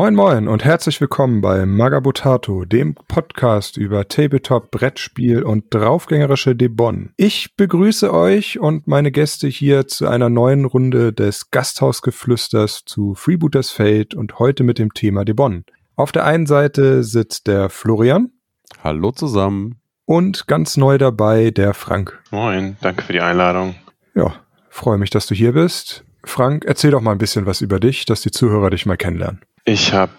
Moin 0.00 0.14
Moin 0.14 0.48
und 0.48 0.64
herzlich 0.64 0.98
willkommen 1.02 1.42
bei 1.42 1.66
Magabotato, 1.66 2.64
dem 2.64 2.94
Podcast 2.94 3.76
über 3.76 4.08
Tabletop, 4.08 4.70
Brettspiel 4.70 5.42
und 5.42 5.66
draufgängerische 5.74 6.56
Debon. 6.56 7.12
Ich 7.18 7.54
begrüße 7.54 8.10
euch 8.10 8.58
und 8.58 8.86
meine 8.86 9.12
Gäste 9.12 9.46
hier 9.46 9.88
zu 9.88 10.08
einer 10.08 10.30
neuen 10.30 10.64
Runde 10.64 11.12
des 11.12 11.50
Gasthausgeflüsters 11.50 12.86
zu 12.86 13.14
Freebooters 13.14 13.72
Fate 13.72 14.14
und 14.14 14.38
heute 14.38 14.64
mit 14.64 14.78
dem 14.78 14.94
Thema 14.94 15.26
Debon. 15.26 15.64
Auf 15.96 16.12
der 16.12 16.24
einen 16.24 16.46
Seite 16.46 17.04
sitzt 17.04 17.46
der 17.46 17.68
Florian. 17.68 18.30
Hallo 18.82 19.12
zusammen. 19.12 19.82
Und 20.06 20.46
ganz 20.46 20.78
neu 20.78 20.96
dabei 20.96 21.50
der 21.50 21.74
Frank. 21.74 22.18
Moin, 22.30 22.78
danke 22.80 23.02
für 23.02 23.12
die 23.12 23.20
Einladung. 23.20 23.74
Ja, 24.14 24.32
freue 24.70 24.96
mich, 24.96 25.10
dass 25.10 25.26
du 25.26 25.34
hier 25.34 25.52
bist. 25.52 26.06
Frank, 26.24 26.64
erzähl 26.64 26.90
doch 26.90 27.02
mal 27.02 27.12
ein 27.12 27.18
bisschen 27.18 27.44
was 27.44 27.60
über 27.60 27.80
dich, 27.80 28.06
dass 28.06 28.22
die 28.22 28.30
Zuhörer 28.30 28.70
dich 28.70 28.86
mal 28.86 28.96
kennenlernen. 28.96 29.40
Ich 29.64 29.92
habe 29.92 30.12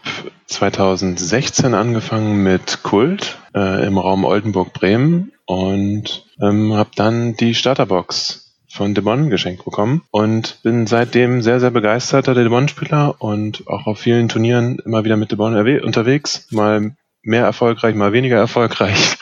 2016 0.47 1.73
angefangen 1.73 2.44
mit 2.44 2.84
Kult 2.84 3.39
äh, 3.56 3.86
im 3.86 3.97
Raum 3.97 4.23
Oldenburg-Bremen 4.23 5.31
und 5.45 6.25
ähm, 6.42 6.73
habe 6.73 6.92
dann 6.95 7.36
die 7.36 7.56
Starterbox 7.56 8.59
von 8.72 8.94
Demon 8.94 9.30
geschenkt 9.30 9.66
bekommen 9.66 10.03
und 10.12 10.62
bin 10.64 10.88
seitdem 10.88 11.42
sehr, 11.42 11.59
sehr 11.59 11.72
begeisterter 11.72 12.34
Demon-Spieler 12.34 13.16
und 13.19 13.67
auch 13.67 13.88
auf 13.88 14.00
vielen 14.00 14.30
Turnieren 14.30 14.80
immer 14.86 15.03
wieder 15.03 15.17
mit 15.17 15.31
Demon 15.31 15.56
unterwegs. 15.81 16.47
Mal 16.52 16.95
mehr 17.23 17.44
erfolgreich, 17.44 17.95
mal 17.95 18.14
weniger 18.14 18.38
erfolgreich. 18.38 19.17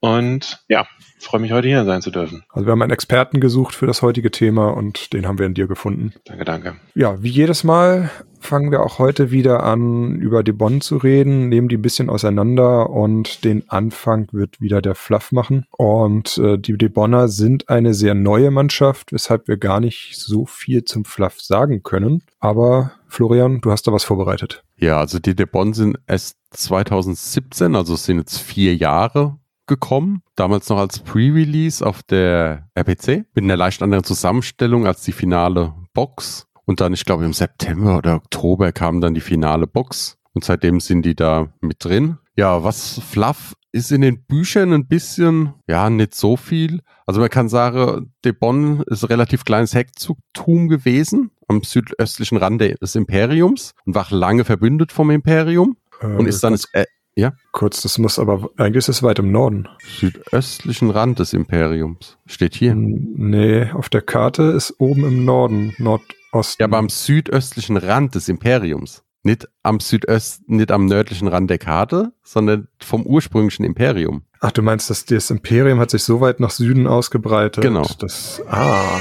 Und 0.00 0.64
ja, 0.68 0.86
freue 1.26 1.40
mich 1.40 1.52
heute 1.52 1.68
hier 1.68 1.84
sein 1.84 2.02
zu 2.02 2.10
dürfen. 2.10 2.44
Also 2.50 2.66
wir 2.66 2.72
haben 2.72 2.82
einen 2.82 2.92
Experten 2.92 3.40
gesucht 3.40 3.74
für 3.74 3.86
das 3.86 4.02
heutige 4.02 4.30
Thema 4.30 4.68
und 4.68 5.12
den 5.12 5.26
haben 5.26 5.38
wir 5.38 5.46
in 5.46 5.54
dir 5.54 5.66
gefunden. 5.66 6.12
Danke, 6.24 6.44
danke. 6.44 6.76
Ja, 6.94 7.22
wie 7.22 7.30
jedes 7.30 7.64
Mal 7.64 8.10
fangen 8.40 8.70
wir 8.70 8.82
auch 8.82 8.98
heute 8.98 9.30
wieder 9.30 9.62
an, 9.62 10.16
über 10.16 10.42
die 10.42 10.52
Bonn 10.52 10.80
zu 10.80 10.96
reden, 10.96 11.48
nehmen 11.48 11.68
die 11.68 11.76
ein 11.76 11.82
bisschen 11.82 12.08
auseinander 12.08 12.90
und 12.90 13.44
den 13.44 13.68
Anfang 13.68 14.28
wird 14.32 14.60
wieder 14.60 14.80
der 14.80 14.94
Fluff 14.94 15.32
machen. 15.32 15.66
Und 15.70 16.38
äh, 16.38 16.58
die 16.58 16.76
Debonner 16.76 17.28
sind 17.28 17.68
eine 17.68 17.94
sehr 17.94 18.14
neue 18.14 18.50
Mannschaft, 18.50 19.12
weshalb 19.12 19.48
wir 19.48 19.56
gar 19.56 19.80
nicht 19.80 20.16
so 20.16 20.46
viel 20.46 20.84
zum 20.84 21.04
Fluff 21.04 21.40
sagen 21.40 21.82
können. 21.82 22.22
Aber 22.40 22.92
Florian, 23.08 23.60
du 23.60 23.70
hast 23.70 23.86
da 23.86 23.92
was 23.92 24.04
vorbereitet. 24.04 24.62
Ja, 24.76 24.98
also 24.98 25.18
die 25.18 25.34
Debon 25.34 25.72
sind 25.72 25.98
erst 26.06 26.36
2017, 26.50 27.74
also 27.74 27.94
es 27.94 28.04
sind 28.04 28.18
jetzt 28.18 28.38
vier 28.38 28.74
Jahre 28.74 29.38
gekommen, 29.68 30.22
damals 30.34 30.68
noch 30.68 30.78
als 30.78 30.98
Pre-Release 30.98 31.86
auf 31.86 32.02
der 32.02 32.68
RPC, 32.74 33.26
mit 33.34 33.44
einer 33.44 33.56
leicht 33.56 33.82
anderen 33.82 34.04
Zusammenstellung 34.04 34.86
als 34.86 35.02
die 35.02 35.12
finale 35.12 35.74
Box. 35.94 36.46
Und 36.64 36.80
dann, 36.80 36.92
ich 36.92 37.04
glaube, 37.04 37.24
im 37.24 37.32
September 37.32 37.98
oder 37.98 38.16
Oktober 38.16 38.72
kam 38.72 39.00
dann 39.00 39.14
die 39.14 39.20
finale 39.20 39.66
Box. 39.66 40.18
Und 40.34 40.44
seitdem 40.44 40.80
sind 40.80 41.02
die 41.02 41.14
da 41.14 41.48
mit 41.60 41.84
drin. 41.84 42.18
Ja, 42.36 42.62
was 42.62 43.00
Fluff 43.00 43.54
ist 43.72 43.92
in 43.92 44.00
den 44.00 44.24
Büchern 44.24 44.72
ein 44.72 44.86
bisschen, 44.86 45.54
ja, 45.66 45.90
nicht 45.90 46.14
so 46.14 46.36
viel. 46.36 46.80
Also 47.06 47.20
man 47.20 47.30
kann 47.30 47.48
sagen, 47.48 48.12
De 48.24 48.32
Bonn 48.32 48.82
ist 48.86 49.02
ein 49.02 49.08
relativ 49.08 49.44
kleines 49.44 49.74
Hektzugtum 49.74 50.68
gewesen 50.68 51.30
am 51.48 51.62
südöstlichen 51.62 52.38
Rand 52.38 52.60
des 52.60 52.94
Imperiums 52.94 53.72
und 53.86 53.94
war 53.94 54.06
lange 54.10 54.44
verbündet 54.44 54.92
vom 54.92 55.10
Imperium 55.10 55.76
äh, 56.00 56.06
und 56.06 56.26
ist 56.26 56.44
dann 56.44 56.52
das, 56.52 56.66
äh, 56.72 56.84
ja? 57.18 57.32
Kurz, 57.50 57.82
das 57.82 57.98
muss 57.98 58.18
aber, 58.18 58.48
eigentlich 58.56 58.76
ist 58.76 58.88
es 58.88 59.02
weit 59.02 59.18
im 59.18 59.32
Norden. 59.32 59.68
Südöstlichen 59.98 60.90
Rand 60.90 61.18
des 61.18 61.32
Imperiums. 61.32 62.16
Steht 62.26 62.54
hier. 62.54 62.74
Nee, 62.76 63.70
auf 63.72 63.88
der 63.88 64.02
Karte 64.02 64.44
ist 64.44 64.76
oben 64.78 65.04
im 65.04 65.24
Norden, 65.24 65.74
Nord 65.78 66.02
Osten. 66.30 66.62
Ja, 66.62 66.66
aber 66.66 66.78
am 66.78 66.88
südöstlichen 66.88 67.76
Rand 67.76 68.14
des 68.14 68.28
Imperiums. 68.28 69.02
Nicht 69.24 69.48
am 69.64 69.80
Südöst, 69.80 70.48
nicht 70.48 70.70
am 70.70 70.86
nördlichen 70.86 71.26
Rand 71.26 71.50
der 71.50 71.58
Karte, 71.58 72.12
sondern 72.22 72.68
vom 72.80 73.04
ursprünglichen 73.04 73.64
Imperium. 73.64 74.22
Ach, 74.40 74.52
du 74.52 74.62
meinst, 74.62 74.88
dass 74.88 75.04
das 75.04 75.30
Imperium 75.30 75.80
hat 75.80 75.90
sich 75.90 76.04
so 76.04 76.20
weit 76.20 76.38
nach 76.38 76.50
Süden 76.50 76.86
ausgebreitet? 76.86 77.64
Genau. 77.64 77.84
Das, 77.98 78.40
ah, 78.46 79.00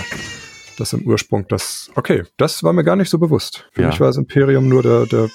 das 0.80 0.94
im 0.94 1.06
Ursprung, 1.06 1.46
das, 1.48 1.92
okay, 1.94 2.24
das 2.38 2.64
war 2.64 2.74
mir 2.74 2.84
gar 2.84 2.96
nicht 2.96 3.12
so 3.12 3.20
bewusst. 3.20 3.68
Für 3.74 3.84
ja. 3.84 3.90
mich 3.90 4.00
war 4.00 4.08
das 4.08 4.18
Imperium 4.18 4.68
nur 4.68 4.82
der, 4.82 5.06
der, 5.06 5.30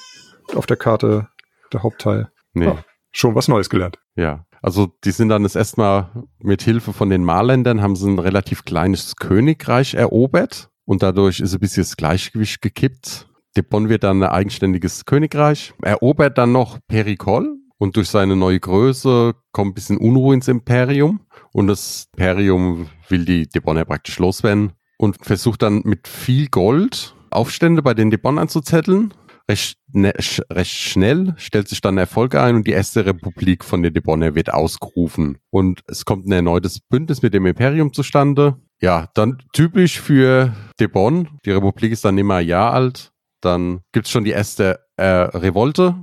auf 0.55 0.65
der 0.65 0.77
Karte 0.77 1.29
der 1.71 1.83
Hauptteil. 1.83 2.32
Nee. 2.53 2.67
Ah, 2.67 2.83
schon 3.11 3.35
was 3.35 3.47
Neues 3.47 3.69
gelernt. 3.69 3.99
Ja. 4.15 4.45
Also 4.61 4.93
die 5.03 5.11
sind 5.11 5.29
dann 5.29 5.43
das 5.43 5.55
erste 5.55 5.81
Mal 5.81 6.23
mit 6.39 6.61
Hilfe 6.61 6.93
von 6.93 7.09
den 7.09 7.23
Marländern 7.23 7.81
haben 7.81 7.97
sie 7.97 8.09
ein 8.09 8.19
relativ 8.19 8.63
kleines 8.63 9.17
Königreich 9.17 9.93
erobert 9.93 10.69
und 10.85 11.03
dadurch 11.03 11.41
ist 11.41 11.53
ein 11.53 11.59
bisschen 11.59 11.83
das 11.83 11.97
Gleichgewicht 11.97 12.61
gekippt. 12.61 13.27
Debon 13.57 13.89
wird 13.89 14.03
dann 14.03 14.23
ein 14.23 14.29
eigenständiges 14.29 15.05
Königreich, 15.05 15.73
erobert 15.81 16.37
dann 16.37 16.53
noch 16.53 16.79
Perikol 16.87 17.57
und 17.77 17.97
durch 17.97 18.09
seine 18.09 18.37
neue 18.37 18.59
Größe 18.59 19.35
kommt 19.51 19.71
ein 19.71 19.73
bisschen 19.73 19.97
Unruhe 19.97 20.33
ins 20.33 20.47
Imperium 20.47 21.19
und 21.51 21.67
das 21.67 22.07
Imperium 22.13 22.87
will 23.09 23.25
die 23.25 23.47
Debonner 23.47 23.83
praktisch 23.83 24.17
loswerden 24.17 24.71
und 24.97 25.17
versucht 25.23 25.61
dann 25.61 25.81
mit 25.83 26.07
viel 26.07 26.47
Gold 26.47 27.15
Aufstände 27.33 27.81
bei 27.81 27.93
den 27.93 28.11
Debon 28.11 28.37
anzuzetteln. 28.37 29.13
Recht, 29.49 29.77
ne, 29.91 30.13
recht 30.49 30.71
schnell 30.71 31.33
stellt 31.37 31.67
sich 31.67 31.81
dann 31.81 31.97
Erfolg 31.97 32.35
ein 32.35 32.55
und 32.55 32.65
die 32.65 32.71
erste 32.71 33.05
Republik 33.05 33.65
von 33.65 33.83
den 33.83 33.93
Debonner 33.93 34.35
wird 34.35 34.53
ausgerufen. 34.53 35.37
Und 35.49 35.81
es 35.87 36.05
kommt 36.05 36.27
ein 36.27 36.31
erneutes 36.31 36.79
Bündnis 36.79 37.21
mit 37.21 37.33
dem 37.33 37.45
Imperium 37.45 37.91
zustande. 37.91 38.57
Ja, 38.81 39.09
dann 39.15 39.37
typisch 39.53 39.99
für 39.99 40.53
Debon. 40.79 41.27
Die 41.45 41.51
Republik 41.51 41.91
ist 41.91 42.05
dann 42.05 42.17
immer 42.17 42.35
ein 42.35 42.47
Jahr 42.47 42.73
alt. 42.73 43.11
Dann 43.41 43.81
gibt's 43.91 44.11
schon 44.11 44.23
die 44.23 44.31
erste 44.31 44.79
äh, 44.95 45.05
Revolte 45.05 45.95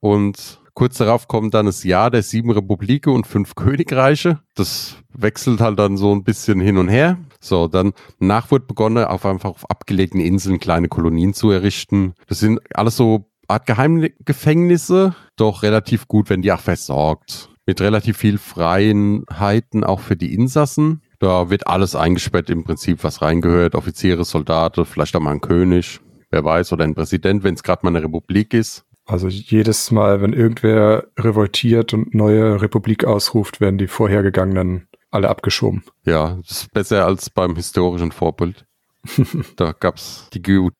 und 0.00 0.60
kurz 0.74 0.98
darauf 0.98 1.26
kommt 1.26 1.54
dann 1.54 1.66
das 1.66 1.82
Jahr 1.82 2.10
der 2.10 2.22
sieben 2.22 2.50
Republiken 2.50 3.12
und 3.12 3.26
fünf 3.26 3.54
Königreiche. 3.54 4.40
Das 4.54 4.96
wechselt 5.12 5.60
halt 5.60 5.78
dann 5.78 5.96
so 5.96 6.14
ein 6.14 6.22
bisschen 6.22 6.60
hin 6.60 6.78
und 6.78 6.88
her. 6.88 7.18
So, 7.40 7.68
dann 7.68 7.92
nach 8.18 8.50
wird 8.50 8.66
begonnen, 8.66 9.04
auf 9.04 9.24
einfach 9.24 9.50
auf 9.50 9.70
abgelegten 9.70 10.20
Inseln 10.20 10.58
kleine 10.58 10.88
Kolonien 10.88 11.34
zu 11.34 11.50
errichten. 11.50 12.14
Das 12.26 12.40
sind 12.40 12.60
alles 12.74 12.96
so 12.96 13.26
Art 13.46 13.66
Geheimgefängnisse, 13.66 15.14
doch 15.36 15.62
relativ 15.62 16.06
gut, 16.06 16.28
wenn 16.28 16.42
die 16.42 16.52
auch 16.52 16.60
versorgt. 16.60 17.48
Mit 17.66 17.80
relativ 17.80 18.18
viel 18.18 18.38
Freiheiten 18.38 19.84
auch 19.84 20.00
für 20.00 20.16
die 20.16 20.34
Insassen. 20.34 21.02
Da 21.18 21.50
wird 21.50 21.66
alles 21.66 21.94
eingesperrt 21.94 22.50
im 22.50 22.64
Prinzip, 22.64 23.04
was 23.04 23.22
reingehört. 23.22 23.74
Offiziere, 23.74 24.24
Soldaten, 24.24 24.84
vielleicht 24.84 25.16
auch 25.16 25.20
mal 25.20 25.32
ein 25.32 25.40
König, 25.40 26.00
wer 26.30 26.44
weiß, 26.44 26.72
oder 26.72 26.84
ein 26.84 26.94
Präsident, 26.94 27.42
wenn 27.42 27.54
es 27.54 27.62
gerade 27.62 27.84
mal 27.84 27.90
eine 27.90 28.04
Republik 28.04 28.54
ist. 28.54 28.84
Also 29.06 29.28
jedes 29.28 29.90
Mal, 29.90 30.20
wenn 30.20 30.34
irgendwer 30.34 31.06
revoltiert 31.18 31.94
und 31.94 32.14
neue 32.14 32.60
Republik 32.60 33.04
ausruft, 33.06 33.58
werden 33.60 33.78
die 33.78 33.86
vorhergegangenen 33.86 34.87
alle 35.10 35.28
abgeschoben. 35.28 35.84
Ja, 36.04 36.38
das 36.46 36.62
ist 36.62 36.72
besser 36.72 37.06
als 37.06 37.30
beim 37.30 37.56
historischen 37.56 38.12
Vorbild. 38.12 38.66
da 39.56 39.72
gab's 39.72 40.28
die 40.32 40.42
Gut. 40.42 40.74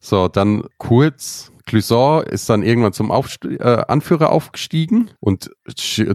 So, 0.00 0.28
dann 0.28 0.64
kurz 0.78 1.52
Clusor 1.66 2.28
ist 2.28 2.48
dann 2.48 2.62
irgendwann 2.62 2.92
zum 2.92 3.10
Aufst 3.10 3.44
äh, 3.44 3.84
Anführer 3.88 4.30
aufgestiegen 4.30 5.10
und 5.18 5.50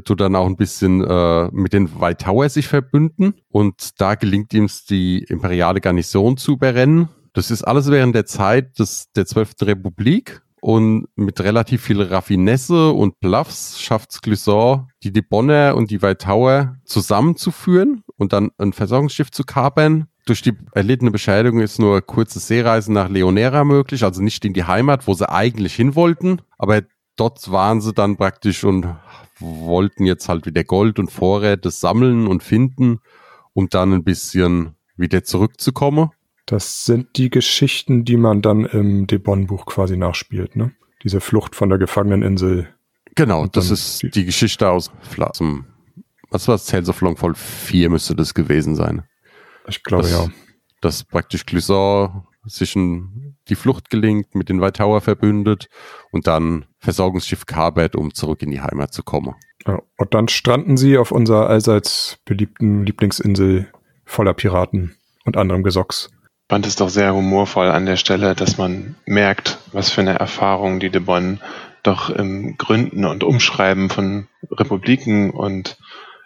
tut 0.06 0.22
dann 0.22 0.36
auch 0.36 0.46
ein 0.46 0.56
bisschen 0.56 1.04
äh, 1.04 1.50
mit 1.52 1.74
den 1.74 2.00
White 2.00 2.24
Tower 2.24 2.48
sich 2.48 2.68
verbünden. 2.68 3.34
Und 3.50 4.00
da 4.00 4.16
gelingt 4.16 4.54
ihm 4.54 4.70
die 4.90 5.20
imperiale 5.20 5.82
Garnison 5.82 6.38
zu 6.38 6.54
überrennen. 6.54 7.10
Das 7.34 7.52
ist 7.52 7.64
alles 7.64 7.92
während 7.92 8.16
der 8.16 8.26
Zeit 8.26 8.80
des, 8.80 9.12
der 9.14 9.26
12. 9.26 9.56
Republik. 9.64 10.42
Und 10.62 11.08
mit 11.16 11.42
relativ 11.42 11.82
viel 11.82 12.02
Raffinesse 12.02 12.92
und 12.92 13.20
Bluffs 13.20 13.82
schafft 13.82 14.22
Clusor, 14.22 14.88
die 15.04 15.12
Debonner 15.12 15.76
und 15.76 15.90
die 15.90 16.02
White 16.02 16.26
Tower 16.26 16.78
zusammenzuführen 16.86 18.04
und 18.18 18.32
dann 18.32 18.52
ein 18.60 18.72
Versorgungsschiff 18.72 19.32
zu 19.32 19.44
kapern 19.44 20.08
durch 20.26 20.42
die 20.42 20.54
erlittene 20.74 21.12
Beschädigung 21.12 21.62
ist 21.62 21.80
nur 21.80 22.02
kurze 22.02 22.40
Seereisen 22.40 22.94
nach 22.94 23.10
Leonera 23.10 23.64
möglich, 23.64 24.04
also 24.04 24.22
nicht 24.22 24.46
in 24.46 24.54
die 24.54 24.64
Heimat, 24.64 25.08
wo 25.08 25.14
sie 25.14 25.30
eigentlich 25.30 25.74
hin 25.74 25.96
wollten. 25.96 26.42
Aber 26.58 26.84
dort 27.16 27.52
waren 27.52 27.82
sie 27.82 27.94
dann 27.94 28.18
praktisch 28.18 28.64
und 28.64 28.86
wollten 29.40 30.06
jetzt 30.06 30.30
halt 30.30 30.46
wieder 30.46 30.64
Gold 30.64 31.00
und 31.00 31.12
Vorräte 31.12 31.72
sammeln 31.72 32.28
und 32.28 32.44
finden 32.44 33.00
um 33.54 33.68
dann 33.68 33.92
ein 33.92 34.04
bisschen 34.04 34.76
wieder 34.96 35.24
zurückzukommen. 35.24 36.12
Das 36.46 36.86
sind 36.86 37.18
die 37.18 37.30
Geschichten, 37.30 38.04
die 38.04 38.18
man 38.18 38.42
dann 38.42 38.66
im 38.66 39.08
Debon-Buch 39.08 39.66
quasi 39.66 39.98
nachspielt, 39.98 40.56
ne? 40.56 40.72
Diese 41.04 41.22
Flucht 41.22 41.56
von 41.56 41.70
der 41.70 41.78
Gefangeneninsel. 41.78 42.68
Genau, 43.16 43.48
das 43.48 43.72
ist 43.72 44.04
die, 44.04 44.10
die 44.10 44.26
Geschichte 44.26 44.70
aus 44.70 44.92
Flassen. 45.02 45.66
Was 46.30 46.48
war 46.48 46.56
es? 46.56 46.66
Tales 46.66 46.90
of 46.90 47.02
Longfall 47.02 47.36
4 47.36 47.90
müsste 47.90 48.16
das 48.16 48.34
gewesen 48.34 48.76
sein. 48.76 49.04
Ich 49.68 49.84
glaube, 49.84 50.04
das, 50.04 50.12
ja. 50.12 50.30
Dass 50.82 51.04
praktisch 51.04 51.46
Clisor 51.46 52.28
sich 52.44 52.76
in 52.76 53.36
die 53.50 53.56
Flucht 53.56 53.90
gelingt, 53.90 54.34
mit 54.34 54.50
den 54.50 54.62
White 54.62 54.80
Tower 54.80 55.02
verbündet 55.02 55.70
und 56.12 56.28
dann 56.28 56.66
Versorgungsschiff 56.80 57.46
Carbet, 57.46 57.96
um 57.96 58.14
zurück 58.14 58.42
in 58.42 58.52
die 58.52 58.62
Heimat 58.62 58.94
zu 58.94 59.04
kommen. 59.04 59.36
Ja, 59.68 59.82
und 59.98 60.14
dann 60.14 60.28
stranden 60.28 60.78
sie 60.78 60.98
auf 60.98 61.12
unserer 61.12 61.48
allseits 61.48 62.20
beliebten 62.26 62.86
Lieblingsinsel 62.86 63.72
voller 64.06 64.34
Piraten 64.34 64.96
und 65.26 65.38
anderem 65.38 65.64
Gesocks. 65.64 66.10
Band 66.52 66.68
ist 66.68 66.82
doch 66.82 66.90
sehr 66.90 67.16
humorvoll 67.16 67.70
an 67.72 67.86
der 67.86 67.96
Stelle, 67.96 68.36
dass 68.36 68.58
man 68.58 68.96
merkt, 69.06 69.60
was 69.72 69.90
für 69.90 70.02
eine 70.02 70.20
Erfahrung 70.20 70.82
die 70.82 70.90
de 70.90 71.00
Bonn 71.00 71.40
doch 71.82 72.10
im 72.10 72.58
Gründen 72.58 73.06
und 73.06 73.24
Umschreiben 73.24 73.90
von 73.90 74.28
Republiken 74.52 75.30
und 75.30 75.78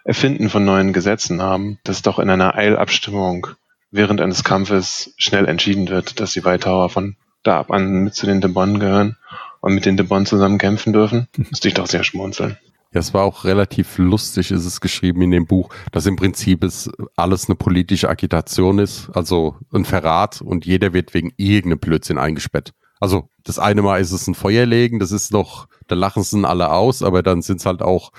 Erfinden 0.02 0.50
von 0.50 0.64
neuen 0.64 0.92
Gesetzen 0.92 1.40
haben, 1.40 1.78
dass 1.84 2.02
doch 2.02 2.18
in 2.18 2.28
einer 2.28 2.56
Eilabstimmung 2.56 3.46
während 3.92 4.20
eines 4.20 4.42
Kampfes 4.42 5.14
schnell 5.16 5.46
entschieden 5.46 5.88
wird, 5.90 6.18
dass 6.18 6.32
die 6.32 6.44
Weithauer 6.44 6.90
von 6.90 7.14
da 7.44 7.60
ab 7.60 7.70
an 7.70 8.02
mit 8.02 8.16
zu 8.16 8.26
den 8.26 8.40
De 8.40 8.50
Bonn 8.50 8.80
gehören 8.80 9.16
und 9.60 9.74
mit 9.74 9.86
den 9.86 9.96
De 9.96 10.04
Bonn 10.04 10.26
zusammen 10.26 10.58
kämpfen 10.58 10.92
dürfen. 10.92 11.28
Musste 11.36 11.68
ich 11.68 11.74
doch 11.74 11.86
sehr 11.86 12.02
schmunzeln. 12.02 12.58
Ja, 12.92 13.00
es 13.00 13.12
war 13.12 13.24
auch 13.24 13.44
relativ 13.44 13.98
lustig, 13.98 14.50
ist 14.50 14.64
es 14.64 14.80
geschrieben 14.80 15.22
in 15.22 15.30
dem 15.30 15.46
Buch, 15.46 15.70
dass 15.92 16.06
im 16.06 16.16
Prinzip 16.16 16.64
es 16.64 16.90
alles 17.16 17.48
eine 17.48 17.56
politische 17.56 18.08
Agitation 18.08 18.78
ist, 18.78 19.10
also 19.12 19.56
ein 19.72 19.84
Verrat 19.84 20.40
und 20.40 20.64
jeder 20.64 20.92
wird 20.92 21.12
wegen 21.12 21.32
irgendeinem 21.36 21.80
Blödsinn 21.80 22.18
eingesperrt. 22.18 22.72
Also 23.00 23.28
das 23.44 23.58
eine 23.58 23.82
Mal 23.82 24.00
ist 24.00 24.12
es 24.12 24.26
ein 24.26 24.34
Feuerlegen, 24.34 24.98
das 24.98 25.12
ist 25.12 25.32
noch, 25.32 25.66
da 25.88 25.94
lachen 25.94 26.22
sie 26.22 26.46
alle 26.46 26.72
aus, 26.72 27.02
aber 27.02 27.22
dann 27.22 27.42
sind 27.42 27.60
es 27.60 27.66
halt 27.66 27.82
auch 27.82 28.12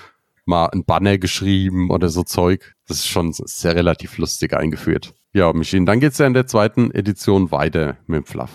mal 0.44 0.66
ein 0.66 0.84
Banner 0.84 1.18
geschrieben 1.18 1.90
oder 1.90 2.08
so 2.08 2.22
Zeug. 2.22 2.74
Das 2.86 2.98
ist 2.98 3.08
schon 3.08 3.32
sehr 3.32 3.74
relativ 3.74 4.18
lustig 4.18 4.54
eingeführt. 4.54 5.14
Ja, 5.32 5.52
Michin, 5.52 5.86
dann 5.86 6.00
geht's 6.00 6.18
ja 6.18 6.26
in 6.26 6.34
der 6.34 6.46
zweiten 6.46 6.90
Edition 6.90 7.50
weiter 7.50 7.98
mit 8.06 8.24
dem 8.24 8.24
Fluff. 8.24 8.50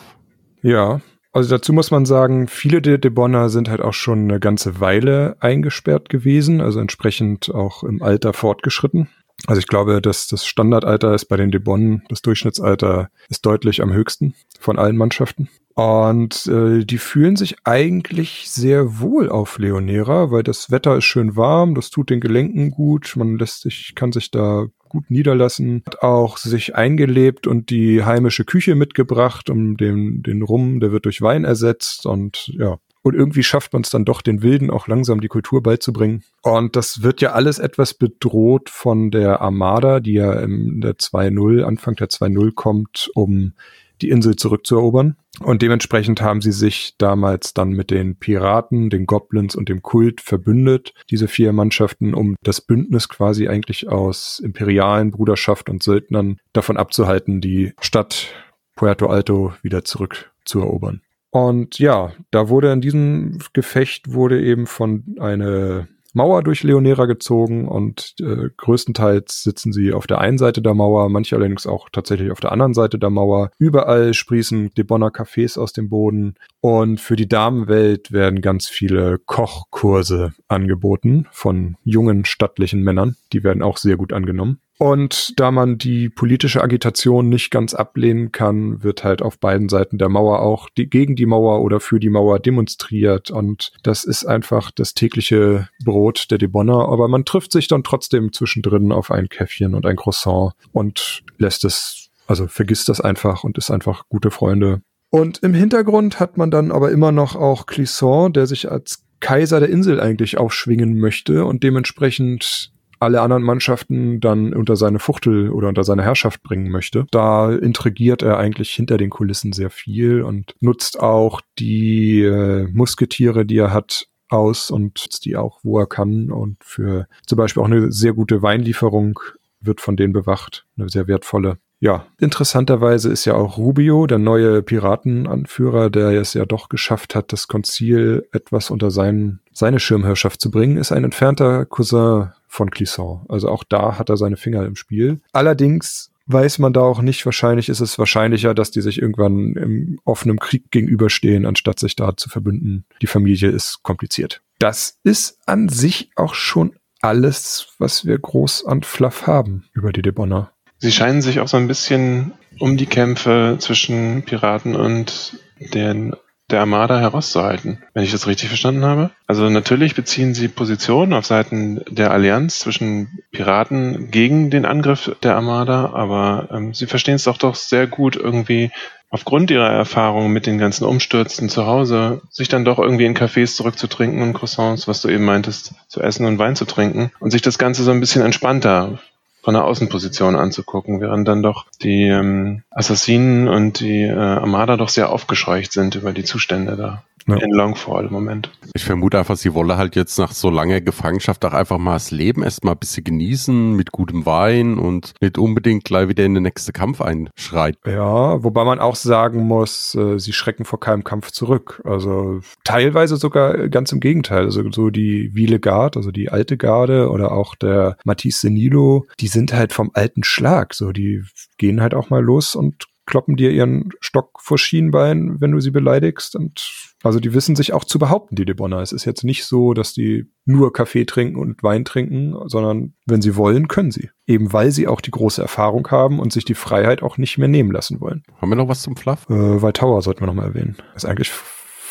Ja, 0.64 1.02
also 1.34 1.50
dazu 1.50 1.74
muss 1.74 1.90
man 1.90 2.06
sagen, 2.06 2.48
viele 2.48 2.82
der 2.82 3.00
Debonner 3.00 3.50
sind 3.50 3.68
halt 3.68 3.82
auch 3.82 3.94
schon 3.94 4.20
eine 4.20 4.40
ganze 4.40 4.80
Weile 4.80 5.36
eingesperrt 5.40 6.08
gewesen, 6.08 6.62
also 6.62 6.80
entsprechend 6.80 7.54
auch 7.54 7.84
im 7.84 8.04
Alter 8.04 8.34
fortgeschritten. 8.34 9.10
Also 9.48 9.60
ich 9.60 9.68
glaube, 9.68 10.00
dass 10.00 10.28
das 10.28 10.46
Standardalter 10.46 11.14
ist 11.14 11.26
bei 11.26 11.36
den 11.36 11.52
Debonnen, 11.52 12.04
das 12.08 12.22
Durchschnittsalter 12.22 13.10
ist 13.30 13.46
deutlich 13.46 13.82
am 13.82 13.92
höchsten 13.92 14.36
von 14.60 14.78
allen 14.78 14.96
Mannschaften. 14.96 15.50
Und 15.74 16.46
äh, 16.46 16.86
die 16.86 17.00
fühlen 17.00 17.36
sich 17.36 17.56
eigentlich 17.64 18.52
sehr 18.52 19.00
wohl 19.00 19.30
auf 19.30 19.58
Leonera, 19.58 20.30
weil 20.30 20.44
das 20.44 20.70
Wetter 20.70 20.98
ist 20.98 21.06
schön 21.06 21.36
warm, 21.36 21.74
das 21.74 21.90
tut 21.90 22.12
den 22.12 22.22
Gelenken 22.22 22.70
gut, 22.70 23.16
man 23.18 23.40
lässt 23.40 23.62
sich, 23.62 23.94
kann 23.96 24.12
sich 24.12 24.30
da 24.30 24.68
gut 24.94 25.10
niederlassen, 25.10 25.82
hat 25.86 26.04
auch 26.04 26.38
sich 26.38 26.76
eingelebt 26.76 27.48
und 27.48 27.72
die 27.72 28.04
heimische 28.04 28.46
Küche 28.46 28.76
mitgebracht, 28.76 29.50
um 29.50 29.76
den, 29.76 30.22
den 30.22 30.44
Rum, 30.44 30.80
der 30.80 30.92
wird 30.92 31.06
durch 31.06 31.22
Wein 31.22 31.44
ersetzt 31.44 32.06
und 32.06 32.48
ja. 32.58 32.78
Und 33.06 33.16
irgendwie 33.16 33.44
schafft 33.44 33.74
man 33.74 33.82
es 33.82 33.90
dann 33.90 34.06
doch, 34.06 34.22
den 34.22 34.44
Wilden 34.44 34.72
auch 34.72 34.88
langsam 34.88 35.20
die 35.20 35.28
Kultur 35.28 35.62
beizubringen. 35.62 36.24
Und 36.42 36.78
das 36.78 37.04
wird 37.04 37.20
ja 37.20 37.34
alles 37.34 37.60
etwas 37.60 37.94
bedroht 37.94 38.70
von 38.70 39.12
der 39.12 39.42
Armada, 39.42 40.00
die 40.00 40.14
ja 40.14 40.32
in 40.40 40.80
der 40.80 40.94
2.0, 40.94 41.64
Anfang 41.64 41.96
der 41.96 42.08
2.0 42.08 42.54
kommt, 42.54 43.12
um 43.14 43.56
die 44.04 44.10
Insel 44.10 44.36
zurückzuerobern. 44.36 45.16
Und 45.40 45.62
dementsprechend 45.62 46.22
haben 46.22 46.42
sie 46.42 46.52
sich 46.52 46.96
damals 46.98 47.54
dann 47.54 47.70
mit 47.70 47.90
den 47.90 48.18
Piraten, 48.18 48.90
den 48.90 49.06
Goblins 49.08 49.56
und 49.56 49.70
dem 49.70 49.82
Kult 49.82 50.22
verbündet, 50.22 50.94
diese 51.10 51.28
vier 51.28 51.54
Mannschaften, 51.54 52.14
um 52.14 52.36
das 52.44 52.62
Bündnis 52.62 53.10
quasi 53.10 53.48
eigentlich 53.48 53.90
aus 53.90 54.40
imperialen 54.40 55.12
Bruderschaft 55.12 55.70
und 55.70 55.82
Söldnern 55.82 56.38
davon 56.52 56.78
abzuhalten, 56.78 57.42
die 57.42 57.74
Stadt 57.80 58.28
Puerto 58.76 59.08
Alto 59.08 59.54
wieder 59.64 59.84
zurückzuerobern. 59.84 61.02
Und 61.32 61.80
ja, 61.80 62.12
da 62.30 62.50
wurde 62.50 62.72
in 62.72 62.82
diesem 62.82 63.40
Gefecht 63.54 64.14
wurde 64.14 64.40
eben 64.40 64.68
von 64.68 65.16
eine 65.20 65.88
Mauer 66.14 66.44
durch 66.44 66.64
Leonera 66.64 67.06
gezogen 67.06 67.68
und 67.68 68.16
äh, 68.22 68.50
größtenteils 68.56 69.44
sitzen 69.44 69.74
sie 69.74 69.94
auf 69.94 70.08
der 70.08 70.20
einen 70.20 70.38
Seite 70.38 70.62
der 70.62 70.76
Mauer, 70.76 71.10
manche 71.10 71.36
allerdings 71.36 71.66
auch 71.66 71.90
tatsächlich 71.92 72.32
auf 72.32 72.40
der 72.40 72.52
anderen 72.52 72.74
Seite 72.74 73.00
der 73.00 73.10
Mauer. 73.10 73.50
Überall 73.58 74.14
sprießen 74.14 74.72
die 74.78 74.84
Bonner 74.84 75.10
Cafés 75.10 75.60
aus 75.60 75.74
dem 75.74 75.90
Boden 75.90 76.36
und 76.62 77.02
für 77.02 77.16
die 77.16 77.28
Damenwelt 77.28 78.12
werden 78.12 78.42
ganz 78.42 78.70
viele 78.70 79.18
Kochkurse 79.26 80.34
angeboten 80.48 81.28
von 81.32 81.78
jungen 81.84 82.26
stattlichen 82.26 82.84
Männern. 82.84 83.16
Die 83.34 83.44
werden 83.44 83.64
auch 83.64 83.78
sehr 83.78 83.98
gut 83.98 84.14
angenommen. 84.14 84.60
Und 84.80 85.40
da 85.40 85.52
man 85.52 85.78
die 85.78 86.10
politische 86.10 86.62
Agitation 86.62 87.30
nicht 87.30 87.52
ganz 87.52 87.74
ablehnen 87.74 88.32
kann, 88.32 88.84
wird 88.84 89.04
halt 89.04 89.22
auf 89.22 89.40
beiden 89.40 89.70
Seiten 89.70 89.98
der 89.98 90.10
Mauer 90.10 90.42
auch 90.42 90.68
die, 90.70 90.90
gegen 90.90 91.16
die 91.16 91.28
Mauer 91.28 91.62
oder 91.62 91.80
für 91.80 92.00
die 92.00 92.10
Mauer 92.10 92.40
demonstriert. 92.40 93.30
Und 93.30 93.72
das 93.84 94.04
ist 94.04 94.26
einfach 94.26 94.72
das 94.72 94.94
tägliche 94.94 95.70
Brot 95.86 96.32
der 96.32 96.40
Debonner. 96.40 96.90
Aber 96.90 97.08
man 97.08 97.24
trifft 97.24 97.52
sich 97.52 97.68
dann 97.68 97.84
trotzdem 97.84 98.34
zwischendrin 98.34 98.92
auf 98.92 99.12
ein 99.12 99.30
Käffchen 99.30 99.76
und 99.76 99.86
ein 99.86 99.96
Croissant 99.96 100.54
und 100.72 101.24
lässt 101.38 101.66
es, 101.66 102.10
also 102.26 102.48
vergisst 102.48 102.90
das 102.90 103.00
einfach 103.00 103.44
und 103.44 103.58
ist 103.58 103.70
einfach 103.70 104.10
gute 104.10 104.32
Freunde. 104.32 104.82
Und 105.12 105.44
im 105.44 105.54
Hintergrund 105.54 106.20
hat 106.20 106.38
man 106.38 106.50
dann 106.50 106.72
aber 106.72 106.92
immer 106.92 107.12
noch 107.12 107.36
auch 107.36 107.68
Clisson, 107.68 108.34
der 108.34 108.48
sich 108.48 108.72
als 108.72 109.06
Kaiser 109.20 109.60
der 109.60 109.70
Insel 109.70 110.00
eigentlich 110.00 110.38
aufschwingen 110.38 111.00
möchte 111.00 111.46
und 111.46 111.64
dementsprechend 111.64 112.73
alle 113.04 113.22
anderen 113.22 113.44
Mannschaften 113.44 114.20
dann 114.20 114.54
unter 114.54 114.76
seine 114.76 115.00
Fuchtel 115.00 115.50
oder 115.50 115.68
unter 115.68 115.84
seine 115.84 116.04
Herrschaft 116.04 116.44
bringen 116.44 116.72
möchte. 116.72 117.06
Da 117.12 117.52
intrigiert 117.52 118.22
er 118.22 118.38
eigentlich 118.38 118.72
hinter 118.72 118.98
den 118.98 119.10
Kulissen 119.10 119.54
sehr 119.54 119.70
viel 119.70 120.22
und 120.22 120.56
nutzt 120.60 121.00
auch 121.00 121.42
die 121.60 122.22
äh, 122.22 122.68
Musketiere, 122.72 123.46
die 123.46 123.58
er 123.58 123.74
hat, 123.74 124.08
aus 124.30 124.72
und 124.72 125.24
die 125.26 125.38
auch, 125.38 125.60
wo 125.64 125.80
er 125.80 125.86
kann. 125.86 126.32
Und 126.32 126.58
für 126.64 127.08
zum 127.26 127.38
Beispiel 127.38 127.62
auch 127.62 127.68
eine 127.68 127.92
sehr 127.92 128.14
gute 128.14 128.42
Weinlieferung 128.42 129.20
wird 129.62 129.80
von 129.80 129.96
denen 129.96 130.14
bewacht, 130.14 130.66
eine 130.78 130.90
sehr 130.90 131.08
wertvolle. 131.08 131.58
Ja, 131.80 132.06
interessanterweise 132.18 133.12
ist 133.12 133.26
ja 133.26 133.34
auch 133.34 133.58
Rubio, 133.58 134.08
der 134.08 134.18
neue 134.18 134.64
Piratenanführer, 134.64 135.90
der 135.90 136.12
es 136.12 136.34
ja 136.34 136.46
doch 136.46 136.70
geschafft 136.70 137.14
hat, 137.14 137.34
das 137.34 137.50
Konzil 137.50 138.26
etwas 138.32 138.70
unter 138.70 138.90
seinen, 138.90 139.42
seine 139.52 139.82
Schirmherrschaft 139.82 140.40
zu 140.40 140.50
bringen, 140.50 140.78
ist 140.78 140.94
ein 140.94 141.04
entfernter 141.04 141.66
Cousin 141.66 142.32
von 142.54 142.70
Clisson. 142.70 143.26
Also 143.30 143.50
auch 143.50 143.64
da 143.64 143.98
hat 143.98 144.10
er 144.10 144.18
seine 144.18 144.38
Finger 144.38 144.66
im 144.66 144.76
Spiel. 144.76 145.22
Allerdings 145.32 146.12
weiß 146.28 146.60
man 146.60 146.72
da 146.72 146.82
auch 146.82 147.02
nicht, 147.02 147.26
wahrscheinlich 147.26 147.68
ist 147.68 147.82
es 147.82 147.98
wahrscheinlicher, 147.98 148.54
dass 148.54 148.72
die 148.72 148.82
sich 148.82 149.02
irgendwann 149.02 149.56
im 149.56 150.00
offenen 150.06 150.38
Krieg 150.38 150.70
gegenüberstehen, 150.72 151.46
anstatt 151.46 151.80
sich 151.80 151.96
da 151.96 152.16
zu 152.16 152.30
verbünden. 152.30 152.86
Die 153.02 153.08
Familie 153.08 153.50
ist 153.50 153.82
kompliziert. 153.82 154.42
Das 154.60 155.00
ist 155.04 155.40
an 155.48 155.68
sich 155.68 156.12
auch 156.16 156.36
schon 156.36 156.76
alles, 157.02 157.70
was 157.80 158.06
wir 158.06 158.18
groß 158.18 158.66
an 158.66 158.84
Fluff 158.84 159.28
haben 159.28 159.66
über 159.74 159.92
die 159.92 160.04
Debonner. 160.04 160.52
Sie 160.78 160.92
scheinen 160.92 161.22
sich 161.22 161.40
auch 161.40 161.48
so 161.48 161.58
ein 161.58 161.68
bisschen 161.68 162.34
um 162.60 162.78
die 162.78 162.86
Kämpfe 162.86 163.58
zwischen 163.60 164.24
Piraten 164.24 164.76
und 164.76 165.40
den 165.60 166.16
der 166.50 166.60
Armada 166.60 167.00
herauszuhalten, 167.00 167.82
wenn 167.94 168.04
ich 168.04 168.12
das 168.12 168.28
richtig 168.28 168.50
verstanden 168.50 168.84
habe. 168.84 169.12
Also 169.28 169.50
natürlich 169.50 169.96
beziehen 169.96 170.34
sie 170.34 170.48
Position 170.48 171.14
auf 171.14 171.26
Seiten 171.26 171.82
der 171.90 172.12
Allianz 172.12 172.60
zwischen 172.60 173.20
Piraten 173.32 174.12
gegen 174.12 174.50
den 174.50 174.66
Angriff 174.66 175.16
der 175.24 175.36
Armada, 175.36 175.92
aber 175.94 176.50
ähm, 176.52 176.74
sie 176.74 176.86
verstehen 176.86 177.16
es 177.16 177.24
doch 177.24 177.38
doch 177.38 177.56
sehr 177.56 177.88
gut 177.88 178.16
irgendwie 178.16 178.72
aufgrund 179.10 179.52
ihrer 179.52 179.70
Erfahrung 179.70 180.34
mit 180.34 180.48
den 180.48 180.58
ganzen 180.58 180.86
Umstürzen 180.86 181.48
zu 181.48 181.68
Hause, 181.68 182.22
sich 182.32 182.50
dann 182.50 182.66
doch 182.66 182.80
irgendwie 182.80 183.06
in 183.06 183.16
Cafés 183.16 183.56
zurückzutrinken 183.56 184.24
und 184.24 184.34
Croissants, 184.34 184.88
was 184.88 185.02
du 185.02 185.10
eben 185.10 185.24
meintest, 185.24 185.76
zu 185.88 186.02
essen 186.02 186.26
und 186.26 186.40
Wein 186.40 186.56
zu 186.56 186.66
trinken 186.66 187.12
und 187.20 187.30
sich 187.30 187.44
das 187.44 187.60
Ganze 187.60 187.84
so 187.84 187.92
ein 187.92 188.00
bisschen 188.00 188.24
entspannter 188.24 189.00
von 189.44 189.54
der 189.54 189.66
Außenposition 189.66 190.38
anzugucken, 190.38 191.02
während 191.02 191.28
dann 191.28 191.44
doch 191.44 191.66
die 191.84 192.08
ähm, 192.08 192.64
Assassinen 192.72 193.50
und 193.50 193.82
die 193.82 194.04
äh, 194.04 194.14
Armada 194.16 194.78
doch 194.78 194.88
sehr 194.88 195.10
aufgescheucht 195.10 195.74
sind 195.74 195.96
über 195.96 196.14
die 196.14 196.24
Zustände 196.24 196.78
da. 196.78 197.04
Ja. 197.28 197.36
in 197.38 197.52
Longfall 197.52 198.06
im 198.06 198.14
Moment. 198.14 198.52
Ich 198.74 198.84
vermute 198.84 199.18
einfach, 199.18 199.36
sie 199.36 199.54
wolle 199.54 199.78
halt 199.78 199.96
jetzt 199.96 200.18
nach 200.20 200.32
so 200.32 200.50
langer 200.50 200.82
Gefangenschaft 200.82 201.44
auch 201.46 201.54
einfach 201.54 201.78
mal 201.78 201.94
das 201.94 202.12
Leben 202.12 202.44
erstmal 202.44 202.76
ein 202.76 202.80
bisschen 202.80 203.04
genießen 203.04 203.74
mit 203.76 203.92
gutem 203.92 204.26
Wein 204.26 204.78
und 204.78 205.14
nicht 205.22 205.38
unbedingt 205.38 205.84
gleich 205.86 206.08
wieder 206.08 206.26
in 206.26 206.34
den 206.34 206.44
nächsten 206.44 206.74
Kampf 206.74 207.02
einschreit. 207.02 207.78
Ja, 207.86 208.44
wobei 208.44 208.64
man 208.64 208.80
auch 208.80 208.96
sagen 208.96 209.48
muss, 209.48 209.96
äh, 209.96 210.20
sie 210.20 210.34
schrecken 210.34 210.66
vor 210.66 210.80
keinem 210.80 211.04
Kampf 211.04 211.32
zurück. 211.32 211.82
Also 211.86 212.42
teilweise 212.64 213.18
sogar 213.18 213.70
ganz 213.70 213.92
im 213.92 214.00
Gegenteil. 214.00 214.44
Also 214.44 214.64
so 214.72 214.90
die 214.90 215.34
Wiele 215.34 215.60
Guard, 215.60 215.98
also 215.98 216.12
die 216.12 216.30
alte 216.30 216.58
Garde 216.58 217.10
oder 217.10 217.32
auch 217.32 217.56
der 217.56 217.98
Matisse 218.04 218.44
Senilo, 218.44 219.08
die 219.20 219.28
sind 219.28 219.54
halt 219.54 219.74
vom 219.74 219.92
alten 219.94 220.24
Schlag. 220.24 220.74
So, 220.74 220.92
die 220.92 221.24
gehen 221.58 221.82
halt 221.82 221.94
auch 221.94 222.10
mal 222.10 222.24
los 222.24 222.56
und 222.56 222.88
kloppen 223.06 223.36
dir 223.36 223.52
ihren 223.52 223.92
Stock 224.00 224.40
vor 224.42 224.58
Schienbein, 224.58 225.42
wenn 225.42 225.52
du 225.52 225.60
sie 225.60 225.72
beleidigst. 225.72 226.36
Und 226.36 226.93
also 227.04 227.20
die 227.20 227.34
wissen 227.34 227.56
sich 227.56 227.74
auch 227.74 227.84
zu 227.84 228.00
behaupten, 228.00 228.36
die 228.36 228.46
Debonner. 228.46 228.80
Es 228.80 228.92
ist 228.92 229.06
jetzt 229.06 229.24
nicht 229.24 229.46
so, 229.46 229.74
dass 229.74 229.94
die 229.94 230.32
nur 230.46 230.72
Kaffee 230.72 231.06
trinken 231.06 231.38
und 231.38 231.62
Wein 231.62 231.86
trinken, 231.86 232.36
sondern 232.48 232.94
wenn 233.06 233.22
sie 233.22 233.36
wollen, 233.36 233.68
können 233.68 233.92
sie. 233.92 234.10
Eben 234.26 234.54
weil 234.54 234.72
sie 234.72 234.88
auch 234.88 235.02
die 235.02 235.12
große 235.12 235.42
Erfahrung 235.42 235.90
haben 235.92 236.20
und 236.20 236.32
sich 236.32 236.46
die 236.46 236.56
Freiheit 236.56 237.04
auch 237.04 237.18
nicht 237.18 237.38
mehr 237.38 237.50
nehmen 237.50 237.72
lassen 237.72 238.00
wollen. 238.00 238.24
Haben 238.40 238.50
wir 238.50 238.56
noch 238.56 238.70
was 238.70 238.82
zum 238.82 238.96
Fluff? 238.96 239.30
Äh, 239.30 239.62
Weitauer 239.62 240.02
sollten 240.02 240.22
wir 240.22 240.28
noch 240.28 240.34
mal 240.34 240.48
erwähnen. 240.48 240.78
Ist 240.96 241.06
eigentlich 241.06 241.32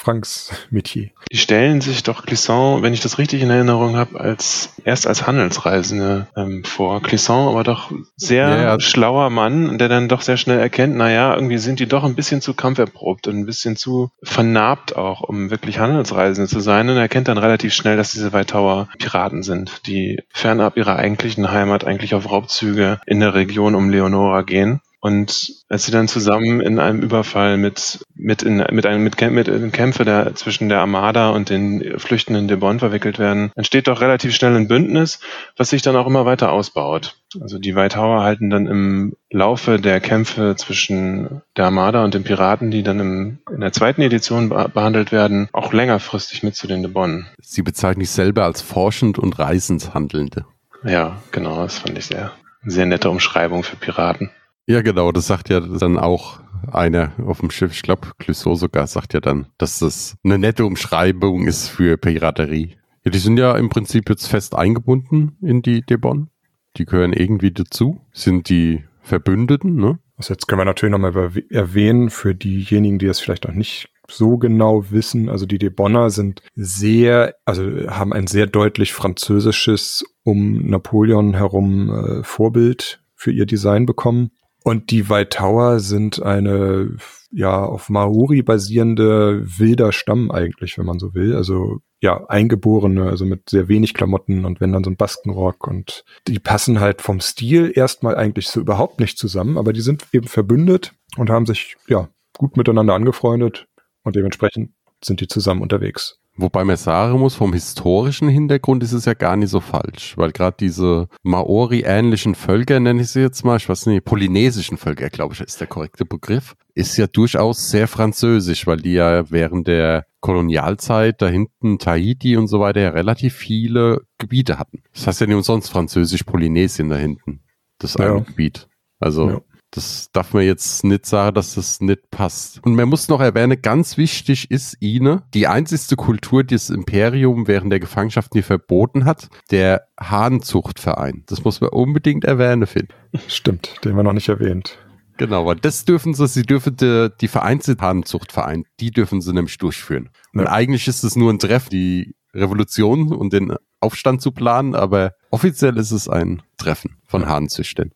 Franks 0.02 0.50
Metier. 0.70 1.10
Die 1.30 1.36
stellen 1.36 1.80
sich 1.80 2.02
doch 2.02 2.26
Clisson, 2.26 2.82
wenn 2.82 2.92
ich 2.92 3.00
das 3.00 3.18
richtig 3.18 3.40
in 3.40 3.50
Erinnerung 3.50 3.96
habe, 3.96 4.18
als 4.18 4.74
erst 4.84 5.06
als 5.06 5.28
Handelsreisende 5.28 6.26
ähm, 6.36 6.64
vor. 6.64 7.00
Clisson 7.02 7.46
aber 7.46 7.62
doch 7.62 7.92
sehr 8.16 8.48
ja, 8.48 8.62
ja. 8.62 8.80
schlauer 8.80 9.30
Mann, 9.30 9.78
der 9.78 9.88
dann 9.88 10.08
doch 10.08 10.22
sehr 10.22 10.36
schnell 10.36 10.58
erkennt, 10.58 10.96
naja, 10.96 11.32
irgendwie 11.34 11.58
sind 11.58 11.78
die 11.78 11.86
doch 11.86 12.02
ein 12.02 12.16
bisschen 12.16 12.40
zu 12.40 12.52
kampferprobt 12.52 13.28
und 13.28 13.38
ein 13.38 13.46
bisschen 13.46 13.76
zu 13.76 14.10
vernarbt 14.24 14.96
auch, 14.96 15.20
um 15.20 15.50
wirklich 15.50 15.78
Handelsreisende 15.78 16.48
zu 16.48 16.58
sein. 16.58 16.88
Und 16.88 16.96
er 16.96 17.02
erkennt 17.02 17.28
dann 17.28 17.38
relativ 17.38 17.72
schnell, 17.72 17.96
dass 17.96 18.10
diese 18.10 18.32
Weitauer 18.32 18.88
Piraten 18.98 19.44
sind, 19.44 19.86
die 19.86 20.20
fernab 20.32 20.76
ihrer 20.76 20.96
eigentlichen 20.96 21.52
Heimat 21.52 21.84
eigentlich 21.84 22.16
auf 22.16 22.28
Raubzüge 22.28 23.00
in 23.06 23.20
der 23.20 23.34
Region 23.34 23.76
um 23.76 23.88
Leonora 23.88 24.42
gehen 24.42 24.80
und 25.04 25.64
als 25.68 25.84
sie 25.84 25.90
dann 25.90 26.06
zusammen 26.06 26.60
in 26.60 26.78
einem 26.78 27.00
Überfall 27.00 27.56
mit, 27.56 28.06
mit, 28.14 28.44
in, 28.44 28.58
mit 28.70 28.86
einem, 28.86 29.02
mit, 29.02 29.20
mit 29.20 29.48
in 29.48 29.72
Kämpfe 29.72 30.04
der, 30.04 30.36
zwischen 30.36 30.68
der 30.68 30.78
Armada 30.78 31.30
und 31.30 31.50
den 31.50 31.98
Flüchtenden 31.98 32.46
de 32.46 32.56
Bonn 32.56 32.78
verwickelt 32.78 33.18
werden, 33.18 33.50
entsteht 33.56 33.88
doch 33.88 34.00
relativ 34.00 34.32
schnell 34.32 34.54
ein 34.54 34.68
Bündnis, 34.68 35.18
was 35.56 35.70
sich 35.70 35.82
dann 35.82 35.96
auch 35.96 36.06
immer 36.06 36.24
weiter 36.24 36.52
ausbaut. 36.52 37.16
Also 37.40 37.58
die 37.58 37.74
Whitehauer 37.74 38.22
halten 38.22 38.48
dann 38.48 38.68
im 38.68 39.16
Laufe 39.28 39.80
der 39.80 39.98
Kämpfe 39.98 40.54
zwischen 40.56 41.42
der 41.56 41.64
Armada 41.64 42.04
und 42.04 42.14
den 42.14 42.22
Piraten, 42.22 42.70
die 42.70 42.84
dann 42.84 43.00
im, 43.00 43.38
in 43.52 43.60
der 43.60 43.72
zweiten 43.72 44.02
Edition 44.02 44.50
behandelt 44.50 45.10
werden, 45.10 45.48
auch 45.52 45.72
längerfristig 45.72 46.44
mit 46.44 46.54
zu 46.54 46.68
den 46.68 46.82
de 46.82 46.92
Bonn. 46.92 47.26
Sie 47.40 47.62
bezeichnen 47.62 48.04
sich 48.04 48.14
selber 48.14 48.44
als 48.44 48.62
forschend 48.62 49.18
und 49.18 49.36
reisend 49.36 49.94
Handelnde. 49.94 50.44
Ja, 50.84 51.20
genau, 51.32 51.60
das 51.60 51.78
fand 51.78 51.98
ich 51.98 52.06
sehr, 52.06 52.30
sehr 52.64 52.86
nette 52.86 53.10
Umschreibung 53.10 53.64
für 53.64 53.74
Piraten. 53.74 54.30
Ja, 54.66 54.82
genau, 54.82 55.12
das 55.12 55.26
sagt 55.26 55.48
ja 55.48 55.60
dann 55.60 55.98
auch 55.98 56.40
einer 56.70 57.12
auf 57.24 57.40
dem 57.40 57.50
Schiff, 57.50 57.72
ich 57.72 57.82
glaube, 57.82 58.12
Clouseau 58.18 58.54
sogar 58.54 58.86
sagt 58.86 59.14
ja 59.14 59.20
dann, 59.20 59.46
dass 59.58 59.80
das 59.80 60.16
eine 60.24 60.38
nette 60.38 60.64
Umschreibung 60.64 61.46
ist 61.46 61.68
für 61.68 61.96
Piraterie. 61.96 62.76
Ja, 63.04 63.10
die 63.10 63.18
sind 63.18 63.36
ja 63.38 63.56
im 63.56 63.68
Prinzip 63.68 64.08
jetzt 64.08 64.28
fest 64.28 64.54
eingebunden 64.54 65.36
in 65.42 65.62
die 65.62 65.82
Debon. 65.82 66.30
Die 66.76 66.84
gehören 66.84 67.12
irgendwie 67.12 67.50
dazu, 67.50 68.00
sind 68.12 68.48
die 68.48 68.84
Verbündeten, 69.02 69.74
ne? 69.76 69.98
Das 70.16 70.28
jetzt 70.28 70.46
können 70.46 70.60
wir 70.60 70.64
natürlich 70.64 70.92
nochmal 70.92 71.32
erwähnen 71.50 72.10
für 72.10 72.34
diejenigen, 72.34 73.00
die 73.00 73.06
es 73.06 73.18
vielleicht 73.18 73.44
noch 73.48 73.54
nicht 73.54 73.88
so 74.08 74.38
genau 74.38 74.90
wissen. 74.90 75.28
Also 75.28 75.46
die 75.46 75.58
Debonner 75.58 76.10
sind 76.10 76.42
sehr, 76.54 77.34
also 77.44 77.64
haben 77.88 78.12
ein 78.12 78.28
sehr 78.28 78.46
deutlich 78.46 78.92
französisches 78.92 80.04
um 80.22 80.68
Napoleon 80.68 81.34
herum 81.34 81.90
äh, 81.90 82.22
Vorbild 82.22 83.02
für 83.16 83.32
ihr 83.32 83.46
Design 83.46 83.86
bekommen. 83.86 84.30
Und 84.64 84.90
die 84.90 85.08
White 85.08 85.30
Tower 85.30 85.80
sind 85.80 86.22
eine 86.22 86.96
ja 87.32 87.64
auf 87.64 87.88
Maori 87.88 88.42
basierende 88.42 89.42
wilder 89.58 89.92
Stamm 89.92 90.30
eigentlich, 90.30 90.76
wenn 90.78 90.86
man 90.86 90.98
so 90.98 91.14
will. 91.14 91.34
Also 91.34 91.80
ja, 92.00 92.26
eingeborene, 92.28 93.04
also 93.04 93.24
mit 93.24 93.48
sehr 93.48 93.68
wenig 93.68 93.94
Klamotten 93.94 94.44
und 94.44 94.60
wenn 94.60 94.72
dann 94.72 94.84
so 94.84 94.90
ein 94.90 94.96
Baskenrock 94.96 95.66
und 95.66 96.04
die 96.26 96.38
passen 96.38 96.80
halt 96.80 97.00
vom 97.00 97.20
Stil 97.20 97.72
erstmal 97.74 98.16
eigentlich 98.16 98.48
so 98.48 98.60
überhaupt 98.60 99.00
nicht 99.00 99.18
zusammen, 99.18 99.56
aber 99.56 99.72
die 99.72 99.80
sind 99.80 100.06
eben 100.12 100.26
verbündet 100.26 100.92
und 101.16 101.30
haben 101.30 101.46
sich 101.46 101.76
ja 101.88 102.08
gut 102.36 102.56
miteinander 102.56 102.94
angefreundet 102.94 103.66
und 104.02 104.16
dementsprechend 104.16 104.72
sind 105.02 105.20
die 105.20 105.28
zusammen 105.28 105.62
unterwegs. 105.62 106.21
Wobei 106.34 106.64
man 106.64 106.76
sagen 106.78 107.18
muss, 107.18 107.34
vom 107.34 107.52
historischen 107.52 108.28
Hintergrund 108.28 108.82
ist 108.82 108.92
es 108.92 109.04
ja 109.04 109.12
gar 109.12 109.36
nicht 109.36 109.50
so 109.50 109.60
falsch, 109.60 110.16
weil 110.16 110.32
gerade 110.32 110.56
diese 110.58 111.08
Maori-ähnlichen 111.22 112.34
Völker, 112.34 112.80
nenne 112.80 113.02
ich 113.02 113.08
sie 113.08 113.20
jetzt 113.20 113.44
mal, 113.44 113.58
ich 113.58 113.68
weiß 113.68 113.86
nicht, 113.86 114.06
polynesischen 114.06 114.78
Völker, 114.78 115.10
glaube 115.10 115.34
ich, 115.34 115.40
ist 115.42 115.60
der 115.60 115.66
korrekte 115.66 116.06
Begriff, 116.06 116.54
ist 116.74 116.96
ja 116.96 117.06
durchaus 117.06 117.68
sehr 117.68 117.86
französisch, 117.86 118.66
weil 118.66 118.78
die 118.78 118.94
ja 118.94 119.30
während 119.30 119.66
der 119.66 120.06
Kolonialzeit 120.20 121.20
da 121.20 121.28
hinten 121.28 121.78
Tahiti 121.78 122.38
und 122.38 122.46
so 122.46 122.60
weiter 122.60 122.80
ja 122.80 122.90
relativ 122.90 123.34
viele 123.34 124.06
Gebiete 124.16 124.58
hatten. 124.58 124.82
Das 124.94 125.06
heißt 125.06 125.20
ja 125.20 125.26
nicht 125.26 125.36
umsonst 125.36 125.70
französisch-Polynesien 125.70 126.88
da 126.88 126.96
hinten, 126.96 127.40
das 127.78 127.94
ja. 127.94 128.10
eine 128.10 128.22
Gebiet. 128.22 128.68
Also 129.00 129.28
ja. 129.28 129.40
Das 129.74 130.10
darf 130.12 130.34
man 130.34 130.44
jetzt 130.44 130.84
nicht 130.84 131.06
sagen, 131.06 131.34
dass 131.34 131.54
das 131.54 131.80
nicht 131.80 132.10
passt. 132.10 132.62
Und 132.62 132.74
man 132.74 132.90
muss 132.90 133.08
noch 133.08 133.20
erwähnen, 133.20 133.60
ganz 133.62 133.96
wichtig 133.96 134.50
ist 134.50 134.76
ihnen 134.80 135.22
die 135.32 135.46
einzigste 135.46 135.96
Kultur, 135.96 136.44
die 136.44 136.54
das 136.54 136.68
Imperium 136.68 137.48
während 137.48 137.72
der 137.72 137.80
Gefangenschaft 137.80 138.34
nie 138.34 138.42
verboten 138.42 139.06
hat, 139.06 139.30
der 139.50 139.86
Hahnzuchtverein. 139.98 141.24
Das 141.26 141.42
muss 141.42 141.62
man 141.62 141.70
unbedingt 141.70 142.24
erwähnen, 142.24 142.66
finden. 142.66 142.92
Stimmt, 143.28 143.76
den 143.82 143.96
wir 143.96 144.02
noch 144.02 144.12
nicht 144.12 144.28
erwähnt. 144.28 144.78
Genau, 145.16 145.46
weil 145.46 145.56
das 145.56 145.86
dürfen 145.86 146.12
sie, 146.12 146.28
sie 146.28 146.42
dürfen 146.42 146.76
die, 146.76 147.08
die 147.20 147.28
Hahnzuchtverein, 147.28 148.64
die 148.78 148.90
dürfen 148.90 149.22
sie 149.22 149.32
nämlich 149.32 149.56
durchführen. 149.56 150.10
Ja. 150.34 150.42
Und 150.42 150.46
eigentlich 150.48 150.86
ist 150.86 151.02
es 151.02 151.16
nur 151.16 151.32
ein 151.32 151.38
Treff, 151.38 151.70
die 151.70 152.14
Revolution 152.34 153.12
und 153.12 153.32
den 153.32 153.54
Aufstand 153.80 154.20
zu 154.20 154.32
planen, 154.32 154.74
aber 154.74 155.12
offiziell 155.30 155.78
ist 155.78 155.92
es 155.92 156.08
ein 156.08 156.42
Treffen 156.58 156.98
von 157.06 157.26
Hahnzüchtern. 157.26 157.92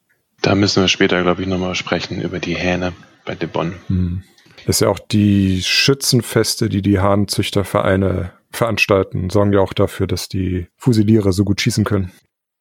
Da 0.47 0.55
müssen 0.55 0.81
wir 0.81 0.87
später, 0.87 1.21
glaube 1.25 1.43
ich, 1.43 1.49
nochmal 1.49 1.75
sprechen 1.75 2.23
über 2.23 2.39
die 2.39 2.55
Hähne 2.55 2.93
bei 3.25 3.35
De 3.35 3.49
Bonn. 3.49 3.75
Hm. 3.89 4.23
Das 4.65 4.77
ist 4.77 4.81
ja 4.81 4.89
auch 4.89 5.01
die 5.01 5.61
Schützenfeste, 5.61 6.69
die 6.69 6.83
die 6.83 7.01
Hahnzüchtervereine 7.01 8.31
veranstalten, 8.53 9.29
sorgen 9.29 9.53
ja 9.53 9.59
auch 9.59 9.73
dafür, 9.73 10.07
dass 10.07 10.29
die 10.29 10.69
Fusilierer 10.77 11.33
so 11.33 11.45
gut 11.45 11.61
schießen 11.61 11.83
können. 11.83 12.13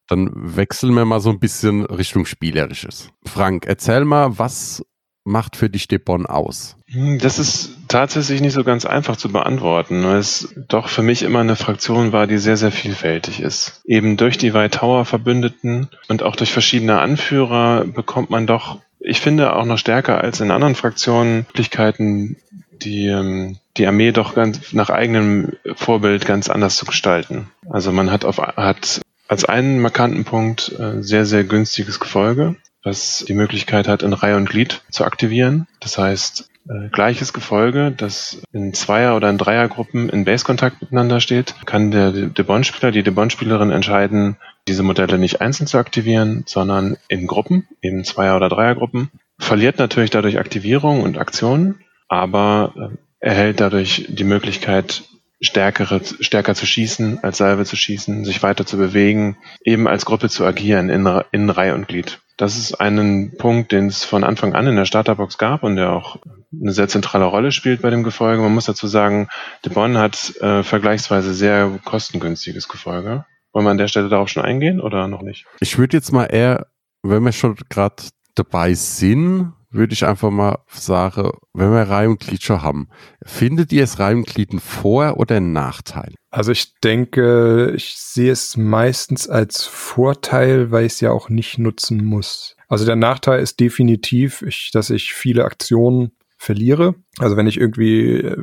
Dann 0.07 0.31
wechseln 0.33 0.95
wir 0.95 1.05
mal 1.05 1.19
so 1.19 1.29
ein 1.29 1.39
bisschen 1.39 1.85
Richtung 1.85 2.25
Spielerisches. 2.25 3.09
Frank, 3.23 3.67
erzähl 3.67 4.03
mal, 4.03 4.39
was 4.39 4.83
macht 5.25 5.55
für 5.57 5.69
dich 5.69 5.87
Debon 5.87 6.25
aus? 6.25 6.77
Hm, 6.87 7.19
das 7.19 7.39
ist 7.39 7.71
tatsächlich 7.89 8.41
nicht 8.41 8.53
so 8.53 8.63
ganz 8.63 8.85
einfach 8.85 9.17
zu 9.17 9.29
beantworten, 9.29 10.03
weil 10.05 10.17
es 10.17 10.53
doch 10.67 10.87
für 10.87 11.01
mich 11.01 11.23
immer 11.23 11.39
eine 11.39 11.55
Fraktion 11.55 12.13
war, 12.13 12.27
die 12.27 12.37
sehr, 12.37 12.57
sehr 12.57 12.71
vielfältig 12.71 13.41
ist. 13.41 13.81
Eben 13.85 14.15
durch 14.15 14.37
die 14.37 14.53
White 14.53 14.79
Tower 14.79 15.03
Verbündeten 15.03 15.89
und 16.07 16.23
auch 16.23 16.35
durch 16.35 16.53
verschiedene 16.53 16.99
Anführer 16.99 17.85
bekommt 17.85 18.29
man 18.29 18.47
doch, 18.47 18.79
ich 18.99 19.19
finde 19.19 19.55
auch 19.55 19.65
noch 19.65 19.77
stärker 19.77 20.21
als 20.21 20.39
in 20.39 20.51
anderen 20.51 20.75
Fraktionen, 20.75 21.45
Möglichkeiten, 21.47 22.37
die, 22.71 23.07
ähm, 23.07 23.57
die 23.77 23.87
Armee 23.87 24.11
doch 24.11 24.35
ganz 24.35 24.73
nach 24.73 24.89
eigenem 24.89 25.53
Vorbild 25.75 26.25
ganz 26.25 26.49
anders 26.49 26.75
zu 26.75 26.85
gestalten. 26.85 27.49
Also 27.69 27.91
man 27.91 28.11
hat 28.11 28.25
auf, 28.25 28.37
hat 28.37 29.01
als 29.27 29.45
einen 29.45 29.79
markanten 29.79 30.23
Punkt 30.23 30.71
äh, 30.79 31.01
sehr, 31.01 31.25
sehr 31.25 31.43
günstiges 31.43 31.99
Gefolge 31.99 32.55
was 32.85 33.25
die 33.27 33.33
Möglichkeit 33.33 33.87
hat, 33.87 34.03
in 34.03 34.13
Reihe 34.13 34.37
und 34.37 34.49
Glied 34.49 34.81
zu 34.89 35.03
aktivieren. 35.03 35.67
Das 35.81 35.97
heißt, 35.97 36.49
äh, 36.69 36.89
gleiches 36.89 37.33
Gefolge, 37.33 37.91
das 37.91 38.41
in 38.53 38.73
Zweier- 38.73 39.15
oder 39.15 39.29
in 39.29 39.37
Dreiergruppen 39.37 40.09
in 40.09 40.23
Base-Kontakt 40.23 40.81
miteinander 40.81 41.19
steht, 41.19 41.55
kann 41.65 41.91
der 41.91 42.11
Debon-Spieler, 42.11 42.91
die 42.91 43.03
Debon-Spielerin 43.03 43.71
entscheiden, 43.71 44.37
diese 44.67 44.83
Modelle 44.83 45.17
nicht 45.17 45.41
einzeln 45.41 45.67
zu 45.67 45.77
aktivieren, 45.77 46.43
sondern 46.47 46.97
in 47.07 47.27
Gruppen, 47.27 47.67
eben 47.81 48.03
Zweier- 48.03 48.37
oder 48.37 48.49
Dreiergruppen. 48.49 49.09
Verliert 49.37 49.79
natürlich 49.79 50.11
dadurch 50.11 50.39
Aktivierung 50.39 51.01
und 51.01 51.17
Aktionen, 51.17 51.81
aber 52.07 52.73
äh, 53.19 53.27
erhält 53.27 53.59
dadurch 53.59 54.05
die 54.09 54.23
Möglichkeit, 54.23 55.03
stärkere, 55.41 56.01
stärker 56.19 56.55
zu 56.55 56.65
schießen, 56.65 57.23
als 57.23 57.37
Salve 57.37 57.65
zu 57.65 57.75
schießen, 57.75 58.25
sich 58.25 58.41
weiter 58.41 58.65
zu 58.65 58.77
bewegen, 58.77 59.37
eben 59.63 59.87
als 59.87 60.05
Gruppe 60.05 60.29
zu 60.29 60.45
agieren 60.45 60.89
in, 60.89 61.07
in 61.31 61.49
Reihe 61.49 61.75
und 61.75 61.87
Glied. 61.87 62.19
Das 62.37 62.57
ist 62.57 62.75
ein 62.81 63.33
Punkt, 63.37 63.71
den 63.71 63.87
es 63.87 64.03
von 64.03 64.23
Anfang 64.25 64.55
an 64.55 64.67
in 64.67 64.75
der 64.75 64.85
Starterbox 64.85 65.37
gab 65.37 65.63
und 65.63 65.77
der 65.77 65.93
auch 65.93 66.17
eine 66.51 66.73
sehr 66.73 66.89
zentrale 66.89 67.25
Rolle 67.25 67.51
spielt 67.51 67.81
bei 67.81 67.89
dem 67.89 68.03
Gefolge. 68.03 68.41
Man 68.41 68.53
muss 68.53 68.65
dazu 68.65 68.87
sagen, 68.87 69.29
De 69.63 69.71
Bonn 69.71 69.97
hat 69.97 70.35
äh, 70.41 70.63
vergleichsweise 70.63 71.33
sehr 71.33 71.79
kostengünstiges 71.85 72.67
Gefolge. 72.67 73.25
Wollen 73.53 73.65
wir 73.65 73.71
an 73.71 73.77
der 73.77 73.87
Stelle 73.87 74.09
darauf 74.09 74.27
schon 74.27 74.43
eingehen 74.43 74.81
oder 74.81 75.07
noch 75.07 75.21
nicht? 75.21 75.45
Ich 75.61 75.77
würde 75.77 75.95
jetzt 75.95 76.11
mal 76.11 76.25
eher, 76.25 76.67
wenn 77.03 77.23
wir 77.23 77.31
schon 77.31 77.55
gerade 77.69 78.03
dabei 78.35 78.73
sind, 78.73 79.53
würde 79.75 79.93
ich 79.93 80.05
einfach 80.05 80.31
mal 80.31 80.59
sagen, 80.69 81.31
wenn 81.53 81.71
wir 81.71 81.83
Reihe 81.83 82.09
und 82.09 82.19
Glied 82.19 82.43
schon 82.43 82.61
haben, 82.61 82.89
findet 83.23 83.71
ihr 83.71 83.83
es 83.83 83.99
Reihe 83.99 84.15
und 84.15 84.27
Glied 84.27 84.53
ein 84.53 84.59
Vor- 84.59 85.17
oder 85.17 85.37
ein 85.37 85.53
Nachteil? 85.53 86.13
Also 86.31 86.51
ich 86.51 86.79
denke, 86.79 87.73
ich 87.75 87.95
sehe 87.97 88.31
es 88.31 88.57
meistens 88.57 89.29
als 89.29 89.65
Vorteil, 89.65 90.71
weil 90.71 90.85
ich 90.85 90.93
es 90.93 91.01
ja 91.01 91.11
auch 91.11 91.29
nicht 91.29 91.57
nutzen 91.57 92.03
muss. 92.03 92.55
Also 92.67 92.85
der 92.85 92.95
Nachteil 92.95 93.41
ist 93.41 93.59
definitiv, 93.59 94.41
ich, 94.41 94.71
dass 94.73 94.89
ich 94.89 95.13
viele 95.13 95.45
Aktionen 95.45 96.11
verliere. 96.37 96.95
Also 97.19 97.37
wenn 97.37 97.47
ich 97.47 97.57
irgendwie 97.57 98.17
äh, 98.17 98.37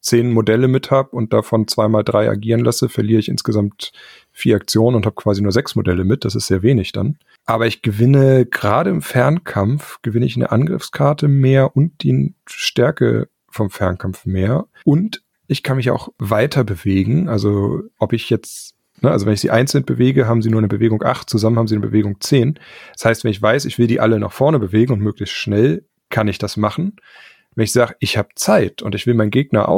zehn 0.00 0.32
Modelle 0.32 0.68
mit 0.68 0.90
habe 0.90 1.10
und 1.10 1.32
davon 1.32 1.68
zweimal 1.68 2.04
drei 2.04 2.28
agieren 2.28 2.60
lasse, 2.60 2.88
verliere 2.88 3.20
ich 3.20 3.28
insgesamt 3.28 3.92
vier 4.32 4.56
Aktionen 4.56 4.96
und 4.96 5.06
habe 5.06 5.16
quasi 5.16 5.42
nur 5.42 5.52
sechs 5.52 5.74
Modelle 5.74 6.04
mit. 6.04 6.24
Das 6.24 6.34
ist 6.34 6.46
sehr 6.46 6.62
wenig 6.62 6.92
dann. 6.92 7.18
Aber 7.48 7.66
ich 7.66 7.80
gewinne 7.80 8.44
gerade 8.44 8.90
im 8.90 9.00
Fernkampf, 9.00 10.02
gewinne 10.02 10.26
ich 10.26 10.36
eine 10.36 10.52
Angriffskarte 10.52 11.28
mehr 11.28 11.74
und 11.74 12.02
die 12.02 12.34
Stärke 12.46 13.30
vom 13.48 13.70
Fernkampf 13.70 14.26
mehr. 14.26 14.66
Und 14.84 15.22
ich 15.46 15.62
kann 15.62 15.78
mich 15.78 15.90
auch 15.90 16.10
weiter 16.18 16.62
bewegen. 16.62 17.26
Also 17.30 17.84
ob 17.98 18.12
ich 18.12 18.28
jetzt 18.28 18.74
Ne, 19.00 19.12
also 19.12 19.26
wenn 19.26 19.34
ich 19.34 19.40
sie 19.40 19.52
einzeln 19.52 19.84
bewege, 19.84 20.26
haben 20.26 20.42
sie 20.42 20.50
nur 20.50 20.58
eine 20.58 20.66
Bewegung 20.66 21.04
8, 21.04 21.30
zusammen 21.30 21.56
haben 21.56 21.68
sie 21.68 21.76
eine 21.76 21.86
Bewegung 21.86 22.20
10. 22.20 22.58
Das 22.94 23.04
heißt, 23.04 23.22
wenn 23.22 23.30
ich 23.30 23.40
weiß, 23.40 23.64
ich 23.64 23.78
will 23.78 23.86
die 23.86 24.00
alle 24.00 24.18
nach 24.18 24.32
vorne 24.32 24.58
bewegen 24.58 24.92
und 24.92 24.98
möglichst 25.00 25.36
schnell, 25.36 25.84
kann 26.10 26.26
ich 26.26 26.38
das 26.38 26.56
machen. 26.56 26.96
Wenn 27.54 27.62
ich 27.62 27.72
sage, 27.72 27.94
ich 28.00 28.18
habe 28.18 28.30
Zeit 28.34 28.82
und 28.82 28.96
ich 28.96 29.06
will 29.06 29.14
meinen 29.14 29.30
Gegner 29.30 29.68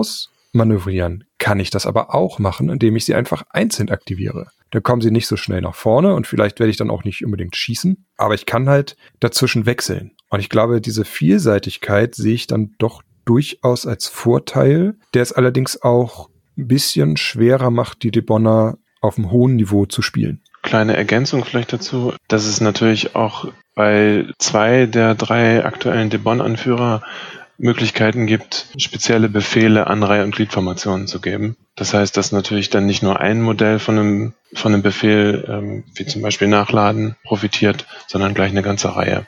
ausmanövrieren, 0.52 1.24
kann 1.38 1.60
ich 1.60 1.70
das 1.70 1.86
aber 1.86 2.14
auch 2.14 2.38
machen, 2.38 2.68
indem 2.68 2.96
ich 2.96 3.04
sie 3.04 3.14
einfach 3.14 3.44
einzeln 3.50 3.90
aktiviere. 3.90 4.48
Dann 4.70 4.82
kommen 4.82 5.02
sie 5.02 5.10
nicht 5.10 5.26
so 5.26 5.36
schnell 5.36 5.60
nach 5.60 5.74
vorne 5.74 6.14
und 6.14 6.26
vielleicht 6.26 6.60
werde 6.60 6.70
ich 6.70 6.76
dann 6.76 6.90
auch 6.90 7.04
nicht 7.04 7.24
unbedingt 7.24 7.56
schießen, 7.56 8.06
aber 8.16 8.34
ich 8.34 8.46
kann 8.46 8.68
halt 8.68 8.96
dazwischen 9.18 9.66
wechseln. 9.66 10.12
Und 10.28 10.40
ich 10.40 10.48
glaube, 10.48 10.80
diese 10.80 11.04
Vielseitigkeit 11.04 12.14
sehe 12.14 12.34
ich 12.34 12.46
dann 12.46 12.74
doch 12.78 13.02
durchaus 13.24 13.86
als 13.86 14.06
Vorteil, 14.06 14.94
der 15.14 15.22
es 15.22 15.32
allerdings 15.32 15.82
auch 15.82 16.30
ein 16.56 16.68
bisschen 16.68 17.16
schwerer 17.16 17.70
macht, 17.70 18.02
die 18.02 18.10
Debonner 18.10 18.78
auf 19.00 19.18
einem 19.18 19.30
hohen 19.30 19.56
Niveau 19.56 19.86
zu 19.86 20.02
spielen. 20.02 20.42
Kleine 20.62 20.96
Ergänzung 20.96 21.44
vielleicht 21.44 21.72
dazu, 21.72 22.12
dass 22.28 22.44
es 22.44 22.60
natürlich 22.60 23.16
auch 23.16 23.46
bei 23.74 24.26
zwei 24.38 24.86
der 24.86 25.14
drei 25.14 25.64
aktuellen 25.64 26.10
Debon-Anführer 26.10 27.02
Möglichkeiten 27.60 28.26
gibt, 28.26 28.68
spezielle 28.78 29.28
Befehle 29.28 29.86
an 29.86 30.02
Reihe- 30.02 30.24
und 30.24 30.34
Gliedformationen 30.34 31.06
zu 31.06 31.20
geben. 31.20 31.56
Das 31.76 31.94
heißt, 31.94 32.16
dass 32.16 32.32
natürlich 32.32 32.70
dann 32.70 32.86
nicht 32.86 33.02
nur 33.02 33.20
ein 33.20 33.42
Modell 33.42 33.78
von 33.78 33.98
einem, 33.98 34.32
von 34.54 34.72
einem 34.72 34.82
Befehl, 34.82 35.44
ähm, 35.48 35.84
wie 35.94 36.06
zum 36.06 36.22
Beispiel 36.22 36.48
Nachladen, 36.48 37.16
profitiert, 37.24 37.86
sondern 38.06 38.34
gleich 38.34 38.50
eine 38.50 38.62
ganze 38.62 38.96
Reihe. 38.96 39.26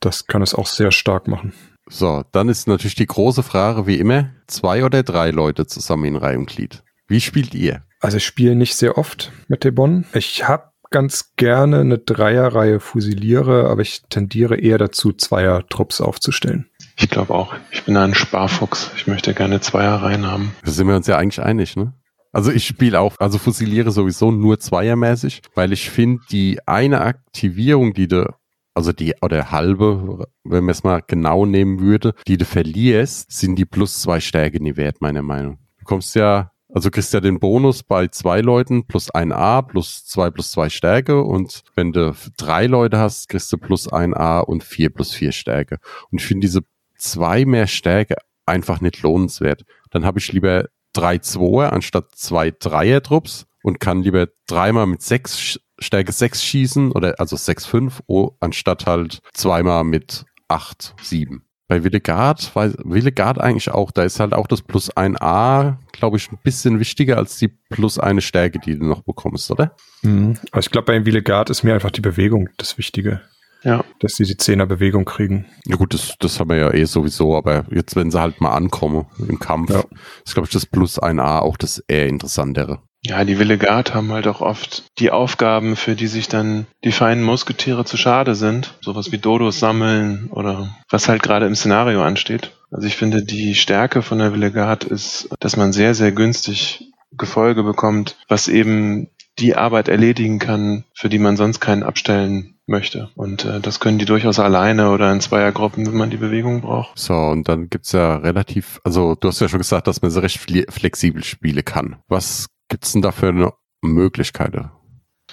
Das 0.00 0.26
kann 0.26 0.42
es 0.42 0.54
auch 0.54 0.66
sehr 0.66 0.92
stark 0.92 1.28
machen. 1.28 1.52
So, 1.88 2.24
dann 2.32 2.48
ist 2.48 2.68
natürlich 2.68 2.94
die 2.94 3.06
große 3.06 3.42
Frage, 3.42 3.86
wie 3.86 3.96
immer, 3.96 4.30
zwei 4.46 4.84
oder 4.84 5.02
drei 5.02 5.30
Leute 5.30 5.66
zusammen 5.66 6.04
in 6.04 6.16
Reihe 6.16 6.38
und 6.38 6.46
Glied. 6.46 6.82
Wie 7.08 7.20
spielt 7.20 7.54
ihr? 7.54 7.82
Also 8.00 8.16
ich 8.16 8.24
spiele 8.24 8.54
nicht 8.54 8.76
sehr 8.76 8.96
oft 8.96 9.32
mit 9.48 9.64
Debon. 9.64 10.06
Ich 10.14 10.46
habe 10.48 10.72
ganz 10.90 11.34
gerne 11.36 11.80
eine 11.80 11.98
Dreierreihe 11.98 12.78
Fusiliere, 12.78 13.68
aber 13.68 13.82
ich 13.82 14.02
tendiere 14.08 14.56
eher 14.56 14.78
dazu, 14.78 15.12
Zweier-Trupps 15.12 16.00
aufzustellen. 16.00 16.68
Ich 16.96 17.08
glaube 17.08 17.34
auch. 17.34 17.54
Ich 17.70 17.84
bin 17.84 17.96
ein 17.96 18.14
Sparfuchs. 18.14 18.90
Ich 18.96 19.06
möchte 19.06 19.34
gerne 19.34 19.60
Zweierreihen 19.60 20.26
haben. 20.26 20.54
Da 20.64 20.70
sind 20.70 20.86
wir 20.88 20.96
uns 20.96 21.06
ja 21.06 21.16
eigentlich 21.16 21.42
einig, 21.42 21.76
ne? 21.76 21.94
Also 22.32 22.50
ich 22.50 22.66
spiele 22.66 22.98
auch, 22.98 23.16
also 23.18 23.36
fusiliere 23.36 23.90
sowieso 23.90 24.30
nur 24.30 24.58
zweiermäßig, 24.58 25.42
weil 25.54 25.72
ich 25.72 25.90
finde, 25.90 26.22
die 26.30 26.58
eine 26.66 27.02
Aktivierung, 27.02 27.92
die 27.92 28.08
du, 28.08 28.24
also 28.72 28.92
die, 28.92 29.14
oder 29.20 29.50
halbe, 29.50 30.26
wenn 30.42 30.64
man 30.64 30.70
es 30.70 30.82
mal 30.82 31.02
genau 31.06 31.44
nehmen 31.44 31.80
würde, 31.80 32.14
die 32.26 32.38
du 32.38 32.46
verlierst, 32.46 33.30
sind 33.30 33.56
die 33.56 33.66
plus 33.66 34.00
zwei 34.00 34.18
Stärke 34.18 34.62
nie 34.62 34.76
wert, 34.76 35.02
meiner 35.02 35.20
Meinung. 35.20 35.58
Du 35.78 35.84
kommst 35.84 36.14
ja, 36.14 36.52
also 36.72 36.90
kriegst 36.90 37.12
ja 37.12 37.20
den 37.20 37.38
Bonus 37.38 37.82
bei 37.82 38.08
zwei 38.08 38.40
Leuten 38.40 38.86
plus 38.86 39.10
ein 39.10 39.30
A 39.30 39.60
plus 39.60 40.06
zwei 40.06 40.30
plus 40.30 40.52
zwei 40.52 40.70
Stärke 40.70 41.22
und 41.22 41.64
wenn 41.74 41.92
du 41.92 42.14
drei 42.38 42.66
Leute 42.66 42.98
hast, 42.98 43.28
kriegst 43.28 43.52
du 43.52 43.58
plus 43.58 43.92
ein 43.92 44.14
A 44.14 44.40
und 44.40 44.64
vier 44.64 44.88
plus 44.88 45.12
vier 45.12 45.32
Stärke. 45.32 45.80
Und 46.10 46.22
ich 46.22 46.26
finde 46.26 46.46
diese 46.46 46.62
zwei 47.02 47.44
mehr 47.44 47.66
Stärke 47.66 48.16
einfach 48.46 48.80
nicht 48.80 49.02
lohnenswert. 49.02 49.64
Dann 49.90 50.04
habe 50.04 50.18
ich 50.18 50.32
lieber 50.32 50.66
drei 50.92 51.18
Zweier 51.18 51.72
anstatt 51.72 52.14
zwei 52.14 52.50
Dreier-Trupps 52.50 53.46
und 53.62 53.80
kann 53.80 54.02
lieber 54.02 54.28
dreimal 54.46 54.86
mit 54.86 55.02
sechs 55.02 55.58
Stärke 55.78 56.12
sechs 56.12 56.44
schießen 56.44 56.92
oder 56.92 57.18
also 57.18 57.36
sechs 57.36 57.66
fünf 57.66 58.02
oh, 58.06 58.32
anstatt 58.40 58.86
halt 58.86 59.20
zweimal 59.32 59.84
mit 59.84 60.24
acht 60.48 60.94
sieben. 61.02 61.44
Bei 61.68 61.84
Willegard, 61.84 62.54
weil 62.54 62.74
Willegard 62.84 63.40
eigentlich 63.40 63.70
auch, 63.70 63.90
da 63.92 64.02
ist 64.02 64.20
halt 64.20 64.34
auch 64.34 64.46
das 64.46 64.60
plus 64.60 64.94
ein 64.94 65.16
A, 65.20 65.78
glaube 65.92 66.18
ich, 66.18 66.30
ein 66.30 66.38
bisschen 66.42 66.80
wichtiger 66.80 67.16
als 67.16 67.38
die 67.38 67.48
plus 67.48 67.98
eine 67.98 68.20
Stärke, 68.20 68.58
die 68.58 68.78
du 68.78 68.84
noch 68.84 69.02
bekommst, 69.02 69.50
oder? 69.50 69.74
Mhm. 70.02 70.36
Also 70.50 70.66
ich 70.66 70.70
glaube, 70.70 70.86
bei 70.86 71.06
Willegard 71.06 71.48
ist 71.48 71.62
mir 71.62 71.72
einfach 71.72 71.90
die 71.90 72.02
Bewegung 72.02 72.50
das 72.58 72.76
Wichtige. 72.76 73.22
Ja. 73.64 73.84
Dass 74.00 74.14
sie 74.14 74.24
die 74.24 74.36
Zehner-Bewegung 74.36 75.04
kriegen. 75.04 75.46
Ja 75.66 75.76
gut, 75.76 75.94
das, 75.94 76.14
das 76.18 76.40
haben 76.40 76.50
wir 76.50 76.56
ja 76.56 76.72
eh 76.74 76.84
sowieso, 76.84 77.36
aber 77.36 77.64
jetzt, 77.70 77.94
wenn 77.96 78.10
sie 78.10 78.20
halt 78.20 78.40
mal 78.40 78.52
ankommen 78.52 79.06
im 79.28 79.38
Kampf, 79.38 79.70
Ja. 79.70 79.84
ist, 80.24 80.34
glaube 80.34 80.46
ich, 80.46 80.52
das 80.52 80.66
Plus 80.66 81.00
1A 81.00 81.40
auch 81.40 81.56
das 81.56 81.78
eher 81.88 82.08
interessantere. 82.08 82.80
Ja, 83.04 83.24
die 83.24 83.38
Willegard 83.40 83.94
haben 83.94 84.12
halt 84.12 84.28
auch 84.28 84.40
oft 84.40 84.84
die 85.00 85.10
Aufgaben, 85.10 85.74
für 85.74 85.96
die 85.96 86.06
sich 86.06 86.28
dann 86.28 86.66
die 86.84 86.92
feinen 86.92 87.24
Musketiere 87.24 87.84
zu 87.84 87.96
schade 87.96 88.36
sind. 88.36 88.78
Sowas 88.80 89.10
wie 89.10 89.18
Dodos 89.18 89.58
sammeln 89.58 90.28
oder 90.30 90.76
was 90.88 91.08
halt 91.08 91.20
gerade 91.22 91.46
im 91.46 91.56
Szenario 91.56 92.02
ansteht. 92.02 92.52
Also 92.70 92.86
ich 92.86 92.96
finde, 92.96 93.24
die 93.24 93.56
Stärke 93.56 94.02
von 94.02 94.18
der 94.18 94.32
Willegard 94.32 94.84
ist, 94.84 95.28
dass 95.40 95.56
man 95.56 95.72
sehr, 95.72 95.94
sehr 95.94 96.12
günstig 96.12 96.92
Gefolge 97.10 97.64
bekommt, 97.64 98.16
was 98.28 98.46
eben 98.48 99.08
die 99.38 99.54
Arbeit 99.56 99.88
erledigen 99.88 100.38
kann, 100.38 100.84
für 100.94 101.08
die 101.08 101.18
man 101.18 101.36
sonst 101.36 101.60
keinen 101.60 101.82
abstellen 101.82 102.58
möchte. 102.66 103.10
Und 103.14 103.44
äh, 103.44 103.60
das 103.60 103.80
können 103.80 103.98
die 103.98 104.04
durchaus 104.04 104.38
alleine 104.38 104.90
oder 104.90 105.12
in 105.12 105.20
Zweiergruppen, 105.20 105.86
wenn 105.86 105.96
man 105.96 106.10
die 106.10 106.16
Bewegung 106.16 106.60
braucht. 106.60 106.98
So, 106.98 107.14
und 107.14 107.48
dann 107.48 107.68
gibt's 107.68 107.92
ja 107.92 108.16
relativ, 108.16 108.80
also 108.84 109.14
du 109.14 109.28
hast 109.28 109.40
ja 109.40 109.48
schon 109.48 109.58
gesagt, 109.58 109.86
dass 109.86 110.02
man 110.02 110.10
so 110.10 110.20
recht 110.20 110.38
fle- 110.38 110.70
flexibel 110.70 111.24
spielen 111.24 111.64
kann. 111.64 111.96
Was 112.08 112.48
gibt's 112.68 112.92
denn 112.92 113.02
da 113.02 113.10
für 113.10 113.28
eine 113.28 113.52
Möglichkeit? 113.82 114.54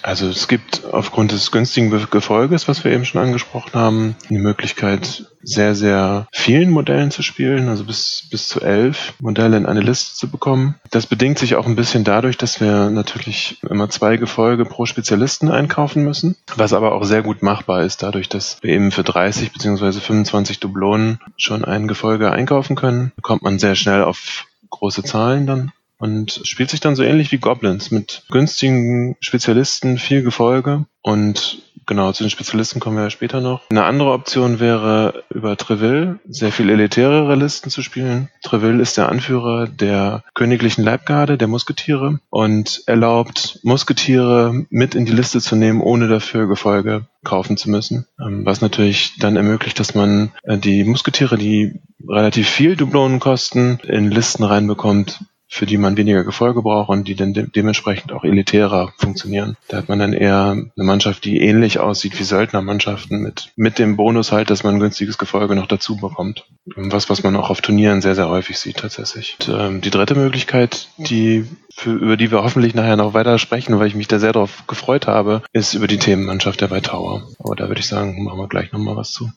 Also 0.02 0.28
es 0.28 0.48
gibt 0.48 0.84
aufgrund 0.84 1.32
des 1.32 1.50
günstigen 1.50 1.90
Gefolges, 2.10 2.68
was 2.68 2.84
wir 2.84 2.92
eben 2.92 3.04
schon 3.04 3.20
angesprochen 3.20 3.72
haben, 3.74 4.16
die 4.28 4.38
Möglichkeit, 4.38 5.26
sehr, 5.42 5.74
sehr 5.74 6.26
vielen 6.32 6.70
Modellen 6.70 7.10
zu 7.10 7.22
spielen, 7.22 7.68
also 7.68 7.84
bis, 7.84 8.28
bis 8.30 8.48
zu 8.48 8.60
elf 8.60 9.14
Modelle 9.20 9.56
in 9.56 9.66
eine 9.66 9.80
Liste 9.80 10.14
zu 10.14 10.28
bekommen. 10.28 10.74
Das 10.90 11.06
bedingt 11.06 11.38
sich 11.38 11.56
auch 11.56 11.66
ein 11.66 11.76
bisschen 11.76 12.04
dadurch, 12.04 12.36
dass 12.36 12.60
wir 12.60 12.90
natürlich 12.90 13.58
immer 13.68 13.88
zwei 13.88 14.16
Gefolge 14.16 14.64
pro 14.64 14.84
Spezialisten 14.86 15.50
einkaufen 15.50 16.04
müssen, 16.04 16.36
was 16.56 16.72
aber 16.72 16.92
auch 16.92 17.04
sehr 17.04 17.22
gut 17.22 17.42
machbar 17.42 17.82
ist, 17.84 18.02
dadurch, 18.02 18.28
dass 18.28 18.58
wir 18.60 18.70
eben 18.70 18.90
für 18.90 19.02
30 19.04 19.52
bzw. 19.52 19.92
25 19.92 20.60
Dublonen 20.60 21.20
schon 21.36 21.64
ein 21.64 21.88
Gefolge 21.88 22.30
einkaufen 22.30 22.76
können, 22.76 23.12
kommt 23.22 23.42
man 23.42 23.58
sehr 23.58 23.74
schnell 23.74 24.04
auf 24.04 24.46
große 24.68 25.02
Zahlen 25.02 25.46
dann 25.46 25.72
und 26.00 26.40
spielt 26.44 26.70
sich 26.70 26.80
dann 26.80 26.96
so 26.96 27.02
ähnlich 27.02 27.30
wie 27.30 27.38
Goblins 27.38 27.90
mit 27.90 28.24
günstigen 28.30 29.16
Spezialisten, 29.20 29.98
viel 29.98 30.22
Gefolge 30.22 30.86
und 31.02 31.62
genau, 31.86 32.12
zu 32.12 32.24
den 32.24 32.30
Spezialisten 32.30 32.80
kommen 32.80 32.96
wir 32.96 33.04
ja 33.04 33.10
später 33.10 33.40
noch. 33.40 33.62
Eine 33.70 33.84
andere 33.84 34.12
Option 34.12 34.60
wäre 34.60 35.24
über 35.28 35.56
Treville 35.56 36.20
sehr 36.26 36.52
viel 36.52 36.70
elitärere 36.70 37.34
Listen 37.34 37.70
zu 37.70 37.82
spielen. 37.82 38.28
Treville 38.42 38.80
ist 38.80 38.96
der 38.96 39.08
Anführer 39.08 39.66
der 39.66 40.24
königlichen 40.34 40.84
Leibgarde, 40.84 41.36
der 41.36 41.48
Musketiere 41.48 42.20
und 42.30 42.82
erlaubt 42.86 43.60
Musketiere 43.62 44.66
mit 44.70 44.94
in 44.94 45.04
die 45.04 45.12
Liste 45.12 45.40
zu 45.40 45.56
nehmen, 45.56 45.80
ohne 45.80 46.08
dafür 46.08 46.46
Gefolge 46.48 47.06
kaufen 47.24 47.56
zu 47.56 47.70
müssen. 47.70 48.06
Ähm, 48.20 48.46
Was 48.46 48.60
natürlich 48.60 49.18
dann 49.18 49.36
ermöglicht, 49.36 49.78
dass 49.80 49.94
man 49.94 50.32
äh, 50.44 50.56
die 50.56 50.84
Musketiere, 50.84 51.36
die 51.36 51.80
relativ 52.08 52.48
viel 52.48 52.76
Dublonen 52.76 53.20
kosten, 53.20 53.78
in 53.86 54.10
Listen 54.10 54.44
reinbekommt, 54.44 55.20
für 55.52 55.66
die 55.66 55.78
man 55.78 55.96
weniger 55.96 56.22
Gefolge 56.22 56.62
braucht 56.62 56.88
und 56.88 57.08
die 57.08 57.16
dann 57.16 57.34
de 57.34 57.46
dementsprechend 57.50 58.12
auch 58.12 58.22
elitärer 58.22 58.92
funktionieren. 58.98 59.56
Da 59.66 59.78
hat 59.78 59.88
man 59.88 59.98
dann 59.98 60.12
eher 60.12 60.52
eine 60.52 60.70
Mannschaft, 60.76 61.24
die 61.24 61.40
ähnlich 61.40 61.80
aussieht 61.80 62.18
wie 62.20 62.24
Söldnermannschaften 62.24 63.20
mit, 63.20 63.50
mit 63.56 63.80
dem 63.80 63.96
Bonus 63.96 64.30
halt, 64.30 64.48
dass 64.48 64.62
man 64.62 64.78
günstiges 64.78 65.18
Gefolge 65.18 65.56
noch 65.56 65.66
dazu 65.66 65.96
bekommt. 65.96 66.46
Was, 66.76 67.10
was 67.10 67.24
man 67.24 67.34
auch 67.34 67.50
auf 67.50 67.62
Turnieren 67.62 68.00
sehr, 68.00 68.14
sehr 68.14 68.28
häufig 68.28 68.60
sieht 68.60 68.76
tatsächlich. 68.76 69.36
Und, 69.40 69.48
ähm, 69.58 69.80
die 69.80 69.90
dritte 69.90 70.14
Möglichkeit, 70.14 70.88
die 70.98 71.44
für, 71.74 71.94
über 71.94 72.16
die 72.16 72.30
wir 72.30 72.44
hoffentlich 72.44 72.74
nachher 72.74 72.96
noch 72.96 73.12
weiter 73.12 73.38
sprechen, 73.38 73.76
weil 73.80 73.88
ich 73.88 73.96
mich 73.96 74.06
da 74.06 74.20
sehr 74.20 74.32
darauf 74.32 74.68
gefreut 74.68 75.08
habe, 75.08 75.42
ist 75.52 75.74
über 75.74 75.88
die 75.88 75.98
Themenmannschaft 75.98 76.60
der 76.60 76.70
White 76.70 76.90
Tower. 76.90 77.26
Aber 77.40 77.56
da 77.56 77.66
würde 77.66 77.80
ich 77.80 77.88
sagen, 77.88 78.22
machen 78.22 78.38
wir 78.38 78.48
gleich 78.48 78.70
nochmal 78.70 78.96
was 78.96 79.10
zu. 79.10 79.30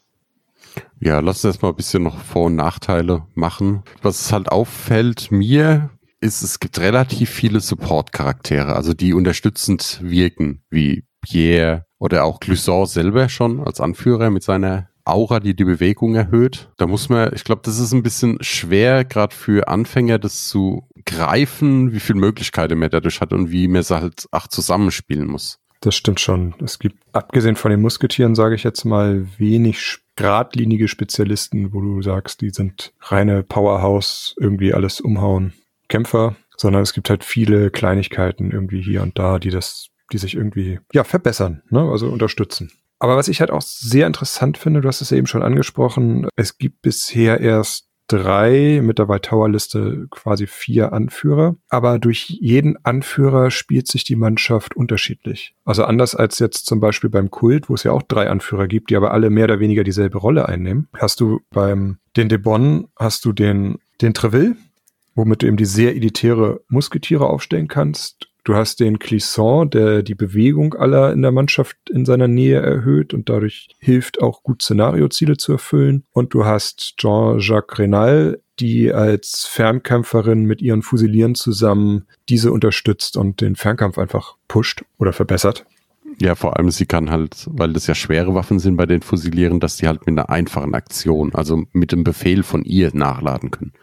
Ja, 1.00 1.20
lass 1.20 1.38
uns 1.38 1.56
erstmal 1.56 1.72
ein 1.72 1.76
bisschen 1.76 2.04
noch 2.04 2.20
Vor- 2.20 2.46
und 2.46 2.56
Nachteile 2.56 3.24
machen. 3.34 3.84
Was 4.02 4.32
halt 4.32 4.50
auffällt 4.50 5.32
mir, 5.32 5.90
ist, 6.24 6.42
es 6.42 6.60
gibt 6.60 6.80
relativ 6.80 7.30
viele 7.30 7.60
Support-Charaktere, 7.60 8.76
also 8.76 8.94
die 8.94 9.14
unterstützend 9.14 10.00
wirken, 10.02 10.64
wie 10.70 11.06
Pierre 11.22 11.86
oder 12.00 12.24
auch 12.24 12.40
Clusson 12.40 12.86
selber 12.86 13.30
schon 13.30 13.60
als 13.60 13.80
Anführer 13.80 14.30
mit 14.30 14.44
seiner 14.44 14.90
Aura, 15.06 15.40
die 15.40 15.56
die 15.56 15.66
Bewegung 15.66 16.16
erhöht. 16.16 16.70
Da 16.78 16.88
muss 16.88 17.10
man, 17.10 17.32
ich 17.34 17.44
glaube, 17.44 17.62
das 17.66 17.78
ist 17.78 17.92
ein 17.92 18.04
bisschen 18.04 18.38
schwer, 18.42 19.04
gerade 19.04 19.36
für 19.36 19.68
Anfänger, 19.68 20.18
das 20.18 20.48
zu 20.48 20.88
greifen, 21.06 21.92
wie 21.92 22.00
viele 22.00 22.20
Möglichkeiten 22.20 22.80
man 22.80 22.90
dadurch 22.90 23.20
hat 23.20 23.34
und 23.34 23.52
wie 23.52 23.68
man 23.68 23.82
es 23.82 23.92
halt 23.92 24.28
auch 24.32 24.48
zusammenspielen 24.48 25.28
muss. 25.28 25.60
Das 25.82 25.96
stimmt 25.96 26.22
schon. 26.22 26.56
Es 26.64 26.80
gibt, 26.80 26.98
abgesehen 27.12 27.58
von 27.58 27.70
den 27.70 27.82
Musketieren, 27.82 28.36
sage 28.36 28.56
ich 28.56 28.64
jetzt 28.64 28.86
mal, 28.86 29.28
wenig 29.38 29.98
geradlinige 30.16 30.88
Spezialisten, 30.88 31.74
wo 31.74 31.82
du 31.82 32.02
sagst, 32.02 32.40
die 32.40 32.52
sind 32.52 32.94
reine 33.02 33.44
Powerhouse, 33.44 34.36
irgendwie 34.40 34.74
alles 34.74 35.02
umhauen. 35.02 35.54
Kämpfer, 35.94 36.36
sondern 36.58 36.82
es 36.82 36.94
gibt 36.94 37.12
halt 37.12 37.24
viele 37.24 37.70
Kleinigkeiten 37.70 38.50
irgendwie 38.50 38.82
hier 38.82 39.04
und 39.04 39.20
da, 39.20 39.38
die 39.38 39.52
das, 39.52 39.90
die 40.12 40.18
sich 40.18 40.34
irgendwie, 40.34 40.80
ja, 40.92 41.04
verbessern, 41.04 41.62
ne? 41.70 41.82
also 41.82 42.10
unterstützen. 42.10 42.72
Aber 42.98 43.16
was 43.16 43.28
ich 43.28 43.42
halt 43.42 43.52
auch 43.52 43.62
sehr 43.62 44.08
interessant 44.08 44.58
finde, 44.58 44.82
du 44.82 44.88
hast 44.88 45.02
es 45.02 45.12
ja 45.12 45.18
eben 45.18 45.28
schon 45.28 45.44
angesprochen, 45.44 46.28
es 46.36 46.58
gibt 46.58 46.82
bisher 46.82 47.42
erst 47.42 47.90
drei, 48.08 48.82
mit 48.84 48.98
der 48.98 49.08
White 49.08 49.30
Tower 49.30 49.48
Liste 49.50 50.08
quasi 50.10 50.48
vier 50.48 50.94
Anführer. 50.94 51.58
Aber 51.70 52.00
durch 52.00 52.28
jeden 52.28 52.84
Anführer 52.84 53.52
spielt 53.52 53.88
sich 53.88 54.04
die 54.04 54.16
Mannschaft 54.16 54.76
unterschiedlich. 54.76 55.54
Also 55.64 55.84
anders 55.84 56.16
als 56.16 56.40
jetzt 56.40 56.66
zum 56.66 56.80
Beispiel 56.80 57.12
beim 57.12 57.30
Kult, 57.30 57.70
wo 57.70 57.76
es 57.76 57.84
ja 57.84 57.92
auch 57.92 58.02
drei 58.02 58.30
Anführer 58.30 58.68
gibt, 58.68 58.90
die 58.90 58.96
aber 58.96 59.12
alle 59.12 59.30
mehr 59.30 59.46
oder 59.46 59.60
weniger 59.60 59.84
dieselbe 59.84 60.18
Rolle 60.18 60.50
einnehmen. 60.50 60.88
Hast 60.98 61.20
du 61.20 61.42
beim 61.52 62.00
den 62.18 62.30
Debon 62.30 62.88
hast 62.98 63.26
du 63.26 63.32
den 63.32 63.78
den 64.02 64.14
Treville, 64.14 64.56
womit 65.16 65.42
du 65.42 65.48
eben 65.48 65.58
die 65.58 65.66
sehr 65.66 65.96
elitäre 65.96 66.62
Musketiere 66.68 67.28
aufstellen 67.28 67.68
kannst. 67.68 68.28
Du 68.44 68.56
hast 68.56 68.82
den 68.82 69.00
Clisson, 69.00 69.70
der 69.70 70.04
die 70.04 70.16
Bewegung 70.16 70.74
aller 70.74 71.14
in 71.14 71.22
der 71.22 71.32
Mannschaft 71.32 71.78
in 71.90 72.04
seiner 72.04 72.28
Nähe 72.28 72.60
erhöht 72.60 73.14
und 73.14 73.30
dadurch 73.30 73.70
hilft, 73.80 74.22
auch 74.22 74.44
gut 74.44 74.62
Szenarioziele 74.62 75.38
zu 75.38 75.54
erfüllen. 75.54 76.04
Und 76.12 76.34
du 76.34 76.44
hast 76.44 76.98
Jean-Jacques 76.98 77.80
Renal, 77.80 78.42
die 78.60 78.92
als 78.92 79.46
Fernkämpferin 79.46 80.44
mit 80.44 80.62
ihren 80.62 80.82
Fusilieren 80.82 81.36
zusammen 81.36 82.06
diese 82.28 82.52
unterstützt 82.52 83.16
und 83.16 83.40
den 83.40 83.56
Fernkampf 83.56 83.98
einfach 83.98 84.36
pusht 84.50 84.84
oder 84.98 85.14
verbessert. 85.14 85.66
Ja, 86.20 86.36
vor 86.36 86.58
allem 86.58 86.70
sie 86.70 86.86
kann 86.86 87.10
halt, 87.10 87.48
weil 87.50 87.74
das 87.74 87.88
ja 87.88 87.96
schwere 87.96 88.36
Waffen 88.36 88.60
sind 88.60 88.76
bei 88.76 88.86
den 88.86 89.02
Fusilieren, 89.02 89.60
dass 89.60 89.78
die 89.78 89.88
halt 89.88 90.06
mit 90.06 90.10
einer 90.10 90.30
einfachen 90.30 90.76
Aktion, 90.76 91.34
also 91.34 91.64
mit 91.72 91.92
dem 91.92 92.04
Befehl 92.04 92.44
von 92.44 92.64
ihr 92.64 92.92
nachladen 92.94 93.52
können. 93.52 93.74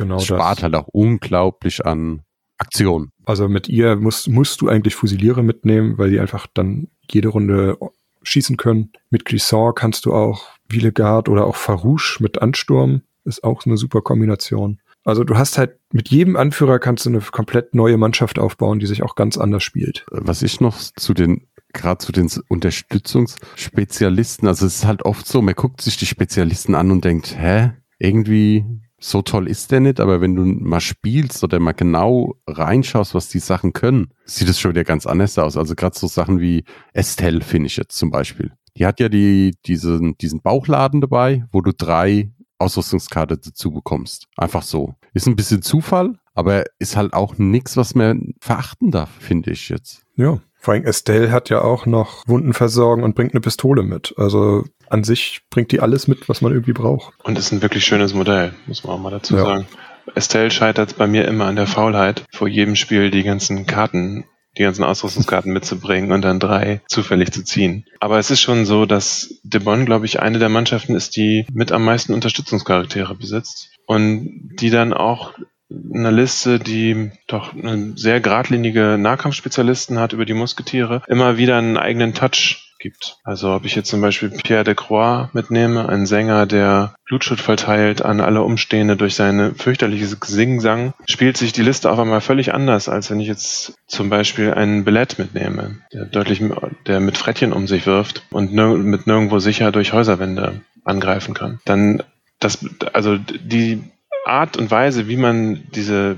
Genau 0.00 0.16
das 0.16 0.26
spart 0.26 0.58
das. 0.58 0.62
halt 0.64 0.76
auch 0.76 0.88
unglaublich 0.88 1.84
an 1.84 2.22
Aktion. 2.58 3.10
Also 3.24 3.48
mit 3.48 3.68
ihr 3.68 3.96
musst, 3.96 4.28
musst 4.28 4.60
du 4.60 4.68
eigentlich 4.68 4.94
Fusiliere 4.94 5.42
mitnehmen, 5.42 5.98
weil 5.98 6.10
die 6.10 6.20
einfach 6.20 6.46
dann 6.52 6.88
jede 7.10 7.28
Runde 7.28 7.78
schießen 8.22 8.56
können. 8.56 8.92
Mit 9.10 9.24
Clisson 9.24 9.74
kannst 9.74 10.06
du 10.06 10.14
auch 10.14 10.48
Villegard 10.68 11.28
oder 11.28 11.46
auch 11.46 11.56
Farouche 11.56 12.22
mit 12.22 12.40
Ansturm. 12.40 13.02
Ist 13.24 13.44
auch 13.44 13.66
eine 13.66 13.76
super 13.76 14.00
Kombination. 14.00 14.80
Also 15.04 15.24
du 15.24 15.36
hast 15.36 15.58
halt 15.58 15.78
mit 15.92 16.08
jedem 16.08 16.36
Anführer 16.36 16.78
kannst 16.78 17.06
du 17.06 17.10
eine 17.10 17.20
komplett 17.20 17.74
neue 17.74 17.96
Mannschaft 17.96 18.38
aufbauen, 18.38 18.78
die 18.78 18.86
sich 18.86 19.02
auch 19.02 19.14
ganz 19.14 19.38
anders 19.38 19.62
spielt. 19.62 20.04
Was 20.10 20.42
ich 20.42 20.60
noch 20.60 20.78
zu 20.78 21.14
den 21.14 21.46
gerade 21.72 21.98
zu 21.98 22.12
den 22.12 22.30
Unterstützungsspezialisten, 22.48 24.48
also 24.48 24.66
es 24.66 24.76
ist 24.76 24.86
halt 24.86 25.04
oft 25.04 25.26
so, 25.26 25.40
man 25.40 25.54
guckt 25.54 25.80
sich 25.80 25.96
die 25.96 26.06
Spezialisten 26.06 26.74
an 26.74 26.90
und 26.90 27.04
denkt, 27.04 27.36
hä, 27.38 27.70
irgendwie 27.98 28.64
so 29.00 29.22
toll 29.22 29.48
ist 29.48 29.72
der 29.72 29.80
nicht, 29.80 29.98
aber 29.98 30.20
wenn 30.20 30.36
du 30.36 30.44
mal 30.44 30.80
spielst 30.80 31.42
oder 31.42 31.58
mal 31.58 31.72
genau 31.72 32.36
reinschaust, 32.46 33.14
was 33.14 33.28
die 33.28 33.38
Sachen 33.38 33.72
können, 33.72 34.12
sieht 34.24 34.48
es 34.48 34.60
schon 34.60 34.72
wieder 34.72 34.84
ganz 34.84 35.06
anders 35.06 35.38
aus. 35.38 35.56
Also 35.56 35.74
gerade 35.74 35.98
so 35.98 36.06
Sachen 36.06 36.40
wie 36.40 36.64
Estelle 36.92 37.40
finde 37.40 37.68
ich 37.68 37.76
jetzt 37.76 37.96
zum 37.96 38.10
Beispiel. 38.10 38.52
Die 38.76 38.86
hat 38.86 39.00
ja 39.00 39.08
die, 39.08 39.54
diesen, 39.66 40.16
diesen 40.18 40.42
Bauchladen 40.42 41.00
dabei, 41.00 41.46
wo 41.50 41.62
du 41.62 41.72
drei 41.72 42.30
Ausrüstungskarte 42.58 43.38
dazu 43.38 43.70
bekommst. 43.72 44.28
Einfach 44.36 44.62
so. 44.62 44.94
Ist 45.14 45.26
ein 45.26 45.34
bisschen 45.34 45.62
Zufall, 45.62 46.18
aber 46.34 46.64
ist 46.78 46.96
halt 46.96 47.14
auch 47.14 47.38
nichts, 47.38 47.76
was 47.76 47.94
man 47.94 48.34
verachten 48.38 48.90
darf, 48.90 49.10
finde 49.18 49.50
ich 49.50 49.70
jetzt. 49.70 50.04
Ja. 50.16 50.40
Vor 50.60 50.74
allem 50.74 50.84
Estelle 50.84 51.32
hat 51.32 51.48
ja 51.48 51.62
auch 51.62 51.86
noch 51.86 52.22
Wunden 52.28 52.52
versorgen 52.52 53.02
und 53.02 53.14
bringt 53.14 53.32
eine 53.32 53.40
Pistole 53.40 53.82
mit. 53.82 54.14
Also 54.18 54.64
an 54.88 55.04
sich 55.04 55.40
bringt 55.50 55.72
die 55.72 55.80
alles 55.80 56.06
mit, 56.06 56.28
was 56.28 56.42
man 56.42 56.52
irgendwie 56.52 56.72
braucht. 56.74 57.14
Und 57.24 57.38
ist 57.38 57.50
ein 57.52 57.62
wirklich 57.62 57.84
schönes 57.84 58.12
Modell, 58.14 58.52
muss 58.66 58.84
man 58.84 58.94
auch 58.94 59.00
mal 59.00 59.10
dazu 59.10 59.36
Ja. 59.36 59.44
sagen. 59.44 59.66
Estelle 60.14 60.50
scheitert 60.50 60.96
bei 60.98 61.06
mir 61.06 61.26
immer 61.26 61.46
an 61.46 61.56
der 61.56 61.66
Faulheit, 61.66 62.24
vor 62.32 62.48
jedem 62.48 62.76
Spiel 62.76 63.10
die 63.10 63.22
ganzen 63.22 63.66
Karten, 63.66 64.24
die 64.58 64.62
ganzen 64.64 64.82
Ausrüstungskarten 64.82 65.52
mitzubringen 65.52 66.10
und 66.12 66.22
dann 66.22 66.40
drei 66.40 66.80
zufällig 66.88 67.32
zu 67.32 67.44
ziehen. 67.44 67.84
Aber 68.00 68.18
es 68.18 68.30
ist 68.30 68.40
schon 68.40 68.66
so, 68.66 68.84
dass 68.86 69.40
Debon, 69.44 69.86
glaube 69.86 70.06
ich, 70.06 70.20
eine 70.20 70.38
der 70.40 70.48
Mannschaften 70.48 70.94
ist, 70.96 71.16
die 71.16 71.46
mit 71.52 71.70
am 71.72 71.84
meisten 71.84 72.12
Unterstützungscharaktere 72.12 73.14
besitzt. 73.14 73.70
Und 73.86 74.50
die 74.60 74.70
dann 74.70 74.92
auch 74.92 75.32
eine 75.70 76.10
Liste, 76.10 76.58
die 76.58 77.10
doch 77.26 77.54
eine 77.54 77.92
sehr 77.96 78.20
geradlinige 78.20 78.96
Nahkampfspezialisten 78.98 79.98
hat 79.98 80.12
über 80.12 80.24
die 80.24 80.34
Musketiere, 80.34 81.02
immer 81.06 81.36
wieder 81.36 81.58
einen 81.58 81.76
eigenen 81.76 82.14
Touch 82.14 82.70
gibt. 82.80 83.18
Also 83.24 83.54
ob 83.54 83.64
ich 83.64 83.76
jetzt 83.76 83.90
zum 83.90 84.00
Beispiel 84.00 84.30
Pierre 84.30 84.64
de 84.64 84.74
Croix 84.74 85.28
mitnehme, 85.32 85.88
einen 85.88 86.06
Sänger, 86.06 86.46
der 86.46 86.94
Blutschutt 87.06 87.40
verteilt 87.40 88.02
an 88.02 88.20
alle 88.20 88.42
Umstehende 88.42 88.96
durch 88.96 89.14
seine 89.14 89.54
fürchterliches 89.54 90.16
Sing-Sang, 90.20 90.94
spielt 91.06 91.36
sich 91.36 91.52
die 91.52 91.62
Liste 91.62 91.90
auf 91.90 91.98
einmal 91.98 92.20
völlig 92.20 92.52
anders, 92.52 92.88
als 92.88 93.10
wenn 93.10 93.20
ich 93.20 93.28
jetzt 93.28 93.74
zum 93.86 94.08
Beispiel 94.08 94.54
einen 94.54 94.84
Billett 94.84 95.18
mitnehme, 95.18 95.78
der 95.92 96.06
deutlich, 96.06 96.42
der 96.86 97.00
mit 97.00 97.18
Frettchen 97.18 97.52
um 97.52 97.68
sich 97.68 97.86
wirft 97.86 98.22
und 98.30 98.52
nirg 98.52 98.78
mit 98.78 99.06
nirgendwo 99.06 99.38
sicher 99.38 99.70
durch 99.70 99.92
Häuserwände 99.92 100.62
angreifen 100.84 101.34
kann. 101.34 101.60
Dann 101.64 102.02
das, 102.40 102.64
also 102.94 103.18
die 103.18 103.84
Art 104.24 104.56
und 104.56 104.70
Weise, 104.70 105.08
wie 105.08 105.16
man 105.16 105.64
diese 105.74 106.16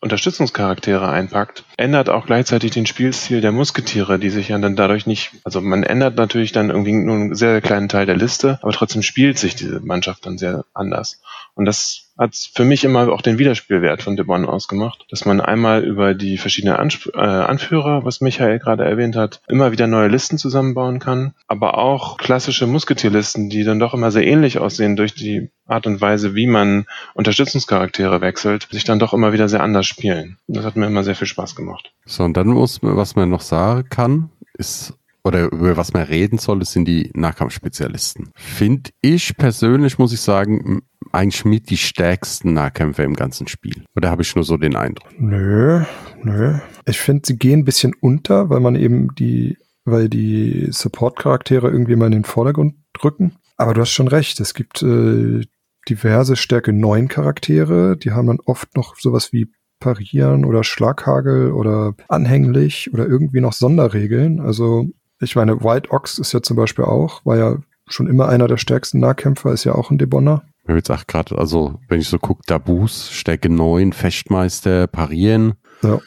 Unterstützungscharaktere 0.00 1.08
einpackt, 1.08 1.64
ändert 1.76 2.10
auch 2.10 2.26
gleichzeitig 2.26 2.70
den 2.70 2.86
Spielstil 2.86 3.40
der 3.40 3.52
Musketiere, 3.52 4.18
die 4.18 4.30
sich 4.30 4.48
ja 4.48 4.58
dann 4.58 4.76
dadurch 4.76 5.06
nicht, 5.06 5.32
also 5.42 5.60
man 5.60 5.82
ändert 5.82 6.16
natürlich 6.16 6.52
dann 6.52 6.70
irgendwie 6.70 6.92
nur 6.92 7.16
einen 7.16 7.34
sehr, 7.34 7.52
sehr 7.52 7.60
kleinen 7.62 7.88
Teil 7.88 8.06
der 8.06 8.16
Liste, 8.16 8.58
aber 8.62 8.72
trotzdem 8.72 9.02
spielt 9.02 9.38
sich 9.38 9.56
diese 9.56 9.80
Mannschaft 9.80 10.26
dann 10.26 10.38
sehr 10.38 10.64
anders. 10.74 11.20
Und 11.54 11.64
das 11.64 12.05
hat 12.16 12.34
für 12.34 12.64
mich 12.64 12.84
immer 12.84 13.12
auch 13.12 13.22
den 13.22 13.38
Wiederspielwert 13.38 14.02
von 14.02 14.16
Debon 14.16 14.46
ausgemacht, 14.46 15.06
dass 15.10 15.24
man 15.24 15.40
einmal 15.40 15.84
über 15.84 16.14
die 16.14 16.38
verschiedenen 16.38 16.76
Ansp 16.76 17.08
äh, 17.14 17.20
Anführer, 17.20 18.04
was 18.04 18.20
Michael 18.20 18.58
gerade 18.58 18.84
erwähnt 18.84 19.16
hat, 19.16 19.40
immer 19.48 19.72
wieder 19.72 19.86
neue 19.86 20.08
Listen 20.08 20.38
zusammenbauen 20.38 20.98
kann, 20.98 21.34
aber 21.46 21.78
auch 21.78 22.16
klassische 22.16 22.66
Musketierlisten, 22.66 23.50
die 23.50 23.64
dann 23.64 23.78
doch 23.78 23.94
immer 23.94 24.10
sehr 24.10 24.26
ähnlich 24.26 24.58
aussehen 24.58 24.96
durch 24.96 25.14
die 25.14 25.50
Art 25.66 25.86
und 25.86 26.00
Weise, 26.00 26.34
wie 26.34 26.46
man 26.46 26.86
Unterstützungscharaktere 27.14 28.20
wechselt, 28.20 28.68
sich 28.70 28.84
dann 28.84 28.98
doch 28.98 29.12
immer 29.12 29.32
wieder 29.32 29.48
sehr 29.48 29.62
anders 29.62 29.86
spielen. 29.86 30.38
Das 30.46 30.64
hat 30.64 30.76
mir 30.76 30.86
immer 30.86 31.04
sehr 31.04 31.16
viel 31.16 31.26
Spaß 31.26 31.56
gemacht. 31.56 31.92
So, 32.04 32.24
und 32.24 32.36
dann 32.36 32.48
muss 32.48 32.80
was 32.82 33.16
man 33.16 33.30
noch 33.30 33.40
sagen 33.40 33.88
kann, 33.88 34.30
ist, 34.54 34.94
oder 35.26 35.52
über 35.52 35.76
was 35.76 35.92
man 35.92 36.04
reden 36.04 36.38
soll, 36.38 36.60
das 36.60 36.72
sind 36.72 36.86
die 36.86 37.10
Nahkampfspezialisten. 37.14 38.30
Finde 38.36 38.90
ich 39.00 39.36
persönlich, 39.36 39.98
muss 39.98 40.12
ich 40.12 40.20
sagen, 40.20 40.82
eigentlich 41.12 41.44
mit 41.44 41.68
die 41.68 41.76
stärksten 41.76 42.52
Nahkämpfer 42.52 43.02
im 43.02 43.14
ganzen 43.14 43.48
Spiel. 43.48 43.84
Oder 43.96 44.10
habe 44.10 44.22
ich 44.22 44.34
nur 44.36 44.44
so 44.44 44.56
den 44.56 44.76
Eindruck? 44.76 45.10
Nö, 45.18 45.82
nö. 46.22 46.58
Ich 46.86 47.00
finde, 47.00 47.22
sie 47.26 47.36
gehen 47.36 47.60
ein 47.60 47.64
bisschen 47.64 47.92
unter, 48.00 48.50
weil 48.50 48.60
man 48.60 48.76
eben 48.76 49.14
die, 49.16 49.58
weil 49.84 50.08
die 50.08 50.68
Support-Charaktere 50.70 51.68
irgendwie 51.70 51.96
mal 51.96 52.06
in 52.06 52.12
den 52.12 52.24
Vordergrund 52.24 52.76
rücken. 53.02 53.32
Aber 53.56 53.74
du 53.74 53.80
hast 53.80 53.90
schon 53.90 54.08
recht, 54.08 54.38
es 54.38 54.54
gibt 54.54 54.82
äh, 54.82 55.42
diverse 55.88 56.36
Stärke 56.36 56.72
9 56.72 57.08
Charaktere, 57.08 57.96
die 57.96 58.12
haben 58.12 58.28
dann 58.28 58.40
oft 58.44 58.76
noch 58.76 58.96
sowas 58.96 59.32
wie 59.32 59.50
Parieren 59.80 60.44
oder 60.44 60.64
Schlaghagel 60.64 61.52
oder 61.52 61.94
anhänglich 62.08 62.92
oder 62.92 63.06
irgendwie 63.06 63.40
noch 63.40 63.52
Sonderregeln. 63.52 64.40
Also 64.40 64.88
ich 65.20 65.36
meine, 65.36 65.62
White 65.62 65.90
Ox 65.90 66.18
ist 66.18 66.32
ja 66.32 66.42
zum 66.42 66.56
Beispiel 66.56 66.84
auch, 66.84 67.24
war 67.24 67.36
ja 67.36 67.58
schon 67.88 68.06
immer 68.06 68.28
einer 68.28 68.48
der 68.48 68.56
stärksten 68.56 69.00
Nahkämpfer, 69.00 69.52
ist 69.52 69.64
ja 69.64 69.74
auch 69.74 69.90
ein 69.90 69.98
Debonner. 69.98 70.42
Ich 70.62 70.68
habe 70.68 70.78
jetzt 70.78 70.90
auch 70.90 71.06
gerade, 71.06 71.38
also 71.38 71.78
wenn 71.88 72.00
ich 72.00 72.08
so 72.08 72.18
gucke, 72.18 72.42
Dabus, 72.46 73.10
Stärke 73.12 73.48
9, 73.48 73.92
Fechtmeister, 73.92 74.86
Parieren. 74.88 75.54
Ja. 75.82 76.00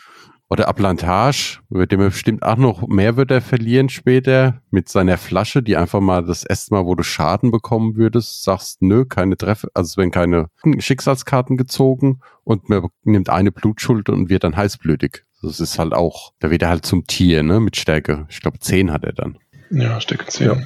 Oder 0.52 0.68
Ablantage, 0.68 1.60
mit 1.70 1.92
dem 1.92 2.02
er 2.02 2.08
bestimmt 2.08 2.42
auch 2.42 2.58
noch 2.58 2.88
mehr 2.88 3.16
wird 3.16 3.30
er 3.30 3.40
verlieren 3.40 3.88
später, 3.88 4.64
mit 4.72 4.90
seiner 4.90 5.20
Flasche, 5.20 5.62
die 5.62 5.78
einfach 5.78 6.00
mal 6.00 6.26
das 6.26 6.44
erste 6.44 6.74
Mal, 6.74 6.86
wo 6.86 6.96
du 6.96 7.04
Schaden 7.04 7.52
bekommen 7.52 7.96
würdest, 7.96 8.44
sagst, 8.44 8.82
nö, 8.82 9.06
keine 9.06 9.38
Treffer, 9.38 9.68
also 9.76 9.90
es 9.90 9.98
werden 9.98 10.10
keine 10.10 10.48
Schicksalskarten 10.80 11.56
gezogen 11.56 12.22
und 12.44 12.68
man 12.68 12.88
nimmt 13.04 13.30
eine 13.30 13.52
Blutschuld 13.52 14.10
und 14.10 14.30
wird 14.30 14.44
dann 14.44 14.58
heißblütig. 14.58 15.24
Das 15.42 15.60
ist 15.60 15.80
halt 15.80 15.94
auch, 15.94 16.34
da 16.40 16.50
wird 16.50 16.64
er 16.64 16.70
halt 16.70 16.86
zum 16.86 17.08
Tier, 17.08 17.44
ne, 17.44 17.60
mit 17.60 17.78
Stärke. 17.78 18.26
Ich 18.30 18.42
glaube, 18.42 18.60
10 18.60 18.92
hat 18.92 19.04
er 19.04 19.14
dann. 19.14 19.38
Ja, 19.72 20.02
Stärke 20.02 20.26
10. 20.26 20.48
Ja. 20.48 20.58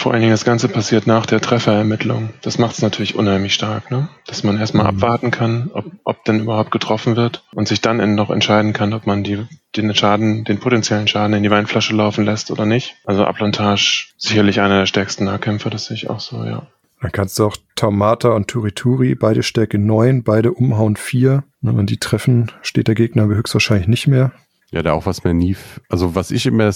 Vor 0.00 0.12
allen 0.12 0.22
Dingen 0.22 0.32
das 0.32 0.46
Ganze 0.46 0.68
passiert 0.68 1.06
nach 1.06 1.26
der 1.26 1.42
Trefferermittlung. 1.42 2.30
Das 2.40 2.56
macht 2.56 2.76
es 2.76 2.80
natürlich 2.80 3.16
unheimlich 3.16 3.52
stark, 3.52 3.90
ne? 3.90 4.08
Dass 4.26 4.42
man 4.42 4.58
erstmal 4.58 4.90
mhm. 4.90 4.96
abwarten 4.96 5.30
kann, 5.30 5.70
ob, 5.74 5.84
ob 6.04 6.24
denn 6.24 6.40
überhaupt 6.40 6.70
getroffen 6.70 7.16
wird 7.16 7.44
und 7.54 7.68
sich 7.68 7.82
dann 7.82 8.14
noch 8.14 8.30
entscheiden 8.30 8.72
kann, 8.72 8.94
ob 8.94 9.06
man 9.06 9.24
die, 9.24 9.46
den 9.76 9.94
Schaden, 9.94 10.44
den 10.44 10.58
potenziellen 10.58 11.06
Schaden 11.06 11.34
in 11.34 11.42
die 11.42 11.50
Weinflasche 11.50 11.94
laufen 11.94 12.24
lässt 12.24 12.50
oder 12.50 12.64
nicht. 12.64 12.96
Also 13.04 13.26
Ablantage 13.26 14.06
sicherlich 14.16 14.62
einer 14.62 14.78
der 14.78 14.86
stärksten 14.86 15.24
Nahkämpfer, 15.24 15.68
das 15.68 15.84
sehe 15.84 15.96
ich 15.96 16.08
auch 16.08 16.20
so, 16.20 16.44
ja. 16.44 16.66
Dann 17.00 17.12
kannst 17.12 17.38
du 17.38 17.46
auch 17.46 17.56
Taumata 17.76 18.30
und 18.30 18.48
Turituri, 18.48 19.14
beide 19.14 19.42
Stärke 19.42 19.78
9, 19.78 20.22
beide 20.22 20.52
umhauen 20.52 20.96
4. 20.96 21.44
Wenn 21.62 21.76
man 21.76 21.86
die 21.86 21.98
treffen, 21.98 22.50
steht 22.62 22.88
der 22.88 22.94
Gegner 22.94 23.26
höchstwahrscheinlich 23.26 23.88
nicht 23.88 24.06
mehr. 24.06 24.32
Ja, 24.70 24.82
da 24.82 24.92
auch 24.92 25.06
was 25.06 25.24
mir 25.24 25.34
nie, 25.34 25.56
also 25.88 26.14
was 26.14 26.30
ich 26.30 26.46
immer 26.46 26.70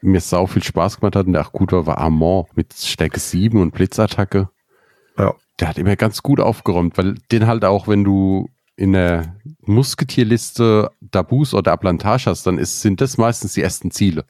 mir 0.00 0.20
sau 0.20 0.46
viel 0.46 0.62
Spaß 0.62 1.00
gemacht 1.00 1.16
hat 1.16 1.26
und 1.26 1.32
der 1.32 1.46
auch 1.46 1.52
gut 1.52 1.72
war, 1.72 1.86
war 1.86 1.98
Armand 1.98 2.56
mit 2.56 2.72
Stärke 2.74 3.18
7 3.18 3.60
und 3.60 3.72
Blitzattacke. 3.72 4.50
Ja. 5.18 5.34
Der 5.58 5.68
hat 5.68 5.78
immer 5.78 5.96
ganz 5.96 6.22
gut 6.22 6.40
aufgeräumt, 6.40 6.96
weil 6.98 7.14
den 7.32 7.46
halt 7.46 7.64
auch, 7.64 7.88
wenn 7.88 8.04
du 8.04 8.50
in 8.76 8.92
der 8.92 9.36
Musketierliste 9.62 10.90
Dabus 11.00 11.54
oder 11.54 11.72
Ablantage 11.72 12.26
hast, 12.26 12.46
dann 12.46 12.58
ist, 12.58 12.80
sind 12.80 13.00
das 13.00 13.18
meistens 13.18 13.54
die 13.54 13.62
ersten 13.62 13.90
Ziele. 13.90 14.24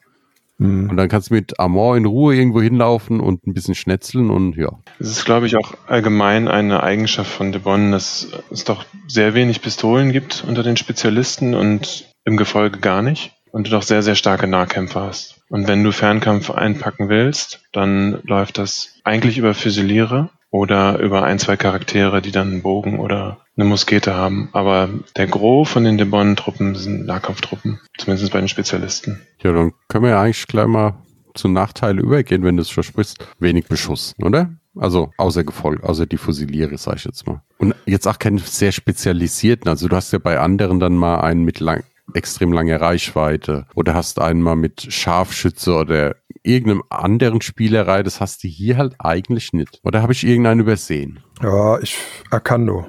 Mhm. 0.57 0.89
Und 0.89 0.97
dann 0.97 1.09
kannst 1.09 1.29
du 1.29 1.33
mit 1.33 1.59
Amor 1.59 1.97
in 1.97 2.05
Ruhe 2.05 2.35
irgendwo 2.35 2.61
hinlaufen 2.61 3.19
und 3.19 3.45
ein 3.45 3.53
bisschen 3.53 3.75
schnetzeln 3.75 4.29
und 4.29 4.55
ja. 4.55 4.69
Es 4.99 5.09
ist, 5.09 5.25
glaube 5.25 5.47
ich, 5.47 5.55
auch 5.57 5.73
allgemein 5.87 6.47
eine 6.47 6.83
Eigenschaft 6.83 7.31
von 7.31 7.51
De 7.51 7.61
Bonn, 7.61 7.91
dass 7.91 8.29
es 8.51 8.63
doch 8.63 8.85
sehr 9.07 9.33
wenig 9.33 9.61
Pistolen 9.61 10.11
gibt 10.11 10.43
unter 10.47 10.63
den 10.63 10.77
Spezialisten 10.77 11.53
und 11.53 12.09
im 12.23 12.37
Gefolge 12.37 12.79
gar 12.79 13.01
nicht. 13.01 13.33
Und 13.51 13.67
du 13.67 13.71
doch 13.71 13.83
sehr, 13.83 14.03
sehr 14.03 14.15
starke 14.15 14.47
Nahkämpfer 14.47 15.03
hast. 15.03 15.41
Und 15.49 15.69
wenn 15.69 15.81
du 15.81 15.93
Fernkampf 15.93 16.51
einpacken 16.51 17.07
willst, 17.07 17.61
dann 17.71 18.19
läuft 18.23 18.57
das 18.57 18.99
eigentlich 19.05 19.37
über 19.37 19.53
Füsiliere 19.53 20.29
oder 20.51 20.99
über 20.99 21.23
ein, 21.23 21.39
zwei 21.39 21.55
Charaktere, 21.55 22.21
die 22.21 22.31
dann 22.31 22.51
einen 22.51 22.61
Bogen 22.63 22.99
oder 22.99 23.44
eine 23.57 23.65
Muskete 23.65 24.15
haben. 24.15 24.49
Aber 24.51 24.89
der 25.15 25.27
Gros 25.27 25.69
von 25.69 25.83
den 25.83 25.97
Debon-Truppen 25.97 26.75
sind 26.75 27.05
Nahkampftruppen, 27.05 27.79
zumindest 27.97 28.31
bei 28.31 28.39
den 28.39 28.47
Spezialisten. 28.47 29.21
Ja, 29.41 29.51
dann 29.51 29.73
können 29.87 30.03
wir 30.03 30.11
ja 30.11 30.21
eigentlich 30.21 30.47
gleich 30.47 30.67
mal 30.67 30.95
zu 31.33 31.47
Nachteile 31.47 32.01
übergehen, 32.01 32.43
wenn 32.43 32.57
du 32.57 32.61
es 32.61 32.69
versprichst. 32.69 33.27
Wenig 33.39 33.67
Beschuss, 33.67 34.13
oder? 34.21 34.51
Also 34.77 35.11
außer 35.17 35.43
Gefolg, 35.43 35.83
außer 35.83 36.05
die 36.05 36.17
Fusiliere, 36.17 36.77
sag 36.77 36.97
ich 36.97 37.05
jetzt 37.05 37.27
mal. 37.27 37.41
Und 37.57 37.75
jetzt 37.85 38.07
auch 38.07 38.19
keinen 38.19 38.39
sehr 38.39 38.71
spezialisierten. 38.71 39.69
Also 39.69 39.87
du 39.87 39.95
hast 39.95 40.11
ja 40.11 40.19
bei 40.19 40.39
anderen 40.39 40.79
dann 40.79 40.95
mal 40.95 41.21
einen 41.21 41.43
mit 41.43 41.59
lang, 41.59 41.83
extrem 42.13 42.51
lange 42.51 42.79
Reichweite 42.79 43.65
oder 43.73 43.93
hast 43.93 44.19
einen 44.19 44.41
mal 44.41 44.55
mit 44.55 44.93
Scharfschütze 44.93 45.73
oder 45.73 46.15
irgendeinem 46.43 46.83
anderen 46.89 47.41
Spielerei. 47.41 48.03
Das 48.03 48.19
hast 48.19 48.43
du 48.43 48.47
hier 48.47 48.77
halt 48.77 48.95
eigentlich 48.99 49.53
nicht. 49.53 49.79
Oder 49.83 50.01
habe 50.01 50.13
ich 50.13 50.25
irgendeinen 50.25 50.61
übersehen? 50.61 51.19
Ja, 51.41 51.79
ich 51.79 51.97
Akando. 52.29 52.87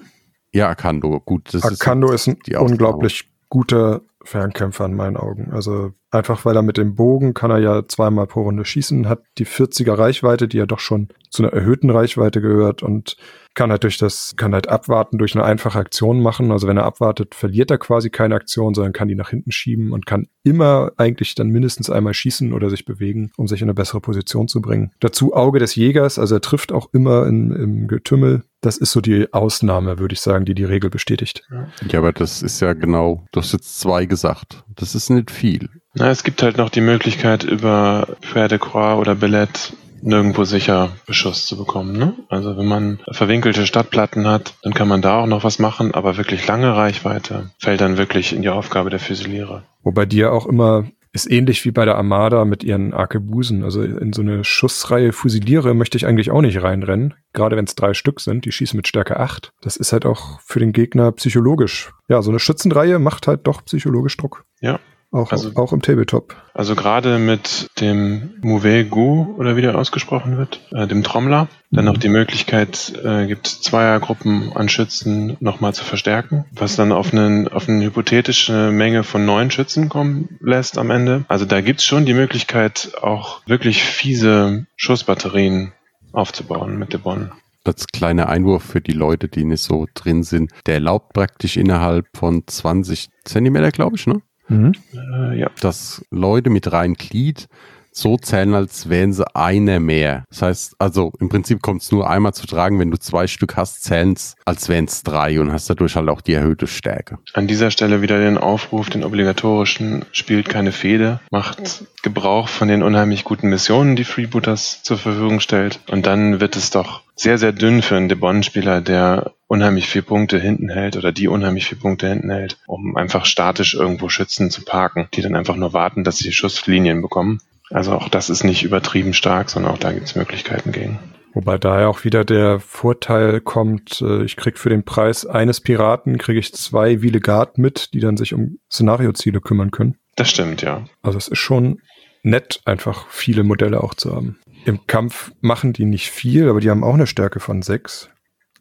Ja, 0.57 0.71
Akando, 0.71 1.21
gut. 1.21 1.53
Das 1.53 1.65
Akando 1.65 2.13
ist, 2.13 2.29
ist 2.29 2.49
ein 2.49 2.57
unglaublich 2.57 3.29
guter 3.51 4.01
Fernkämpfer 4.25 4.87
in 4.87 4.95
meinen 4.95 5.19
Augen. 5.19 5.51
Also 5.53 5.93
einfach, 6.11 6.47
weil 6.47 6.57
er 6.57 6.63
mit 6.63 6.79
dem 6.79 6.95
Bogen 6.95 7.35
kann 7.35 7.51
er 7.51 7.59
ja 7.59 7.87
zweimal 7.87 8.27
pro 8.27 8.41
Runde 8.41 8.65
schießen, 8.65 9.07
hat 9.07 9.23
die 9.37 9.45
40er 9.47 9.99
Reichweite, 9.99 10.49
die 10.49 10.57
ja 10.57 10.65
doch 10.65 10.79
schon 10.79 11.09
zu 11.29 11.43
einer 11.43 11.53
erhöhten 11.53 11.91
Reichweite 11.91 12.41
gehört 12.41 12.83
und 12.83 13.19
kann 13.57 13.71
halt 13.71 13.83
durch 13.83 13.99
das, 13.99 14.35
kann 14.37 14.55
halt 14.55 14.69
abwarten 14.69 15.19
durch 15.19 15.35
eine 15.35 15.45
einfache 15.45 15.79
Aktion 15.79 16.23
machen. 16.23 16.53
Also 16.53 16.69
wenn 16.69 16.77
er 16.77 16.85
abwartet, 16.85 17.35
verliert 17.35 17.71
er 17.73 17.79
quasi 17.79 18.11
keine 18.11 18.37
Aktion, 18.37 18.75
sondern 18.75 18.93
kann 18.93 19.09
die 19.09 19.17
nach 19.17 19.31
hinten 19.31 19.51
schieben 19.51 19.93
und 19.93 20.07
kann 20.07 20.29
immer 20.45 20.93
eigentlich 20.97 21.35
dann 21.35 21.49
mindestens 21.49 21.91
einmal 21.91 22.15
schießen 22.15 22.53
oder 22.53 22.71
sich 22.71 22.85
bewegen, 22.85 23.33
um 23.37 23.49
sich 23.49 23.63
in 23.63 23.67
eine 23.67 23.75
bessere 23.75 24.01
Position 24.01 24.47
zu 24.47 24.61
bringen. 24.61 24.93
Dazu 25.01 25.35
Auge 25.35 25.59
des 25.59 25.75
Jägers, 25.75 26.19
also 26.21 26.37
er 26.37 26.41
trifft 26.41 26.71
auch 26.71 26.91
immer 26.93 27.27
in, 27.27 27.51
im 27.51 27.89
Getümmel. 27.89 28.45
Das 28.61 28.77
ist 28.77 28.93
so 28.93 29.01
die 29.01 29.33
Ausnahme, 29.33 29.99
würde 29.99 30.13
ich 30.13 30.21
sagen, 30.21 30.45
die 30.45 30.55
die 30.55 30.65
Regel 30.65 30.91
bestätigt. 30.91 31.43
Ja, 31.91 31.99
aber 31.99 32.13
das 32.13 32.43
ist 32.43 32.61
ja 32.61 32.75
genau, 32.75 33.25
du 33.33 33.41
hast 33.41 33.53
jetzt 33.53 33.81
zwei 33.81 34.07
gesagt. 34.07 34.65
Das 34.77 34.95
ist 34.95 35.11
nicht 35.11 35.31
viel. 35.31 35.69
Na, 35.95 36.11
es 36.11 36.25
gibt 36.25 36.43
halt 36.43 36.59
noch 36.59 36.69
die 36.69 36.83
Möglichkeit, 36.83 37.43
über 37.43 38.17
Pferde 38.21 38.59
Croix 38.59 39.01
oder 39.01 39.15
Billett 39.15 39.73
nirgendwo 40.07 40.45
sicher 40.45 40.91
Beschuss 41.07 41.47
zu 41.47 41.57
bekommen. 41.57 41.99
Ne? 41.99 42.15
Also 42.29 42.57
wenn 42.57 42.67
man 42.67 43.01
verwinkelte 43.11 43.67
Stadtplatten 43.67 44.27
hat, 44.27 44.55
dann 44.63 44.73
kann 44.73 44.89
man 44.89 45.03
da 45.03 45.21
auch 45.21 45.27
noch 45.27 45.45
was 45.45 45.59
machen, 45.59 45.93
aber 45.95 46.17
wirklich 46.17 46.47
lange 46.47 46.75
Reichweite 46.75 47.51
fällt 47.59 47.81
dann 47.81 47.99
wirklich 47.99 48.33
in 48.33 48.43
die 48.43 48.49
Aufgabe 48.49 48.91
der 48.91 49.01
Füsiliere. 49.01 49.63
Wobei 49.83 50.07
die 50.07 50.19
ja 50.19 50.31
auch 50.31 50.47
immer 50.47 50.87
ist 51.17 51.31
ähnlich 51.31 51.65
wie 51.65 51.71
bei 51.71 51.87
der 51.87 51.97
Armada 51.97 52.45
mit 52.45 52.63
ihren 52.63 52.93
Arkebusen. 52.93 53.65
Also 53.65 53.83
in 53.83 54.13
so 54.13 54.21
eine 54.21 54.45
Schussreihe 54.45 55.13
Fusiliere 55.13 55.73
möchte 55.73 55.97
ich 55.97 56.07
eigentlich 56.07 56.31
auch 56.31 56.43
nicht 56.43 56.63
reinrennen. 56.63 57.15
Gerade 57.33 57.57
wenn 57.57 57.65
es 57.65 57.75
drei 57.75 57.95
Stück 57.95 58.21
sind, 58.21 58.45
die 58.45 58.53
schießen 58.53 58.77
mit 58.77 58.87
Stärke 58.87 59.19
8. 59.19 59.51
Das 59.63 59.79
ist 59.79 59.95
halt 59.95 60.05
auch 60.05 60.41
für 60.41 60.61
den 60.61 60.73
Gegner 60.73 61.13
psychologisch. 61.13 61.91
Ja, 62.09 62.21
so 62.21 62.31
eine 62.31 62.39
Schützenreihe 62.39 62.99
macht 62.99 63.27
halt 63.27 63.47
doch 63.47 63.65
psychologisch 63.65 64.17
Druck. 64.19 64.45
Ja, 64.61 64.79
auch, 65.11 65.33
also, 65.33 65.53
auch 65.55 65.73
im 65.73 65.83
Tabletop. 65.83 66.37
Also 66.53 66.75
gerade 66.75 67.19
mit 67.19 67.69
dem 67.81 68.35
Mouvet 68.43 68.91
Gu 68.91 69.35
oder 69.37 69.57
wie 69.57 69.63
der 69.63 69.77
ausgesprochen 69.77 70.37
wird, 70.37 70.61
äh, 70.73 70.87
dem 70.87 71.03
Trommler, 71.03 71.49
dann 71.71 71.85
mhm. 71.85 71.93
noch 71.93 71.99
die 71.99 72.09
Möglichkeit 72.09 72.93
äh, 73.05 73.27
gibt, 73.27 73.47
Zweiergruppen 73.47 74.53
an 74.55 74.69
Schützen 74.69 75.37
nochmal 75.41 75.75
zu 75.75 75.85
verstärken, 75.85 76.45
was 76.53 76.77
dann 76.77 76.93
auf, 76.93 77.13
einen, 77.13 77.49
auf 77.49 77.69
eine 77.69 77.85
hypothetische 77.85 78.71
Menge 78.71 79.05
von 79.05 79.25
neun 79.25 79.51
Schützen 79.51 79.89
kommen 79.89 80.39
lässt 80.41 80.79
am 80.79 80.91
Ende. 80.91 81.25
Also 81.29 81.45
da 81.45 81.61
gibt's 81.61 81.85
schon 81.85 82.05
die 82.05 82.15
Möglichkeit, 82.15 82.93
auch 83.01 83.41
wirklich 83.47 83.83
fiese 83.83 84.67
Schussbatterien 84.77 85.73
aufzubauen 86.13 86.79
mit 86.79 86.93
der 86.93 86.99
Bonn 86.99 87.33
als 87.67 87.89
kleiner 87.89 88.29
Einwurf 88.29 88.63
für 88.63 88.81
die 88.81 88.93
Leute, 88.93 89.29
die 89.29 89.45
nicht 89.45 89.63
so 89.63 89.87
drin 89.95 90.23
sind. 90.23 90.53
Der 90.67 90.75
erlaubt 90.75 91.13
praktisch 91.13 91.57
innerhalb 91.57 92.07
von 92.17 92.47
20 92.47 93.11
Zentimeter, 93.25 93.73
glaube 93.73 93.97
ich, 93.97 94.07
ne? 94.07 94.23
Mhm. 94.49 94.73
Äh, 94.95 95.39
ja. 95.39 95.51
Dass 95.61 96.05
Leute 96.11 96.51
mit 96.51 96.73
rein 96.73 96.95
Glied 96.95 97.49
so 97.97 98.19
zählen, 98.19 98.55
als 98.55 98.89
wären 98.89 99.13
sie 99.13 99.25
eine 99.35 99.81
mehr. 99.81 100.25
Das 100.29 100.43
heißt, 100.43 100.75
also 100.79 101.13
im 101.19 101.29
Prinzip 101.29 101.63
kommt 101.63 101.83
es 101.83 101.91
nur 101.91 102.09
einmal 102.09 102.35
zu 102.35 102.47
tragen, 102.47 102.79
wenn 102.79 102.91
du 102.91 102.99
zwei 102.99 103.27
Stück 103.27 103.57
hast, 103.57 103.83
zählen 103.85 104.13
es, 104.13 104.37
als 104.45 104.69
wären 104.69 104.85
es 104.85 105.03
drei 105.03 105.41
und 105.41 105.51
hast 105.51 105.71
dadurch 105.71 105.97
halt 105.97 106.09
auch 106.09 106.21
die 106.21 106.35
erhöhte 106.35 106.67
Stärke. 106.67 107.19
An 107.33 107.47
dieser 107.47 107.71
Stelle 107.71 108.03
wieder 108.03 108.19
den 108.19 108.37
Aufruf, 108.37 108.91
den 108.91 109.03
obligatorischen, 109.03 110.05
spielt 110.13 110.49
keine 110.49 110.73
Fehde, 110.73 111.21
macht 111.31 111.87
Gebrauch 112.03 112.49
von 112.49 112.69
den 112.69 112.83
unheimlich 112.83 113.25
guten 113.25 113.49
Missionen, 113.49 113.97
die 113.97 114.05
Freebooters 114.05 114.83
zur 114.83 114.99
Verfügung 114.99 115.41
stellt 115.41 115.81
und 115.89 116.07
dann 116.07 116.41
wird 116.41 116.57
es 116.57 116.71
doch 116.71 117.03
sehr, 117.17 117.39
sehr 117.39 117.53
dünn 117.53 117.83
für 117.83 117.97
einen 117.97 118.09
Debon-Spieler, 118.09 118.83
der 118.83 119.33
unheimlich 119.49 119.89
viel 119.89 120.03
Punkte 120.03 120.39
hinten 120.39 120.69
hält 120.69 120.97
oder 120.97 121.13
die 121.13 121.29
unheimlich 121.29 121.67
viel 121.67 121.79
Punkte 121.79 122.09
hinten 122.09 122.31
hält, 122.31 122.59
um 122.67 122.97
einfach 122.97 123.25
statisch 123.25 123.75
irgendwo 123.75 124.09
Schützen 124.09 124.51
zu 124.51 124.65
parken, 124.65 125.09
die 125.15 125.23
dann 125.23 125.35
einfach 125.35 125.57
nur 125.57 125.73
warten, 125.73 126.05
dass 126.05 126.19
sie 126.19 126.33
Schusslinien 126.33 127.01
bekommen. 127.01 127.41
Also 127.71 127.93
auch 127.93 128.09
das 128.09 128.31
ist 128.31 128.45
nicht 128.45 128.63
übertrieben 128.63 129.15
stark, 129.15 129.51
sondern 129.51 129.73
auch 129.73 129.79
da 129.79 129.93
gibt 129.93 130.07
es 130.07 130.15
Möglichkeiten 130.15 130.73
gegen. 130.73 130.99
Wobei 131.33 131.59
daher 131.59 131.89
auch 131.89 132.05
wieder 132.05 132.25
der 132.25 132.61
Vorteil 132.61 133.41
kommt, 133.41 134.01
äh, 134.01 134.25
ich 134.25 134.37
krieg 134.37 134.59
für 134.59 134.71
den 134.71 134.85
Preis 134.85 135.27
eines 135.27 135.61
Piraten, 135.61 136.17
kriege 136.17 136.39
ich 136.39 136.55
zwei 136.55 137.03
Vilegat 137.03 137.59
mit, 137.59 137.93
die 137.93 138.01
dann 138.01 138.17
sich 138.17 138.33
um 138.33 138.59
Szenarioziele 138.71 139.41
kümmern 139.41 139.71
können. 139.71 139.99
Das 140.17 140.31
stimmt, 140.31 140.63
ja. 140.63 140.85
Also 141.03 141.19
es 141.19 141.29
ist 141.29 141.39
schon 141.39 141.83
nett, 142.23 142.61
einfach 142.65 143.09
viele 143.11 143.45
Modelle 143.45 143.83
auch 143.83 143.95
zu 143.95 144.15
haben. 144.15 144.39
Im 144.67 144.85
Kampf 144.89 145.31
machen 145.41 145.73
die 145.73 145.85
nicht 145.85 146.11
viel, 146.11 146.49
aber 146.49 146.59
die 146.59 146.71
haben 146.71 146.83
auch 146.83 146.95
eine 146.95 147.07
Stärke 147.07 147.39
von 147.39 147.63
sechs. 147.63 148.11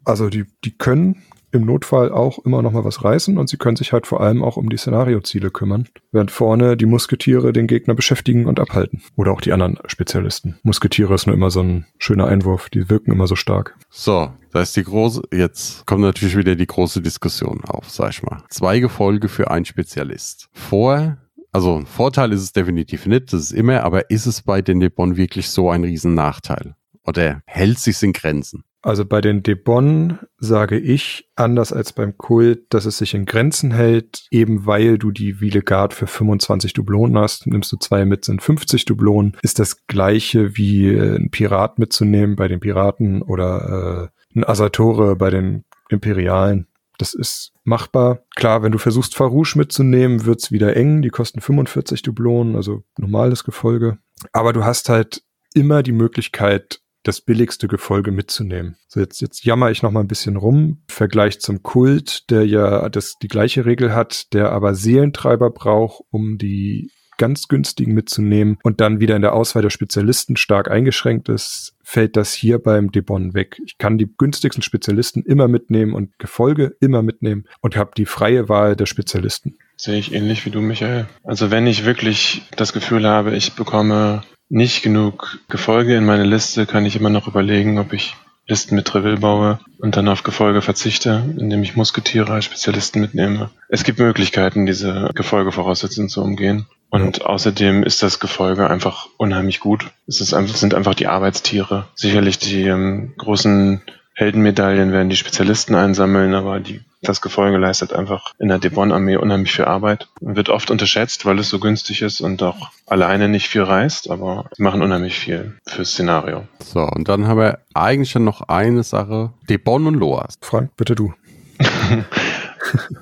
Also 0.04 0.30
die, 0.30 0.46
die 0.64 0.78
können 0.78 1.24
im 1.52 1.66
Notfall 1.66 2.12
auch 2.12 2.38
immer 2.46 2.62
noch 2.62 2.74
mal 2.74 2.84
was 2.84 3.04
reißen 3.04 3.40
und 3.40 3.50
sie 3.50 3.58
können 3.58 3.76
sich 3.76 3.92
halt 3.92 4.06
vor 4.06 4.22
allem 4.22 4.44
auch 4.44 4.56
um 4.56 4.70
die 4.70 4.78
Szenarioziele 4.78 5.50
kümmern, 5.50 5.88
während 6.12 6.30
vorne 6.30 6.78
die 6.78 6.86
Musketiere 6.86 7.54
den 7.54 7.66
Gegner 7.66 7.96
beschäftigen 7.96 8.46
und 8.46 8.60
abhalten. 8.60 9.02
Oder 9.16 9.32
auch 9.32 9.42
die 9.42 9.52
anderen 9.52 9.80
Spezialisten. 9.88 10.60
Musketiere 10.62 11.16
ist 11.16 11.26
nur 11.26 11.36
immer 11.36 11.50
so 11.50 11.62
ein 11.62 11.88
schöner 11.98 12.28
Einwurf, 12.28 12.70
die 12.70 12.88
wirken 12.88 13.12
immer 13.12 13.26
so 13.26 13.36
stark. 13.36 13.76
So, 13.90 14.32
da 14.52 14.62
ist 14.62 14.76
die 14.76 14.84
große, 14.84 15.24
jetzt 15.32 15.88
kommt 15.88 16.02
natürlich 16.02 16.38
wieder 16.38 16.54
die 16.56 16.68
große 16.68 17.02
Diskussion 17.02 17.62
auf, 17.66 17.90
sag 17.90 18.12
ich 18.12 18.22
mal. 18.22 18.44
Zwei 18.50 18.80
Gefolge 18.80 19.28
für 19.28 19.50
einen 19.50 19.66
Spezialist. 19.66 20.50
Vor 20.54 21.18
also 21.56 21.78
ein 21.78 21.86
Vorteil 21.86 22.34
ist 22.34 22.42
es 22.42 22.52
definitiv 22.52 23.06
nicht, 23.06 23.32
das 23.32 23.44
ist 23.44 23.52
immer, 23.54 23.84
aber 23.84 24.10
ist 24.10 24.26
es 24.26 24.42
bei 24.42 24.62
den 24.62 24.82
Debon 24.82 25.16
wirklich 25.16 25.50
so 25.50 25.70
ein 25.70 25.86
Riesennachteil? 25.86 26.76
Oder 27.06 27.44
hält 27.46 27.80
sich 27.80 28.04
in 28.04 28.12
Grenzen? 28.12 28.66
Also 28.82 29.06
bei 29.06 29.22
den 29.22 29.42
Debon 29.42 30.20
sage 30.38 30.78
ich, 30.78 31.30
anders 31.38 31.72
als 31.72 31.94
beim 31.94 32.18
Kult, 32.18 32.66
dass 32.72 32.84
es 32.84 32.98
sich 32.98 33.14
in 33.14 33.24
Grenzen 33.24 33.72
hält, 33.72 34.28
eben 34.32 34.66
weil 34.66 34.98
du 34.98 35.12
die 35.12 35.32
Guard 35.64 35.94
für 35.94 36.08
25 36.08 36.74
Dublonen 36.74 37.18
hast, 37.18 37.48
nimmst 37.48 37.72
du 37.72 37.78
zwei 37.78 38.04
mit, 38.04 38.26
sind 38.26 38.44
50 38.44 38.84
Dublonen, 38.84 39.38
ist 39.42 39.58
das 39.58 39.88
gleiche 39.88 40.58
wie 40.58 40.90
äh, 40.90 41.16
ein 41.16 41.32
Pirat 41.32 41.80
mitzunehmen 41.80 42.36
bei 42.36 42.50
den 42.50 42.60
Piraten 42.60 43.22
oder 43.22 44.12
äh, 44.12 44.38
ein 44.38 44.44
Asatore 44.44 45.16
bei 45.16 45.30
den 45.30 45.64
Imperialen. 45.88 46.68
Das 46.98 47.14
ist 47.14 47.55
machbar. 47.66 48.24
Klar, 48.36 48.64
wenn 48.64 48.72
du 48.72 48.78
versuchst, 48.78 49.16
Farouche 49.16 49.58
mitzunehmen, 49.58 50.26
wird's 50.26 50.52
wieder 50.52 50.76
eng. 50.76 51.02
Die 51.02 51.10
kosten 51.10 51.42
45 51.42 52.02
Dublonen, 52.02 52.56
also 52.56 52.84
normales 52.98 53.44
Gefolge. 53.44 53.98
Aber 54.32 54.54
du 54.54 54.64
hast 54.64 54.90
halt 54.90 55.24
immer 55.54 55.84
die 55.84 55.92
Möglichkeit, 55.92 56.82
das 57.04 57.22
billigste 57.22 57.68
Gefolge 57.68 58.12
mitzunehmen. 58.12 58.78
So 58.88 59.00
jetzt, 59.00 59.22
jetzt 59.22 59.46
jammer 59.46 59.70
ich 59.70 59.84
noch 59.84 59.92
mal 59.92 60.00
ein 60.00 60.08
bisschen 60.08 60.38
rum. 60.38 60.82
Vergleich 60.90 61.40
zum 61.40 61.62
Kult, 61.62 62.30
der 62.32 62.46
ja 62.46 62.90
das, 62.90 63.18
die 63.22 63.28
gleiche 63.28 63.66
Regel 63.66 63.94
hat, 63.94 64.34
der 64.34 64.52
aber 64.52 64.74
Seelentreiber 64.74 65.52
braucht, 65.52 66.04
um 66.10 66.38
die 66.38 66.92
ganz 67.18 67.48
günstigen 67.48 67.94
mitzunehmen 67.94 68.58
und 68.64 68.82
dann 68.82 69.00
wieder 69.00 69.16
in 69.16 69.22
der 69.22 69.34
Auswahl 69.34 69.62
der 69.62 69.70
Spezialisten 69.70 70.38
stark 70.38 70.70
eingeschränkt 70.70 71.30
ist, 71.30 71.76
fällt 71.84 72.18
das 72.18 72.34
hier 72.34 72.60
beim 72.60 72.92
Debon 72.92 73.34
weg. 73.34 73.62
Ich 73.66 73.78
kann 73.78 73.98
die 73.98 74.10
günstigsten 74.18 74.64
Spezialisten 74.64 75.24
immer 75.24 75.48
mitnehmen 75.48 75.94
und 75.94 76.18
Gefolge 76.20 76.76
immer 76.80 77.04
mitnehmen 77.04 77.46
und 77.62 77.76
habe 77.76 77.92
die 77.96 78.06
freie 78.06 78.50
Wahl 78.50 78.76
der 78.76 78.86
Spezialisten. 78.86 79.58
Sehe 79.78 79.98
ich 79.98 80.14
ähnlich 80.14 80.46
wie 80.46 80.52
du, 80.52 80.62
Michael. 80.62 81.06
Also 81.24 81.52
wenn 81.52 81.68
ich 81.68 81.86
wirklich 81.86 82.44
das 82.56 82.74
Gefühl 82.74 83.06
habe, 83.08 83.36
ich 83.36 83.54
bekomme 83.54 84.24
nicht 84.50 84.84
genug 84.84 85.40
Gefolge 85.50 85.96
in 85.96 86.06
meine 86.06 86.24
Liste, 86.24 86.66
kann 86.66 86.86
ich 86.86 86.96
immer 86.96 87.10
noch 87.10 87.28
überlegen, 87.28 87.78
ob 87.80 87.94
ich 87.94 88.16
Listen 88.48 88.76
mit 88.76 88.86
Treville 88.86 89.18
baue 89.18 89.60
und 89.80 89.98
dann 89.98 90.08
auf 90.08 90.24
Gefolge 90.24 90.62
verzichte, 90.62 91.24
indem 91.38 91.64
ich 91.64 91.76
Musketiere 91.76 92.32
als 92.32 92.46
Spezialisten 92.46 93.02
mitnehme. 93.02 93.50
Es 93.70 93.84
gibt 93.84 94.00
Möglichkeiten, 94.00 94.66
diese 94.66 95.10
Gefolgevoraussetzungen 95.16 96.10
zu 96.10 96.22
umgehen. 96.22 96.68
Und 96.90 97.26
außerdem 97.26 97.84
ist 97.84 98.04
das 98.04 98.20
Gefolge 98.20 98.70
einfach 98.70 99.08
unheimlich 99.18 99.60
gut. 99.60 99.88
Es 100.08 100.22
ist 100.22 100.34
einfach, 100.34 100.56
sind 100.56 100.76
einfach 100.76 100.94
die 100.94 101.08
Arbeitstiere. 101.08 101.88
Sicherlich 101.96 102.38
die 102.38 102.64
ähm, 102.64 103.14
großen 103.18 103.82
Heldenmedaillen 104.14 104.92
werden 104.94 105.10
die 105.10 105.18
Spezialisten 105.18 105.76
einsammeln, 105.76 106.34
aber 106.36 106.60
die, 106.60 106.82
das 107.06 107.22
Gefolge 107.22 107.58
leistet 107.58 107.94
einfach 107.94 108.34
in 108.40 108.48
der 108.48 108.60
Debon-Armee 108.60 109.18
unheimlich 109.18 109.54
viel 109.54 109.66
Arbeit. 109.66 110.08
Wird 110.22 110.50
oft 110.50 110.72
unterschätzt, 110.72 111.26
weil 111.26 111.40
es 111.40 111.50
so 111.50 111.60
günstig 111.60 112.02
ist 112.02 112.22
und 112.22 112.44
auch 112.44 112.72
alleine 112.86 113.30
nicht 113.30 113.48
viel 113.48 113.64
reißt, 113.64 114.10
aber 114.10 114.46
sie 114.56 114.64
machen 114.64 114.82
unheimlich 114.82 115.18
viel 115.18 115.58
fürs 115.68 115.92
Szenario. 115.92 116.48
So, 116.64 116.82
und 116.82 117.08
dann 117.08 117.28
haben 117.28 117.40
wir 117.40 117.60
eigentlich 117.74 118.16
noch 118.16 118.42
eine 118.42 118.84
Sache. 118.84 119.32
Debon 119.50 119.88
und 119.88 119.96
Loas. 119.96 120.36
Frank, 120.42 120.72
bitte 120.78 120.96
du. 120.96 121.14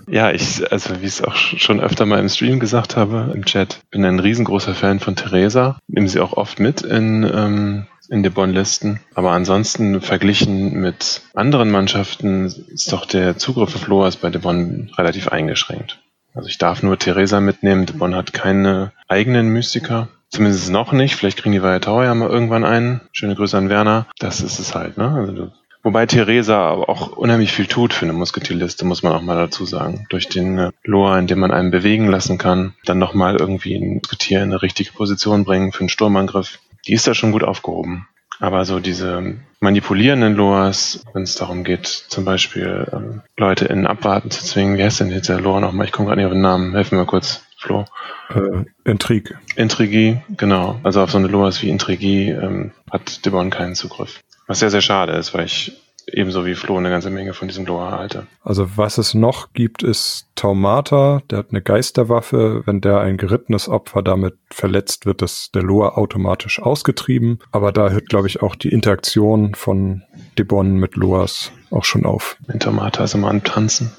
ja, 0.08 0.32
ich, 0.32 0.72
also 0.72 1.02
wie 1.02 1.06
ich 1.06 1.20
es 1.20 1.24
auch 1.24 1.36
schon 1.36 1.80
öfter 1.80 2.06
mal 2.06 2.20
im 2.20 2.30
Stream 2.30 2.60
gesagt 2.60 2.96
habe, 2.96 3.32
im 3.34 3.46
Chat, 3.46 3.80
bin 3.92 4.06
ein 4.06 4.20
riesengroßer 4.20 4.76
Fan 4.76 5.00
von 5.00 5.16
Theresa. 5.16 5.80
Nehme 5.88 6.08
sie 6.08 6.20
auch 6.20 6.34
oft 6.34 6.60
mit 6.60 6.82
in, 6.82 7.24
ähm, 7.24 7.88
in 8.14 8.24
die 8.24 8.30
Bonn-Listen. 8.30 9.00
Aber 9.16 9.32
ansonsten 9.32 10.00
verglichen 10.00 10.80
mit 10.80 11.22
anderen 11.34 11.72
Mannschaften 11.72 12.46
ist 12.46 12.92
doch 12.94 13.06
der 13.06 13.38
Zugriff 13.38 13.76
auf 13.76 13.88
Loas 13.88 14.16
bei 14.18 14.30
De 14.30 14.40
Bonn 14.40 14.92
relativ 14.98 15.30
eingeschränkt. 15.30 16.00
Also 16.36 16.48
ich 16.48 16.60
darf 16.60 16.84
nur 16.84 16.98
Theresa 16.98 17.40
mitnehmen. 17.40 17.86
De 17.86 17.96
Bonn 17.96 18.16
hat 18.16 18.32
keine 18.34 18.92
eigenen 19.08 19.50
Mystiker. 19.50 20.10
Zumindest 20.30 20.72
noch 20.72 20.94
nicht. 20.94 21.16
Vielleicht 21.16 21.40
kriegen 21.40 21.54
die 21.54 21.80
Tower 21.80 22.04
ja 22.04 22.14
mal 22.14 22.30
irgendwann 22.30 22.66
einen. 22.66 23.02
Schöne 23.12 23.36
Grüße 23.36 23.58
an 23.58 23.70
Werner. 23.70 24.08
Das 24.20 24.42
ist 24.42 24.60
es 24.60 24.74
halt, 24.76 24.98
ne? 24.98 25.10
Also 25.10 25.52
Wobei 25.86 26.06
Theresa 26.06 26.58
aber 26.66 26.88
auch 26.88 27.18
unheimlich 27.18 27.52
viel 27.52 27.66
tut 27.66 27.94
für 27.94 28.06
eine 28.06 28.14
Musketierliste, 28.14 28.86
muss 28.86 29.04
man 29.04 29.12
auch 29.12 29.22
mal 29.22 29.36
dazu 29.36 29.66
sagen. 29.66 30.06
Durch 30.10 30.30
den 30.30 30.58
äh, 30.58 30.72
Loa, 30.86 31.20
in 31.20 31.28
dem 31.28 31.40
man 31.40 31.52
einen 31.52 31.72
bewegen 31.72 32.08
lassen 32.08 32.38
kann, 32.38 32.74
dann 32.86 33.00
nochmal 33.00 33.36
irgendwie 33.36 33.76
ein 33.76 33.96
Musketier 33.96 34.38
in 34.38 34.52
eine 34.52 34.62
richtige 34.62 34.94
Position 34.94 35.44
bringen 35.44 35.74
für 35.74 35.82
einen 35.82 35.90
Sturmangriff. 35.90 36.60
Die 36.88 36.94
ist 36.94 37.08
da 37.08 37.14
schon 37.14 37.32
gut 37.32 37.44
aufgehoben. 37.44 38.08
Aber 38.40 38.66
so 38.66 38.80
diese 38.80 39.38
manipulierenden 39.60 40.36
Loas, 40.36 41.06
wenn 41.14 41.24
es 41.24 41.36
darum 41.36 41.64
geht, 41.64 41.88
zum 41.88 42.26
Beispiel 42.26 42.88
ähm, 42.92 43.22
Leute 43.38 43.66
in 43.66 43.88
Abwarten 43.88 44.32
zu 44.32 44.44
zwingen, 44.44 44.78
wie 44.78 44.84
heißt 44.84 45.00
denn 45.00 45.12
jetzt 45.12 45.30
der 45.30 45.40
Loa 45.40 45.60
nochmal? 45.60 45.86
Ich 45.86 45.92
komme 45.92 46.08
gerade 46.08 46.20
nicht 46.20 46.28
auf 46.28 46.34
den 46.34 46.42
Namen. 46.42 46.74
Helfen 46.74 46.98
wir 46.98 47.06
kurz, 47.06 47.44
Flo. 47.58 47.86
Äh, 48.30 48.66
Intrigue. 48.84 49.38
Intrigie, 49.56 50.22
genau. 50.36 50.80
Also 50.84 51.02
auf 51.02 51.12
so 51.12 51.20
eine 51.20 51.28
Loas 51.28 51.62
wie 51.62 51.70
Intrigie 51.70 52.32
ähm, 52.32 52.72
hat 52.92 53.26
Debon 53.26 53.50
keinen 53.50 53.76
Zugriff. 53.76 54.20
Was 54.48 54.60
sehr, 54.60 54.72
sehr 54.72 54.82
schade 54.82 55.14
ist, 55.14 55.34
weil 55.34 55.46
ich 55.46 55.83
ebenso 56.08 56.46
wie 56.46 56.56
Flo 56.56 56.78
eine 56.78 56.90
ganze 56.90 57.10
Menge 57.10 57.34
von 57.34 57.48
diesem 57.48 57.66
Loa 57.66 57.92
halte. 57.92 58.28
Also 58.44 58.78
was 58.78 58.98
es 58.98 59.14
noch 59.14 59.54
gibt, 59.54 59.84
ist 59.84 60.28
Taumata, 60.36 61.22
der 61.30 61.40
hat 61.40 61.48
eine 61.52 61.62
Geisterwaffe. 61.62 62.64
Wenn 62.66 62.82
der 62.82 63.00
ein 63.00 63.18
gerittenes 63.18 63.70
Opfer 63.70 64.02
damit 64.02 64.36
verletzt, 64.50 65.06
wird 65.06 65.22
das 65.22 65.52
der 65.52 65.64
Loa 65.64 65.96
automatisch 65.96 66.62
ausgetrieben. 66.62 67.40
Aber 67.52 67.72
da 67.72 67.90
hört, 67.90 68.10
glaube 68.10 68.28
ich, 68.28 68.42
auch 68.42 68.56
die 68.56 68.70
Interaktion 68.70 69.56
von 69.56 70.04
Debon 70.38 70.76
mit 70.76 70.96
Loas 70.96 71.52
auch 71.72 71.84
schon 71.84 72.06
auf. 72.06 72.38
Wenn 72.48 72.60
Taumata 72.60 73.04
ist 73.04 73.14
immer 73.14 73.30
am 73.30 73.44
Tanzen. 73.44 73.92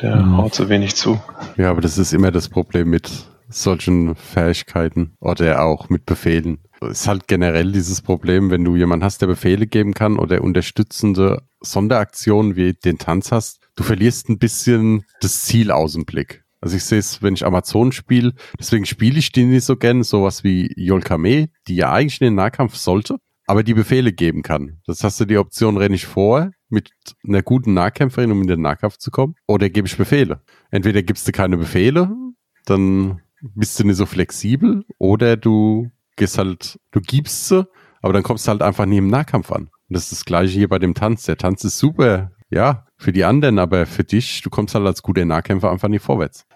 Der 0.00 0.16
mhm. 0.16 0.36
haut 0.36 0.54
so 0.54 0.68
wenig 0.68 0.94
zu. 0.94 1.20
Ja, 1.56 1.70
aber 1.70 1.80
das 1.80 1.98
ist 1.98 2.12
immer 2.12 2.30
das 2.30 2.48
Problem 2.48 2.88
mit 2.88 3.10
solchen 3.48 4.14
Fähigkeiten 4.14 5.14
oder 5.20 5.62
auch 5.62 5.88
mit 5.88 6.06
Befehlen 6.06 6.58
ist 6.80 7.08
halt 7.08 7.26
generell 7.26 7.72
dieses 7.72 8.02
Problem, 8.02 8.50
wenn 8.50 8.64
du 8.64 8.76
jemanden 8.76 9.04
hast, 9.04 9.20
der 9.20 9.26
Befehle 9.26 9.66
geben 9.66 9.94
kann 9.94 10.18
oder 10.18 10.42
unterstützende 10.42 11.42
Sonderaktionen 11.60 12.56
wie 12.56 12.74
den 12.74 12.98
Tanz 12.98 13.32
hast, 13.32 13.60
du 13.74 13.82
verlierst 13.82 14.28
ein 14.28 14.38
bisschen 14.38 15.04
das 15.20 15.44
Ziel 15.44 15.70
aus 15.70 15.94
dem 15.94 16.04
Blick. 16.04 16.44
Also 16.60 16.76
ich 16.76 16.84
sehe 16.84 16.98
es, 16.98 17.22
wenn 17.22 17.34
ich 17.34 17.46
Amazon 17.46 17.92
spiele, 17.92 18.32
deswegen 18.58 18.84
spiele 18.84 19.18
ich 19.18 19.32
die 19.32 19.44
nicht 19.44 19.64
so 19.64 19.76
gern, 19.76 20.02
sowas 20.02 20.42
wie 20.44 20.72
Yolkame, 20.76 21.48
die 21.68 21.76
ja 21.76 21.92
eigentlich 21.92 22.20
in 22.20 22.26
den 22.26 22.34
Nahkampf 22.34 22.76
sollte, 22.76 23.16
aber 23.46 23.62
die 23.62 23.74
Befehle 23.74 24.12
geben 24.12 24.42
kann. 24.42 24.80
Das 24.86 25.04
hast 25.04 25.20
du 25.20 25.24
die 25.24 25.38
Option, 25.38 25.76
renne 25.76 25.94
ich 25.94 26.06
vor 26.06 26.50
mit 26.68 26.90
einer 27.26 27.42
guten 27.42 27.74
Nahkämpferin, 27.74 28.32
um 28.32 28.42
in 28.42 28.48
den 28.48 28.60
Nahkampf 28.60 28.98
zu 28.98 29.10
kommen, 29.10 29.34
oder 29.46 29.70
gebe 29.70 29.86
ich 29.86 29.96
Befehle. 29.96 30.42
Entweder 30.70 31.02
gibst 31.02 31.26
du 31.26 31.32
keine 31.32 31.56
Befehle, 31.56 32.10
dann 32.66 33.22
bist 33.40 33.78
du 33.78 33.84
nicht 33.84 33.96
so 33.96 34.06
flexibel, 34.06 34.84
oder 34.98 35.36
du 35.36 35.90
gehst 36.16 36.38
halt, 36.38 36.78
du 36.90 37.00
gibst 37.00 37.48
sie, 37.48 37.66
aber 38.02 38.12
dann 38.12 38.22
kommst 38.22 38.46
du 38.46 38.50
halt 38.50 38.62
einfach 38.62 38.86
nie 38.86 38.98
im 38.98 39.08
Nahkampf 39.08 39.52
an. 39.52 39.64
Und 39.64 39.94
das 39.94 40.04
ist 40.04 40.12
das 40.12 40.24
gleiche 40.24 40.58
hier 40.58 40.68
bei 40.68 40.78
dem 40.78 40.94
Tanz. 40.94 41.24
Der 41.24 41.36
Tanz 41.36 41.64
ist 41.64 41.78
super, 41.78 42.32
ja, 42.50 42.86
für 42.96 43.12
die 43.12 43.24
anderen, 43.24 43.58
aber 43.58 43.86
für 43.86 44.04
dich, 44.04 44.42
du 44.42 44.50
kommst 44.50 44.74
halt 44.74 44.86
als 44.86 45.02
guter 45.02 45.24
Nahkämpfer 45.24 45.70
einfach 45.70 45.88
nie 45.88 45.98
vorwärts. 45.98 46.46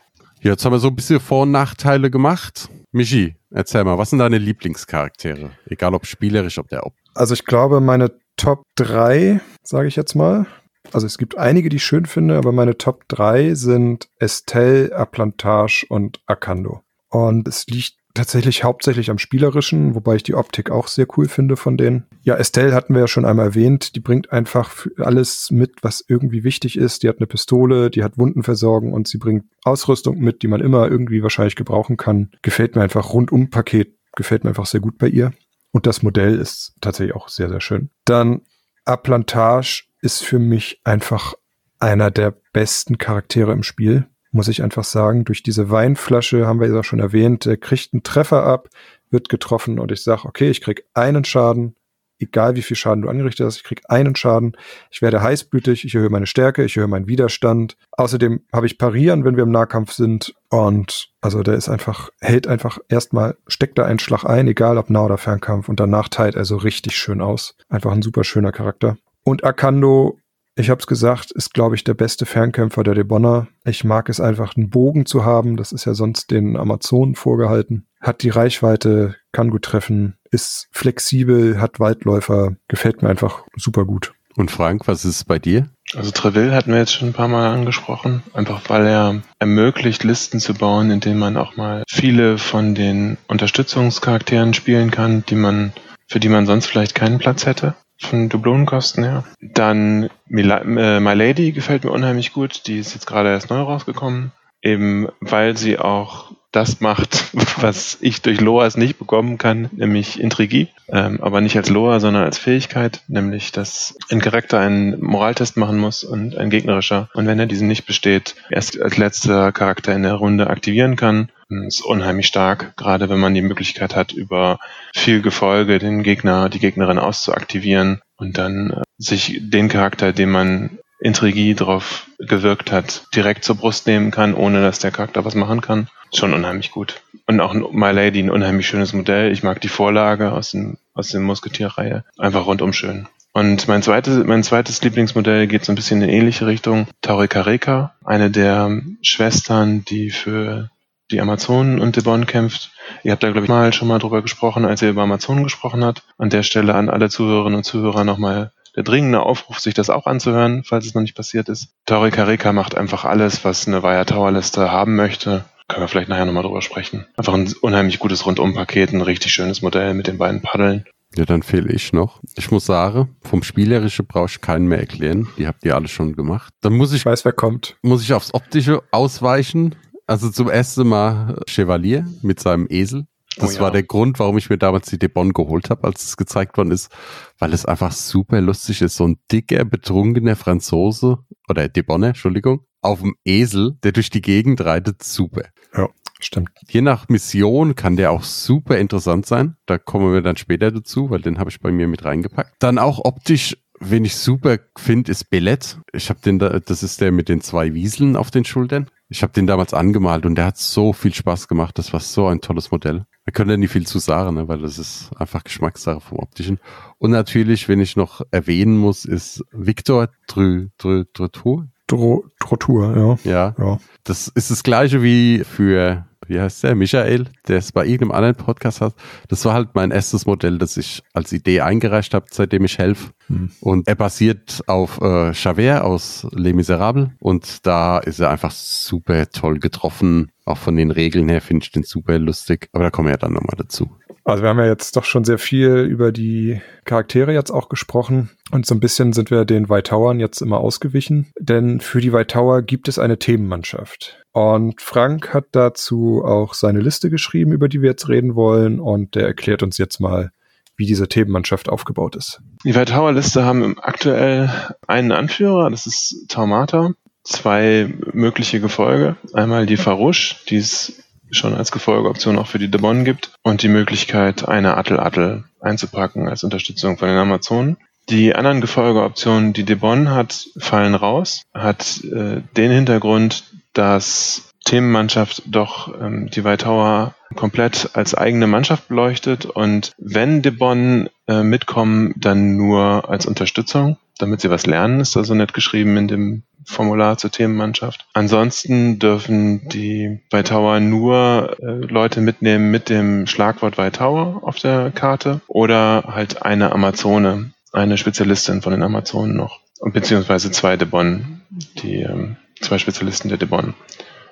Jetzt 0.40 0.64
haben 0.64 0.73
wir 0.73 0.81
so 0.81 0.88
ein 0.88 0.97
bisschen 0.97 1.21
Vor- 1.21 1.42
und 1.42 1.53
Nachteile 1.53 2.11
gemacht. 2.11 2.68
Michi, 2.90 3.37
erzähl 3.51 3.85
mal, 3.85 3.97
was 3.97 4.11
sind 4.11 4.18
deine 4.18 4.38
Lieblingscharaktere? 4.38 5.53
Egal 5.66 5.95
ob 5.95 6.05
spielerisch, 6.05 6.59
ob 6.59 6.68
der 6.68 6.85
ob. 6.85 6.95
Also 7.14 7.35
ich 7.35 7.45
glaube, 7.45 7.81
meine 7.81 8.11
Top 8.37 8.64
3, 8.75 9.40
sage 9.62 9.88
ich 9.88 9.97
jetzt 9.97 10.14
mal. 10.14 10.47
Also 10.90 11.07
es 11.07 11.18
gibt 11.18 11.38
einige, 11.38 11.68
die 11.68 11.77
ich 11.77 11.85
schön 11.85 12.07
finde, 12.07 12.37
aber 12.37 12.53
meine 12.53 12.77
Top 12.77 13.09
3 13.09 13.55
sind 13.55 14.09
Estelle, 14.18 14.95
Aplantage 14.95 15.87
und 15.88 16.21
Akando. 16.27 16.83
Und 17.09 17.47
es 17.47 17.66
liegt 17.66 17.97
tatsächlich 18.14 18.64
hauptsächlich 18.64 19.11
am 19.11 19.18
Spielerischen, 19.18 19.95
wobei 19.95 20.16
ich 20.16 20.23
die 20.23 20.35
Optik 20.35 20.71
auch 20.71 20.88
sehr 20.88 21.07
cool 21.16 21.29
finde 21.29 21.57
von 21.57 21.77
denen. 21.77 22.07
Ja, 22.23 22.37
Estelle 22.37 22.75
hatten 22.75 22.95
wir 22.95 23.01
ja 23.01 23.09
schon 23.09 23.25
einmal 23.25 23.47
erwähnt. 23.47 23.97
Die 23.97 24.01
bringt 24.01 24.33
einfach 24.33 24.87
alles 24.99 25.51
mit, 25.51 25.77
was 25.83 26.05
irgendwie 26.07 26.45
wichtig 26.45 26.77
ist. 26.77 27.03
Die 27.03 27.09
hat 27.09 27.18
eine 27.18 27.27
Pistole, 27.27 27.90
die 27.90 28.05
hat 28.05 28.18
Wundenversorgung 28.18 28.92
und 28.92 29.09
sie 29.09 29.18
bringt 29.18 29.45
Ausrüstung 29.64 30.18
mit, 30.18 30.42
die 30.42 30.49
man 30.49 30.61
immer 30.61 30.90
irgendwie 30.90 31.23
wahrscheinlich 31.23 31.57
gebrauchen 31.57 31.97
kann. 31.97 32.31
Gefällt 32.42 32.77
mir 32.77 32.83
einfach 32.83 33.12
rundum 33.12 33.51
Paket, 33.51 33.97
gefällt 34.14 34.45
mir 34.45 34.51
einfach 34.51 34.66
sehr 34.66 34.81
gut 34.81 34.99
bei 34.99 35.09
ihr. 35.09 35.33
Und 35.71 35.87
das 35.87 36.03
Modell 36.03 36.38
ist 36.38 36.75
tatsächlich 36.83 37.16
auch 37.16 37.29
sehr, 37.29 37.49
sehr 37.49 37.61
schön. 37.61 37.88
Dann 38.05 38.42
Aplantage 38.85 39.85
ist 40.03 40.23
für 40.23 40.38
mich 40.38 40.81
einfach 40.85 41.35
einer 41.79 42.11
der 42.11 42.35
besten 42.53 42.99
Charaktere 42.99 43.53
im 43.53 43.62
Spiel 43.62 44.07
muss 44.33 44.49
ich 44.49 44.62
einfach 44.62 44.85
sagen. 44.85 45.25
Durch 45.25 45.43
diese 45.43 45.71
Weinflasche, 45.71 46.47
haben 46.47 46.61
wir 46.61 46.69
ja 46.69 46.83
schon 46.83 46.99
erwähnt, 46.99 47.47
äh, 47.47 47.57
kriegt 47.57 47.93
einen 47.93 48.03
Treffer 48.03 48.45
ab, 48.45 48.69
wird 49.11 49.29
getroffen 49.29 49.79
und 49.79 49.93
ich 49.93 50.03
sage, 50.03 50.25
okay, 50.25 50.51
ich 50.51 50.62
krieg 50.62 50.87
einen 50.95 51.25
Schaden, 51.25 51.77
egal 52.19 52.57
wie 52.57 52.62
viel 52.62 52.77
Schaden 52.77 53.03
du 53.03 53.09
angerichtet 53.09 53.47
hast, 53.47 53.57
ich 53.57 53.65
krieg 53.65 53.83
einen 53.88 54.17
Schaden, 54.17 54.57
ich 54.91 55.03
werde 55.03 55.23
heißblütig, 55.23 55.85
ich 55.85 55.95
erhöhe 55.95 56.09
meine 56.09 56.27
Stärke, 56.27 56.65
ich 56.65 56.77
erhöhe 56.77 56.88
meinen 56.88 57.09
Widerstand. 57.09 57.77
Außerdem 57.93 58.43
habe 58.53 58.67
ich 58.67 58.79
Parieren, 58.79 59.25
wenn 59.25 59.37
wir 59.37 59.43
im 59.43 59.51
Nahkampf 59.51 59.93
sind 59.93 60.35
und 60.49 61.11
also 61.21 61.43
der 61.43 61.55
ist 61.55 61.69
einfach, 61.69 62.11
hält 62.21 62.47
einfach 62.47 62.79
erstmal, 62.88 63.37
steckt 63.47 63.77
da 63.77 63.85
einen 63.85 63.99
Schlag 63.99 64.25
ein, 64.25 64.49
egal 64.49 64.79
ob 64.79 64.88
Nah- 64.88 65.05
oder 65.05 65.19
Fernkampf 65.19 65.69
und 65.69 65.79
danach 65.79 66.09
teilt 66.09 66.37
er 66.37 66.45
so 66.45 66.57
richtig 66.57 66.97
schön 66.97 67.21
aus. 67.21 67.55
Einfach 67.69 67.93
ein 67.93 68.03
super 68.03 68.25
schöner 68.25 68.53
Charakter. 68.53 68.97
Und 69.25 69.45
Akando 69.45 70.19
ich 70.55 70.69
habe 70.69 70.81
es 70.81 70.87
gesagt, 70.87 71.31
ist, 71.31 71.55
glaube 71.55 71.77
ich, 71.77 71.85
der 71.85 71.95
beste 71.95 72.27
Fernkämpfer 72.27 72.83
der 72.83 72.95
Debonner. 72.95 73.49
Ich 73.65 73.85
mag 73.85 74.11
es 74.11 74.21
einfach, 74.21 74.55
einen 74.55 74.69
Bogen 74.69 75.07
zu 75.07 75.25
haben. 75.25 75.57
Das 75.57 75.73
ist 75.73 75.87
ja 75.87 75.95
sonst 75.95 76.31
den 76.31 76.59
Amazonen 76.59 77.15
vorgehalten. 77.15 77.87
Hat 78.01 78.23
die 78.23 78.29
Reichweite, 78.29 79.17
kann 79.33 79.51
gut 79.51 79.63
treffen, 79.63 80.19
ist 80.31 80.69
flexibel, 80.71 81.59
hat 81.61 81.81
Waldläufer, 81.81 82.57
gefällt 82.69 83.03
mir 83.03 83.09
einfach 83.09 83.45
super 83.57 83.87
gut. 83.87 84.13
Und 84.37 84.51
Frank, 84.51 84.89
was 84.89 85.05
ist 85.05 85.25
bei 85.25 85.39
dir? 85.39 85.69
Also 85.95 86.11
Treville 86.11 86.55
hatten 86.55 86.73
wir 86.73 86.79
jetzt 86.79 86.93
schon 86.93 87.09
ein 87.09 87.15
paar 87.15 87.29
Mal 87.29 87.53
angesprochen, 87.53 88.23
einfach 88.33 88.63
weil 88.69 88.87
er 88.87 89.23
ermöglicht, 89.39 90.05
Listen 90.05 90.41
zu 90.41 90.55
bauen, 90.55 90.91
in 90.91 91.01
denen 91.01 91.19
man 91.19 91.37
auch 91.37 91.57
mal 91.57 91.83
viele 91.89 92.39
von 92.39 92.75
den 92.75 93.19
Unterstützungscharakteren 93.29 94.55
spielen 94.55 94.91
kann, 94.91 95.25
die 95.29 95.35
man, 95.35 95.73
für 96.09 96.21
die 96.21 96.31
man 96.31 96.47
sonst 96.47 96.67
vielleicht 96.67 96.95
keinen 96.95 97.19
Platz 97.19 97.47
hätte 97.47 97.75
von 98.07 98.29
Dublonenkosten 98.29 99.05
her. 99.05 99.25
Dann 99.41 100.11
äh, 100.31 101.01
My 101.01 101.15
Lady 101.15 101.53
gefällt 101.53 101.85
mir 101.85 101.91
unheimlich 101.91 102.33
gut. 102.33 102.67
Die 102.67 102.79
ist 102.79 102.95
jetzt 102.95 103.07
gerade 103.07 103.31
erst 103.31 103.51
neu 103.51 103.61
rausgekommen. 103.61 104.33
Eben 104.62 105.09
weil 105.21 105.57
sie 105.57 105.79
auch 105.79 106.33
das 106.53 106.81
macht, 106.81 107.31
was 107.61 107.99
ich 108.01 108.22
durch 108.22 108.41
Loas 108.41 108.76
nicht 108.76 108.99
bekommen 108.99 109.39
kann, 109.39 109.70
nämlich 109.72 110.20
Intrigie. 110.20 110.68
Ähm, 110.89 111.20
aber 111.22 111.41
nicht 111.41 111.57
als 111.57 111.70
Loa, 111.70 111.99
sondern 111.99 112.24
als 112.24 112.39
Fähigkeit, 112.39 113.01
nämlich 113.09 113.51
dass 113.51 113.97
ein 114.11 114.20
Charakter 114.20 114.61
einen 114.61 115.03
Moraltest 115.03 115.57
machen 115.57 115.79
muss 115.79 116.05
und 116.05 116.37
ein 116.37 116.51
gegnerischer. 116.51 117.09
Und 117.14 117.26
wenn 117.26 117.41
er 117.41 117.47
diesen 117.47 117.68
nicht 117.68 117.87
besteht, 117.87 118.37
erst 118.51 118.81
als 118.81 118.99
letzter 118.99 119.51
Charakter 119.53 119.95
in 119.95 120.03
der 120.03 120.14
Runde 120.14 120.49
aktivieren 120.49 120.97
kann. 120.97 121.31
Ist 121.66 121.85
unheimlich 121.85 122.29
stark, 122.29 122.79
gerade 122.79 123.11
wenn 123.11 123.20
man 123.20 123.35
die 123.35 123.43
Möglichkeit 123.43 123.95
hat, 123.95 124.12
über 124.12 124.59
viel 124.95 125.20
Gefolge 125.20 125.79
den 125.79 126.03
Gegner, 126.03 126.49
die 126.49 126.59
Gegnerin 126.59 126.99
auszuaktivieren 126.99 128.01
und 128.16 128.39
dann 128.39 128.70
äh, 128.70 128.83
sich 128.97 129.39
den 129.43 129.68
Charakter, 129.68 130.14
den 130.14 130.31
man 130.31 130.79
Intrigie 131.03 131.55
drauf 131.55 132.07
gewirkt 132.18 132.70
hat, 132.70 133.07
direkt 133.14 133.44
zur 133.44 133.57
Brust 133.57 133.86
nehmen 133.86 134.11
kann, 134.11 134.34
ohne 134.34 134.62
dass 134.62 134.78
der 134.78 134.90
Charakter 134.90 135.24
was 135.24 135.34
machen 135.34 135.61
kann. 135.61 135.88
Schon 136.14 136.34
unheimlich 136.34 136.70
gut. 136.70 137.00
Und 137.26 137.40
auch 137.40 137.55
My 137.55 137.90
Lady, 137.90 138.20
ein 138.20 138.30
unheimlich 138.30 138.66
schönes 138.66 138.92
Modell. 138.92 139.32
Ich 139.32 139.42
mag 139.42 139.61
die 139.61 139.68
Vorlage 139.68 140.32
aus 140.32 140.50
dem, 140.50 140.76
aus 140.94 141.09
der 141.09 141.20
Musketierreihe. 141.20 142.05
Einfach 142.18 142.46
rundum 142.46 142.72
schön. 142.72 143.09
Und 143.32 143.66
mein 143.66 143.82
zweites, 143.82 144.24
mein 144.26 144.42
zweites 144.42 144.82
Lieblingsmodell 144.82 145.46
geht 145.46 145.64
so 145.64 145.72
ein 145.72 145.74
bisschen 145.74 146.03
in 146.03 146.11
ähnliche 146.11 146.46
Richtung. 146.46 146.86
Taurikareka, 147.00 147.94
eine 148.05 148.30
der 148.30 148.82
Schwestern, 149.00 149.84
die 149.86 150.11
für 150.11 150.70
die 151.11 151.20
Amazonen 151.20 151.80
und 151.80 151.96
Devon 151.96 152.26
kämpft. 152.26 152.72
Ihr 153.03 153.12
habt 153.12 153.22
da, 153.22 153.30
glaube 153.30 153.46
ich, 153.46 153.50
mal 153.50 153.72
schon 153.72 153.88
mal 153.88 153.98
drüber 153.98 154.20
gesprochen, 154.22 154.64
als 154.66 154.82
ihr 154.82 154.90
über 154.90 155.03
Amazonen 155.03 155.44
gesprochen 155.44 155.82
habt. 155.82 156.03
An 156.18 156.30
der 156.30 156.42
Stelle 156.42 156.74
an 156.74 156.90
alle 156.90 157.09
Zuhörerinnen 157.09 157.57
und 157.57 157.64
Zuhörer 157.64 158.05
nochmal 158.05 158.53
der 158.77 158.83
dringende 158.83 159.20
Aufruf, 159.20 159.59
sich 159.59 159.75
das 159.75 159.91
auch 159.91 160.07
anzuhören, 160.07 160.62
falls 160.64 160.87
es 160.87 160.95
noch 160.95 161.03
nicht 161.03 161.14
passiert 161.14 161.49
ist. 161.49 161.68
Tori 161.87 162.11
Kareka 162.11 162.53
macht 162.53 162.77
einfach 162.77 163.05
alles, 163.05 163.45
was 163.45 163.66
eine 163.66 163.83
Wire 163.83 164.07
Tower 164.07 164.33
Liste 164.33 164.70
haben 164.70 164.97
möchte. 164.97 165.45
Können 165.68 165.85
wir 165.85 165.89
vielleicht 165.89 166.09
nachher 166.09 166.27
nochmal 166.27 166.43
drüber 166.43 166.62
sprechen. 166.62 167.07
Einfach 167.16 167.35
ein 167.35 167.53
unheimlich 167.61 167.99
gutes 167.99 168.27
Rundumpaket, 168.27 168.93
ein 168.93 169.01
richtig 169.01 169.33
schönes 169.33 169.62
Modell 169.62 169.95
mit 169.95 170.07
den 170.07 170.18
beiden 170.18 170.43
Paddeln. 170.43 170.85
Ja, 171.16 171.27
dann 171.27 171.43
fehle 171.43 171.70
ich 171.73 171.93
noch. 171.93 172.20
Ich 172.37 172.51
muss 172.51 172.64
sagen, 172.64 173.16
vom 173.20 173.43
Spielerische 173.43 174.03
brauche 174.03 174.31
ich 174.31 174.41
keinen 174.41 174.66
mehr 174.66 174.81
erklären. 174.81 175.29
Die 175.37 175.47
habt 175.47 175.64
ihr 175.64 175.75
alle 175.75 175.89
schon 175.89 176.14
gemacht. 176.14 176.55
Dann 176.62 176.73
muss 176.73 176.93
ich, 176.93 177.01
ich 177.01 177.07
weiß, 177.07 177.25
wer 177.25 177.33
kommt. 177.33 177.77
Muss 177.83 178.03
ich 178.03 178.14
aufs 178.14 178.33
Optische 178.33 178.83
ausweichen. 178.93 179.75
Also 180.07 180.31
zum 180.31 180.49
ersten 180.49 180.89
Mal 180.89 181.41
Chevalier 181.47 182.07
mit 182.23 182.41
seinem 182.41 182.66
Esel. 182.68 183.07
Das 183.37 183.53
oh 183.53 183.57
ja. 183.57 183.61
war 183.61 183.70
der 183.70 183.83
Grund, 183.83 184.18
warum 184.18 184.37
ich 184.39 184.51
mir 184.51 184.59
damals 184.59 184.89
die 184.89 184.99
Debon 184.99 185.33
geholt 185.33 185.70
habe, 185.70 185.85
als 185.85 186.05
es 186.05 186.16
gezeigt 186.16 186.57
worden 186.57 186.70
ist, 186.70 186.91
weil 187.39 187.53
es 187.53 187.64
einfach 187.64 187.93
super 187.93 188.41
lustig 188.41 188.83
ist. 188.83 188.97
So 188.97 189.07
ein 189.07 189.16
dicker, 189.30 189.64
betrunkener 189.64 190.37
Franzose 190.37 191.18
oder 191.49 191.68
Debonne, 191.68 192.09
Entschuldigung, 192.09 192.66
auf 192.83 193.01
dem 193.01 193.14
Esel, 193.24 193.78
der 193.83 193.93
durch 193.93 194.11
die 194.11 194.22
Gegend 194.22 194.61
reitet, 194.61 195.03
super. 195.03 195.45
Ja, 195.74 195.89
stimmt. 196.20 196.51
Je 196.68 196.83
nach 196.83 197.09
Mission 197.09 197.74
kann 197.74 197.97
der 197.97 198.11
auch 198.11 198.22
super 198.22 198.76
interessant 198.78 199.26
sein. 199.26 199.57
Da 199.66 199.78
kommen 199.78 200.12
wir 200.12 200.22
dann 200.22 200.37
später 200.37 200.70
dazu, 200.70 201.11
weil 201.11 201.22
den 201.22 201.39
habe 201.39 201.51
ich 201.51 201.61
bei 201.61 201.72
mir 201.72 201.89
mit 201.89 202.05
reingepackt. 202.05 202.55
Dann 202.59 202.78
auch 202.78 203.05
optisch 203.05 203.57
wen 203.85 204.05
ich 204.05 204.16
super 204.16 204.59
finde, 204.76 205.11
ist 205.11 205.30
Billett. 205.30 205.78
Ich 205.93 206.09
habe 206.09 206.20
den 206.20 206.39
da, 206.39 206.61
das 206.61 206.83
ist 206.83 207.01
der 207.01 207.12
mit 207.12 207.28
den 207.28 207.41
zwei 207.41 207.74
Wieseln 207.74 208.16
auf 208.16 208.30
den 208.30 208.45
Schultern. 208.45 208.89
Ich 209.13 209.23
habe 209.23 209.33
den 209.35 209.47
damals 209.47 209.75
angemalt 209.75 210.25
und 210.25 210.37
der 210.37 210.47
hat 210.47 210.57
so 210.57 210.95
viel 210.95 211.13
Spaß 211.13 211.47
gemacht. 211.47 211.77
Das 211.77 211.93
war 211.93 212.01
so 212.01 212.29
ein 212.29 212.41
tolles 212.41 212.71
Modell. 212.71 213.05
Da 213.27 213.33
können 213.33 213.51
ja 213.51 213.57
nicht 213.59 213.71
viel 213.71 213.87
zu 213.87 213.99
sagen, 213.99 214.35
ne? 214.35 214.49
weil 214.49 214.61
das 214.61 214.79
ist 214.79 215.11
einfach 215.17 215.45
Geschmackssache 215.45 216.01
vom 216.01 216.19
Optischen. 216.19 216.59
Und 216.97 217.11
natürlich, 217.11 217.69
wenn 217.69 217.79
ich 217.81 217.95
noch 217.95 218.23
erwähnen 218.31 218.79
muss, 218.79 219.05
ist 219.05 219.45
Victor 219.53 220.09
Drü, 220.29 220.69
Drü, 220.79 221.05
Drütour. 221.13 221.69
Drotour, 221.87 223.19
ja. 223.25 223.31
ja. 223.31 223.55
Ja. 223.59 223.79
Das 224.03 224.29
ist 224.29 224.51
das 224.51 224.63
gleiche 224.63 225.03
wie 225.03 225.45
für 225.45 226.07
wie 226.27 226.41
heißt 226.41 226.62
der, 226.64 226.75
Michael, 226.75 227.27
der 227.49 227.59
es 227.59 227.73
bei 227.73 227.85
irgendeinem 227.85 228.12
anderen 228.12 228.35
Podcast 228.37 228.81
hat. 228.81 228.95
Das 229.29 229.45
war 229.45 229.55
halt 229.55 229.70
mein 229.75 229.91
erstes 229.91 230.27
Modell, 230.27 230.59
das 230.59 230.77
ich 230.77 231.03
als 231.12 231.33
Idee 231.33 231.61
eingereicht 231.61 232.14
habe, 232.14 232.27
seitdem 232.31 232.64
ich 232.64 232.79
helfe. 232.79 233.11
Hm. 233.29 233.51
Und 233.61 233.89
er 233.89 233.95
basiert 233.95 234.62
auf 234.66 235.01
äh, 235.01 235.33
Javert 235.33 235.83
aus 235.83 236.27
Les 236.33 236.55
Miserables 236.55 237.11
und 237.20 237.66
da 237.66 237.99
ist 237.99 238.20
er 238.20 238.31
einfach 238.31 238.51
super 238.51 239.29
toll 239.31 239.59
getroffen. 239.59 240.31
Auch 240.45 240.59
von 240.59 240.77
den 240.77 240.91
Regeln 240.91 241.29
her 241.29 241.41
finde 241.41 241.64
ich 241.64 241.70
den 241.70 241.85
super 241.85 242.18
lustig. 242.18 242.68
Aber 242.73 242.85
da 242.85 242.91
kommen 242.91 243.07
wir 243.07 243.12
ja 243.12 243.18
dann 243.18 243.33
nochmal 243.33 243.57
dazu. 243.57 243.97
Also 244.25 244.43
wir 244.43 244.51
haben 244.51 244.59
ja 244.59 244.66
jetzt 244.66 244.97
doch 244.97 245.05
schon 245.05 245.25
sehr 245.25 245.39
viel 245.39 245.79
über 245.79 246.12
die 246.12 246.61
Charaktere 246.85 247.33
jetzt 247.33 247.51
auch 247.51 247.68
gesprochen 247.68 248.31
und 248.53 248.66
so 248.66 248.75
ein 248.75 248.81
bisschen 248.81 249.12
sind 249.12 249.31
wir 249.31 249.45
den 249.45 249.68
White 249.68 249.91
Towern 249.91 250.20
jetzt 250.20 250.41
immer 250.41 250.59
ausgewichen, 250.59 251.33
denn 251.39 251.81
für 251.81 252.01
die 252.01 252.12
White 252.12 252.29
Tower 252.29 252.62
gibt 252.62 252.89
es 252.89 252.99
eine 252.99 253.18
Themenmannschaft. 253.18 254.25
Und 254.33 254.81
Frank 254.81 255.35
hat 255.35 255.47
dazu 255.53 256.23
auch 256.25 256.55
seine 256.55 256.81
Liste 256.81 257.11
geschrieben, 257.11 257.53
über 257.53 257.68
die 257.68 257.83
wir 257.83 257.91
jetzt 257.91 258.09
reden 258.09 258.35
wollen 258.37 258.79
und 258.79 259.14
der 259.14 259.27
erklärt 259.27 259.62
uns 259.62 259.77
jetzt 259.77 260.01
mal, 260.01 260.31
wie 260.77 260.87
diese 260.87 261.09
Themenmannschaft 261.09 261.68
aufgebaut 261.68 262.14
ist. 262.16 262.41
Die 262.64 262.75
White 262.75 262.93
Tower 262.93 263.12
Liste 263.12 263.45
haben 263.45 263.79
aktuell 263.81 264.51
einen 264.87 265.12
Anführer, 265.12 265.68
das 265.68 265.87
ist 265.87 266.27
Taumata, 266.29 266.93
zwei 267.25 267.93
mögliche 268.12 268.61
Gefolge. 268.61 269.16
Einmal 269.33 269.66
die 269.66 269.77
Farouche, 269.77 270.37
die 270.49 270.57
ist 270.57 271.03
schon 271.33 271.55
als 271.55 271.72
Gefolgeoption 271.72 272.39
auch 272.39 272.47
für 272.47 272.59
die 272.59 272.70
Debon 272.70 273.05
gibt 273.05 273.33
und 273.43 273.62
die 273.62 273.68
Möglichkeit, 273.68 274.47
eine 274.47 274.76
Attel-Attel 274.76 275.45
einzupacken 275.61 276.28
als 276.28 276.45
Unterstützung 276.45 276.99
von 276.99 277.09
den 277.09 277.18
Amazonen. 277.18 277.76
Die 278.09 278.35
anderen 278.35 278.61
Gefolgeoptionen, 278.61 279.53
die 279.53 279.64
Debon 279.64 280.11
hat, 280.11 280.47
fallen 280.59 280.95
raus, 280.95 281.43
hat 281.55 282.03
äh, 282.05 282.43
den 282.57 282.70
Hintergrund, 282.70 283.45
dass 283.72 284.53
Themenmannschaft 284.64 285.43
doch 285.47 285.93
ähm, 286.01 286.28
die 286.30 286.45
White 286.45 287.14
komplett 287.35 287.91
als 287.95 288.14
eigene 288.14 288.47
Mannschaft 288.47 288.89
beleuchtet 288.89 289.47
und 289.47 289.93
wenn 289.99 290.43
Debon 290.43 291.09
äh, 291.26 291.43
mitkommen, 291.43 292.12
dann 292.16 292.57
nur 292.57 293.09
als 293.09 293.26
Unterstützung, 293.26 293.97
damit 294.18 294.41
sie 294.41 294.51
was 294.51 294.66
lernen, 294.66 295.01
ist 295.01 295.16
da 295.16 295.24
so 295.24 295.35
nett 295.35 295.55
geschrieben 295.55 295.97
in 295.97 296.09
dem 296.09 296.43
Formular 296.65 297.19
zur 297.19 297.31
Themenmannschaft. 297.31 298.07
Ansonsten 298.13 298.99
dürfen 298.99 299.69
die 299.69 300.21
White 300.31 300.51
Tower 300.51 300.81
nur 300.81 301.57
äh, 301.61 301.67
Leute 301.67 302.21
mitnehmen 302.21 302.71
mit 302.71 302.89
dem 302.89 303.27
Schlagwort 303.27 303.79
White 303.79 303.99
Tower 303.99 304.41
auf 304.43 304.59
der 304.59 304.91
Karte 304.91 305.41
oder 305.49 306.05
halt 306.09 306.43
eine 306.43 306.73
Amazone, 306.73 307.53
eine 307.73 307.99
Spezialistin 307.99 308.63
von 308.63 308.73
den 308.73 308.83
Amazonen 308.83 309.37
noch. 309.37 309.61
Beziehungsweise 309.81 310.51
zwei 310.53 310.77
Debon, 310.77 311.41
die 311.79 312.03
ähm, 312.03 312.37
zwei 312.61 312.79
Spezialisten 312.79 313.29
der 313.29 313.39
Debon 313.39 313.75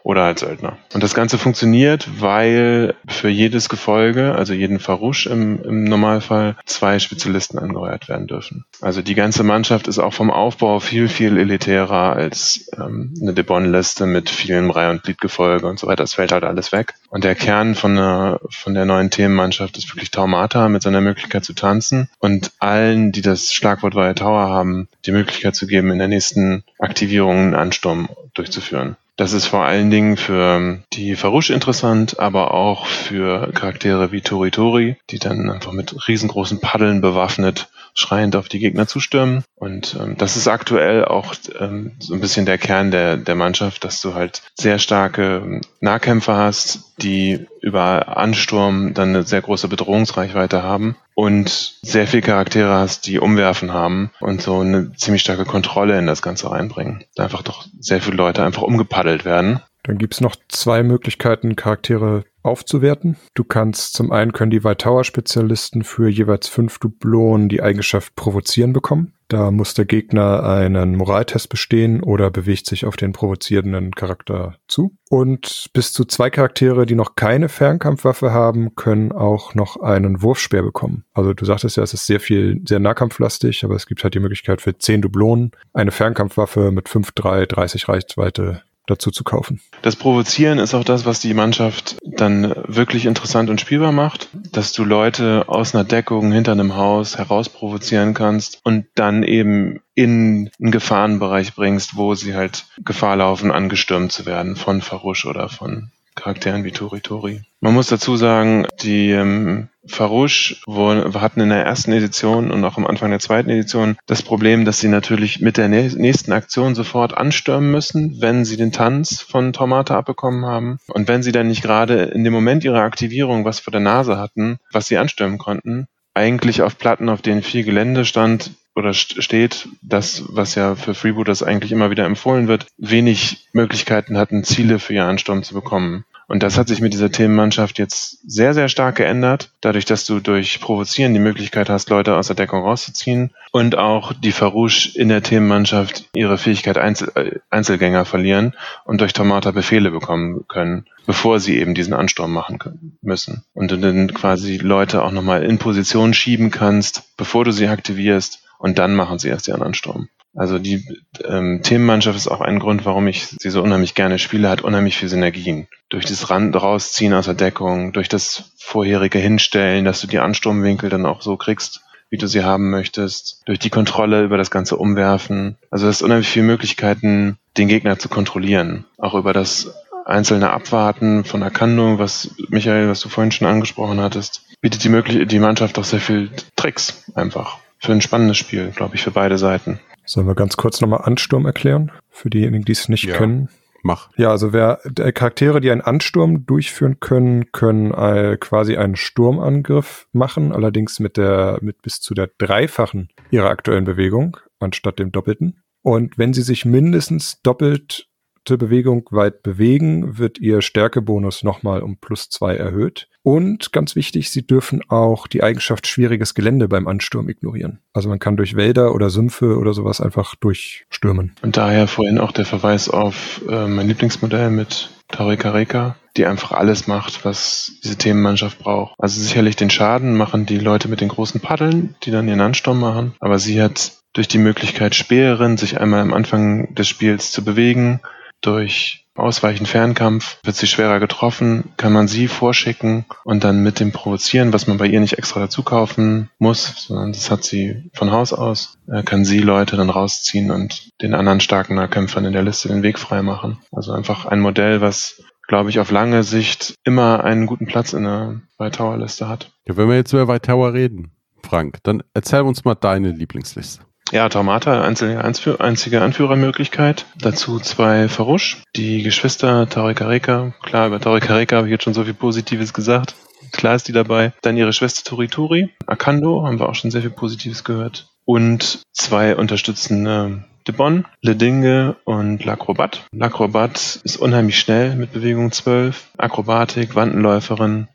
oder 0.02 0.22
als 0.22 0.40
Söldner. 0.40 0.78
Und 0.94 1.02
das 1.02 1.14
Ganze 1.14 1.38
funktioniert, 1.38 2.08
weil 2.18 2.94
für 3.06 3.28
jedes 3.28 3.68
Gefolge, 3.68 4.34
also 4.34 4.52
jeden 4.52 4.78
Farouche 4.78 5.28
im, 5.28 5.62
im 5.62 5.84
Normalfall, 5.84 6.56
zwei 6.66 6.98
Spezialisten 6.98 7.58
angeheuert 7.58 8.08
werden 8.08 8.26
dürfen. 8.26 8.64
Also 8.80 9.02
die 9.02 9.14
ganze 9.14 9.42
Mannschaft 9.42 9.88
ist 9.88 9.98
auch 9.98 10.14
vom 10.14 10.30
Aufbau 10.30 10.80
viel, 10.80 11.08
viel 11.08 11.36
elitärer 11.36 12.14
als 12.14 12.70
ähm, 12.76 13.14
eine 13.20 13.34
Debon-Liste 13.34 14.06
mit 14.06 14.30
vielen 14.30 14.70
Reihe- 14.70 14.90
und 14.90 15.02
Gliedgefolge 15.02 15.66
und 15.66 15.78
so 15.78 15.86
weiter. 15.86 16.02
Das 16.02 16.14
fällt 16.14 16.32
halt 16.32 16.44
alles 16.44 16.72
weg. 16.72 16.94
Und 17.10 17.24
der 17.24 17.34
Kern 17.34 17.74
von 17.74 17.96
der, 17.96 18.40
von 18.50 18.74
der 18.74 18.86
neuen 18.86 19.10
Themenmannschaft 19.10 19.76
ist 19.76 19.88
wirklich 19.92 20.10
Taumata 20.10 20.68
mit 20.68 20.82
seiner 20.82 21.00
Möglichkeit 21.00 21.44
zu 21.44 21.52
tanzen 21.52 22.08
und 22.18 22.52
allen, 22.58 23.12
die 23.12 23.22
das 23.22 23.52
Schlagwort 23.52 23.94
Via 23.94 24.14
Tower 24.14 24.48
haben, 24.48 24.88
die 25.06 25.12
Möglichkeit 25.12 25.54
zu 25.54 25.66
geben, 25.66 25.90
in 25.90 25.98
der 25.98 26.08
nächsten 26.08 26.64
Aktivierung 26.78 27.36
einen 27.36 27.54
Ansturm 27.54 28.08
durchzuführen. 28.34 28.96
Das 29.20 29.34
ist 29.34 29.48
vor 29.48 29.66
allen 29.66 29.90
Dingen 29.90 30.16
für 30.16 30.78
die 30.94 31.14
Farouche 31.14 31.52
interessant, 31.52 32.18
aber 32.18 32.54
auch 32.54 32.86
für 32.86 33.52
Charaktere 33.52 34.12
wie 34.12 34.22
Tori 34.22 34.50
Tori, 34.50 34.96
die 35.10 35.18
dann 35.18 35.50
einfach 35.50 35.72
mit 35.72 36.08
riesengroßen 36.08 36.58
Paddeln 36.58 37.02
bewaffnet 37.02 37.68
schreiend 37.94 38.36
auf 38.36 38.48
die 38.48 38.58
Gegner 38.58 38.86
zustürmen. 38.86 39.44
Und 39.56 39.96
ähm, 40.00 40.16
das 40.16 40.36
ist 40.36 40.48
aktuell 40.48 41.04
auch 41.04 41.34
ähm, 41.58 41.92
so 41.98 42.14
ein 42.14 42.20
bisschen 42.20 42.46
der 42.46 42.58
Kern 42.58 42.90
der, 42.90 43.16
der 43.16 43.34
Mannschaft, 43.34 43.84
dass 43.84 44.00
du 44.00 44.14
halt 44.14 44.42
sehr 44.54 44.78
starke 44.78 45.42
ähm, 45.44 45.60
Nahkämpfer 45.80 46.36
hast, 46.36 46.94
die 47.02 47.46
über 47.60 48.16
Ansturm 48.16 48.94
dann 48.94 49.10
eine 49.10 49.22
sehr 49.22 49.42
große 49.42 49.68
Bedrohungsreichweite 49.68 50.62
haben 50.62 50.96
und 51.14 51.78
sehr 51.82 52.06
viele 52.06 52.22
Charaktere 52.22 52.74
hast, 52.74 53.06
die 53.06 53.18
umwerfen 53.18 53.72
haben 53.72 54.10
und 54.20 54.40
so 54.40 54.60
eine 54.60 54.92
ziemlich 54.94 55.22
starke 55.22 55.44
Kontrolle 55.44 55.98
in 55.98 56.06
das 56.06 56.22
Ganze 56.22 56.50
reinbringen. 56.50 57.04
Da 57.14 57.24
einfach 57.24 57.42
doch 57.42 57.66
sehr 57.78 58.00
viele 58.00 58.16
Leute 58.16 58.44
einfach 58.44 58.62
umgepaddelt 58.62 59.24
werden. 59.24 59.60
Dann 59.82 59.98
gibt's 59.98 60.20
noch 60.20 60.36
zwei 60.48 60.82
Möglichkeiten, 60.82 61.56
Charaktere 61.56 62.24
aufzuwerten. 62.42 63.16
Du 63.34 63.44
kannst 63.44 63.94
zum 63.94 64.12
einen 64.12 64.32
können 64.32 64.50
die 64.50 64.64
White 64.64 64.78
Tower 64.78 65.04
Spezialisten 65.04 65.84
für 65.84 66.08
jeweils 66.08 66.48
fünf 66.48 66.78
Dublonen 66.78 67.48
die 67.48 67.62
Eigenschaft 67.62 68.14
provozieren 68.16 68.72
bekommen. 68.72 69.14
Da 69.30 69.52
muss 69.52 69.74
der 69.74 69.84
Gegner 69.84 70.42
einen 70.42 70.96
Moraltest 70.96 71.48
bestehen 71.50 72.02
oder 72.02 72.32
bewegt 72.32 72.66
sich 72.66 72.84
auf 72.84 72.96
den 72.96 73.12
provozierenden 73.12 73.92
Charakter 73.92 74.56
zu. 74.66 74.96
Und 75.08 75.70
bis 75.72 75.92
zu 75.92 76.04
zwei 76.04 76.30
Charaktere, 76.30 76.84
die 76.84 76.96
noch 76.96 77.14
keine 77.14 77.48
Fernkampfwaffe 77.48 78.32
haben, 78.32 78.74
können 78.74 79.12
auch 79.12 79.54
noch 79.54 79.76
einen 79.76 80.20
Wurfspeer 80.20 80.62
bekommen. 80.62 81.04
Also 81.14 81.32
du 81.32 81.44
sagtest 81.44 81.76
ja, 81.76 81.84
es 81.84 81.94
ist 81.94 82.06
sehr 82.06 82.18
viel, 82.18 82.60
sehr 82.66 82.80
nahkampflastig, 82.80 83.64
aber 83.64 83.76
es 83.76 83.86
gibt 83.86 84.02
halt 84.02 84.14
die 84.14 84.20
Möglichkeit 84.20 84.62
für 84.62 84.76
zehn 84.76 85.00
Dublonen 85.00 85.52
eine 85.72 85.92
Fernkampfwaffe 85.92 86.72
mit 86.72 86.88
5, 86.88 87.12
3, 87.12 87.46
30 87.46 87.88
Reichweite 87.88 88.62
dazu 88.86 89.10
zu 89.10 89.24
kaufen. 89.24 89.60
Das 89.82 89.96
Provozieren 89.96 90.58
ist 90.58 90.74
auch 90.74 90.84
das, 90.84 91.04
was 91.04 91.20
die 91.20 91.34
Mannschaft 91.34 91.96
dann 92.04 92.54
wirklich 92.66 93.06
interessant 93.06 93.50
und 93.50 93.60
spielbar 93.60 93.92
macht, 93.92 94.28
dass 94.52 94.72
du 94.72 94.84
Leute 94.84 95.44
aus 95.48 95.74
einer 95.74 95.84
Deckung 95.84 96.32
hinter 96.32 96.52
einem 96.52 96.76
Haus 96.76 97.16
herausprovozieren 97.18 98.14
kannst 98.14 98.60
und 98.64 98.86
dann 98.94 99.22
eben 99.22 99.80
in 99.94 100.50
einen 100.58 100.70
Gefahrenbereich 100.70 101.54
bringst, 101.54 101.96
wo 101.96 102.14
sie 102.14 102.34
halt 102.34 102.66
Gefahr 102.84 103.16
laufen, 103.16 103.50
angestürmt 103.52 104.12
zu 104.12 104.26
werden 104.26 104.56
von 104.56 104.80
Farusch 104.80 105.26
oder 105.26 105.48
von 105.48 105.90
Charakteren 106.20 106.64
wie 106.64 106.70
Tori 106.70 107.00
Tori. 107.00 107.40
Man 107.60 107.74
muss 107.74 107.88
dazu 107.88 108.16
sagen, 108.16 108.66
die 108.82 109.10
ähm, 109.10 109.68
Farouche 109.86 110.56
hatten 110.66 111.40
in 111.40 111.48
der 111.48 111.64
ersten 111.64 111.92
Edition 111.92 112.50
und 112.50 112.62
auch 112.64 112.76
am 112.76 112.86
Anfang 112.86 113.10
der 113.10 113.20
zweiten 113.20 113.48
Edition 113.48 113.96
das 114.06 114.22
Problem, 114.22 114.66
dass 114.66 114.80
sie 114.80 114.88
natürlich 114.88 115.40
mit 115.40 115.56
der 115.56 115.68
nächsten 115.68 116.32
Aktion 116.32 116.74
sofort 116.74 117.16
anstürmen 117.16 117.70
müssen, 117.70 118.20
wenn 118.20 118.44
sie 118.44 118.58
den 118.58 118.72
Tanz 118.72 119.22
von 119.22 119.54
Tomata 119.54 119.96
abbekommen 119.96 120.44
haben. 120.44 120.78
Und 120.88 121.08
wenn 121.08 121.22
sie 121.22 121.32
dann 121.32 121.48
nicht 121.48 121.62
gerade 121.62 122.04
in 122.04 122.22
dem 122.24 122.34
Moment 122.34 122.64
ihrer 122.64 122.82
Aktivierung 122.82 123.46
was 123.46 123.60
vor 123.60 123.72
der 123.72 123.80
Nase 123.80 124.18
hatten, 124.18 124.58
was 124.72 124.88
sie 124.88 124.98
anstürmen 124.98 125.38
konnten, 125.38 125.86
eigentlich 126.12 126.60
auf 126.60 126.76
Platten, 126.76 127.08
auf 127.08 127.22
denen 127.22 127.42
viel 127.42 127.64
Gelände 127.64 128.04
stand, 128.04 128.50
oder 128.74 128.94
steht, 128.94 129.68
das, 129.82 130.24
was 130.28 130.54
ja 130.54 130.74
für 130.74 130.94
Freebooters 130.94 131.42
eigentlich 131.42 131.72
immer 131.72 131.90
wieder 131.90 132.04
empfohlen 132.04 132.48
wird, 132.48 132.66
wenig 132.78 133.48
Möglichkeiten 133.52 134.16
hatten, 134.16 134.44
Ziele 134.44 134.78
für 134.78 134.94
ihren 134.94 135.08
Ansturm 135.08 135.42
zu 135.42 135.54
bekommen. 135.54 136.04
Und 136.30 136.44
das 136.44 136.56
hat 136.56 136.68
sich 136.68 136.80
mit 136.80 136.92
dieser 136.92 137.10
Themenmannschaft 137.10 137.80
jetzt 137.80 138.20
sehr, 138.22 138.54
sehr 138.54 138.68
stark 138.68 138.94
geändert, 138.94 139.50
dadurch, 139.60 139.84
dass 139.84 140.06
du 140.06 140.20
durch 140.20 140.60
Provozieren 140.60 141.12
die 141.12 141.18
Möglichkeit 141.18 141.68
hast, 141.68 141.90
Leute 141.90 142.14
aus 142.14 142.28
der 142.28 142.36
Deckung 142.36 142.62
rauszuziehen 142.62 143.32
und 143.50 143.76
auch 143.76 144.12
die 144.12 144.30
Farouche 144.30 144.96
in 144.96 145.08
der 145.08 145.24
Themenmannschaft 145.24 146.08
ihre 146.14 146.38
Fähigkeit 146.38 146.78
Einzel 146.78 147.10
äh, 147.16 147.40
Einzelgänger 147.50 148.04
verlieren 148.04 148.54
und 148.84 149.00
durch 149.00 149.12
Tomata 149.12 149.50
Befehle 149.50 149.90
bekommen 149.90 150.44
können, 150.46 150.86
bevor 151.04 151.40
sie 151.40 151.58
eben 151.58 151.74
diesen 151.74 151.94
Ansturm 151.94 152.32
machen 152.32 152.60
können, 152.60 152.96
müssen. 153.02 153.42
Und 153.52 153.72
du 153.72 153.76
dann 153.76 154.14
quasi 154.14 154.58
Leute 154.58 155.02
auch 155.02 155.10
nochmal 155.10 155.42
in 155.42 155.58
Position 155.58 156.14
schieben 156.14 156.52
kannst, 156.52 157.16
bevor 157.16 157.44
du 157.44 157.50
sie 157.50 157.66
aktivierst 157.66 158.44
und 158.60 158.78
dann 158.78 158.94
machen 158.94 159.18
sie 159.18 159.28
erst 159.28 159.48
ihren 159.48 159.62
Ansturm. 159.62 160.08
Also 160.34 160.58
die 160.58 160.84
ähm, 161.24 161.60
Themenmannschaft 161.62 162.16
ist 162.16 162.28
auch 162.28 162.40
ein 162.40 162.60
Grund, 162.60 162.84
warum 162.84 163.08
ich 163.08 163.26
sie 163.26 163.50
so 163.50 163.62
unheimlich 163.62 163.94
gerne 163.94 164.18
spiele, 164.18 164.48
hat 164.48 164.62
unheimlich 164.62 164.96
viel 164.96 165.08
Synergien. 165.08 165.66
Durch 165.88 166.04
das 166.04 166.30
Rand 166.30 166.54
rausziehen 166.54 167.14
aus 167.14 167.24
der 167.24 167.34
Deckung, 167.34 167.92
durch 167.92 168.08
das 168.08 168.52
vorherige 168.58 169.18
Hinstellen, 169.18 169.84
dass 169.84 170.00
du 170.02 170.06
die 170.06 170.20
Ansturmwinkel 170.20 170.88
dann 170.88 171.06
auch 171.06 171.22
so 171.22 171.36
kriegst, 171.36 171.80
wie 172.10 172.18
du 172.18 172.28
sie 172.28 172.44
haben 172.44 172.70
möchtest, 172.70 173.42
durch 173.46 173.58
die 173.58 173.70
Kontrolle 173.70 174.22
über 174.22 174.36
das 174.36 174.50
ganze 174.50 174.76
Umwerfen. 174.76 175.56
Also 175.70 175.88
es 175.88 175.96
ist 175.96 176.02
unheimlich 176.02 176.28
viele 176.28 176.46
Möglichkeiten, 176.46 177.38
den 177.56 177.68
Gegner 177.68 177.98
zu 177.98 178.08
kontrollieren. 178.08 178.84
Auch 178.98 179.14
über 179.14 179.32
das 179.32 179.74
einzelne 180.04 180.50
Abwarten 180.50 181.24
von 181.24 181.42
Akando, 181.42 181.98
was 181.98 182.30
Michael, 182.50 182.88
was 182.88 183.00
du 183.00 183.08
vorhin 183.08 183.32
schon 183.32 183.48
angesprochen 183.48 184.00
hattest, 184.00 184.42
bietet 184.60 184.84
die, 184.84 184.90
möglich 184.90 185.26
die 185.26 185.38
Mannschaft 185.38 185.78
auch 185.78 185.84
sehr 185.84 186.00
viel 186.00 186.30
Tricks 186.56 187.04
einfach. 187.14 187.58
Für 187.80 187.92
ein 187.92 188.00
spannendes 188.00 188.36
Spiel, 188.36 188.70
glaube 188.74 188.94
ich, 188.94 189.02
für 189.02 189.10
beide 189.10 189.38
Seiten. 189.38 189.80
Sollen 190.04 190.26
wir 190.26 190.34
ganz 190.34 190.56
kurz 190.56 190.80
nochmal 190.80 191.02
Ansturm 191.02 191.46
erklären? 191.46 191.92
Für 192.10 192.30
diejenigen, 192.30 192.64
die 192.64 192.72
es 192.72 192.88
nicht 192.88 193.04
ja. 193.04 193.16
können. 193.16 193.48
Mach. 193.82 194.10
Ja, 194.16 194.30
also 194.30 194.52
wer 194.52 194.80
äh, 194.98 195.12
Charaktere, 195.12 195.60
die 195.60 195.70
einen 195.70 195.80
Ansturm 195.80 196.44
durchführen 196.44 197.00
können, 197.00 197.50
können 197.52 197.92
äh, 197.92 198.36
quasi 198.38 198.76
einen 198.76 198.96
Sturmangriff 198.96 200.06
machen, 200.12 200.52
allerdings 200.52 201.00
mit 201.00 201.16
der 201.16 201.58
mit 201.62 201.80
bis 201.80 202.00
zu 202.00 202.12
der 202.12 202.30
dreifachen 202.36 203.08
ihrer 203.30 203.48
aktuellen 203.48 203.84
Bewegung 203.84 204.36
anstatt 204.58 204.98
dem 204.98 205.12
doppelten. 205.12 205.62
Und 205.82 206.18
wenn 206.18 206.34
sie 206.34 206.42
sich 206.42 206.66
mindestens 206.66 207.40
doppelt 207.40 208.09
Bewegung 208.44 209.06
weit 209.10 209.42
bewegen, 209.42 210.18
wird 210.18 210.38
ihr 210.38 210.62
Stärkebonus 210.62 211.42
nochmal 211.42 211.82
um 211.82 211.98
plus 211.98 212.28
zwei 212.28 212.56
erhöht. 212.56 213.08
Und 213.22 213.72
ganz 213.72 213.96
wichtig, 213.96 214.30
sie 214.30 214.46
dürfen 214.46 214.80
auch 214.88 215.26
die 215.26 215.42
Eigenschaft 215.42 215.86
schwieriges 215.86 216.34
Gelände 216.34 216.68
beim 216.68 216.88
Ansturm 216.88 217.28
ignorieren. 217.28 217.80
Also 217.92 218.08
man 218.08 218.18
kann 218.18 218.36
durch 218.36 218.56
Wälder 218.56 218.94
oder 218.94 219.10
Sümpfe 219.10 219.58
oder 219.58 219.74
sowas 219.74 220.00
einfach 220.00 220.34
durchstürmen. 220.36 221.32
Und 221.42 221.56
daher 221.56 221.86
vorhin 221.86 222.18
auch 222.18 222.32
der 222.32 222.46
Verweis 222.46 222.88
auf 222.88 223.42
äh, 223.48 223.66
mein 223.66 223.88
Lieblingsmodell 223.88 224.50
mit 224.50 224.90
Tarika 225.08 225.50
Reka, 225.50 225.96
die 226.20 226.26
einfach 226.26 226.52
alles 226.52 226.86
macht, 226.86 227.24
was 227.24 227.72
diese 227.82 227.96
Themenmannschaft 227.96 228.58
braucht. 228.58 228.94
Also 228.98 229.18
sicherlich 229.18 229.56
den 229.56 229.70
Schaden 229.70 230.16
machen 230.18 230.44
die 230.44 230.58
Leute 230.58 230.88
mit 230.88 231.00
den 231.00 231.08
großen 231.08 231.40
Paddeln, 231.40 231.94
die 232.02 232.10
dann 232.10 232.28
ihren 232.28 232.42
Ansturm 232.42 232.78
machen. 232.78 233.14
Aber 233.20 233.38
sie 233.38 233.62
hat 233.62 233.92
durch 234.12 234.28
die 234.28 234.38
Möglichkeit 234.38 234.94
Speerin, 234.94 235.56
sich 235.56 235.80
einmal 235.80 236.00
am 236.00 236.12
Anfang 236.12 236.74
des 236.74 236.88
Spiels 236.88 237.30
zu 237.30 237.42
bewegen, 237.42 238.00
durch 238.42 239.06
Ausweichen 239.14 239.66
Fernkampf 239.66 240.38
wird 240.44 240.56
sie 240.56 240.66
schwerer 240.66 241.00
getroffen, 241.00 241.72
kann 241.76 241.92
man 241.92 242.08
sie 242.08 242.28
vorschicken 242.28 243.04
und 243.24 243.44
dann 243.44 243.62
mit 243.62 243.80
dem 243.80 243.92
Provozieren, 243.92 244.52
was 244.52 244.66
man 244.66 244.78
bei 244.78 244.86
ihr 244.86 245.00
nicht 245.00 245.18
extra 245.18 245.40
dazu 245.40 245.62
kaufen 245.62 246.30
muss, 246.38 246.86
sondern 246.86 247.12
das 247.12 247.30
hat 247.30 247.44
sie 247.44 247.90
von 247.92 248.12
Haus 248.12 248.32
aus, 248.32 248.78
äh, 248.90 249.02
kann 249.02 249.24
sie 249.24 249.40
Leute 249.40 249.76
dann 249.76 249.90
rausziehen 249.90 250.50
und 250.50 250.90
den 251.02 251.14
anderen 251.14 251.40
starken 251.40 251.74
Nahkämpfern 251.74 252.24
in 252.24 252.32
der 252.32 252.42
Liste 252.42 252.68
den 252.68 252.82
Weg 252.82 252.98
frei 252.98 253.22
machen. 253.22 253.58
Also 253.72 253.92
einfach 253.92 254.26
ein 254.26 254.40
Modell, 254.40 254.80
was 254.80 255.22
glaube 255.50 255.68
ich, 255.68 255.80
auf 255.80 255.90
lange 255.90 256.22
Sicht 256.22 256.76
immer 256.84 257.24
einen 257.24 257.46
guten 257.46 257.66
Platz 257.66 257.92
in 257.92 258.04
der 258.04 258.40
White 258.58 258.78
Tower 258.78 258.96
Liste 258.96 259.28
hat. 259.28 259.50
Ja, 259.66 259.76
wenn 259.76 259.88
wir 259.88 259.96
jetzt 259.96 260.12
über 260.12 260.28
White 260.28 260.46
Tower 260.46 260.72
reden, 260.72 261.10
Frank, 261.42 261.78
dann 261.82 262.04
erzähl 262.14 262.42
uns 262.42 262.64
mal 262.64 262.76
deine 262.76 263.10
Lieblingsliste. 263.10 263.82
Ja, 264.12 264.28
Taumata, 264.28 264.82
einzige, 264.82 265.60
einzige 265.60 266.02
Anführermöglichkeit. 266.02 267.06
Dazu 267.18 267.58
zwei 267.58 268.08
Farusch, 268.08 268.62
die 268.76 269.02
Geschwister 269.02 269.68
Tarikareka. 269.68 270.54
Klar, 270.62 270.86
über 270.86 271.00
Tarikareka 271.00 271.56
habe 271.56 271.66
ich 271.66 271.72
jetzt 271.72 271.82
schon 271.82 271.94
so 271.94 272.04
viel 272.04 272.14
Positives 272.14 272.72
gesagt. 272.72 273.16
Klar 273.50 273.74
ist 273.74 273.88
die 273.88 273.92
dabei. 273.92 274.32
Dann 274.42 274.56
ihre 274.56 274.72
Schwester 274.72 275.02
Torituri. 275.02 275.70
Akando, 275.86 276.44
haben 276.44 276.60
wir 276.60 276.68
auch 276.68 276.76
schon 276.76 276.92
sehr 276.92 277.00
viel 277.00 277.10
Positives 277.10 277.64
gehört. 277.64 278.06
Und 278.24 278.82
zwei 278.92 279.34
unterstützende 279.34 280.44
Debon, 280.70 281.04
Ledinge 281.20 281.96
und 282.04 282.44
L'Acrobat. 282.44 283.00
L'Acrobat 283.12 284.00
ist 284.04 284.16
unheimlich 284.18 284.56
schnell 284.56 284.94
mit 284.94 285.12
Bewegung 285.12 285.50
12. 285.50 286.10
Akrobatik, 286.16 286.94
Wandenläuferin, 286.94 287.88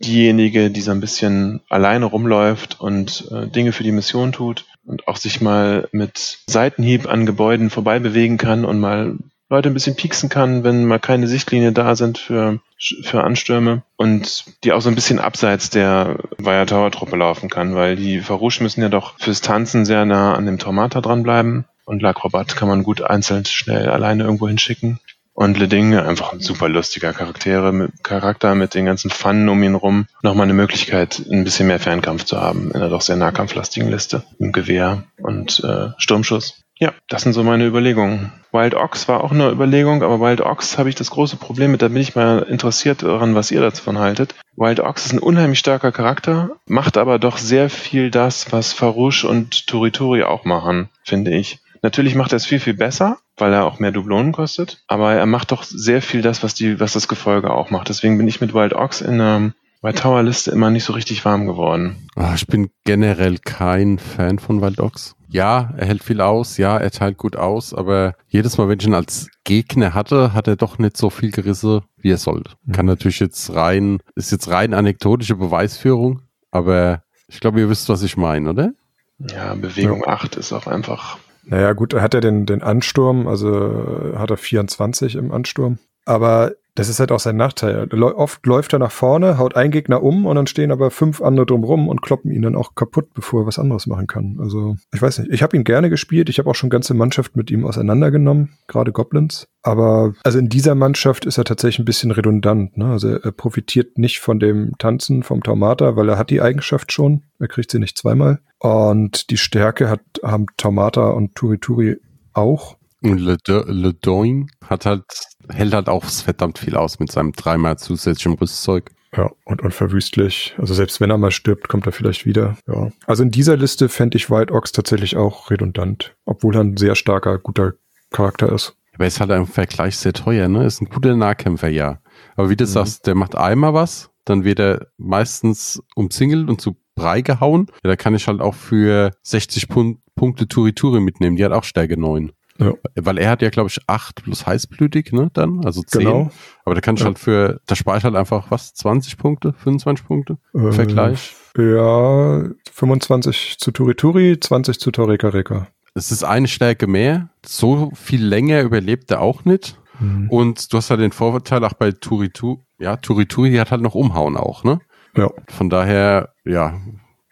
diejenige, 0.00 0.72
die 0.72 0.80
so 0.80 0.90
ein 0.90 0.98
bisschen 0.98 1.60
alleine 1.68 2.06
rumläuft 2.06 2.80
und 2.80 3.30
äh, 3.30 3.46
Dinge 3.46 3.70
für 3.70 3.84
die 3.84 3.92
Mission 3.92 4.32
tut 4.32 4.64
und 4.84 5.06
auch 5.06 5.18
sich 5.18 5.40
mal 5.40 5.88
mit 5.92 6.38
Seitenhieb 6.48 7.08
an 7.08 7.26
Gebäuden 7.26 7.70
vorbei 7.70 8.00
bewegen 8.00 8.38
kann 8.38 8.64
und 8.64 8.80
mal 8.80 9.14
Leute 9.48 9.70
ein 9.70 9.74
bisschen 9.74 9.94
pieksen 9.94 10.28
kann, 10.28 10.64
wenn 10.64 10.84
mal 10.84 10.98
keine 10.98 11.28
Sichtlinie 11.28 11.70
da 11.70 11.94
sind 11.94 12.18
für, 12.18 12.58
für 13.04 13.22
Anstürme 13.22 13.84
und 13.94 14.46
die 14.64 14.72
auch 14.72 14.80
so 14.80 14.88
ein 14.88 14.96
bisschen 14.96 15.20
abseits 15.20 15.70
der 15.70 16.18
Weiher 16.38 16.66
Tower 16.66 16.90
Truppe 16.90 17.14
laufen 17.14 17.48
kann, 17.48 17.76
weil 17.76 17.94
die 17.94 18.18
Farouche 18.18 18.64
müssen 18.64 18.82
ja 18.82 18.88
doch 18.88 19.16
fürs 19.20 19.42
Tanzen 19.42 19.84
sehr 19.84 20.04
nah 20.04 20.34
an 20.34 20.46
dem 20.46 20.58
Tormata 20.58 21.00
dranbleiben 21.00 21.66
und 21.86 22.02
Lacrobat 22.02 22.56
kann 22.56 22.68
man 22.68 22.82
gut 22.82 23.00
einzeln 23.00 23.46
schnell 23.46 23.88
alleine 23.88 24.24
irgendwo 24.24 24.48
hinschicken. 24.48 25.00
Und 25.32 25.58
Leding, 25.58 25.94
einfach 25.94 26.32
ein 26.32 26.40
super 26.40 26.68
lustiger 26.68 27.12
Charaktere, 27.12 27.70
mit, 27.70 28.02
Charakter 28.02 28.54
mit 28.54 28.74
den 28.74 28.86
ganzen 28.86 29.10
Pfannen 29.10 29.48
um 29.50 29.62
ihn 29.62 29.74
rum. 29.74 30.06
Nochmal 30.22 30.44
eine 30.44 30.54
Möglichkeit, 30.54 31.22
ein 31.30 31.44
bisschen 31.44 31.66
mehr 31.66 31.78
Fernkampf 31.78 32.24
zu 32.24 32.40
haben 32.40 32.70
in 32.70 32.76
einer 32.76 32.88
doch 32.88 33.02
sehr 33.02 33.16
nahkampflastigen 33.16 33.90
Liste. 33.90 34.24
Im 34.38 34.52
Gewehr 34.52 35.04
und 35.18 35.62
äh, 35.62 35.88
Sturmschuss. 35.98 36.62
Ja, 36.78 36.92
das 37.08 37.22
sind 37.22 37.34
so 37.34 37.42
meine 37.42 37.66
Überlegungen. 37.66 38.32
Wild 38.52 38.74
Ox 38.74 39.08
war 39.08 39.24
auch 39.24 39.30
eine 39.30 39.50
Überlegung, 39.50 40.02
aber 40.02 40.20
Wild 40.20 40.40
Ox 40.40 40.78
habe 40.78 40.88
ich 40.88 40.94
das 40.94 41.10
große 41.10 41.36
Problem 41.36 41.70
mit, 41.70 41.82
da 41.82 41.88
bin 41.88 41.98
ich 41.98 42.14
mal 42.14 42.40
interessiert 42.40 43.02
daran, 43.02 43.34
was 43.34 43.50
ihr 43.50 43.60
davon 43.60 43.98
haltet. 43.98 44.34
Wild 44.56 44.80
Ox 44.80 45.06
ist 45.06 45.12
ein 45.12 45.18
unheimlich 45.18 45.58
starker 45.58 45.92
Charakter, 45.92 46.50
macht 46.66 46.96
aber 46.96 47.18
doch 47.18 47.36
sehr 47.36 47.68
viel 47.70 48.10
das, 48.10 48.52
was 48.52 48.72
Farouche 48.72 49.28
und 49.28 49.66
Turitori 49.66 50.22
auch 50.22 50.44
machen, 50.44 50.88
finde 51.02 51.34
ich. 51.34 51.60
Natürlich 51.86 52.16
macht 52.16 52.32
er 52.32 52.38
es 52.38 52.46
viel, 52.46 52.58
viel 52.58 52.74
besser, 52.74 53.18
weil 53.36 53.52
er 53.52 53.64
auch 53.64 53.78
mehr 53.78 53.92
Dublonen 53.92 54.32
kostet, 54.32 54.82
aber 54.88 55.12
er 55.12 55.24
macht 55.24 55.52
doch 55.52 55.62
sehr 55.62 56.02
viel 56.02 56.20
das, 56.20 56.42
was 56.42 56.52
die, 56.52 56.80
was 56.80 56.94
das 56.94 57.06
Gefolge 57.06 57.52
auch 57.52 57.70
macht. 57.70 57.88
Deswegen 57.88 58.18
bin 58.18 58.26
ich 58.26 58.40
mit 58.40 58.54
Wild 58.54 58.72
Ox 58.72 59.00
in 59.02 59.18
der 59.18 59.52
bei 59.82 59.92
Tower 59.92 60.24
Liste 60.24 60.50
immer 60.50 60.68
nicht 60.70 60.82
so 60.82 60.94
richtig 60.94 61.24
warm 61.24 61.46
geworden. 61.46 62.08
Ach, 62.16 62.34
ich 62.34 62.48
bin 62.48 62.70
generell 62.82 63.38
kein 63.38 64.00
Fan 64.00 64.40
von 64.40 64.60
Wild 64.60 64.80
Ox. 64.80 65.14
Ja, 65.28 65.74
er 65.76 65.86
hält 65.86 66.02
viel 66.02 66.20
aus, 66.20 66.56
ja, 66.56 66.76
er 66.76 66.90
teilt 66.90 67.18
gut 67.18 67.36
aus, 67.36 67.72
aber 67.72 68.14
jedes 68.26 68.58
Mal, 68.58 68.68
wenn 68.68 68.80
ich 68.80 68.86
ihn 68.88 68.94
als 68.94 69.28
Gegner 69.44 69.94
hatte, 69.94 70.34
hat 70.34 70.48
er 70.48 70.56
doch 70.56 70.78
nicht 70.78 70.96
so 70.96 71.08
viel 71.08 71.30
Gerisse, 71.30 71.84
wie 71.98 72.10
er 72.10 72.18
sollte. 72.18 72.50
Mhm. 72.64 72.72
Kann 72.72 72.86
natürlich 72.86 73.20
jetzt 73.20 73.54
rein, 73.54 74.00
ist 74.16 74.32
jetzt 74.32 74.48
rein 74.48 74.74
anekdotische 74.74 75.36
Beweisführung, 75.36 76.22
aber 76.50 77.02
ich 77.28 77.38
glaube, 77.38 77.60
ihr 77.60 77.70
wisst, 77.70 77.88
was 77.88 78.02
ich 78.02 78.16
meine, 78.16 78.50
oder? 78.50 78.72
Ja, 79.18 79.54
Bewegung 79.54 80.00
ja. 80.00 80.14
8 80.14 80.34
ist 80.34 80.52
auch 80.52 80.66
einfach 80.66 81.18
naja, 81.46 81.72
gut, 81.72 81.92
er 81.92 82.02
hat 82.02 82.14
ja 82.14 82.20
den, 82.20 82.44
den 82.44 82.62
Ansturm, 82.62 83.28
also 83.28 84.12
hat 84.16 84.30
er 84.30 84.36
24 84.36 85.14
im 85.14 85.32
Ansturm. 85.32 85.78
Aber 86.04 86.52
Das 86.76 86.90
ist 86.90 87.00
halt 87.00 87.10
auch 87.10 87.20
sein 87.20 87.36
Nachteil. 87.36 87.88
Oft 87.94 88.44
läuft 88.44 88.74
er 88.74 88.78
nach 88.78 88.90
vorne, 88.90 89.38
haut 89.38 89.56
einen 89.56 89.70
Gegner 89.70 90.02
um 90.02 90.26
und 90.26 90.36
dann 90.36 90.46
stehen 90.46 90.70
aber 90.70 90.90
fünf 90.90 91.22
andere 91.22 91.46
drumrum 91.46 91.88
und 91.88 92.02
kloppen 92.02 92.30
ihn 92.30 92.42
dann 92.42 92.54
auch 92.54 92.74
kaputt, 92.74 93.14
bevor 93.14 93.42
er 93.42 93.46
was 93.46 93.58
anderes 93.58 93.86
machen 93.86 94.06
kann. 94.06 94.36
Also 94.40 94.76
ich 94.92 95.00
weiß 95.00 95.20
nicht. 95.20 95.32
Ich 95.32 95.42
habe 95.42 95.56
ihn 95.56 95.64
gerne 95.64 95.88
gespielt. 95.88 96.28
Ich 96.28 96.38
habe 96.38 96.50
auch 96.50 96.54
schon 96.54 96.68
ganze 96.68 96.92
Mannschaft 96.92 97.34
mit 97.34 97.50
ihm 97.50 97.64
auseinandergenommen, 97.64 98.58
gerade 98.68 98.92
Goblins. 98.92 99.48
Aber 99.62 100.12
also 100.22 100.38
in 100.38 100.50
dieser 100.50 100.74
Mannschaft 100.74 101.24
ist 101.24 101.38
er 101.38 101.44
tatsächlich 101.44 101.78
ein 101.78 101.86
bisschen 101.86 102.10
redundant. 102.10 102.76
Ne? 102.76 102.84
Also 102.84 103.08
er 103.08 103.32
profitiert 103.32 103.96
nicht 103.96 104.20
von 104.20 104.38
dem 104.38 104.72
Tanzen 104.78 105.22
vom 105.22 105.42
Taumata, 105.42 105.96
weil 105.96 106.10
er 106.10 106.18
hat 106.18 106.28
die 106.28 106.42
Eigenschaft 106.42 106.92
schon. 106.92 107.22
Er 107.38 107.48
kriegt 107.48 107.70
sie 107.70 107.78
nicht 107.78 107.96
zweimal. 107.96 108.40
Und 108.58 109.30
die 109.30 109.38
Stärke 109.38 109.88
hat, 109.88 110.02
haben 110.22 110.46
Taumata 110.58 111.08
und 111.08 111.34
Turituri 111.34 111.96
auch. 112.34 112.76
Und 113.02 113.18
Le, 113.18 113.36
Le 113.46 113.94
Doing 113.94 114.50
hat 114.64 114.86
halt, 114.86 115.04
hält 115.50 115.74
halt 115.74 115.88
auch 115.88 116.04
verdammt 116.04 116.58
viel 116.58 116.76
aus 116.76 116.98
mit 116.98 117.12
seinem 117.12 117.32
dreimal 117.32 117.78
zusätzlichem 117.78 118.34
Rüstzeug. 118.34 118.90
Ja, 119.16 119.30
und 119.44 119.62
unverwüstlich. 119.62 120.54
Also 120.58 120.74
selbst 120.74 121.00
wenn 121.00 121.10
er 121.10 121.18
mal 121.18 121.30
stirbt, 121.30 121.68
kommt 121.68 121.86
er 121.86 121.92
vielleicht 121.92 122.26
wieder. 122.26 122.56
Ja. 122.66 122.90
Also 123.06 123.22
in 123.22 123.30
dieser 123.30 123.56
Liste 123.56 123.88
fände 123.88 124.16
ich 124.16 124.30
White 124.30 124.52
Ox 124.52 124.72
tatsächlich 124.72 125.16
auch 125.16 125.50
redundant, 125.50 126.14
obwohl 126.24 126.56
er 126.56 126.62
ein 126.62 126.76
sehr 126.76 126.94
starker, 126.94 127.38
guter 127.38 127.74
Charakter 128.10 128.52
ist. 128.52 128.76
Aber 128.94 129.04
er 129.04 129.08
ist 129.08 129.20
halt 129.20 129.30
im 129.30 129.46
Vergleich 129.46 129.96
sehr 129.96 130.12
teuer, 130.12 130.48
ne? 130.48 130.64
Ist 130.64 130.80
ein 130.80 130.88
guter 130.88 131.14
Nahkämpfer, 131.16 131.68
ja. 131.68 132.00
Aber 132.34 132.50
wie 132.50 132.56
du 132.56 132.64
mhm. 132.64 132.68
sagst, 132.68 133.06
der 133.06 133.14
macht 133.14 133.34
einmal 133.36 133.74
was, 133.74 134.10
dann 134.24 134.44
wird 134.44 134.58
er 134.58 134.88
meistens 134.96 135.82
umzingelt 135.94 136.48
und 136.48 136.60
zu 136.60 136.76
Brei 136.94 137.20
gehauen. 137.20 137.66
Ja, 137.84 137.90
da 137.90 137.96
kann 137.96 138.14
ich 138.14 138.26
halt 138.26 138.40
auch 138.40 138.54
für 138.54 139.12
60 139.22 139.68
Pun 139.68 140.02
Punkte 140.14 140.48
Turituri 140.48 141.00
mitnehmen. 141.00 141.36
Die 141.36 141.44
hat 141.44 141.52
auch 141.52 141.64
Stärke 141.64 142.00
9. 142.00 142.32
Ja. 142.58 142.72
Weil 142.94 143.18
er 143.18 143.30
hat 143.30 143.42
ja, 143.42 143.50
glaube 143.50 143.68
ich, 143.68 143.80
8 143.86 144.22
plus 144.22 144.46
heißblütig, 144.46 145.12
ne, 145.12 145.30
dann, 145.32 145.64
also 145.64 145.82
10. 145.82 146.00
Genau. 146.00 146.30
Aber 146.64 146.74
da 146.74 146.80
kann 146.80 146.94
ich 146.94 147.00
ja. 147.00 147.06
halt 147.06 147.18
für, 147.18 147.60
da 147.66 147.76
spare 147.76 147.98
ich 147.98 148.04
halt 148.04 148.16
einfach, 148.16 148.50
was, 148.50 148.74
20 148.74 149.18
Punkte, 149.18 149.52
25 149.52 150.06
Punkte? 150.06 150.38
Äh, 150.54 150.72
Vergleich? 150.72 151.34
Ja, 151.56 152.44
25 152.72 153.56
zu 153.58 153.70
Turituri, 153.70 154.38
20 154.40 154.78
zu 154.78 154.90
Toreka 154.90 155.28
Reka. 155.28 155.68
Es 155.94 156.12
ist 156.12 156.24
eine 156.24 156.48
Stärke 156.48 156.86
mehr. 156.86 157.30
So 157.44 157.90
viel 157.94 158.22
länger 158.24 158.60
überlebt 158.62 159.10
er 159.10 159.20
auch 159.20 159.44
nicht. 159.44 159.78
Mhm. 159.98 160.28
Und 160.28 160.72
du 160.72 160.76
hast 160.76 160.90
halt 160.90 161.00
den 161.00 161.12
Vorteil 161.12 161.64
auch 161.64 161.72
bei 161.72 161.90
Turituri, 161.92 162.58
ja, 162.78 162.96
Turituri 162.96 163.54
hat 163.54 163.70
halt 163.70 163.80
noch 163.80 163.94
Umhauen 163.94 164.36
auch, 164.36 164.62
ne? 164.62 164.80
Ja. 165.16 165.30
Von 165.48 165.70
daher, 165.70 166.34
ja, 166.44 166.78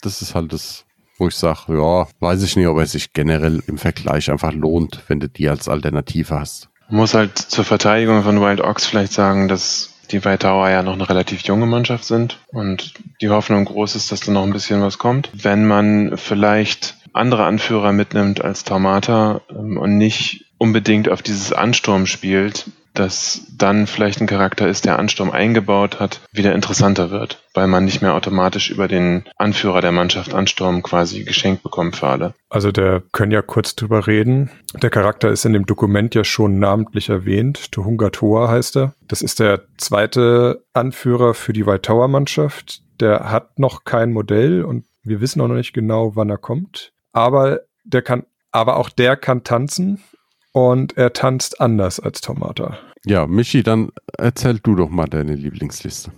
das 0.00 0.22
ist 0.22 0.34
halt 0.34 0.52
das 0.54 0.86
wo 1.18 1.28
ich 1.28 1.34
sage, 1.34 1.76
ja, 1.76 2.06
weiß 2.20 2.42
ich 2.42 2.56
nicht, 2.56 2.66
ob 2.66 2.78
es 2.78 2.92
sich 2.92 3.12
generell 3.12 3.62
im 3.66 3.78
Vergleich 3.78 4.30
einfach 4.30 4.52
lohnt, 4.52 5.02
wenn 5.08 5.20
du 5.20 5.28
die 5.28 5.48
als 5.48 5.68
Alternative 5.68 6.38
hast. 6.38 6.68
Man 6.88 6.98
muss 6.98 7.14
halt 7.14 7.38
zur 7.38 7.64
Verteidigung 7.64 8.22
von 8.22 8.40
Wild 8.40 8.60
Ox 8.60 8.86
vielleicht 8.86 9.12
sagen, 9.12 9.48
dass 9.48 9.94
die 10.10 10.24
White 10.24 10.40
Tower 10.40 10.68
ja 10.68 10.82
noch 10.82 10.92
eine 10.92 11.08
relativ 11.08 11.40
junge 11.42 11.66
Mannschaft 11.66 12.04
sind 12.04 12.38
und 12.48 12.94
die 13.20 13.30
Hoffnung 13.30 13.64
groß 13.64 13.96
ist, 13.96 14.12
dass 14.12 14.20
da 14.20 14.32
noch 14.32 14.42
ein 14.42 14.52
bisschen 14.52 14.82
was 14.82 14.98
kommt. 14.98 15.30
Wenn 15.32 15.66
man 15.66 16.16
vielleicht 16.16 16.96
andere 17.12 17.44
Anführer 17.46 17.92
mitnimmt 17.92 18.44
als 18.44 18.64
Taumata 18.64 19.40
ähm, 19.50 19.78
und 19.78 19.96
nicht 19.96 20.46
unbedingt 20.58 21.08
auf 21.08 21.22
dieses 21.22 21.52
Ansturm 21.52 22.06
spielt, 22.06 22.66
dass 22.94 23.42
dann 23.56 23.86
vielleicht 23.86 24.20
ein 24.20 24.26
Charakter 24.26 24.68
ist, 24.68 24.84
der 24.84 24.98
Ansturm 24.98 25.30
eingebaut 25.30 26.00
hat, 26.00 26.20
wieder 26.32 26.54
interessanter 26.54 27.10
wird, 27.10 27.42
weil 27.52 27.66
man 27.66 27.84
nicht 27.84 28.00
mehr 28.00 28.14
automatisch 28.14 28.70
über 28.70 28.88
den 28.88 29.24
Anführer 29.36 29.80
der 29.80 29.92
Mannschaft 29.92 30.32
Ansturm 30.32 30.82
quasi 30.82 31.24
geschenkt 31.24 31.62
bekommt 31.62 31.96
für 31.96 32.06
alle. 32.06 32.34
Also 32.48 32.70
der 32.70 33.02
können 33.12 33.32
ja 33.32 33.42
kurz 33.42 33.74
drüber 33.74 34.06
reden. 34.06 34.50
Der 34.80 34.90
Charakter 34.90 35.28
ist 35.30 35.44
in 35.44 35.52
dem 35.52 35.66
Dokument 35.66 36.14
ja 36.14 36.24
schon 36.24 36.58
namentlich 36.58 37.08
erwähnt. 37.08 37.72
Tuhunga 37.72 38.10
Toa 38.10 38.48
heißt 38.48 38.76
er. 38.76 38.94
Das 39.08 39.22
ist 39.22 39.40
der 39.40 39.62
zweite 39.76 40.64
Anführer 40.72 41.34
für 41.34 41.52
die 41.52 41.66
White 41.66 41.82
Tower 41.82 42.08
Mannschaft. 42.08 42.82
Der 43.00 43.30
hat 43.30 43.58
noch 43.58 43.84
kein 43.84 44.12
Modell 44.12 44.64
und 44.64 44.84
wir 45.02 45.20
wissen 45.20 45.40
auch 45.40 45.48
noch 45.48 45.56
nicht 45.56 45.74
genau, 45.74 46.14
wann 46.14 46.30
er 46.30 46.38
kommt. 46.38 46.92
Aber 47.12 47.60
der 47.84 48.02
kann, 48.02 48.24
aber 48.52 48.76
auch 48.76 48.88
der 48.88 49.16
kann 49.16 49.42
tanzen 49.42 50.00
und 50.54 50.96
er 50.96 51.12
tanzt 51.12 51.60
anders 51.60 51.98
als 51.98 52.20
Tomata. 52.20 52.78
Ja, 53.04 53.26
Michi, 53.26 53.64
dann 53.64 53.90
erzähl 54.16 54.60
du 54.60 54.76
doch 54.76 54.88
mal 54.88 55.06
deine 55.06 55.34
Lieblingsliste. 55.34 56.12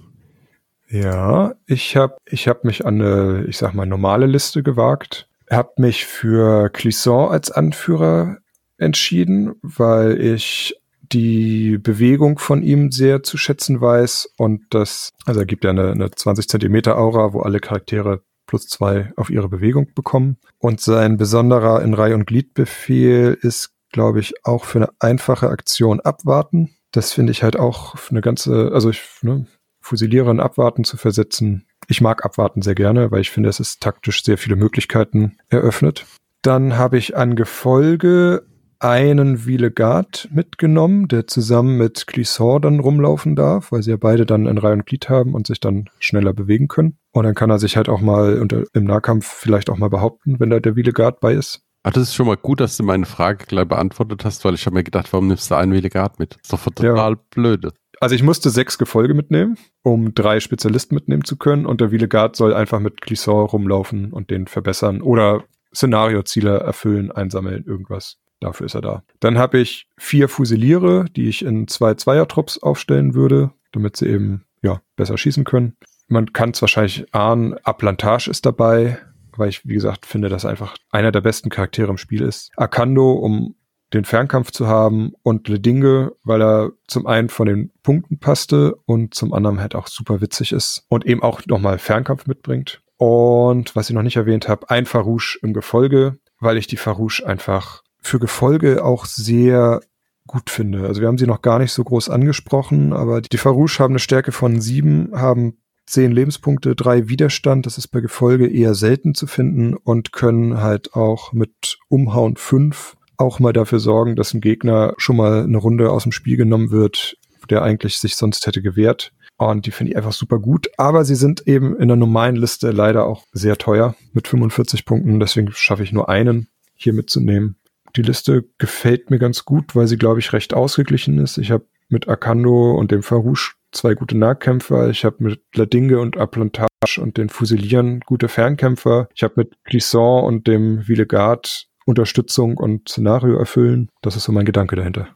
Ja, 0.88 1.54
ich 1.66 1.96
habe 1.96 2.16
ich 2.26 2.46
hab 2.46 2.62
mich 2.62 2.84
an 2.84 3.00
eine, 3.00 3.46
ich 3.48 3.56
sag 3.56 3.72
mal, 3.72 3.86
normale 3.86 4.26
Liste 4.26 4.62
gewagt. 4.62 5.26
Hab 5.50 5.78
mich 5.78 6.04
für 6.04 6.68
Clisson 6.68 7.30
als 7.30 7.50
Anführer 7.50 8.36
entschieden, 8.76 9.54
weil 9.62 10.20
ich 10.20 10.78
die 11.00 11.78
Bewegung 11.78 12.38
von 12.38 12.62
ihm 12.62 12.92
sehr 12.92 13.22
zu 13.22 13.38
schätzen 13.38 13.80
weiß 13.80 14.34
und 14.36 14.62
das, 14.70 15.12
also 15.24 15.40
er 15.40 15.46
gibt 15.46 15.64
ja 15.64 15.70
eine, 15.70 15.92
eine 15.92 16.10
20 16.10 16.46
Zentimeter 16.46 16.98
Aura, 16.98 17.32
wo 17.32 17.40
alle 17.40 17.60
Charaktere 17.60 18.22
plus 18.46 18.68
zwei 18.68 19.12
auf 19.16 19.30
ihre 19.30 19.48
Bewegung 19.48 19.88
bekommen. 19.94 20.36
Und 20.58 20.80
sein 20.80 21.16
besonderer 21.16 21.82
in 21.82 21.94
Reihe- 21.94 22.14
und 22.14 22.26
Gliedbefehl 22.26 23.38
ist 23.40 23.75
glaube 23.92 24.20
ich, 24.20 24.34
auch 24.44 24.64
für 24.64 24.78
eine 24.78 24.88
einfache 24.98 25.48
Aktion 25.48 26.00
abwarten. 26.00 26.74
Das 26.92 27.12
finde 27.12 27.32
ich 27.32 27.42
halt 27.42 27.58
auch 27.58 27.94
eine 28.10 28.20
ganze, 28.20 28.70
also 28.72 28.90
ich 28.90 29.02
ne, 29.22 29.46
fusiliere 29.80 30.30
und 30.30 30.40
abwarten 30.40 30.84
zu 30.84 30.96
versetzen. 30.96 31.66
Ich 31.88 32.00
mag 32.00 32.24
abwarten 32.24 32.62
sehr 32.62 32.74
gerne, 32.74 33.10
weil 33.10 33.20
ich 33.20 33.30
finde, 33.30 33.48
es 33.48 33.60
ist 33.60 33.80
taktisch 33.80 34.24
sehr 34.24 34.38
viele 34.38 34.56
Möglichkeiten 34.56 35.38
eröffnet. 35.48 36.06
Dann 36.42 36.76
habe 36.76 36.98
ich 36.98 37.16
an 37.16 37.36
Gefolge 37.36 38.46
einen 38.78 39.46
Vilegard 39.46 40.28
mitgenommen, 40.32 41.08
der 41.08 41.26
zusammen 41.26 41.78
mit 41.78 42.06
Clisson 42.06 42.60
dann 42.60 42.80
rumlaufen 42.80 43.34
darf, 43.34 43.72
weil 43.72 43.82
sie 43.82 43.90
ja 43.90 43.96
beide 43.96 44.26
dann 44.26 44.46
ein 44.46 44.58
Reihe 44.58 44.74
und 44.74 44.86
Glied 44.86 45.08
haben 45.08 45.34
und 45.34 45.46
sich 45.46 45.60
dann 45.60 45.88
schneller 45.98 46.34
bewegen 46.34 46.68
können. 46.68 46.98
Und 47.12 47.24
dann 47.24 47.34
kann 47.34 47.50
er 47.50 47.58
sich 47.58 47.76
halt 47.76 47.88
auch 47.88 48.00
mal 48.00 48.38
unter, 48.38 48.64
im 48.74 48.84
Nahkampf 48.84 49.26
vielleicht 49.26 49.70
auch 49.70 49.78
mal 49.78 49.88
behaupten, 49.88 50.38
wenn 50.40 50.50
da 50.50 50.60
der 50.60 50.76
Vilegard 50.76 51.20
bei 51.20 51.32
ist. 51.32 51.62
Ach, 51.88 51.92
das 51.92 52.08
ist 52.08 52.16
schon 52.16 52.26
mal 52.26 52.36
gut, 52.36 52.58
dass 52.58 52.76
du 52.76 52.82
meine 52.82 53.06
Frage 53.06 53.46
gleich 53.46 53.68
beantwortet 53.68 54.24
hast, 54.24 54.44
weil 54.44 54.54
ich 54.54 54.66
habe 54.66 54.74
mir 54.74 54.82
gedacht, 54.82 55.12
warum 55.12 55.28
nimmst 55.28 55.52
du 55.52 55.54
einen 55.54 55.70
Veligard 55.70 56.18
mit? 56.18 56.32
Das 56.32 56.40
ist 56.42 56.52
doch 56.52 56.64
total 56.74 57.12
ja. 57.12 57.18
blöde. 57.30 57.72
Also 58.00 58.16
ich 58.16 58.24
musste 58.24 58.50
sechs 58.50 58.76
Gefolge 58.76 59.14
mitnehmen, 59.14 59.56
um 59.84 60.12
drei 60.12 60.40
Spezialisten 60.40 60.96
mitnehmen 60.96 61.22
zu 61.22 61.36
können 61.36 61.64
und 61.64 61.80
der 61.80 61.92
Veligard 61.92 62.34
soll 62.34 62.54
einfach 62.54 62.80
mit 62.80 63.02
Clisson 63.02 63.46
rumlaufen 63.46 64.12
und 64.12 64.32
den 64.32 64.48
verbessern 64.48 65.00
oder 65.00 65.44
Szenarioziele 65.72 66.58
erfüllen, 66.58 67.12
einsammeln, 67.12 67.64
irgendwas. 67.64 68.16
Dafür 68.40 68.66
ist 68.66 68.74
er 68.74 68.80
da. 68.80 69.04
Dann 69.20 69.38
habe 69.38 69.60
ich 69.60 69.86
vier 69.96 70.28
Fusiliere, 70.28 71.04
die 71.14 71.28
ich 71.28 71.44
in 71.44 71.68
zwei 71.68 71.94
Zweiertrupps 71.94 72.58
aufstellen 72.58 73.14
würde, 73.14 73.52
damit 73.70 73.96
sie 73.96 74.08
eben 74.08 74.44
ja 74.60 74.80
besser 74.96 75.16
schießen 75.16 75.44
können. 75.44 75.76
Man 76.08 76.32
kann 76.32 76.50
es 76.50 76.60
wahrscheinlich 76.60 77.14
ahnen, 77.14 77.54
Aplantage 77.62 78.28
ist 78.28 78.44
dabei, 78.44 78.98
weil 79.38 79.48
ich, 79.48 79.66
wie 79.66 79.74
gesagt, 79.74 80.06
finde, 80.06 80.28
dass 80.28 80.44
einfach 80.44 80.76
einer 80.90 81.12
der 81.12 81.20
besten 81.20 81.50
Charaktere 81.50 81.90
im 81.90 81.98
Spiel 81.98 82.22
ist. 82.22 82.50
Akando, 82.56 83.12
um 83.12 83.54
den 83.94 84.04
Fernkampf 84.04 84.50
zu 84.50 84.66
haben 84.66 85.12
und 85.22 85.48
Ledinge, 85.48 86.12
weil 86.24 86.42
er 86.42 86.72
zum 86.88 87.06
einen 87.06 87.28
von 87.28 87.46
den 87.46 87.72
Punkten 87.82 88.18
passte 88.18 88.74
und 88.86 89.14
zum 89.14 89.32
anderen 89.32 89.60
halt 89.60 89.74
auch 89.74 89.86
super 89.86 90.20
witzig 90.20 90.52
ist 90.52 90.84
und 90.88 91.06
eben 91.06 91.22
auch 91.22 91.40
nochmal 91.46 91.78
Fernkampf 91.78 92.26
mitbringt. 92.26 92.82
Und 92.96 93.76
was 93.76 93.88
ich 93.88 93.94
noch 93.94 94.02
nicht 94.02 94.16
erwähnt 94.16 94.48
habe, 94.48 94.70
ein 94.70 94.86
Farouche 94.86 95.38
im 95.42 95.52
Gefolge, 95.52 96.18
weil 96.40 96.56
ich 96.56 96.66
die 96.66 96.76
Farouche 96.76 97.26
einfach 97.26 97.82
für 98.00 98.18
Gefolge 98.18 98.84
auch 98.84 99.04
sehr 99.04 99.80
gut 100.26 100.50
finde. 100.50 100.86
Also 100.86 101.00
wir 101.00 101.08
haben 101.08 101.18
sie 101.18 101.26
noch 101.26 101.42
gar 101.42 101.58
nicht 101.58 101.72
so 101.72 101.84
groß 101.84 102.10
angesprochen, 102.10 102.92
aber 102.92 103.20
die 103.20 103.38
Farouche 103.38 103.82
haben 103.82 103.92
eine 103.92 103.98
Stärke 103.98 104.32
von 104.32 104.60
sieben, 104.60 105.10
haben 105.14 105.58
10 105.86 106.12
Lebenspunkte, 106.12 106.74
3 106.74 107.08
Widerstand, 107.08 107.66
das 107.66 107.78
ist 107.78 107.88
bei 107.88 108.00
Gefolge 108.00 108.48
eher 108.48 108.74
selten 108.74 109.14
zu 109.14 109.26
finden 109.26 109.74
und 109.74 110.12
können 110.12 110.60
halt 110.60 110.94
auch 110.94 111.32
mit 111.32 111.78
Umhauen 111.88 112.36
5 112.36 112.96
auch 113.18 113.38
mal 113.38 113.52
dafür 113.52 113.78
sorgen, 113.78 114.16
dass 114.16 114.34
ein 114.34 114.40
Gegner 114.40 114.94
schon 114.98 115.16
mal 115.16 115.44
eine 115.44 115.58
Runde 115.58 115.90
aus 115.90 116.02
dem 116.02 116.12
Spiel 116.12 116.36
genommen 116.36 116.70
wird, 116.70 117.16
der 117.48 117.62
eigentlich 117.62 117.98
sich 117.98 118.16
sonst 118.16 118.46
hätte 118.46 118.62
gewehrt. 118.62 119.12
Und 119.38 119.66
die 119.66 119.70
finde 119.70 119.92
ich 119.92 119.96
einfach 119.96 120.12
super 120.12 120.38
gut. 120.38 120.68
Aber 120.78 121.04
sie 121.04 121.14
sind 121.14 121.46
eben 121.46 121.76
in 121.76 121.88
der 121.88 121.96
normalen 121.96 122.36
Liste 122.36 122.70
leider 122.70 123.06
auch 123.06 123.24
sehr 123.32 123.56
teuer 123.56 123.94
mit 124.12 124.28
45 124.28 124.84
Punkten. 124.84 125.20
Deswegen 125.20 125.52
schaffe 125.52 125.82
ich 125.82 125.92
nur 125.92 126.08
einen 126.08 126.48
hier 126.74 126.92
mitzunehmen. 126.92 127.56
Die 127.96 128.02
Liste 128.02 128.44
gefällt 128.58 129.10
mir 129.10 129.18
ganz 129.18 129.44
gut, 129.44 129.76
weil 129.76 129.86
sie, 129.86 129.96
glaube 129.96 130.20
ich, 130.20 130.32
recht 130.32 130.54
ausgeglichen 130.54 131.18
ist. 131.18 131.38
Ich 131.38 131.50
habe 131.50 131.66
mit 131.88 132.08
Akando 132.08 132.72
und 132.72 132.90
dem 132.90 133.02
Farouche 133.02 133.54
zwei 133.72 133.94
gute 133.94 134.16
Nahkämpfer. 134.16 134.90
Ich 134.90 135.04
habe 135.04 135.16
mit 135.20 135.40
Ladinge 135.54 136.00
und 136.00 136.16
Aplantage 136.16 137.00
und 137.00 137.16
den 137.16 137.28
Fusilieren 137.28 138.00
gute 138.00 138.28
Fernkämpfer. 138.28 139.08
Ich 139.14 139.22
habe 139.22 139.34
mit 139.36 139.54
Clisson 139.64 140.24
und 140.24 140.46
dem 140.46 140.86
Villegard 140.86 141.66
Unterstützung 141.86 142.56
und 142.56 142.88
Szenario 142.88 143.36
erfüllen. 143.38 143.88
Das 144.02 144.16
ist 144.16 144.24
so 144.24 144.32
mein 144.32 144.44
Gedanke 144.44 144.76
dahinter. 144.76 145.08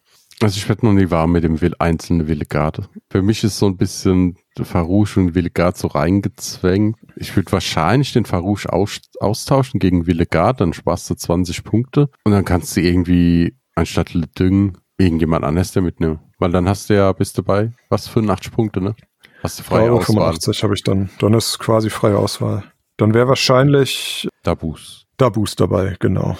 Also 0.42 0.56
ich 0.56 0.68
werde 0.70 0.86
noch 0.86 0.94
nie 0.94 1.10
warm 1.10 1.32
mit 1.32 1.44
dem 1.44 1.58
einzelnen 1.78 2.26
Villegard. 2.26 2.88
Für 3.10 3.20
mich 3.20 3.44
ist 3.44 3.58
so 3.58 3.66
ein 3.66 3.76
bisschen 3.76 4.38
Farouche 4.58 5.20
und 5.20 5.34
Villegard 5.34 5.76
so 5.76 5.88
reingezwängt. 5.88 6.96
Ich 7.16 7.36
würde 7.36 7.52
wahrscheinlich 7.52 8.14
den 8.14 8.24
Farouche 8.24 8.72
aus 8.72 9.00
austauschen 9.20 9.80
gegen 9.80 10.06
Villegard, 10.06 10.60
dann 10.60 10.72
sparst 10.72 11.10
du 11.10 11.14
20 11.14 11.62
Punkte 11.62 12.08
und 12.24 12.32
dann 12.32 12.46
kannst 12.46 12.74
du 12.76 12.80
irgendwie 12.80 13.54
anstatt 13.74 14.14
Le 14.14 14.26
Ding 14.26 14.78
irgendjemand 15.00 15.44
anders, 15.44 15.72
der 15.72 15.82
mitnimmt. 15.82 16.20
Weil 16.38 16.52
dann 16.52 16.68
hast 16.68 16.90
du 16.90 16.94
ja, 16.94 17.12
bist 17.12 17.36
du 17.38 17.42
bei, 17.42 17.72
was, 17.88 18.08
85 18.08 18.52
Punkte, 18.52 18.80
ne? 18.80 18.94
Hast 19.42 19.58
du 19.58 19.62
freie 19.62 19.84
Euro 19.84 19.98
Auswahl. 19.98 20.32
85 20.34 20.62
habe 20.62 20.74
ich 20.74 20.82
dann. 20.82 21.10
Dann 21.18 21.34
ist 21.34 21.58
quasi 21.58 21.90
freie 21.90 22.18
Auswahl. 22.18 22.64
Dann 22.96 23.14
wäre 23.14 23.28
wahrscheinlich 23.28 24.28
Dabus. 24.42 25.06
Dabus 25.16 25.56
dabei, 25.56 25.96
genau. 25.98 26.36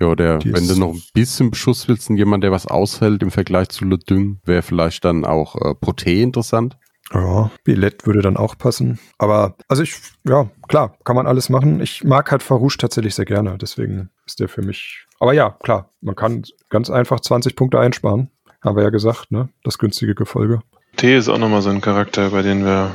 Ja, 0.00 0.14
der, 0.14 0.38
Die 0.38 0.52
wenn 0.52 0.68
du 0.68 0.78
noch 0.78 0.92
ein 0.92 1.02
bisschen 1.14 1.50
Beschuss 1.50 1.88
willst 1.88 2.10
und 2.10 2.18
jemand, 2.18 2.44
der 2.44 2.52
was 2.52 2.66
aushält 2.66 3.22
im 3.22 3.30
Vergleich 3.30 3.70
zu 3.70 3.86
Le 3.86 3.98
Ding, 3.98 4.40
wäre 4.44 4.62
vielleicht 4.62 5.04
dann 5.04 5.24
auch 5.24 5.56
äh, 5.56 5.70
Proté 5.70 6.22
interessant. 6.22 6.76
Ja, 7.14 7.50
Billett 7.64 8.06
würde 8.06 8.20
dann 8.22 8.36
auch 8.36 8.58
passen. 8.58 8.98
Aber, 9.18 9.56
also 9.68 9.82
ich, 9.82 9.94
ja, 10.28 10.50
klar, 10.68 10.96
kann 11.04 11.14
man 11.16 11.26
alles 11.26 11.48
machen. 11.48 11.80
Ich 11.80 12.02
mag 12.04 12.30
halt 12.32 12.42
Farouche 12.42 12.78
tatsächlich 12.78 13.14
sehr 13.14 13.24
gerne. 13.24 13.56
Deswegen 13.58 14.10
ist 14.26 14.40
der 14.40 14.48
für 14.48 14.62
mich. 14.62 15.06
Aber 15.20 15.32
ja, 15.32 15.50
klar, 15.50 15.90
man 16.00 16.16
kann 16.16 16.42
ganz 16.68 16.90
einfach 16.90 17.20
20 17.20 17.54
Punkte 17.54 17.78
einsparen. 17.78 18.30
Haben 18.62 18.76
wir 18.76 18.82
ja 18.82 18.90
gesagt, 18.90 19.30
ne? 19.30 19.48
Das 19.62 19.78
günstige 19.78 20.14
Gefolge. 20.16 20.62
T 20.96 21.16
ist 21.16 21.28
auch 21.28 21.38
nochmal 21.38 21.62
so 21.62 21.70
ein 21.70 21.80
Charakter, 21.80 22.30
bei 22.30 22.42
dem 22.42 22.64
wir 22.64 22.90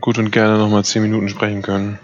gut 0.00 0.18
und 0.18 0.30
gerne 0.30 0.56
nochmal 0.58 0.84
10 0.84 1.02
Minuten 1.02 1.28
sprechen 1.28 1.62
können. 1.62 1.98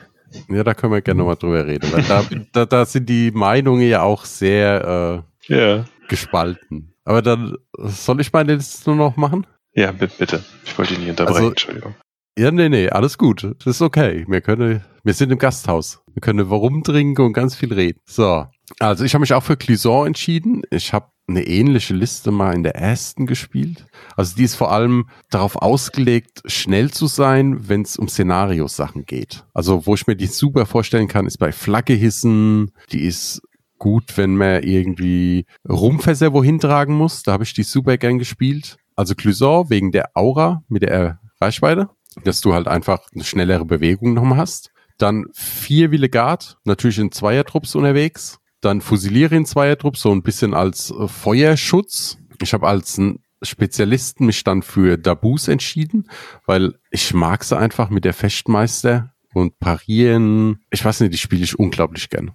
Ja, 0.48 0.64
da 0.64 0.74
können 0.74 0.92
wir 0.92 1.00
gerne 1.02 1.18
nochmal 1.18 1.36
drüber 1.36 1.64
reden. 1.66 1.92
Weil 1.92 2.02
da, 2.02 2.24
da, 2.52 2.66
da 2.66 2.84
sind 2.84 3.08
die 3.08 3.30
Meinungen 3.30 3.86
ja 3.86 4.02
auch 4.02 4.24
sehr 4.24 5.24
äh, 5.48 5.54
Ja. 5.54 5.84
gespalten. 6.08 6.92
Aber 7.04 7.22
dann 7.22 7.56
soll 7.76 8.20
ich 8.20 8.32
meine 8.32 8.54
Liste 8.56 8.90
nur 8.90 8.96
noch 8.98 9.16
machen? 9.16 9.46
Ja, 9.76 9.92
bitte, 9.92 10.14
bitte. 10.18 10.44
Ich 10.64 10.76
wollte 10.78 10.94
dich 10.94 11.00
nicht 11.00 11.10
unterbrechen, 11.10 11.36
Also- 11.36 11.48
Entschuldigung. 11.50 11.94
Ja, 12.38 12.50
nee, 12.50 12.68
nee, 12.68 12.90
alles 12.90 13.16
gut. 13.16 13.44
Das 13.44 13.76
ist 13.76 13.80
okay. 13.82 14.26
Wir 14.28 14.42
können, 14.42 14.84
wir 15.04 15.14
sind 15.14 15.30
im 15.32 15.38
Gasthaus. 15.38 16.00
Wir 16.12 16.20
können 16.20 16.50
warum 16.50 16.82
trinken 16.82 17.22
und 17.22 17.32
ganz 17.32 17.54
viel 17.56 17.72
reden. 17.72 17.98
So. 18.06 18.46
Also 18.78 19.04
ich 19.04 19.14
habe 19.14 19.20
mich 19.20 19.32
auch 19.32 19.42
für 19.42 19.56
Clisson 19.56 20.08
entschieden. 20.08 20.60
Ich 20.70 20.92
habe 20.92 21.06
eine 21.28 21.46
ähnliche 21.46 21.94
Liste 21.94 22.30
mal 22.32 22.54
in 22.54 22.62
der 22.62 22.74
ersten 22.76 23.24
gespielt. 23.26 23.86
Also 24.16 24.36
die 24.36 24.44
ist 24.44 24.54
vor 24.54 24.70
allem 24.70 25.08
darauf 25.30 25.56
ausgelegt, 25.56 26.42
schnell 26.44 26.90
zu 26.90 27.06
sein, 27.06 27.68
wenn 27.70 27.82
es 27.82 27.96
um 27.96 28.06
Szenariosachen 28.06 29.06
geht. 29.06 29.44
Also 29.54 29.86
wo 29.86 29.94
ich 29.94 30.06
mir 30.06 30.14
die 30.16 30.26
super 30.26 30.66
vorstellen 30.66 31.08
kann, 31.08 31.26
ist 31.26 31.38
bei 31.38 31.52
Flagge 31.52 31.94
hissen. 31.94 32.70
Die 32.92 33.00
ist 33.06 33.40
gut, 33.78 34.16
wenn 34.18 34.36
man 34.36 34.62
irgendwie 34.62 35.46
Rumfässer 35.66 36.34
wohin 36.34 36.60
tragen 36.60 36.94
muss. 36.94 37.22
Da 37.22 37.32
habe 37.32 37.44
ich 37.44 37.54
die 37.54 37.62
super 37.62 37.96
gern 37.96 38.18
gespielt. 38.18 38.76
Also 38.96 39.14
Clusor 39.14 39.70
wegen 39.70 39.92
der 39.92 40.10
Aura 40.14 40.64
mit 40.68 40.82
der 40.82 41.20
Reichweite, 41.40 41.90
dass 42.24 42.40
du 42.40 42.54
halt 42.54 42.66
einfach 42.66 43.06
eine 43.14 43.24
schnellere 43.24 43.66
Bewegung 43.66 44.14
nochmal 44.14 44.38
hast. 44.38 44.72
Dann 44.98 45.26
vier 45.34 45.90
Villegard, 45.90 46.58
natürlich 46.64 46.98
in 46.98 47.12
Zweiertrupps 47.12 47.74
unterwegs. 47.74 48.40
Dann 48.62 48.80
Fusiliere 48.80 49.36
in 49.36 49.44
Zweiertrupps, 49.44 50.00
so 50.00 50.10
ein 50.10 50.22
bisschen 50.22 50.54
als 50.54 50.90
äh, 50.90 51.06
Feuerschutz. 51.06 52.18
Ich 52.40 52.54
habe 52.54 52.66
als 52.66 52.98
Spezialisten 53.42 54.24
mich 54.24 54.42
dann 54.44 54.62
für 54.62 54.96
Dabus 54.96 55.48
entschieden, 55.48 56.08
weil 56.46 56.74
ich 56.90 57.12
mag 57.12 57.44
sie 57.44 57.56
einfach 57.56 57.90
mit 57.90 58.06
der 58.06 58.14
Fechtmeister 58.14 59.12
und 59.34 59.58
Parieren. 59.58 60.62
Ich 60.70 60.82
weiß 60.82 61.00
nicht, 61.00 61.12
die 61.12 61.18
spiele 61.18 61.44
ich 61.44 61.58
unglaublich 61.58 62.08
gern. 62.08 62.32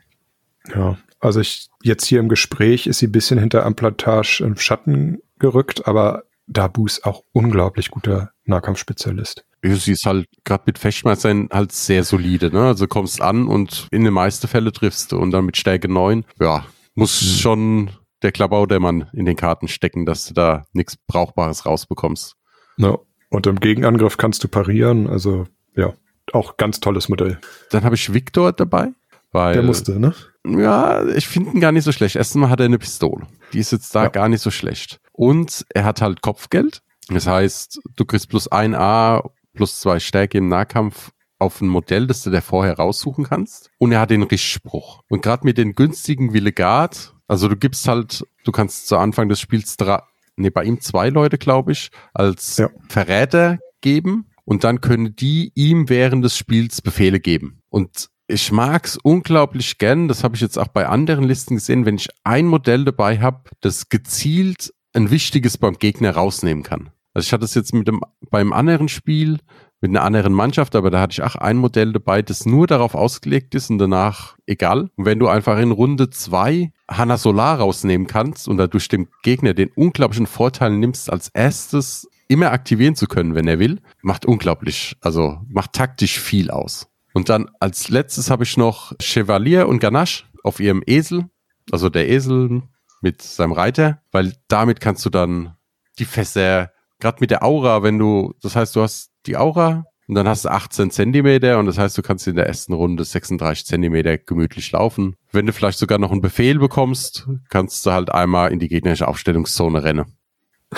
Ja, 0.76 1.00
also 1.20 1.40
ich 1.40 1.70
jetzt 1.82 2.06
hier 2.06 2.20
im 2.20 2.30
Gespräch 2.30 2.86
ist 2.86 3.00
sie 3.00 3.08
ein 3.08 3.12
bisschen 3.12 3.40
hinter 3.40 3.66
Amplantage 3.66 4.44
im 4.44 4.58
Schatten 4.58 5.20
gerückt, 5.40 5.88
aber 5.88 6.24
Dabu 6.52 6.86
ist 6.86 7.06
auch 7.06 7.24
unglaublich 7.32 7.90
guter 7.92 8.32
Nahkampfspezialist. 8.46 9.46
Sie 9.64 9.92
ist 9.92 10.06
halt 10.06 10.28
gerade 10.44 10.64
mit 10.66 10.78
Fechtmeistern 10.80 11.48
halt 11.52 11.72
sehr 11.72 12.04
solide, 12.04 12.52
ne? 12.52 12.66
Also 12.68 12.88
kommst 12.88 13.22
an 13.22 13.48
und 13.48 13.88
in 13.92 14.04
den 14.04 14.14
meisten 14.14 14.48
Fällen 14.48 14.74
triffst 14.74 15.12
du 15.12 15.18
und 15.20 15.32
dann 15.32 15.46
mit 15.46 15.56
Stärke 15.58 15.88
9, 15.88 16.26
ja, 16.40 16.66
muss 16.96 17.22
Mhm. 17.22 17.26
schon 17.38 17.90
der 18.24 18.32
Klabautermann 18.32 19.10
in 19.14 19.26
den 19.26 19.36
Karten 19.36 19.68
stecken, 19.68 20.06
dass 20.06 20.26
du 20.26 20.34
da 20.34 20.64
nichts 20.74 20.98
Brauchbares 20.98 21.66
rausbekommst. 21.66 22.36
Ja. 22.78 22.98
Und 23.30 23.48
im 23.48 23.60
Gegenangriff 23.60 24.18
kannst 24.18 24.44
du 24.44 24.48
parieren, 24.48 25.08
also 25.08 25.48
ja, 25.76 25.94
auch 26.34 26.58
ganz 26.58 26.80
tolles 26.80 27.08
Modell. 27.08 27.40
Dann 27.70 27.84
habe 27.84 27.96
ich 27.96 28.14
Victor 28.14 28.52
dabei, 28.54 28.90
weil 29.32 29.54
Der 29.54 29.64
musste, 29.64 30.00
ne? 30.00 30.14
ja, 30.46 31.06
ich 31.08 31.28
finde 31.28 31.52
ihn 31.52 31.62
gar 31.62 31.72
nicht 31.72 31.84
so 31.84 31.92
schlecht. 31.92 32.16
Erstmal 32.16 32.50
hat 32.50 32.60
er 32.60 32.66
eine 32.66 32.80
Pistole. 32.80 33.26
Die 33.54 33.60
ist 33.60 33.72
jetzt 33.72 33.94
da 33.96 34.04
Ja. 34.04 34.10
gar 34.10 34.28
nicht 34.28 34.42
so 34.42 34.52
schlecht. 34.52 35.00
Und 35.22 35.68
er 35.70 35.84
hat 35.84 36.02
halt 36.02 36.24
Kopfgeld. 36.24 36.82
Das 37.08 37.28
heißt, 37.28 37.80
du 37.96 38.06
kriegst 38.06 38.28
plus 38.28 38.48
ein 38.48 38.74
A, 38.74 39.22
plus 39.54 39.80
zwei 39.80 40.00
Stärke 40.00 40.40
im 40.40 40.48
Nahkampf 40.48 41.12
auf 41.38 41.62
ein 41.62 41.68
Modell, 41.68 42.08
das 42.08 42.24
du 42.24 42.32
dir 42.32 42.42
vorher 42.42 42.78
raussuchen 42.78 43.26
kannst. 43.26 43.70
Und 43.78 43.92
er 43.92 44.00
hat 44.00 44.10
den 44.10 44.24
Richtspruch. 44.24 45.04
Und 45.10 45.22
gerade 45.22 45.46
mit 45.46 45.60
den 45.60 45.76
günstigen 45.76 46.34
Villegard, 46.34 47.14
also 47.28 47.48
du 47.48 47.56
gibst 47.56 47.88
halt, 47.88 48.26
du 48.46 48.52
kannst 48.52 48.88
zu 48.88 48.98
Anfang 48.98 49.30
des 49.30 49.40
Spiels 49.40 49.78
drei, 49.78 50.02
nee, 50.38 50.50
bei 50.50 50.64
ihm 50.64 50.82
zwei 50.82 51.10
Leute, 51.10 51.38
glaube 51.38 51.74
ich, 51.74 51.92
als 52.16 52.58
Ja. 52.58 52.70
Verräter 52.90 53.60
geben. 53.82 54.26
Und 54.44 54.64
dann 54.64 54.82
können 54.82 55.16
die 55.16 55.52
ihm 55.54 55.88
während 55.88 56.26
des 56.26 56.36
Spiels 56.36 56.82
Befehle 56.82 57.20
geben. 57.20 57.62
Und 57.70 58.08
ich 58.26 58.52
mag's 58.52 58.98
unglaublich 59.04 59.78
gern, 59.78 60.08
das 60.08 60.24
habe 60.24 60.34
ich 60.34 60.42
jetzt 60.42 60.58
auch 60.58 60.70
bei 60.70 60.88
anderen 60.88 61.26
Listen 61.26 61.56
gesehen, 61.58 61.86
wenn 61.86 61.98
ich 61.98 62.08
ein 62.24 62.48
Modell 62.48 62.86
dabei 62.86 63.20
habe, 63.20 63.52
das 63.60 63.88
gezielt 63.90 64.74
ein 64.94 65.12
wichtiges 65.12 65.58
beim 65.58 65.78
Gegner 65.78 66.12
rausnehmen 66.12 66.64
kann. 66.64 66.92
Also 67.14 67.28
ich 67.28 67.34
hatte 67.34 67.46
es 67.46 67.56
jetzt 67.56 67.74
mit 67.74 67.88
dem, 67.88 68.02
beim 68.30 68.54
anderen 68.54 68.88
Spiel, 68.88 69.40
mit 69.82 69.90
einer 69.90 70.04
anderen 70.04 70.34
Mannschaft, 70.34 70.76
aber 70.76 70.92
da 70.92 71.02
hatte 71.02 71.14
ich 71.14 71.24
auch 71.24 71.36
ein 71.36 71.58
Modell 71.58 71.92
dabei, 71.92 72.22
das 72.22 72.46
nur 72.46 72.68
darauf 72.68 72.94
ausgelegt 72.94 73.56
ist 73.56 73.70
und 73.70 73.80
danach 73.80 74.38
egal. 74.46 74.92
Und 74.96 75.06
wenn 75.06 75.20
du 75.20 75.28
einfach 75.28 75.58
in 75.58 75.72
Runde 75.72 76.10
zwei 76.10 76.72
Hanna 76.88 77.18
Solar 77.18 77.58
rausnehmen 77.60 78.08
kannst 78.08 78.48
und 78.48 78.58
dadurch 78.58 78.88
dem 78.88 79.08
Gegner 79.24 79.54
den 79.54 79.72
unglaublichen 79.72 80.28
Vorteil 80.28 80.72
nimmst, 80.72 81.12
als 81.12 81.30
erstes 81.30 82.08
immer 82.28 82.52
aktivieren 82.52 82.96
zu 82.96 83.08
können, 83.08 83.36
wenn 83.36 83.48
er 83.48 83.60
will, 83.60 83.82
macht 84.02 84.26
unglaublich, 84.26 84.96
also 85.02 85.40
macht 85.50 85.74
taktisch 85.74 86.20
viel 86.20 86.52
aus. 86.52 86.88
Und 87.14 87.28
dann 87.28 87.50
als 87.60 87.90
letztes 87.90 88.30
habe 88.30 88.44
ich 88.44 88.56
noch 88.56 88.94
Chevalier 89.02 89.68
und 89.68 89.80
Ganache 89.80 90.24
auf 90.44 90.60
ihrem 90.60 90.84
Esel, 90.86 91.26
also 91.72 91.90
der 91.90 92.08
Esel 92.10 92.64
mit 93.02 93.22
seinem 93.22 93.52
Reiter, 93.52 94.02
weil 94.12 94.34
damit 94.48 94.80
kannst 94.80 95.06
du 95.06 95.10
dann 95.10 95.56
die 96.00 96.06
Fässer, 96.06 96.72
gerade 97.00 97.18
mit 97.20 97.32
der 97.32 97.44
Aura, 97.44 97.84
wenn 97.84 98.00
du, 98.00 98.34
das 98.42 98.56
heißt, 98.56 98.76
du 98.76 98.82
hast 98.82 99.12
die 99.26 99.38
Aura 99.38 99.86
und 100.08 100.16
dann 100.16 100.28
hast 100.28 100.46
du 100.46 100.50
18 100.50 100.92
Zentimeter 100.92 101.60
und 101.60 101.66
das 101.66 101.78
heißt, 101.78 101.98
du 101.98 102.02
kannst 102.02 102.28
in 102.28 102.36
der 102.36 102.48
ersten 102.48 102.74
Runde 102.74 103.04
36 103.04 103.66
Zentimeter 103.66 104.18
gemütlich 104.18 104.72
laufen. 104.72 105.16
Wenn 105.32 105.46
du 105.46 105.54
vielleicht 105.54 105.80
sogar 105.80 105.98
noch 105.98 106.12
einen 106.12 106.22
Befehl 106.22 106.60
bekommst, 106.60 107.28
kannst 107.50 107.86
du 107.86 107.92
halt 107.92 108.12
einmal 108.12 108.52
in 108.52 108.60
die 108.60 108.68
gegnerische 108.68 109.08
Aufstellungszone 109.08 109.84
rennen. 109.84 110.18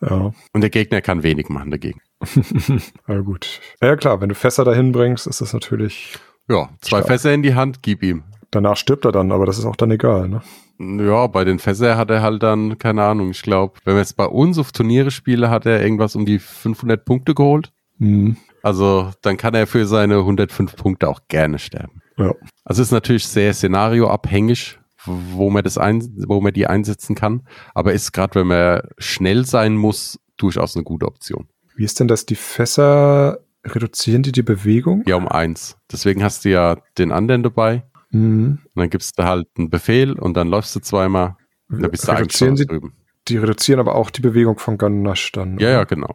Ja. 0.00 0.32
Und 0.52 0.60
der 0.60 0.70
Gegner 0.70 1.00
kann 1.00 1.22
wenig 1.22 1.48
machen 1.48 1.70
dagegen. 1.70 2.00
ja, 3.08 3.20
gut. 3.20 3.60
Ja, 3.80 3.96
klar, 3.96 4.20
wenn 4.20 4.28
du 4.28 4.34
Fässer 4.34 4.64
dahin 4.64 4.92
bringst, 4.92 5.26
ist 5.26 5.40
das 5.40 5.52
natürlich. 5.52 6.18
Ja, 6.48 6.68
zwei 6.80 6.98
Stark. 6.98 7.06
Fässer 7.06 7.32
in 7.32 7.42
die 7.42 7.54
Hand, 7.54 7.82
gib 7.82 8.02
ihm. 8.02 8.24
Danach 8.50 8.76
stirbt 8.76 9.04
er 9.04 9.12
dann, 9.12 9.32
aber 9.32 9.46
das 9.46 9.58
ist 9.58 9.64
auch 9.64 9.76
dann 9.76 9.90
egal, 9.90 10.28
ne? 10.28 10.42
Ja, 10.78 11.26
bei 11.26 11.44
den 11.44 11.58
Fässer 11.58 11.96
hat 11.96 12.10
er 12.10 12.22
halt 12.22 12.42
dann, 12.42 12.78
keine 12.78 13.02
Ahnung, 13.02 13.30
ich 13.30 13.42
glaube, 13.42 13.78
wenn 13.84 13.94
wir 13.94 14.00
jetzt 14.00 14.16
bei 14.16 14.26
uns 14.26 14.58
auf 14.58 14.72
Turniere 14.72 15.10
spielen, 15.10 15.48
hat 15.48 15.64
er 15.66 15.82
irgendwas 15.82 16.16
um 16.16 16.26
die 16.26 16.38
500 16.38 17.04
Punkte 17.04 17.34
geholt. 17.34 17.72
Hm. 17.98 18.36
Also 18.62 19.10
dann 19.22 19.36
kann 19.36 19.54
er 19.54 19.66
für 19.66 19.86
seine 19.86 20.18
105 20.18 20.76
Punkte 20.76 21.08
auch 21.08 21.20
gerne 21.28 21.58
sterben. 21.58 22.02
Ja. 22.18 22.34
Also 22.64 22.82
ist 22.82 22.90
natürlich 22.90 23.26
sehr 23.26 23.54
szenarioabhängig, 23.54 24.78
wo 25.04 25.50
man 25.50 25.64
das 25.64 25.78
ein, 25.78 26.02
wo 26.26 26.40
man 26.40 26.52
die 26.52 26.66
einsetzen 26.66 27.14
kann. 27.14 27.46
Aber 27.74 27.92
ist 27.92 28.12
gerade, 28.12 28.34
wenn 28.34 28.48
man 28.48 28.82
schnell 28.98 29.46
sein 29.46 29.76
muss, 29.76 30.18
durchaus 30.36 30.76
eine 30.76 30.84
gute 30.84 31.06
Option. 31.06 31.48
Wie 31.76 31.84
ist 31.84 32.00
denn 32.00 32.08
das? 32.08 32.26
Die 32.26 32.34
Fässer 32.34 33.38
reduzieren 33.64 34.22
die 34.22 34.32
die 34.32 34.42
Bewegung? 34.42 35.02
Ja, 35.06 35.16
um 35.16 35.28
eins. 35.28 35.76
Deswegen 35.90 36.22
hast 36.22 36.44
du 36.44 36.50
ja 36.50 36.76
den 36.98 37.12
anderen 37.12 37.42
dabei. 37.42 37.84
Hm. 38.20 38.58
Und 38.74 38.80
dann 38.80 38.90
gibst 38.90 39.18
du 39.18 39.24
halt 39.24 39.46
einen 39.58 39.70
Befehl 39.70 40.12
und 40.18 40.34
dann 40.36 40.48
läufst 40.48 40.74
du 40.76 40.80
zweimal. 40.80 41.36
Dann 41.68 41.90
bist 41.90 42.06
du 42.08 42.12
Reduzieren 42.12 42.56
sie, 42.56 42.66
drüben. 42.66 42.94
die 43.28 43.36
reduzieren 43.38 43.80
aber 43.80 43.94
auch 43.96 44.10
die 44.10 44.20
Bewegung 44.20 44.58
von 44.58 44.78
Ganache 44.78 45.30
dann. 45.32 45.58
Ja, 45.58 45.70
ja, 45.70 45.84
genau. 45.84 46.14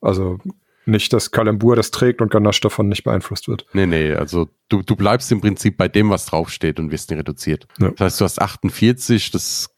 Also 0.00 0.38
nicht, 0.84 1.12
dass 1.12 1.32
Kalambur 1.32 1.74
das 1.74 1.90
trägt 1.90 2.20
und 2.22 2.30
Ganache 2.30 2.60
davon 2.60 2.88
nicht 2.88 3.02
beeinflusst 3.02 3.48
wird. 3.48 3.66
Nee, 3.72 3.86
nee, 3.86 4.12
also 4.14 4.48
du, 4.68 4.82
du 4.82 4.94
bleibst 4.94 5.32
im 5.32 5.40
Prinzip 5.40 5.76
bei 5.76 5.88
dem, 5.88 6.10
was 6.10 6.26
draufsteht 6.26 6.78
und 6.78 6.92
wirst 6.92 7.10
nicht 7.10 7.18
reduziert. 7.18 7.66
Ja. 7.78 7.90
Das 7.90 8.00
heißt, 8.00 8.20
du 8.20 8.24
hast 8.24 8.40
48, 8.40 9.32
das 9.32 9.68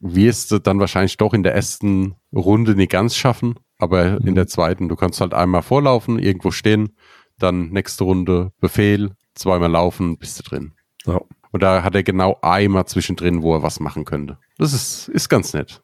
wirst 0.00 0.50
du 0.52 0.58
dann 0.58 0.80
wahrscheinlich 0.80 1.18
doch 1.18 1.34
in 1.34 1.42
der 1.42 1.54
ersten 1.54 2.14
Runde 2.34 2.74
nicht 2.74 2.92
ganz 2.92 3.14
schaffen, 3.16 3.56
aber 3.78 4.18
in 4.18 4.30
Mhm. 4.30 4.34
der 4.36 4.46
zweiten, 4.46 4.88
du 4.88 4.96
kannst 4.96 5.20
halt 5.20 5.34
einmal 5.34 5.62
vorlaufen, 5.62 6.18
irgendwo 6.18 6.50
stehen, 6.50 6.96
dann 7.38 7.68
nächste 7.68 8.04
Runde 8.04 8.52
Befehl, 8.60 9.10
zweimal 9.34 9.70
laufen, 9.70 10.16
bist 10.16 10.38
du 10.38 10.42
drin. 10.44 10.72
Ja. 11.06 11.20
Und 11.52 11.62
da 11.62 11.82
hat 11.82 11.94
er 11.94 12.02
genau 12.02 12.38
einmal 12.42 12.86
zwischendrin, 12.86 13.42
wo 13.42 13.54
er 13.54 13.62
was 13.62 13.78
machen 13.80 14.04
könnte. 14.04 14.38
Das 14.58 14.72
ist, 14.72 15.08
ist 15.08 15.28
ganz 15.28 15.52
nett. 15.54 15.82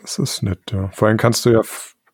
Das 0.00 0.18
ist 0.18 0.42
nett, 0.42 0.60
ja. 0.72 0.88
Vor 0.92 1.08
allem 1.08 1.16
kannst 1.18 1.44
du 1.44 1.50
ja 1.50 1.60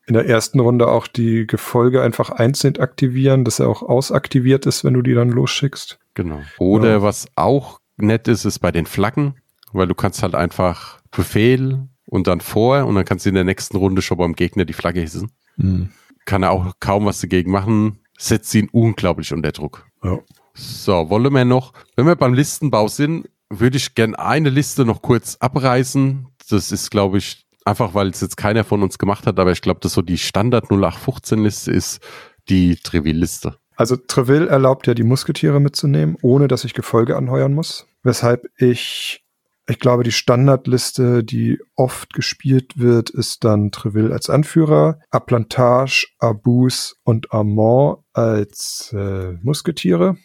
in 0.07 0.15
der 0.15 0.27
ersten 0.27 0.61
Runde 0.61 0.89
auch 0.89 1.07
die 1.07 1.47
Gefolge 1.47 2.03
einfach 2.03 2.31
einzeln 2.31 2.79
aktivieren, 2.79 3.45
dass 3.45 3.59
er 3.61 3.69
auch 3.69 3.83
ausaktiviert 3.83 4.67
ist, 4.67 4.85
wenn 4.85 4.95
du 4.95 5.03
die 5.03 5.15
dann 5.15 5.31
losschickst. 5.31 5.99
Genau. 6.15 6.41
Oder 6.59 6.91
Ja. 6.95 7.03
was 7.03 7.27
auch 7.37 7.81
nett 7.97 8.29
ist, 8.29 8.45
ist 8.45 8.59
bei 8.61 8.73
den 8.73 8.87
Flaggen, 8.87 9.35
weil 9.73 9.87
du 9.87 9.95
kannst 9.95 10.23
halt 10.23 10.35
einfach 10.35 11.01
Befehl 11.11 11.89
und 12.07 12.27
dann 12.27 12.41
vor 12.41 12.87
und 12.87 12.95
dann 12.95 13.05
kannst 13.05 13.25
du 13.27 13.31
in 13.31 13.35
der 13.35 13.45
nächsten 13.45 13.77
Runde 13.77 14.01
schon 14.03 14.19
beim 14.19 14.35
Gegner 14.35 14.65
die 14.65 14.73
Flagge 14.73 15.01
hissen. 15.01 15.33
Mhm. 15.57 15.91
Kann 16.25 16.43
er 16.43 16.51
auch 16.53 16.75
kaum 16.81 17.05
was 17.05 17.21
dagegen 17.21 17.51
machen, 17.51 17.99
setzt 18.19 18.55
ihn 18.55 18.69
unglaublich 18.73 19.33
unter 19.33 19.53
Druck. 19.53 19.87
Ja. 20.03 20.19
So, 20.57 21.11
wollen 21.11 21.33
wir 21.35 21.45
noch, 21.45 21.73
wenn 21.97 22.07
wir 22.07 22.17
beim 22.17 22.33
Listenbau 22.33 22.89
sind, 22.89 23.29
würde 23.51 23.77
ich 23.77 23.95
gern 23.95 24.15
eine 24.15 24.49
Liste 24.49 24.85
noch 24.85 25.03
kurz 25.03 25.37
abreißen. 25.39 26.27
Das 26.49 26.73
ist, 26.73 26.91
glaube 26.91 27.19
ich, 27.19 27.47
einfach 27.67 27.95
weil 27.95 28.09
es 28.09 28.21
jetzt 28.21 28.37
keiner 28.37 28.65
von 28.65 28.83
uns 28.83 28.99
gemacht 28.99 29.27
hat, 29.27 29.39
aber 29.39 29.53
ich 29.53 29.61
glaube, 29.61 29.81
dass 29.81 29.93
so 29.93 30.03
die 30.03 30.19
Standard 30.19 30.71
0815 30.71 31.39
Liste 31.43 31.71
ist 31.73 32.01
die 32.49 32.77
Treville-Liste. 32.77 33.59
Also 33.77 33.97
Treville 33.97 34.49
erlaubt 34.49 34.87
ja 34.87 34.95
die 34.95 35.03
Musketiere 35.03 35.61
mitzunehmen, 35.61 36.17
ohne 36.23 36.49
dass 36.49 36.65
ich 36.65 36.73
Gefolge 36.73 37.17
anheuern 37.17 37.53
muss. 37.53 37.87
Weshalb 38.03 38.47
ich, 38.57 39.23
ich 39.69 39.79
glaube, 39.79 40.05
die 40.05 40.13
Standardliste, 40.13 41.23
die 41.23 41.59
oft 41.75 42.15
gespielt 42.15 42.79
wird, 42.79 43.11
ist 43.11 43.45
dann 43.45 43.73
Treville 43.73 44.15
als 44.15 44.31
Anführer, 44.31 45.01
Aplantage, 45.11 46.07
Abus 46.19 46.97
und 47.03 47.33
Amont 47.33 47.99
als 48.15 48.95
äh, 48.97 49.33
Musketiere, 49.43 50.17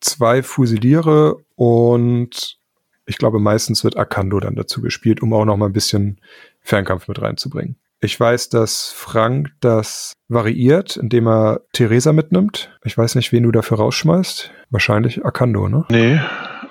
zwei 0.00 0.42
Fusiliere 0.42 1.36
und 1.54 2.58
ich 3.06 3.18
glaube, 3.18 3.38
meistens 3.38 3.84
wird 3.84 3.96
Akando 3.96 4.40
dann 4.40 4.56
dazu 4.56 4.82
gespielt, 4.82 5.22
um 5.22 5.32
auch 5.32 5.44
noch 5.44 5.56
mal 5.56 5.66
ein 5.66 5.72
bisschen 5.72 6.20
Fernkampf 6.60 7.08
mit 7.08 7.22
reinzubringen. 7.22 7.76
Ich 8.00 8.18
weiß, 8.18 8.50
dass 8.50 8.92
Frank 8.92 9.50
das 9.60 10.12
variiert, 10.28 10.96
indem 10.96 11.28
er 11.28 11.60
Theresa 11.72 12.12
mitnimmt. 12.12 12.70
Ich 12.84 12.96
weiß 12.98 13.14
nicht, 13.14 13.32
wen 13.32 13.44
du 13.44 13.52
dafür 13.52 13.78
rausschmeißt. 13.78 14.50
Wahrscheinlich 14.70 15.24
Akando, 15.24 15.68
ne? 15.68 15.86
Nee, 15.88 16.20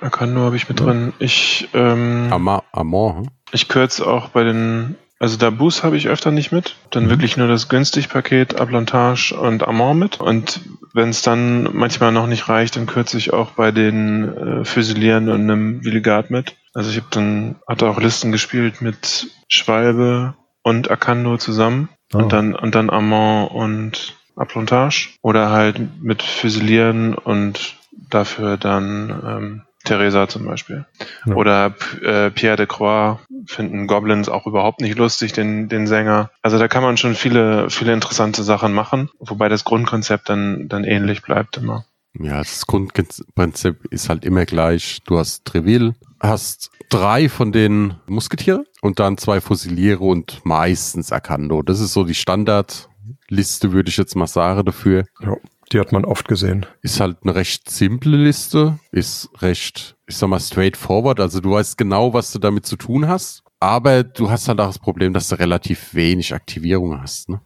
Akando 0.00 0.42
habe 0.42 0.56
ich 0.56 0.68
mit 0.68 0.78
drin. 0.78 1.12
Ich, 1.18 1.68
ähm, 1.74 2.28
Ama 2.30 2.62
Amor, 2.72 3.16
hm? 3.16 3.28
ich 3.52 3.68
kürze 3.68 4.06
auch 4.06 4.28
bei 4.28 4.44
den, 4.44 4.96
also 5.18 5.36
Dabus 5.36 5.82
habe 5.82 5.96
ich 5.96 6.08
öfter 6.08 6.30
nicht 6.30 6.52
mit. 6.52 6.76
Dann 6.90 7.04
Mhm. 7.04 7.10
wirklich 7.10 7.36
nur 7.36 7.48
das 7.48 7.68
Günstig-Paket, 7.68 8.60
Ablantage 8.60 9.32
und 9.38 9.66
Amont 9.66 9.98
mit. 9.98 10.20
Und 10.20 10.60
wenn 10.92 11.08
es 11.08 11.22
dann 11.22 11.68
manchmal 11.72 12.12
noch 12.12 12.26
nicht 12.26 12.48
reicht, 12.48 12.76
dann 12.76 12.86
kürze 12.86 13.16
ich 13.18 13.32
auch 13.32 13.52
bei 13.52 13.70
den 13.72 14.36
äh, 14.36 14.64
Füsilieren 14.64 15.28
und 15.28 15.40
einem 15.42 15.84
Villegard 15.84 16.30
mit. 16.30 16.56
Also 16.74 16.90
ich 16.90 16.96
habe 16.96 17.06
dann, 17.10 17.56
hatte 17.66 17.88
auch 17.88 18.00
Listen 18.00 18.32
gespielt 18.32 18.82
mit 18.82 19.28
Schwalbe 19.48 20.34
und 20.62 20.90
Akando 20.90 21.38
zusammen. 21.38 21.88
Oh. 22.12 22.18
Und 22.18 22.32
dann, 22.32 22.54
und 22.54 22.74
dann 22.74 22.90
Amont 22.90 23.50
und 23.52 24.16
Aplantage. 24.36 25.08
Oder 25.22 25.50
halt 25.50 25.80
mit 26.02 26.22
Füsilieren 26.22 27.14
und 27.14 27.76
dafür 28.10 28.56
dann 28.58 29.22
ähm, 29.26 29.62
Theresa 29.86 30.28
zum 30.28 30.44
Beispiel. 30.44 30.84
Ja. 31.24 31.34
Oder 31.34 31.74
äh, 32.02 32.30
Pierre 32.30 32.56
de 32.56 32.66
Croix 32.66 33.18
finden 33.46 33.86
Goblins 33.86 34.28
auch 34.28 34.46
überhaupt 34.46 34.80
nicht 34.80 34.98
lustig, 34.98 35.32
den, 35.32 35.68
den 35.68 35.86
Sänger. 35.86 36.30
Also 36.42 36.58
da 36.58 36.68
kann 36.68 36.82
man 36.82 36.96
schon 36.96 37.14
viele, 37.14 37.70
viele 37.70 37.92
interessante 37.92 38.42
Sachen 38.42 38.72
machen, 38.72 39.10
wobei 39.18 39.48
das 39.48 39.64
Grundkonzept 39.64 40.28
dann, 40.28 40.68
dann 40.68 40.84
ähnlich 40.84 41.22
bleibt 41.22 41.56
immer. 41.56 41.84
Ja, 42.18 42.38
das 42.38 42.66
Grundprinzip 42.66 43.84
ist 43.90 44.08
halt 44.08 44.24
immer 44.24 44.46
gleich. 44.46 45.00
Du 45.06 45.18
hast 45.18 45.44
Treville, 45.44 45.94
hast 46.20 46.70
drei 46.88 47.28
von 47.28 47.52
den 47.52 47.94
Musketiere 48.06 48.64
und 48.80 49.00
dann 49.00 49.18
zwei 49.18 49.40
Fusiliere 49.40 50.02
und 50.02 50.40
meistens 50.44 51.12
Akando. 51.12 51.62
Das 51.62 51.80
ist 51.80 51.92
so 51.92 52.04
die 52.04 52.14
Standardliste, 52.14 53.72
würde 53.72 53.90
ich 53.90 53.96
jetzt 53.96 54.16
mal 54.16 54.26
sagen, 54.26 54.64
dafür. 54.64 55.04
Ja, 55.20 55.36
die 55.72 55.80
hat 55.80 55.92
man 55.92 56.04
oft 56.04 56.28
gesehen. 56.28 56.66
Ist 56.82 57.00
halt 57.00 57.18
eine 57.22 57.34
recht 57.34 57.70
simple 57.70 58.16
Liste, 58.16 58.78
ist 58.92 59.30
recht, 59.40 59.96
ich 60.06 60.16
sag 60.16 60.28
mal, 60.28 60.40
straightforward. 60.40 61.20
Also 61.20 61.40
du 61.40 61.52
weißt 61.52 61.76
genau, 61.76 62.12
was 62.12 62.32
du 62.32 62.38
damit 62.38 62.66
zu 62.66 62.76
tun 62.76 63.08
hast. 63.08 63.42
Aber 63.58 64.04
du 64.04 64.30
hast 64.30 64.48
halt 64.48 64.60
auch 64.60 64.66
das 64.66 64.78
Problem, 64.78 65.12
dass 65.12 65.28
du 65.28 65.38
relativ 65.38 65.94
wenig 65.94 66.34
Aktivierung 66.34 67.00
hast. 67.00 67.28
Ne? 67.28 67.40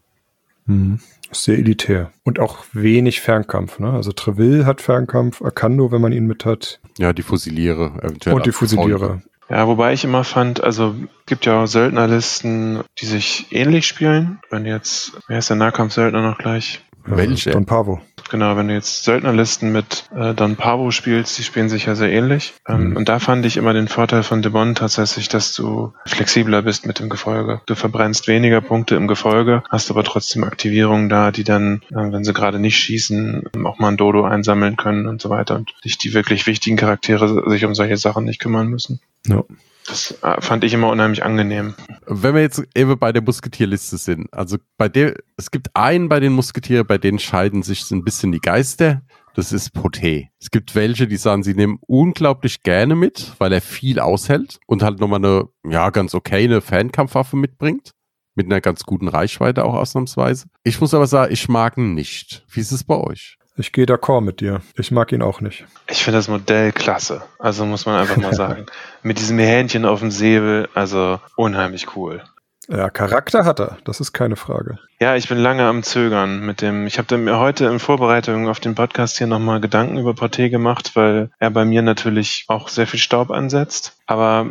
Mhm. 0.67 1.01
Sehr 1.33 1.59
elitär. 1.59 2.11
Und 2.25 2.41
auch 2.41 2.65
wenig 2.73 3.21
Fernkampf, 3.21 3.79
ne? 3.79 3.93
Also 3.93 4.11
Treville 4.11 4.67
hat 4.67 4.81
Fernkampf, 4.81 5.43
Akando, 5.43 5.93
wenn 5.93 6.01
man 6.01 6.13
ihn 6.13 6.27
mit 6.27 6.45
hat. 6.45 6.81
Ja, 6.99 7.13
die 7.13 7.23
Fusiliere 7.23 7.93
eventuell. 8.03 8.35
und 8.35 8.47
die 8.47 8.53
Fusiliere. 8.53 9.23
Ja, 9.49 9.67
wobei 9.67 9.93
ich 9.93 10.05
immer 10.05 10.25
fand, 10.25 10.63
also 10.63 10.95
gibt 11.27 11.47
ja 11.47 11.63
auch 11.63 11.67
Söldnerlisten, 11.67 12.83
die 13.01 13.07
sich 13.07 13.47
ähnlich 13.51 13.87
spielen. 13.87 14.41
Wenn 14.51 14.67
jetzt, 14.67 15.13
wer 15.29 15.39
ist 15.39 15.51
der 15.51 15.57
Nahkampfsöldner 15.57 16.23
noch 16.23 16.39
gleich? 16.39 16.85
Welche? 17.05 17.51
Don 17.51 17.67
Pavo. 17.67 18.01
Genau, 18.31 18.57
wenn 18.57 18.69
du 18.69 18.75
jetzt 18.75 19.03
Söldnerlisten 19.03 19.73
mit 19.73 20.05
äh, 20.15 20.35
Don 20.35 20.55
Pavo 20.55 20.93
spielst, 20.93 21.37
die 21.37 21.43
spielen 21.43 21.69
sich 21.69 21.87
ja 21.87 21.95
sehr 21.97 22.13
ähnlich. 22.13 22.55
Ähm, 22.69 22.91
Mhm. 22.91 22.97
Und 22.97 23.09
da 23.09 23.19
fand 23.19 23.45
ich 23.45 23.57
immer 23.57 23.73
den 23.73 23.89
Vorteil 23.89 24.23
von 24.23 24.41
Debon 24.43 24.75
tatsächlich, 24.75 25.29
dass 25.29 25.55
du 25.55 25.93
flexibler 26.07 26.63
bist 26.63 26.87
mit 26.87 26.99
dem 27.01 27.09
Gefolge. 27.09 27.61
Du 27.67 27.75
verbrennst 27.75 28.29
weniger 28.29 28.61
Punkte 28.61 28.95
im 28.95 29.09
Gefolge, 29.09 29.63
hast 29.69 29.91
aber 29.91 30.05
trotzdem 30.05 30.45
Aktivierungen 30.45 31.09
da, 31.09 31.31
die 31.33 31.45
dann, 31.45 31.83
äh, 31.91 32.13
wenn 32.13 32.25
sie 32.25 32.33
gerade 32.33 32.59
nicht 32.59 32.77
schießen, 32.79 33.45
ähm, 33.55 33.67
auch 33.67 33.79
mal 33.79 33.89
ein 33.89 33.97
Dodo 33.97 34.25
einsammeln 34.25 34.77
können 34.77 35.07
und 35.07 35.21
so 35.21 35.29
weiter 35.31 35.57
und 35.57 35.73
sich 35.83 35.99
die 35.99 36.15
wirklich 36.15 36.47
wichtigen 36.47 36.77
Charaktere 36.77 37.51
sich 37.51 37.65
um 37.65 37.75
solche 37.75 37.97
Sachen 37.97 38.25
nicht 38.25 38.41
kümmern 38.41 38.69
müssen. 38.69 39.01
Ja. 39.27 39.43
Das 39.91 40.17
äh, 40.23 40.41
fand 40.41 40.63
ich 40.63 40.73
immer 40.73 40.89
unheimlich 40.89 41.25
angenehm. 41.25 41.75
Wenn 42.07 42.35
wir 42.37 42.43
jetzt 42.43 42.63
eben 42.77 42.97
bei 42.97 43.11
der 43.11 43.23
Musketierliste 43.23 43.99
sind, 43.99 44.33
also 44.33 44.57
bei 44.79 44.89
der, 44.89 45.17
es 45.37 45.51
gibt 45.51 45.75
einen 45.75 46.09
bei 46.09 46.21
den 46.21 46.33
Musketieren, 46.33 46.87
bei 46.87 46.97
denen 46.97 47.19
scheiden 47.19 47.65
sich 47.65 47.91
ein 47.91 48.05
bisschen 48.05 48.31
die 48.31 48.39
Geister. 48.39 49.03
Das 49.35 49.53
ist 49.53 49.75
Poté. 49.75 50.29
Es 50.39 50.51
gibt 50.51 50.77
welche, 50.77 51.09
die 51.09 51.17
sagen, 51.17 51.43
sie 51.43 51.55
nehmen 51.55 51.79
unglaublich 51.87 52.63
gerne 52.63 52.95
mit, 52.95 53.33
weil 53.39 53.53
er 53.53 53.61
viel 53.61 53.99
aushält 53.99 54.61
und 54.67 54.83
halt 54.83 55.01
nochmal 55.01 55.25
eine, 55.25 55.49
ja, 55.69 55.91
ganz 55.91 56.15
okay, 56.15 56.45
eine 56.45 56.61
Fernkampfwaffe 56.61 57.37
mitbringt. 57.37 57.91
Mit 58.37 58.47
einer 58.47 58.61
ganz 58.61 58.85
guten 58.85 59.09
Reichweite 59.09 59.65
auch 59.65 59.75
ausnahmsweise. 59.75 60.47
Ich 60.63 60.81
muss 60.81 60.95
aber 60.95 61.09
sagen, 61.09 61.33
ich 61.33 61.49
mag 61.49 61.77
ihn 61.77 61.95
nicht. 61.95 62.47
Wie 62.49 62.61
ist 62.61 62.71
es 62.71 62.85
bei 62.85 62.97
euch? 62.97 63.40
Ich 63.61 63.73
gehe 63.73 63.85
d'accord 63.85 64.23
mit 64.23 64.41
dir. 64.41 64.63
Ich 64.75 64.91
mag 64.91 65.13
ihn 65.13 65.21
auch 65.21 65.43
nicht. 65.43 65.67
Ich 65.89 66.03
finde 66.03 66.19
das 66.19 66.29
Modell 66.29 66.73
klasse. 66.73 67.23
Also 67.39 67.67
muss 67.67 67.85
man 67.85 68.01
einfach 68.01 68.17
mal 68.17 68.35
sagen. 68.47 68.67
Mit 69.03 69.19
diesem 69.19 69.39
Hähnchen 69.39 69.85
auf 69.85 70.01
dem 70.01 70.11
Säbel, 70.11 70.69
also 70.75 71.21
unheimlich 71.37 71.95
cool. 71.95 72.23
Ja, 72.69 72.89
Charakter 72.89 73.45
hat 73.45 73.61
er, 73.61 73.79
das 73.85 74.01
ist 74.01 74.13
keine 74.13 74.37
Frage. 74.37 74.79
Ja, 75.01 75.17
ich 75.17 75.29
bin 75.29 75.39
lange 75.39 75.65
am 75.65 75.83
Zögern 75.83 76.47
mit 76.47 76.63
dem. 76.63 76.87
Ich 76.87 76.99
habe 76.99 77.19
mir 77.19 77.39
heute 77.39 77.67
in 77.67 77.81
Vorbereitung 77.81 78.49
auf 78.49 78.61
den 78.61 78.75
Podcast 78.77 79.19
hier 79.19 79.27
nochmal 79.27 79.61
Gedanken 79.61 79.99
über 79.99 80.13
Porté 80.13 80.49
gemacht, 80.49 80.93
weil 80.95 81.31
er 81.39 81.51
bei 81.51 81.65
mir 81.65 81.83
natürlich 81.83 82.45
auch 82.49 82.69
sehr 82.69 82.87
viel 82.87 83.01
Staub 83.01 83.31
ansetzt. 83.31 83.99
Aber 84.07 84.47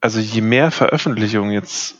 also 0.00 0.18
je 0.18 0.40
mehr 0.40 0.70
Veröffentlichungen 0.70 1.52
jetzt 1.52 1.96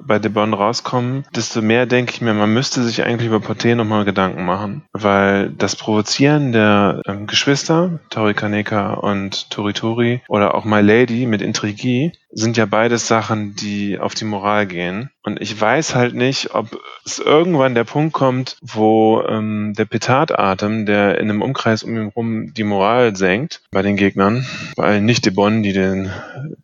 bei 0.00 0.20
The 0.20 0.28
Bonn 0.28 0.54
rauskommen, 0.54 1.24
desto 1.34 1.62
mehr 1.62 1.86
denke 1.86 2.12
ich 2.12 2.20
mir, 2.20 2.34
man 2.34 2.52
müsste 2.52 2.82
sich 2.82 3.04
eigentlich 3.04 3.28
über 3.28 3.38
Porté 3.38 3.74
nochmal 3.74 4.04
Gedanken 4.04 4.44
machen. 4.44 4.82
Weil 4.92 5.50
das 5.50 5.76
Provozieren 5.76 6.52
der 6.52 7.02
ähm, 7.06 7.26
Geschwister, 7.26 8.00
Tori 8.10 8.34
Kaneka 8.34 8.94
und 8.94 9.50
Tori 9.50 9.72
Tori, 9.72 10.22
oder 10.28 10.54
auch 10.54 10.64
My 10.64 10.80
Lady 10.80 11.26
mit 11.26 11.42
Intrigie, 11.42 12.12
sind 12.32 12.56
ja 12.56 12.66
beides 12.66 13.06
Sachen, 13.06 13.54
die 13.54 13.98
auf 13.98 14.14
die 14.14 14.24
Moral 14.24 14.66
gehen. 14.66 15.10
Und 15.22 15.40
ich 15.40 15.60
weiß 15.60 15.94
halt 15.94 16.14
nicht, 16.14 16.54
ob 16.54 16.80
es 17.04 17.18
irgendwann 17.18 17.74
der 17.74 17.84
Punkt 17.84 18.12
kommt, 18.12 18.56
wo 18.62 19.22
ähm, 19.22 19.74
der 19.76 19.84
Petadatem, 19.84 20.86
der 20.86 21.18
in 21.18 21.30
einem 21.30 21.42
Umkreis 21.42 21.82
um 21.82 21.94
ihn 21.96 22.08
rum 22.08 22.54
die 22.54 22.64
Moral 22.64 23.14
senkt, 23.14 23.62
bei 23.70 23.82
den 23.82 23.96
Gegnern, 23.96 24.46
bei 24.76 24.84
allen 24.84 25.04
Nicht-Debonnen, 25.04 25.62
die 25.62 25.72
den, 25.72 26.10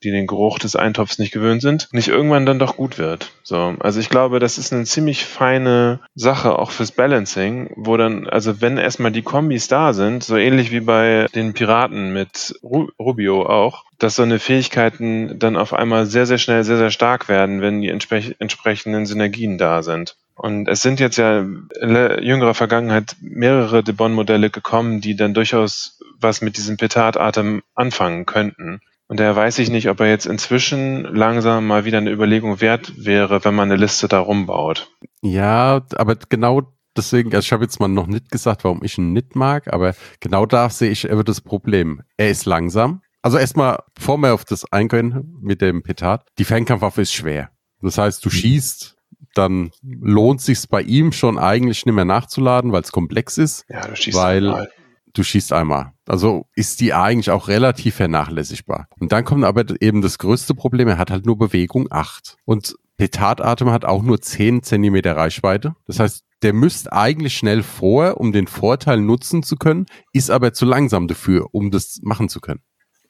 die 0.03 0.11
den 0.11 0.27
Geruch 0.27 0.59
des 0.59 0.75
Eintopfs 0.75 1.19
nicht 1.19 1.33
gewöhnt 1.33 1.63
sind, 1.63 1.89
nicht 1.93 2.09
irgendwann 2.09 2.47
dann 2.47 2.59
doch 2.59 2.77
gut 2.77 2.99
wird. 2.99 3.08
So, 3.43 3.75
also 3.81 4.01
ich 4.01 4.11
glaube, 4.11 4.39
das 4.41 4.59
ist 4.59 4.73
eine 4.73 4.85
ziemlich 4.85 5.25
feine 5.25 6.01
Sache 6.15 6.59
auch 6.59 6.71
fürs 6.71 6.93
Balancing, 6.93 7.71
wo 7.77 7.97
dann, 7.97 8.29
also 8.29 8.61
wenn 8.61 8.77
erstmal 8.77 9.13
die 9.13 9.23
Kombis 9.23 9.69
da 9.69 9.93
sind, 9.93 10.23
so 10.25 10.37
ähnlich 10.37 10.71
wie 10.71 10.81
bei 10.81 11.27
den 11.35 11.55
Piraten 11.55 12.13
mit 12.13 12.55
Ru 12.63 12.89
Rubio 12.99 13.47
auch, 13.47 13.85
dass 13.99 14.17
so 14.17 14.23
eine 14.23 14.39
Fähigkeiten 14.39 15.39
dann 15.39 15.57
auf 15.57 15.73
einmal 15.73 16.07
sehr, 16.07 16.27
sehr 16.27 16.39
schnell 16.39 16.65
sehr, 16.65 16.77
sehr 16.77 16.91
stark 16.91 17.29
werden, 17.29 17.63
wenn 17.63 17.81
die 17.81 17.89
entspre 17.89 18.35
entsprechenden 18.39 19.07
Synergien 19.07 19.59
da 19.59 19.83
sind. 19.83 20.17
Und 20.35 20.69
es 20.69 20.83
sind 20.83 21.01
jetzt 21.01 21.17
ja 21.19 21.41
in 21.41 22.23
jüngerer 22.23 22.55
Vergangenheit 22.55 23.17
mehrere 23.21 23.83
Debon-Modelle 23.83 24.51
gekommen, 24.51 25.01
die 25.01 25.17
dann 25.17 25.35
durchaus 25.35 25.99
was 26.21 26.43
mit 26.43 26.57
diesem 26.57 26.77
Petard-Atem 26.77 27.63
anfangen 27.75 28.25
könnten. 28.25 28.81
Und 29.09 29.19
daher 29.21 29.35
weiß 29.35 29.59
ich 29.59 29.71
nicht, 29.71 29.89
ob 29.89 30.01
er 30.01 30.09
jetzt 30.09 30.27
inzwischen 30.27 31.03
langsam 31.05 31.67
mal 31.67 31.85
wieder 31.87 31.99
eine 31.99 32.11
Überlegung 32.11 32.61
wert 32.61 32.93
wäre, 33.03 33.45
wenn 33.45 33.55
man 33.55 33.71
eine 33.71 33.81
Liste 33.81 34.07
da 34.07 34.21
rumbaut. 34.21 34.91
Ja, 35.23 35.83
aber 35.97 36.17
genau 36.29 36.63
deswegen, 36.97 37.35
also 37.35 37.45
ich 37.45 37.53
habe 37.53 37.65
jetzt 37.65 37.81
mal 37.81 37.89
noch 37.89 38.07
nicht 38.07 38.31
gesagt, 38.31 38.65
warum 38.65 38.85
ich 38.85 38.99
ihn 38.99 39.13
nicht 39.15 39.35
mag, 39.35 39.73
aber 39.73 39.95
genau 40.21 40.45
da 40.45 40.69
sehe 40.69 40.91
ich 40.91 41.09
eben 41.09 41.25
das 41.25 41.41
Problem. 41.41 42.03
Er 42.19 42.31
ist 42.31 42.45
langsam. 42.45 43.01
Also 43.23 43.39
erstmal, 43.39 43.79
bevor 43.95 44.19
wir 44.19 44.35
auf 44.35 44.45
das 44.45 44.71
eingehen 44.73 45.37
mit 45.41 45.63
dem 45.63 45.83
Petard, 45.83 46.27
die 46.39 46.45
Fernkampfwaffe 46.45 47.03
ist 47.03 47.13
schwer. 47.15 47.51
Das 47.81 47.97
heißt, 47.97 48.25
du 48.25 48.31
schießt, 48.31 48.97
dann 49.35 49.71
lohnt 49.83 50.41
sich's 50.41 50.67
bei 50.67 50.83
ihm 50.83 51.13
schon 51.13 51.39
eigentlich 51.39 51.87
nicht 51.87 51.95
mehr 51.95 52.05
nachzuladen, 52.05 52.73
weil 52.73 52.83
es 52.83 52.93
komplex 52.93 53.39
ist. 53.39 53.65
Ja, 53.69 53.87
du 53.87 53.97
schießt 53.97 54.19
Weil- 54.19 54.43
mal. 54.43 54.71
Du 55.15 55.23
schießt 55.25 55.53
einmal. 55.53 55.95
Also 56.09 56.47
ist 56.55 56.81
die 56.81 56.95
eigentlich 56.95 57.31
auch 57.31 57.49
relativ 57.49 57.97
vernachlässigbar. 57.97 58.89
Und 58.99 59.13
dann 59.13 59.25
kommt 59.25 59.45
aber 59.45 59.65
eben 59.81 60.01
das 60.01 60.19
größte 60.19 60.55
Problem, 60.55 60.89
er 60.89 60.99
hat 60.99 61.11
halt 61.11 61.27
nur 61.27 61.37
Bewegung 61.37 61.87
8. 61.91 62.39
Und 62.47 62.77
Petardatem 62.97 63.71
hat 63.71 63.85
auch 63.85 64.03
nur 64.03 64.21
10 64.21 64.63
Zentimeter 64.63 65.17
Reichweite. 65.17 65.77
Das 65.87 66.01
heißt, 66.01 66.25
der 66.43 66.55
müsste 66.55 66.93
eigentlich 66.93 67.37
schnell 67.37 67.63
vor, 67.63 68.19
um 68.19 68.33
den 68.33 68.47
Vorteil 68.47 69.01
nutzen 69.01 69.43
zu 69.43 69.57
können, 69.57 69.87
ist 70.13 70.31
aber 70.31 70.53
zu 70.53 70.65
langsam 70.65 71.09
dafür, 71.09 71.49
um 71.53 71.71
das 71.71 72.01
machen 72.03 72.29
zu 72.29 72.41
können. 72.41 72.61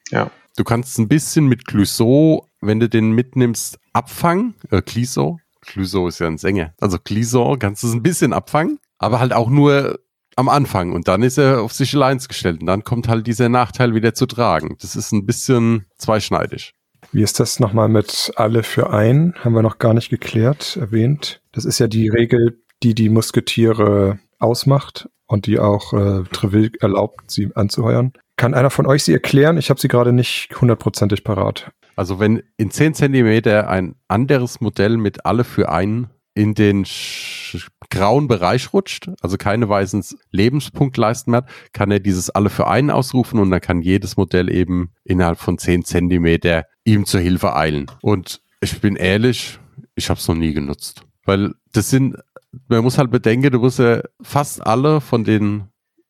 Ja. 0.09 0.29
Du 0.57 0.63
kannst 0.63 0.97
ein 0.99 1.07
bisschen 1.07 1.47
mit 1.47 1.65
Clouseau, 1.65 2.47
wenn 2.59 2.79
du 2.79 2.89
den 2.89 3.11
mitnimmst, 3.11 3.79
abfangen. 3.93 4.55
Äh, 4.71 4.81
Clouseau. 4.81 5.39
Clouseau 5.61 6.07
ist 6.07 6.19
ja 6.19 6.27
ein 6.27 6.37
Sänger. 6.37 6.73
Also 6.81 6.97
Clouseau 6.97 7.55
kannst 7.57 7.83
du 7.83 7.87
es 7.87 7.93
ein 7.93 8.03
bisschen 8.03 8.33
abfangen, 8.33 8.79
aber 8.97 9.19
halt 9.19 9.31
auch 9.31 9.49
nur 9.49 9.99
am 10.39 10.49
Anfang. 10.49 10.93
Und 10.93 11.07
dann 11.07 11.21
ist 11.21 11.37
er 11.37 11.61
auf 11.61 11.73
sich 11.73 11.93
allein 11.93 12.17
gestellt. 12.17 12.61
Und 12.61 12.65
dann 12.65 12.83
kommt 12.83 13.07
halt 13.07 13.27
dieser 13.27 13.49
Nachteil 13.49 13.93
wieder 13.93 14.13
zu 14.13 14.25
tragen. 14.25 14.75
Das 14.81 14.95
ist 14.95 15.11
ein 15.11 15.25
bisschen 15.25 15.85
zweischneidig. 15.97 16.73
Wie 17.11 17.23
ist 17.23 17.39
das 17.39 17.59
nochmal 17.59 17.89
mit 17.89 18.31
alle 18.35 18.63
für 18.63 18.91
ein? 18.91 19.33
Haben 19.43 19.53
wir 19.53 19.61
noch 19.61 19.79
gar 19.79 19.93
nicht 19.93 20.09
geklärt, 20.09 20.77
erwähnt. 20.77 21.41
Das 21.51 21.65
ist 21.65 21.79
ja 21.79 21.87
die 21.87 22.09
Regel, 22.09 22.61
die 22.83 22.93
die 22.93 23.09
Musketiere 23.09 24.19
ausmacht 24.39 25.09
und 25.27 25.45
die 25.45 25.59
auch 25.59 25.93
äh, 25.93 26.23
Treville 26.31 26.71
erlaubt, 26.79 27.31
sie 27.31 27.51
anzuheuern. 27.55 28.13
Kann 28.35 28.53
einer 28.53 28.69
von 28.69 28.85
euch 28.85 29.03
sie 29.03 29.13
erklären? 29.13 29.57
Ich 29.57 29.69
habe 29.69 29.79
sie 29.79 29.87
gerade 29.87 30.13
nicht 30.13 30.49
hundertprozentig 30.61 31.23
parat. 31.23 31.71
Also 31.95 32.19
wenn 32.19 32.43
in 32.57 32.71
10 32.71 32.93
Zentimeter 32.93 33.69
ein 33.69 33.95
anderes 34.07 34.61
Modell 34.61 34.97
mit 34.97 35.25
alle 35.25 35.43
für 35.43 35.69
einen 35.69 36.09
in 36.39 36.53
den 36.53 36.85
grauen 37.89 38.27
Bereich 38.27 38.71
rutscht, 38.71 39.09
also 39.21 39.35
keine 39.37 39.67
weißen 39.67 40.03
Lebenspunkt 40.31 40.95
leisten 40.95 41.31
mehr, 41.31 41.45
kann 41.73 41.91
er 41.91 41.99
dieses 41.99 42.29
alle 42.29 42.49
für 42.49 42.67
einen 42.67 42.91
ausrufen 42.91 43.39
und 43.39 43.51
dann 43.51 43.59
kann 43.59 43.81
jedes 43.81 44.15
Modell 44.15 44.49
eben 44.49 44.91
innerhalb 45.03 45.37
von 45.39 45.57
10 45.57 45.83
Zentimeter 45.83 46.65
ihm 46.85 47.05
zur 47.05 47.19
Hilfe 47.19 47.55
eilen. 47.55 47.87
Und 48.01 48.41
ich 48.61 48.79
bin 48.79 48.95
ehrlich, 48.95 49.59
ich 49.95 50.09
habe 50.09 50.19
es 50.19 50.27
noch 50.27 50.35
nie 50.35 50.53
genutzt. 50.53 51.03
Weil 51.25 51.53
das 51.73 51.89
sind 51.89 52.15
man 52.67 52.83
muss 52.83 52.97
halt 52.97 53.11
bedenken, 53.11 53.51
du 53.51 53.59
musst 53.59 53.79
ja 53.79 54.01
fast 54.21 54.65
alle 54.65 55.01
von 55.01 55.23
den 55.23 55.65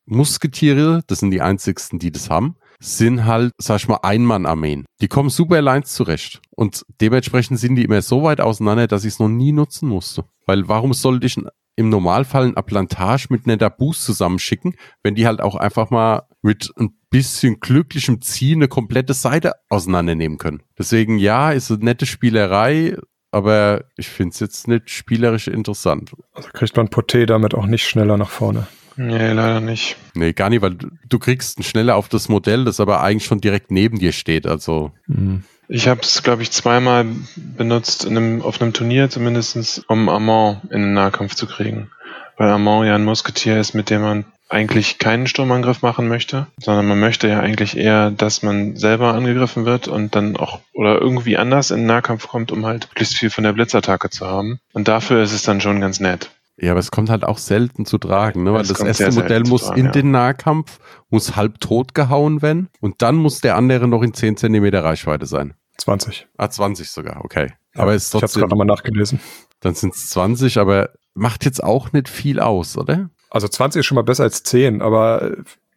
Musketiere, 0.05 1.01
das 1.07 1.19
sind 1.19 1.31
die 1.31 1.41
einzigsten, 1.41 1.99
die 1.99 2.11
das 2.11 2.29
haben, 2.29 2.55
sind 2.81 3.25
halt, 3.25 3.51
sag 3.57 3.77
ich 3.77 3.87
mal, 3.87 3.99
Einmann-Armeen. 4.03 4.85
Die 5.01 5.07
kommen 5.07 5.29
super 5.29 5.57
allein 5.57 5.83
zurecht. 5.83 6.41
Und 6.55 6.83
dementsprechend 7.01 7.59
sind 7.59 7.75
die 7.75 7.83
immer 7.83 8.01
so 8.01 8.23
weit 8.23 8.41
auseinander, 8.41 8.87
dass 8.87 9.03
ich 9.03 9.13
es 9.13 9.19
noch 9.19 9.27
nie 9.27 9.51
nutzen 9.51 9.89
musste. 9.89 10.25
Weil 10.45 10.67
warum 10.67 10.93
sollte 10.93 11.27
ich 11.27 11.37
im 11.75 11.89
Normalfall 11.89 12.45
ein 12.45 12.57
Aplantage 12.57 13.27
mit 13.29 13.47
netter 13.47 13.69
Boost 13.69 14.03
zusammenschicken, 14.03 14.75
wenn 15.01 15.15
die 15.15 15.25
halt 15.25 15.39
auch 15.39 15.55
einfach 15.55 15.89
mal 15.89 16.23
mit 16.41 16.73
ein 16.77 16.89
bisschen 17.09 17.61
glücklichem 17.61 18.21
Ziehen 18.21 18.59
eine 18.59 18.67
komplette 18.67 19.13
Seite 19.13 19.53
auseinandernehmen 19.69 20.37
können. 20.37 20.61
Deswegen 20.77 21.17
ja, 21.17 21.51
ist 21.51 21.71
eine 21.71 21.83
nette 21.85 22.05
Spielerei, 22.05 22.97
aber 23.31 23.85
ich 23.95 24.09
finde 24.09 24.33
es 24.33 24.41
jetzt 24.41 24.67
nicht 24.67 24.89
spielerisch 24.89 25.47
interessant. 25.47 26.11
Also 26.33 26.49
kriegt 26.51 26.75
man 26.75 26.89
Poté 26.89 27.25
damit 27.25 27.55
auch 27.55 27.65
nicht 27.65 27.87
schneller 27.87 28.17
nach 28.17 28.29
vorne. 28.29 28.67
Nee, 29.01 29.31
leider 29.31 29.61
nicht. 29.61 29.95
Nee, 30.13 30.33
gar 30.33 30.49
nicht, 30.49 30.61
weil 30.61 30.75
du 30.75 31.19
kriegst 31.19 31.63
schneller 31.63 31.95
auf 31.95 32.09
das 32.09 32.27
Modell, 32.27 32.65
das 32.65 32.81
aber 32.81 33.01
eigentlich 33.01 33.23
schon 33.23 33.39
direkt 33.39 33.71
neben 33.71 33.97
dir 33.97 34.11
steht. 34.11 34.45
Also. 34.45 34.91
Mhm. 35.07 35.45
Ich 35.69 35.87
habe 35.87 36.01
es, 36.01 36.21
glaube 36.21 36.41
ich, 36.41 36.51
zweimal 36.51 37.05
benutzt 37.37 38.03
in 38.03 38.17
einem, 38.17 38.41
auf 38.41 38.61
einem 38.61 38.73
Turnier 38.73 39.09
zumindest, 39.09 39.85
um 39.87 40.09
Amon 40.09 40.57
in 40.63 40.81
den 40.81 40.93
Nahkampf 40.93 41.35
zu 41.35 41.47
kriegen. 41.47 41.89
Weil 42.35 42.49
Amon 42.49 42.85
ja 42.85 42.95
ein 42.95 43.05
Musketier 43.05 43.57
ist, 43.57 43.73
mit 43.73 43.89
dem 43.89 44.01
man 44.01 44.25
eigentlich 44.49 44.97
keinen 44.97 45.27
Sturmangriff 45.27 45.81
machen 45.81 46.09
möchte, 46.09 46.47
sondern 46.57 46.87
man 46.87 46.99
möchte 46.99 47.29
ja 47.29 47.39
eigentlich 47.39 47.77
eher, 47.77 48.11
dass 48.11 48.43
man 48.43 48.75
selber 48.75 49.13
angegriffen 49.13 49.63
wird 49.63 49.87
und 49.87 50.13
dann 50.15 50.35
auch 50.35 50.59
oder 50.73 50.99
irgendwie 50.99 51.37
anders 51.37 51.71
in 51.71 51.81
den 51.81 51.85
Nahkampf 51.85 52.27
kommt, 52.27 52.51
um 52.51 52.65
halt 52.65 52.89
möglichst 52.89 53.15
viel 53.15 53.29
von 53.29 53.45
der 53.45 53.53
Blitzattacke 53.53 54.09
zu 54.09 54.27
haben. 54.27 54.59
Und 54.73 54.89
dafür 54.89 55.23
ist 55.23 55.33
es 55.33 55.43
dann 55.43 55.61
schon 55.61 55.79
ganz 55.79 56.01
nett. 56.01 56.31
Ja, 56.61 56.71
aber 56.71 56.79
es 56.79 56.91
kommt 56.91 57.09
halt 57.09 57.23
auch 57.23 57.37
selten 57.37 57.85
zu 57.85 57.97
tragen, 57.97 58.43
ne? 58.43 58.53
weil 58.53 58.63
das, 58.63 58.79
das 58.79 58.99
erste 58.99 59.21
Modell 59.21 59.43
muss 59.43 59.63
tragen, 59.63 59.79
in 59.79 59.85
ja. 59.87 59.91
den 59.91 60.11
Nahkampf, 60.11 60.79
muss 61.09 61.35
halb 61.35 61.59
tot 61.59 61.93
gehauen 61.93 62.41
werden 62.41 62.69
und 62.81 63.01
dann 63.01 63.15
muss 63.15 63.41
der 63.41 63.55
andere 63.55 63.87
noch 63.87 64.01
in 64.01 64.13
10 64.13 64.37
Zentimeter 64.37 64.83
Reichweite 64.83 65.25
sein. 65.25 65.53
20. 65.77 66.27
Ah, 66.37 66.49
20 66.49 66.89
sogar, 66.89 67.23
okay. 67.23 67.53
Ja, 67.75 67.83
aber 67.83 67.95
ist 67.95 68.09
trotzdem, 68.09 68.25
ich 68.25 68.31
habe 68.31 68.39
gerade 68.41 68.49
nochmal 68.49 68.67
nachgelesen. 68.67 69.19
Dann 69.61 69.75
sind 69.75 69.95
es 69.95 70.09
20, 70.09 70.57
aber 70.57 70.89
macht 71.13 71.45
jetzt 71.45 71.63
auch 71.63 71.91
nicht 71.93 72.09
viel 72.09 72.39
aus, 72.39 72.77
oder? 72.77 73.09
Also 73.29 73.47
20 73.47 73.81
ist 73.81 73.85
schon 73.85 73.95
mal 73.95 74.03
besser 74.03 74.23
als 74.23 74.43
10, 74.43 74.81
aber 74.81 75.21
äh, 75.31 75.35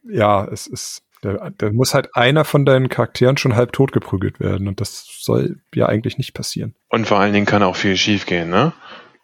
ja, 0.08 0.44
es 0.44 0.66
ist, 0.66 1.02
da, 1.20 1.50
da 1.56 1.70
muss 1.70 1.94
halt 1.94 2.14
einer 2.14 2.44
von 2.44 2.64
deinen 2.64 2.88
Charakteren 2.88 3.36
schon 3.36 3.54
halb 3.54 3.72
tot 3.72 3.92
geprügelt 3.92 4.40
werden 4.40 4.66
und 4.66 4.80
das 4.80 5.06
soll 5.20 5.60
ja 5.74 5.86
eigentlich 5.86 6.18
nicht 6.18 6.34
passieren. 6.34 6.74
Und 6.88 7.06
vor 7.06 7.18
allen 7.18 7.32
Dingen 7.32 7.46
kann 7.46 7.62
auch 7.62 7.76
viel 7.76 7.96
schief 7.96 8.26
gehen, 8.26 8.50
ne? 8.50 8.72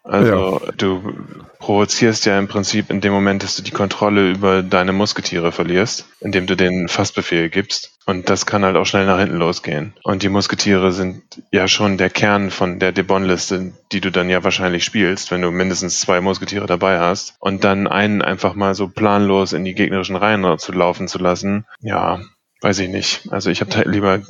Also 0.03 0.61
ja. 0.65 0.71
du 0.77 1.13
provozierst 1.59 2.25
ja 2.25 2.39
im 2.39 2.47
Prinzip 2.47 2.89
in 2.89 3.01
dem 3.01 3.11
Moment, 3.11 3.43
dass 3.43 3.55
du 3.55 3.61
die 3.61 3.71
Kontrolle 3.71 4.31
über 4.31 4.63
deine 4.63 4.93
Musketiere 4.93 5.51
verlierst, 5.51 6.05
indem 6.19 6.47
du 6.47 6.55
den 6.55 6.87
Fassbefehl 6.87 7.49
gibst. 7.49 7.91
Und 8.05 8.29
das 8.29 8.45
kann 8.45 8.65
halt 8.65 8.75
auch 8.75 8.85
schnell 8.85 9.05
nach 9.05 9.19
hinten 9.19 9.37
losgehen. 9.37 9.93
Und 10.03 10.23
die 10.23 10.29
Musketiere 10.29 10.91
sind 10.91 11.21
ja 11.51 11.67
schon 11.67 11.97
der 11.97 12.09
Kern 12.09 12.49
von 12.49 12.79
der 12.79 12.91
Debon-Liste, 12.91 13.73
die 13.91 14.01
du 14.01 14.11
dann 14.11 14.29
ja 14.29 14.43
wahrscheinlich 14.43 14.83
spielst, 14.83 15.31
wenn 15.31 15.41
du 15.41 15.51
mindestens 15.51 15.99
zwei 15.99 16.21
Musketiere 16.21 16.65
dabei 16.65 16.99
hast. 16.99 17.35
Und 17.39 17.63
dann 17.63 17.87
einen 17.87 18.21
einfach 18.21 18.55
mal 18.55 18.73
so 18.73 18.87
planlos 18.87 19.53
in 19.53 19.63
die 19.63 19.75
gegnerischen 19.75 20.15
Reihen 20.15 20.57
zu 20.57 20.71
laufen 20.71 21.07
zu 21.07 21.19
lassen, 21.19 21.65
ja, 21.81 22.21
weiß 22.61 22.79
ich 22.79 22.89
nicht. 22.89 23.31
Also 23.31 23.49
ich 23.49 23.61
habe 23.61 23.89
lieber, 23.89 24.21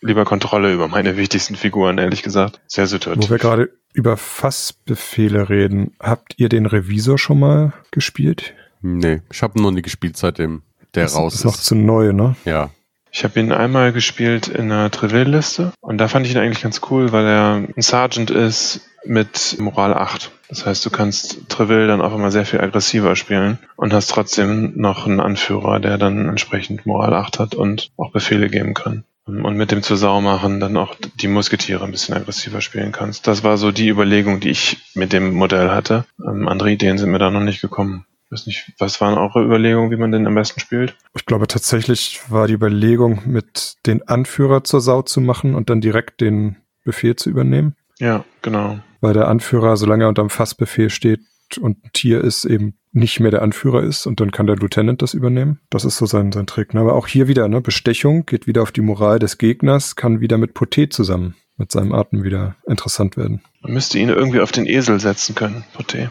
lieber 0.00 0.24
Kontrolle 0.24 0.72
über 0.72 0.88
meine 0.88 1.16
wichtigsten 1.16 1.56
Figuren, 1.56 1.98
ehrlich 1.98 2.22
gesagt. 2.22 2.60
Sehr 2.66 2.86
situativ. 2.86 3.24
Wo 3.24 3.30
wir 3.30 3.38
gerade 3.38 3.70
über 3.92 4.16
Fassbefehle 4.16 5.48
reden, 5.48 5.94
habt 6.00 6.34
ihr 6.36 6.48
den 6.48 6.66
Revisor 6.66 7.18
schon 7.18 7.40
mal 7.40 7.72
gespielt? 7.90 8.54
Nee, 8.82 9.22
ich 9.32 9.42
habe 9.42 9.60
noch 9.60 9.70
nie 9.70 9.82
gespielt, 9.82 10.16
seitdem 10.16 10.62
der 10.94 11.04
das 11.04 11.16
raus 11.16 11.34
ist. 11.34 11.40
ist 11.40 11.44
noch 11.44 11.56
zu 11.56 11.74
neu, 11.74 12.12
ne? 12.12 12.36
Ja. 12.44 12.70
Ich 13.16 13.24
habe 13.24 13.40
ihn 13.40 13.50
einmal 13.50 13.94
gespielt 13.94 14.46
in 14.46 14.70
einer 14.70 14.90
Trivial-Liste 14.90 15.72
und 15.80 15.96
da 15.96 16.06
fand 16.06 16.26
ich 16.26 16.32
ihn 16.32 16.38
eigentlich 16.38 16.62
ganz 16.62 16.82
cool, 16.90 17.12
weil 17.12 17.24
er 17.24 17.54
ein 17.54 17.80
Sergeant 17.80 18.30
ist 18.30 18.82
mit 19.06 19.56
Moral 19.58 19.94
8. 19.94 20.30
Das 20.50 20.66
heißt, 20.66 20.84
du 20.84 20.90
kannst 20.90 21.48
Trivial 21.48 21.86
dann 21.86 22.02
auch 22.02 22.14
immer 22.14 22.30
sehr 22.30 22.44
viel 22.44 22.60
aggressiver 22.60 23.16
spielen 23.16 23.58
und 23.76 23.94
hast 23.94 24.08
trotzdem 24.08 24.74
noch 24.76 25.06
einen 25.06 25.20
Anführer, 25.20 25.80
der 25.80 25.96
dann 25.96 26.28
entsprechend 26.28 26.84
Moral 26.84 27.14
8 27.14 27.38
hat 27.38 27.54
und 27.54 27.90
auch 27.96 28.12
Befehle 28.12 28.50
geben 28.50 28.74
kann. 28.74 29.04
Und 29.24 29.56
mit 29.56 29.70
dem 29.70 29.82
Zusaumachen 29.82 30.60
dann 30.60 30.76
auch 30.76 30.94
die 31.18 31.28
Musketiere 31.28 31.84
ein 31.84 31.90
bisschen 31.90 32.14
aggressiver 32.14 32.60
spielen 32.60 32.92
kannst. 32.92 33.26
Das 33.26 33.42
war 33.42 33.56
so 33.56 33.72
die 33.72 33.88
Überlegung, 33.88 34.40
die 34.40 34.50
ich 34.50 34.76
mit 34.94 35.14
dem 35.14 35.32
Modell 35.32 35.70
hatte. 35.70 36.04
Ähm, 36.22 36.46
andere 36.46 36.70
Ideen 36.70 36.98
sind 36.98 37.10
mir 37.10 37.18
da 37.18 37.30
noch 37.30 37.40
nicht 37.40 37.62
gekommen. 37.62 38.05
Ich 38.26 38.32
weiß 38.32 38.46
nicht, 38.46 38.72
was 38.78 39.00
waren 39.00 39.18
eure 39.18 39.44
Überlegungen, 39.44 39.90
wie 39.90 39.96
man 39.96 40.10
den 40.10 40.26
am 40.26 40.34
besten 40.34 40.58
spielt? 40.58 40.96
Ich 41.14 41.26
glaube 41.26 41.46
tatsächlich 41.46 42.20
war 42.28 42.48
die 42.48 42.54
Überlegung, 42.54 43.22
mit 43.24 43.76
den 43.86 44.06
Anführer 44.08 44.64
zur 44.64 44.80
Sau 44.80 45.02
zu 45.02 45.20
machen 45.20 45.54
und 45.54 45.70
dann 45.70 45.80
direkt 45.80 46.20
den 46.20 46.56
Befehl 46.84 47.14
zu 47.14 47.30
übernehmen. 47.30 47.76
Ja, 47.98 48.24
genau. 48.42 48.80
Weil 49.00 49.14
der 49.14 49.28
Anführer, 49.28 49.76
solange 49.76 50.04
er 50.04 50.08
unterm 50.08 50.30
Fassbefehl 50.30 50.90
steht 50.90 51.20
und 51.60 51.84
ein 51.84 51.90
Tier 51.92 52.22
ist, 52.22 52.44
eben 52.44 52.74
nicht 52.92 53.20
mehr 53.20 53.30
der 53.30 53.42
Anführer 53.42 53.82
ist 53.82 54.06
und 54.06 54.20
dann 54.20 54.32
kann 54.32 54.46
der 54.46 54.56
Lieutenant 54.56 55.02
das 55.02 55.14
übernehmen. 55.14 55.60
Das 55.70 55.84
ist 55.84 55.96
so 55.96 56.06
sein, 56.06 56.32
sein 56.32 56.46
Trick. 56.46 56.74
Ne? 56.74 56.80
Aber 56.80 56.94
auch 56.94 57.06
hier 57.06 57.28
wieder, 57.28 57.46
ne? 57.46 57.60
Bestechung 57.60 58.26
geht 58.26 58.46
wieder 58.46 58.62
auf 58.62 58.72
die 58.72 58.80
Moral 58.80 59.18
des 59.18 59.38
Gegners, 59.38 59.94
kann 59.94 60.20
wieder 60.20 60.38
mit 60.38 60.56
Poté 60.56 60.90
zusammen 60.90 61.36
mit 61.56 61.72
seinem 61.72 61.92
Atem 61.92 62.22
wieder 62.22 62.56
interessant 62.66 63.16
werden. 63.16 63.42
Man 63.62 63.72
müsste 63.72 63.98
ihn 63.98 64.08
irgendwie 64.08 64.40
auf 64.40 64.52
den 64.52 64.66
Esel 64.66 65.00
setzen 65.00 65.34
können, 65.34 65.64
Poté. 65.74 66.10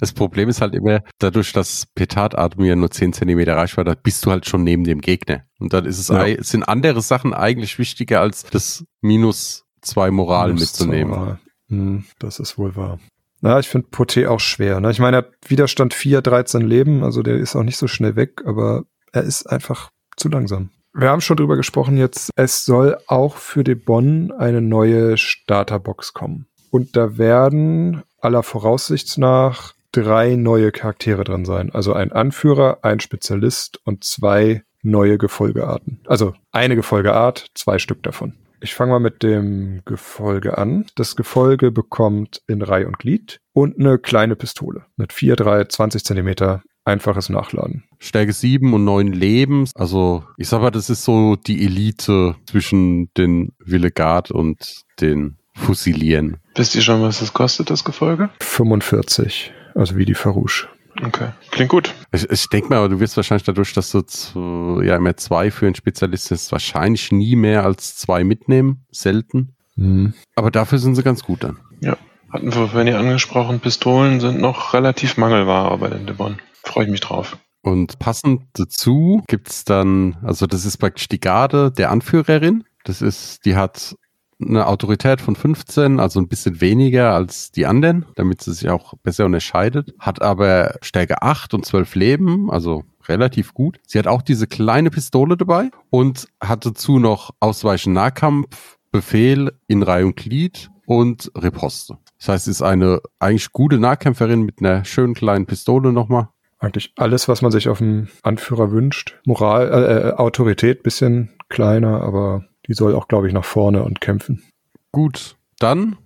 Das 0.00 0.12
Problem 0.12 0.48
ist 0.48 0.60
halt 0.60 0.74
immer, 0.74 1.00
dadurch, 1.18 1.52
dass 1.52 1.86
Petardatem 1.94 2.64
ja 2.64 2.76
nur 2.76 2.90
10 2.90 3.12
cm 3.12 3.40
Reichweite 3.48 3.90
hat, 3.90 4.02
bist 4.02 4.24
du 4.24 4.30
halt 4.30 4.46
schon 4.46 4.64
neben 4.64 4.84
dem 4.84 5.00
Gegner. 5.00 5.44
Und 5.58 5.72
dann 5.72 5.84
ist 5.84 5.98
es, 5.98 6.08
ja. 6.08 6.42
sind 6.42 6.64
andere 6.64 7.00
Sachen 7.00 7.34
eigentlich 7.34 7.78
wichtiger, 7.78 8.20
als 8.20 8.44
das 8.44 8.84
Minus 9.00 9.64
2 9.82 10.10
Moral 10.10 10.48
Minus 10.48 10.60
mitzunehmen. 10.60 11.10
Moral. 11.10 11.38
Hm, 11.68 12.04
das 12.18 12.38
ist 12.38 12.58
wohl 12.58 12.76
wahr. 12.76 12.98
Na, 13.40 13.58
ich 13.58 13.68
finde 13.68 13.88
Poté 13.88 14.28
auch 14.28 14.40
schwer. 14.40 14.80
Ne? 14.80 14.90
Ich 14.90 14.98
meine, 14.98 15.16
er 15.16 15.22
hat 15.22 15.32
Widerstand 15.46 15.94
4, 15.94 16.20
13 16.20 16.60
Leben, 16.62 17.02
also 17.02 17.22
der 17.22 17.36
ist 17.36 17.56
auch 17.56 17.62
nicht 17.62 17.78
so 17.78 17.88
schnell 17.88 18.16
weg, 18.16 18.42
aber 18.44 18.84
er 19.12 19.22
ist 19.22 19.46
einfach 19.46 19.90
zu 20.16 20.28
langsam. 20.28 20.70
Wir 20.92 21.08
haben 21.08 21.20
schon 21.20 21.36
drüber 21.36 21.56
gesprochen 21.56 21.96
jetzt, 21.96 22.30
es 22.36 22.64
soll 22.64 22.98
auch 23.06 23.36
für 23.36 23.64
De 23.64 23.76
Bonn 23.76 24.32
eine 24.32 24.60
neue 24.60 25.16
Starterbox 25.16 26.12
kommen. 26.12 26.46
Und 26.70 26.96
da 26.96 27.16
werden 27.16 28.02
aller 28.22 28.42
Voraussicht 28.42 29.18
nach 29.18 29.74
drei 29.92 30.36
neue 30.36 30.72
Charaktere 30.72 31.24
drin 31.24 31.44
sein. 31.44 31.70
Also 31.72 31.92
ein 31.92 32.12
Anführer, 32.12 32.78
ein 32.82 33.00
Spezialist 33.00 33.80
und 33.84 34.04
zwei 34.04 34.62
neue 34.82 35.18
Gefolgearten. 35.18 36.00
Also 36.06 36.34
eine 36.52 36.76
Gefolgeart, 36.76 37.46
zwei 37.54 37.78
Stück 37.78 38.02
davon. 38.02 38.34
Ich 38.62 38.74
fange 38.74 38.92
mal 38.92 39.00
mit 39.00 39.22
dem 39.22 39.80
Gefolge 39.86 40.58
an. 40.58 40.84
Das 40.94 41.16
Gefolge 41.16 41.70
bekommt 41.70 42.42
in 42.46 42.60
Reihe 42.60 42.86
und 42.86 42.98
Glied 42.98 43.40
und 43.52 43.78
eine 43.78 43.98
kleine 43.98 44.36
Pistole 44.36 44.84
mit 44.96 45.12
4, 45.12 45.36
3, 45.36 45.64
20 45.64 46.04
Zentimeter 46.04 46.62
einfaches 46.84 47.30
Nachladen. 47.30 47.84
Stärke 47.98 48.32
7 48.32 48.72
und 48.74 48.84
9 48.84 49.08
Leben. 49.08 49.68
Also 49.74 50.24
ich 50.36 50.48
sag 50.48 50.60
mal, 50.60 50.70
das 50.70 50.90
ist 50.90 51.04
so 51.04 51.36
die 51.36 51.64
Elite 51.64 52.36
zwischen 52.46 53.12
den 53.14 53.52
Villegard 53.58 54.30
und 54.30 54.82
den 55.00 55.38
Fusilieren. 55.54 56.38
Wisst 56.54 56.74
ihr 56.74 56.82
schon, 56.82 57.02
was 57.02 57.20
das 57.20 57.32
kostet, 57.32 57.70
das 57.70 57.84
Gefolge? 57.84 58.30
45, 58.40 59.52
also 59.74 59.96
wie 59.96 60.04
die 60.04 60.14
Farouche. 60.14 60.68
Okay, 61.02 61.28
klingt 61.50 61.70
gut. 61.70 61.94
Ich, 62.12 62.28
ich 62.28 62.48
denke 62.48 62.68
mal, 62.68 62.88
du 62.88 63.00
wirst 63.00 63.16
wahrscheinlich 63.16 63.44
dadurch, 63.44 63.72
dass 63.72 63.90
du 63.90 64.02
zu, 64.02 64.80
ja 64.82 64.96
immer 64.96 65.16
zwei 65.16 65.50
für 65.50 65.66
einen 65.66 65.74
Spezialisten 65.74 66.34
ist, 66.34 66.52
wahrscheinlich 66.52 67.12
nie 67.12 67.36
mehr 67.36 67.64
als 67.64 67.96
zwei 67.96 68.24
mitnehmen. 68.24 68.84
Selten. 68.90 69.54
Mhm. 69.76 70.14
Aber 70.34 70.50
dafür 70.50 70.78
sind 70.78 70.96
sie 70.96 71.02
ganz 71.02 71.22
gut 71.22 71.44
dann. 71.44 71.58
Ja, 71.80 71.96
hatten 72.30 72.46
wir 72.46 72.68
vorhin 72.68 72.88
ja 72.88 72.98
angesprochen, 72.98 73.60
Pistolen 73.60 74.20
sind 74.20 74.40
noch 74.40 74.74
relativ 74.74 75.16
Mangelware 75.16 75.78
bei 75.78 75.88
den 75.88 76.06
Debon. 76.06 76.38
Freue 76.64 76.84
ich 76.84 76.90
mich 76.90 77.00
drauf. 77.00 77.38
Und 77.62 77.98
passend 77.98 78.42
dazu 78.54 79.22
gibt's 79.26 79.64
dann, 79.64 80.16
also 80.22 80.46
das 80.46 80.64
ist 80.64 80.78
praktisch 80.78 81.08
die 81.08 81.20
Garde 81.20 81.70
der 81.70 81.90
Anführerin. 81.90 82.64
Das 82.84 83.02
ist, 83.02 83.44
die 83.44 83.56
hat 83.56 83.96
eine 84.40 84.66
Autorität 84.66 85.20
von 85.20 85.36
15, 85.36 86.00
also 86.00 86.20
ein 86.20 86.28
bisschen 86.28 86.60
weniger 86.60 87.14
als 87.14 87.52
die 87.52 87.66
anderen, 87.66 88.06
damit 88.14 88.42
sie 88.42 88.52
sich 88.52 88.68
auch 88.70 88.94
besser 89.02 89.26
unterscheidet. 89.26 89.94
Hat 89.98 90.22
aber 90.22 90.76
Stärke 90.82 91.22
8 91.22 91.54
und 91.54 91.66
12 91.66 91.94
Leben, 91.94 92.50
also 92.50 92.84
relativ 93.08 93.54
gut. 93.54 93.78
Sie 93.86 93.98
hat 93.98 94.06
auch 94.06 94.22
diese 94.22 94.46
kleine 94.46 94.90
Pistole 94.90 95.36
dabei 95.36 95.70
und 95.90 96.28
hat 96.42 96.64
dazu 96.66 96.98
noch 96.98 97.30
Ausweichen 97.40 97.92
Nahkampf, 97.92 98.78
Befehl 98.92 99.52
in 99.68 99.82
Reihe 99.82 100.06
und 100.06 100.16
Glied 100.16 100.70
und 100.86 101.30
Riposte. 101.40 101.98
Das 102.18 102.28
heißt, 102.28 102.44
sie 102.46 102.50
ist 102.50 102.62
eine 102.62 103.00
eigentlich 103.18 103.52
gute 103.52 103.78
Nahkämpferin 103.78 104.42
mit 104.42 104.60
einer 104.60 104.84
schönen 104.84 105.14
kleinen 105.14 105.46
Pistole 105.46 105.92
nochmal. 105.92 106.28
Eigentlich 106.58 106.92
alles, 106.96 107.28
was 107.28 107.40
man 107.40 107.50
sich 107.50 107.68
auf 107.68 107.78
dem 107.78 108.08
Anführer 108.22 108.70
wünscht. 108.70 109.18
Moral, 109.24 109.72
äh, 109.72 110.08
äh, 110.08 110.12
Autorität, 110.12 110.82
bisschen 110.82 111.30
kleiner, 111.48 112.02
aber 112.02 112.44
die 112.70 112.74
soll 112.74 112.94
auch, 112.94 113.08
glaube 113.08 113.26
ich, 113.26 113.34
nach 113.34 113.44
vorne 113.44 113.82
und 113.82 114.00
kämpfen. 114.00 114.44
Gut, 114.92 115.36
dann 115.58 115.96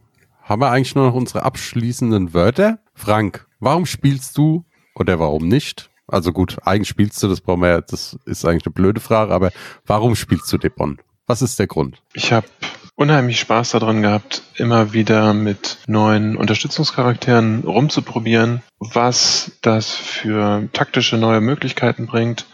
haben 0.42 0.62
wir 0.62 0.70
eigentlich 0.70 0.94
nur 0.94 1.06
noch 1.06 1.14
unsere 1.14 1.42
abschließenden 1.42 2.32
Wörter. 2.32 2.78
Frank, 2.94 3.46
warum 3.60 3.84
spielst 3.84 4.38
du 4.38 4.64
oder 4.94 5.18
warum 5.18 5.46
nicht? 5.46 5.90
Also 6.06 6.32
gut, 6.32 6.56
eigentlich 6.64 6.88
spielst 6.88 7.22
du, 7.22 7.28
das 7.28 7.42
brauchen 7.42 7.60
wir 7.60 7.68
ja, 7.68 7.80
das 7.82 8.18
ist 8.24 8.46
eigentlich 8.46 8.64
eine 8.64 8.72
blöde 8.72 9.00
Frage, 9.00 9.34
aber 9.34 9.50
warum 9.86 10.16
spielst 10.16 10.50
du 10.52 10.58
Debon? 10.58 11.00
Was 11.26 11.42
ist 11.42 11.58
der 11.58 11.66
Grund? 11.66 12.02
Ich 12.14 12.32
habe 12.32 12.46
unheimlich 12.94 13.40
Spaß 13.40 13.72
daran 13.72 14.00
gehabt, 14.00 14.42
immer 14.56 14.94
wieder 14.94 15.34
mit 15.34 15.78
neuen 15.86 16.34
Unterstützungscharakteren 16.34 17.64
rumzuprobieren, 17.64 18.62
was 18.78 19.52
das 19.60 19.90
für 19.90 20.66
taktische 20.72 21.18
neue 21.18 21.42
Möglichkeiten 21.42 22.06
bringt, 22.06 22.46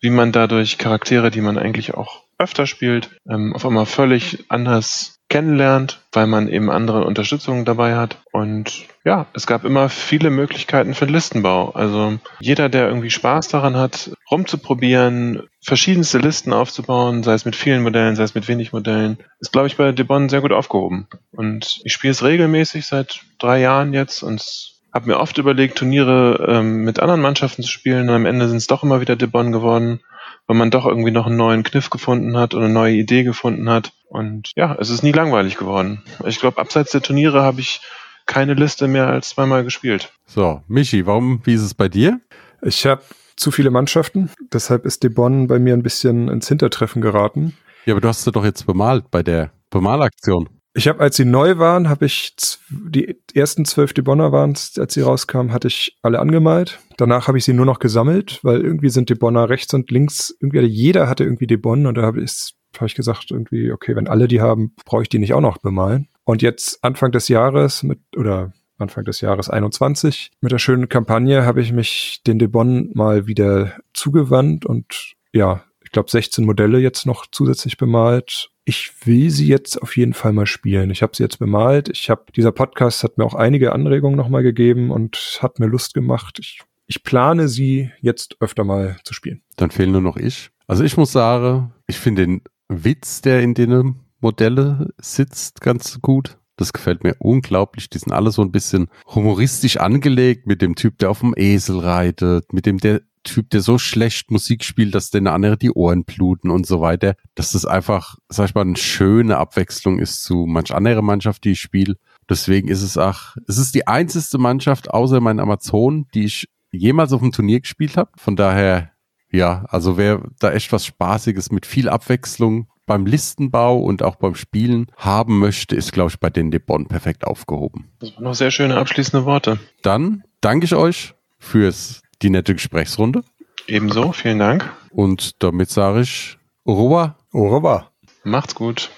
wie 0.00 0.10
man 0.10 0.30
dadurch 0.30 0.78
Charaktere, 0.78 1.32
die 1.32 1.40
man 1.40 1.58
eigentlich 1.58 1.94
auch 1.94 2.25
öfter 2.38 2.66
spielt, 2.66 3.10
ähm, 3.28 3.54
auf 3.54 3.64
einmal 3.64 3.86
völlig 3.86 4.44
anders 4.48 5.16
kennenlernt, 5.28 6.00
weil 6.12 6.26
man 6.26 6.48
eben 6.48 6.70
andere 6.70 7.04
Unterstützungen 7.04 7.64
dabei 7.64 7.96
hat. 7.96 8.18
Und 8.30 8.84
ja, 9.04 9.26
es 9.34 9.46
gab 9.46 9.64
immer 9.64 9.88
viele 9.88 10.30
Möglichkeiten 10.30 10.94
für 10.94 11.06
den 11.06 11.14
Listenbau. 11.14 11.70
Also 11.70 12.18
jeder, 12.38 12.68
der 12.68 12.86
irgendwie 12.86 13.10
Spaß 13.10 13.48
daran 13.48 13.76
hat, 13.76 14.12
rumzuprobieren, 14.30 15.42
verschiedenste 15.60 16.18
Listen 16.18 16.52
aufzubauen, 16.52 17.22
sei 17.24 17.34
es 17.34 17.44
mit 17.44 17.56
vielen 17.56 17.82
Modellen, 17.82 18.14
sei 18.14 18.22
es 18.22 18.34
mit 18.34 18.46
wenig 18.46 18.72
Modellen, 18.72 19.18
ist, 19.40 19.52
glaube 19.52 19.66
ich, 19.66 19.76
bei 19.76 19.90
Debon 19.90 20.28
sehr 20.28 20.42
gut 20.42 20.52
aufgehoben. 20.52 21.08
Und 21.32 21.80
ich 21.84 21.92
spiele 21.92 22.12
es 22.12 22.22
regelmäßig 22.22 22.86
seit 22.86 23.20
drei 23.38 23.60
Jahren 23.60 23.94
jetzt 23.94 24.22
und 24.22 24.76
habe 24.94 25.08
mir 25.08 25.18
oft 25.18 25.36
überlegt, 25.38 25.76
Turniere 25.76 26.46
ähm, 26.48 26.84
mit 26.84 27.00
anderen 27.00 27.20
Mannschaften 27.20 27.62
zu 27.62 27.68
spielen 27.68 28.08
und 28.08 28.14
am 28.14 28.26
Ende 28.26 28.48
sind 28.48 28.58
es 28.58 28.66
doch 28.66 28.82
immer 28.82 29.00
wieder 29.00 29.16
Debon 29.16 29.52
geworden 29.52 30.00
weil 30.46 30.56
man 30.56 30.70
doch 30.70 30.86
irgendwie 30.86 31.10
noch 31.10 31.26
einen 31.26 31.36
neuen 31.36 31.62
Kniff 31.62 31.90
gefunden 31.90 32.36
hat 32.36 32.54
und 32.54 32.62
eine 32.62 32.72
neue 32.72 32.94
Idee 32.94 33.24
gefunden 33.24 33.68
hat. 33.68 33.92
Und 34.08 34.52
ja, 34.56 34.76
es 34.78 34.90
ist 34.90 35.02
nie 35.02 35.12
langweilig 35.12 35.56
geworden. 35.56 36.02
Ich 36.24 36.38
glaube, 36.38 36.58
abseits 36.60 36.92
der 36.92 37.02
Turniere 37.02 37.42
habe 37.42 37.60
ich 37.60 37.80
keine 38.26 38.54
Liste 38.54 38.88
mehr 38.88 39.08
als 39.08 39.30
zweimal 39.30 39.64
gespielt. 39.64 40.12
So, 40.26 40.62
Michi, 40.68 41.06
warum, 41.06 41.40
wie 41.44 41.54
ist 41.54 41.62
es 41.62 41.74
bei 41.74 41.88
dir? 41.88 42.20
Ich 42.62 42.86
habe 42.86 43.02
zu 43.36 43.50
viele 43.50 43.70
Mannschaften, 43.70 44.30
deshalb 44.52 44.86
ist 44.86 45.02
Debon 45.02 45.46
bei 45.46 45.58
mir 45.58 45.74
ein 45.74 45.82
bisschen 45.82 46.28
ins 46.28 46.48
Hintertreffen 46.48 47.02
geraten. 47.02 47.56
Ja, 47.84 47.94
aber 47.94 48.00
du 48.00 48.08
hast 48.08 48.24
sie 48.24 48.32
doch 48.32 48.44
jetzt 48.44 48.66
bemalt 48.66 49.10
bei 49.10 49.22
der 49.22 49.52
Bemalaktion. 49.70 50.48
Ich 50.76 50.88
habe, 50.88 51.00
als 51.00 51.16
sie 51.16 51.24
neu 51.24 51.56
waren, 51.56 51.88
habe 51.88 52.04
ich 52.04 52.34
die 52.68 53.16
ersten 53.32 53.64
zwölf 53.64 53.94
Debonner 53.94 54.30
waren, 54.30 54.50
als 54.50 54.92
sie 54.92 55.00
rauskamen, 55.00 55.50
hatte 55.50 55.68
ich 55.68 55.96
alle 56.02 56.18
angemalt. 56.18 56.80
Danach 56.98 57.28
habe 57.28 57.38
ich 57.38 57.46
sie 57.46 57.54
nur 57.54 57.64
noch 57.64 57.78
gesammelt, 57.78 58.40
weil 58.42 58.60
irgendwie 58.60 58.90
sind 58.90 59.08
Debonner 59.08 59.48
rechts 59.48 59.72
und 59.72 59.90
links, 59.90 60.36
irgendwie 60.38 60.60
jeder 60.66 61.08
hatte 61.08 61.24
irgendwie 61.24 61.46
Debon 61.46 61.86
und 61.86 61.94
da 61.94 62.02
habe 62.02 62.20
ich, 62.20 62.54
hab 62.78 62.88
ich 62.88 62.94
gesagt, 62.94 63.30
irgendwie, 63.30 63.72
okay, 63.72 63.96
wenn 63.96 64.06
alle 64.06 64.28
die 64.28 64.42
haben, 64.42 64.74
brauche 64.84 65.00
ich 65.00 65.08
die 65.08 65.18
nicht 65.18 65.32
auch 65.32 65.40
noch 65.40 65.56
bemalen. 65.56 66.08
Und 66.24 66.42
jetzt 66.42 66.84
Anfang 66.84 67.10
des 67.10 67.28
Jahres 67.28 67.82
mit, 67.82 68.00
oder 68.14 68.52
Anfang 68.76 69.04
des 69.04 69.22
Jahres 69.22 69.48
21, 69.48 70.30
mit 70.42 70.52
der 70.52 70.58
schönen 70.58 70.90
Kampagne 70.90 71.46
habe 71.46 71.62
ich 71.62 71.72
mich 71.72 72.20
den 72.26 72.38
Debon 72.38 72.90
mal 72.92 73.26
wieder 73.26 73.78
zugewandt 73.94 74.66
und 74.66 75.14
ja, 75.32 75.64
ich 75.82 75.90
glaube 75.90 76.10
16 76.10 76.44
Modelle 76.44 76.80
jetzt 76.80 77.06
noch 77.06 77.24
zusätzlich 77.32 77.78
bemalt 77.78 78.50
ich 78.68 79.06
will 79.06 79.30
sie 79.30 79.46
jetzt 79.46 79.80
auf 79.80 79.96
jeden 79.96 80.12
Fall 80.12 80.32
mal 80.32 80.44
spielen. 80.44 80.90
Ich 80.90 81.00
habe 81.00 81.16
sie 81.16 81.22
jetzt 81.22 81.38
bemalt. 81.38 81.88
Ich 81.88 82.10
habe 82.10 82.24
dieser 82.34 82.50
Podcast 82.50 83.04
hat 83.04 83.16
mir 83.16 83.24
auch 83.24 83.34
einige 83.34 83.72
Anregungen 83.72 84.16
nochmal 84.16 84.42
gegeben 84.42 84.90
und 84.90 85.38
hat 85.40 85.60
mir 85.60 85.66
Lust 85.66 85.94
gemacht. 85.94 86.38
Ich, 86.40 86.60
ich 86.88 87.04
plane 87.04 87.48
sie 87.48 87.92
jetzt 88.00 88.36
öfter 88.40 88.64
mal 88.64 88.96
zu 89.04 89.14
spielen. 89.14 89.40
Dann 89.56 89.70
fehlen 89.70 89.92
nur 89.92 90.00
noch 90.00 90.16
ich. 90.16 90.50
Also 90.66 90.82
ich 90.82 90.96
muss 90.96 91.12
sagen, 91.12 91.72
ich 91.86 91.96
finde 91.96 92.26
den 92.26 92.42
Witz, 92.68 93.22
der 93.22 93.40
in 93.40 93.54
den 93.54 94.00
Modelle 94.20 94.92
sitzt, 94.98 95.60
ganz 95.60 96.00
gut. 96.02 96.36
Das 96.56 96.72
gefällt 96.72 97.04
mir 97.04 97.14
unglaublich. 97.20 97.88
Die 97.88 97.98
sind 97.98 98.12
alle 98.12 98.32
so 98.32 98.42
ein 98.42 98.50
bisschen 98.50 98.88
humoristisch 99.14 99.76
angelegt 99.76 100.48
mit 100.48 100.60
dem 100.60 100.74
Typ, 100.74 100.98
der 100.98 101.10
auf 101.10 101.20
dem 101.20 101.34
Esel 101.36 101.78
reitet, 101.78 102.52
mit 102.52 102.66
dem 102.66 102.78
der 102.78 103.02
Typ, 103.26 103.50
der 103.50 103.60
so 103.60 103.78
schlecht 103.78 104.30
Musik 104.30 104.64
spielt, 104.64 104.94
dass 104.94 105.10
den 105.10 105.26
anderen 105.26 105.58
die 105.58 105.70
Ohren 105.70 106.04
bluten 106.04 106.50
und 106.50 106.66
so 106.66 106.80
weiter. 106.80 107.14
Dass 107.34 107.52
das 107.52 107.66
einfach, 107.66 108.16
sag 108.28 108.48
ich 108.48 108.54
mal, 108.54 108.62
eine 108.62 108.76
schöne 108.76 109.36
Abwechslung 109.36 109.98
ist 109.98 110.22
zu 110.22 110.46
manch 110.46 110.74
anderer 110.74 111.02
Mannschaft, 111.02 111.44
die 111.44 111.52
ich 111.52 111.60
spiele. 111.60 111.96
Deswegen 112.28 112.68
ist 112.68 112.82
es 112.82 112.96
auch, 112.96 113.36
es 113.46 113.58
ist 113.58 113.74
die 113.74 113.86
einzigste 113.86 114.38
Mannschaft 114.38 114.90
außer 114.90 115.20
meinen 115.20 115.40
Amazon, 115.40 116.06
die 116.14 116.24
ich 116.24 116.48
jemals 116.72 117.12
auf 117.12 117.20
dem 117.20 117.32
Turnier 117.32 117.60
gespielt 117.60 117.96
habe. 117.96 118.10
Von 118.16 118.36
daher, 118.36 118.90
ja, 119.30 119.64
also 119.68 119.96
wer 119.96 120.22
da 120.38 120.52
echt 120.52 120.72
was 120.72 120.86
Spaßiges 120.86 121.50
mit 121.50 121.66
viel 121.66 121.88
Abwechslung 121.88 122.68
beim 122.86 123.04
Listenbau 123.04 123.78
und 123.78 124.02
auch 124.02 124.16
beim 124.16 124.34
Spielen 124.34 124.86
haben 124.96 125.38
möchte, 125.38 125.74
ist, 125.74 125.92
glaube 125.92 126.10
ich, 126.10 126.20
bei 126.20 126.30
den 126.30 126.50
De 126.50 126.60
Bonn 126.60 126.86
perfekt 126.86 127.26
aufgehoben. 127.26 127.90
Das 127.98 128.14
waren 128.14 128.24
noch 128.24 128.34
sehr 128.34 128.50
schöne 128.50 128.76
abschließende 128.76 129.26
Worte. 129.26 129.58
Dann 129.82 130.22
danke 130.40 130.64
ich 130.66 130.74
euch 130.74 131.14
fürs 131.38 132.02
die 132.22 132.30
nette 132.30 132.54
Gesprächsrunde. 132.54 133.22
Ebenso, 133.66 134.12
vielen 134.12 134.38
Dank. 134.38 134.72
Und 134.90 135.42
damit 135.42 135.70
sage 135.70 136.00
ich 136.00 136.38
Au 136.66 136.74
revoir. 136.74 137.16
Au 137.32 137.46
revoir. 137.46 137.92
Macht's 138.24 138.56
gut. 138.56 138.90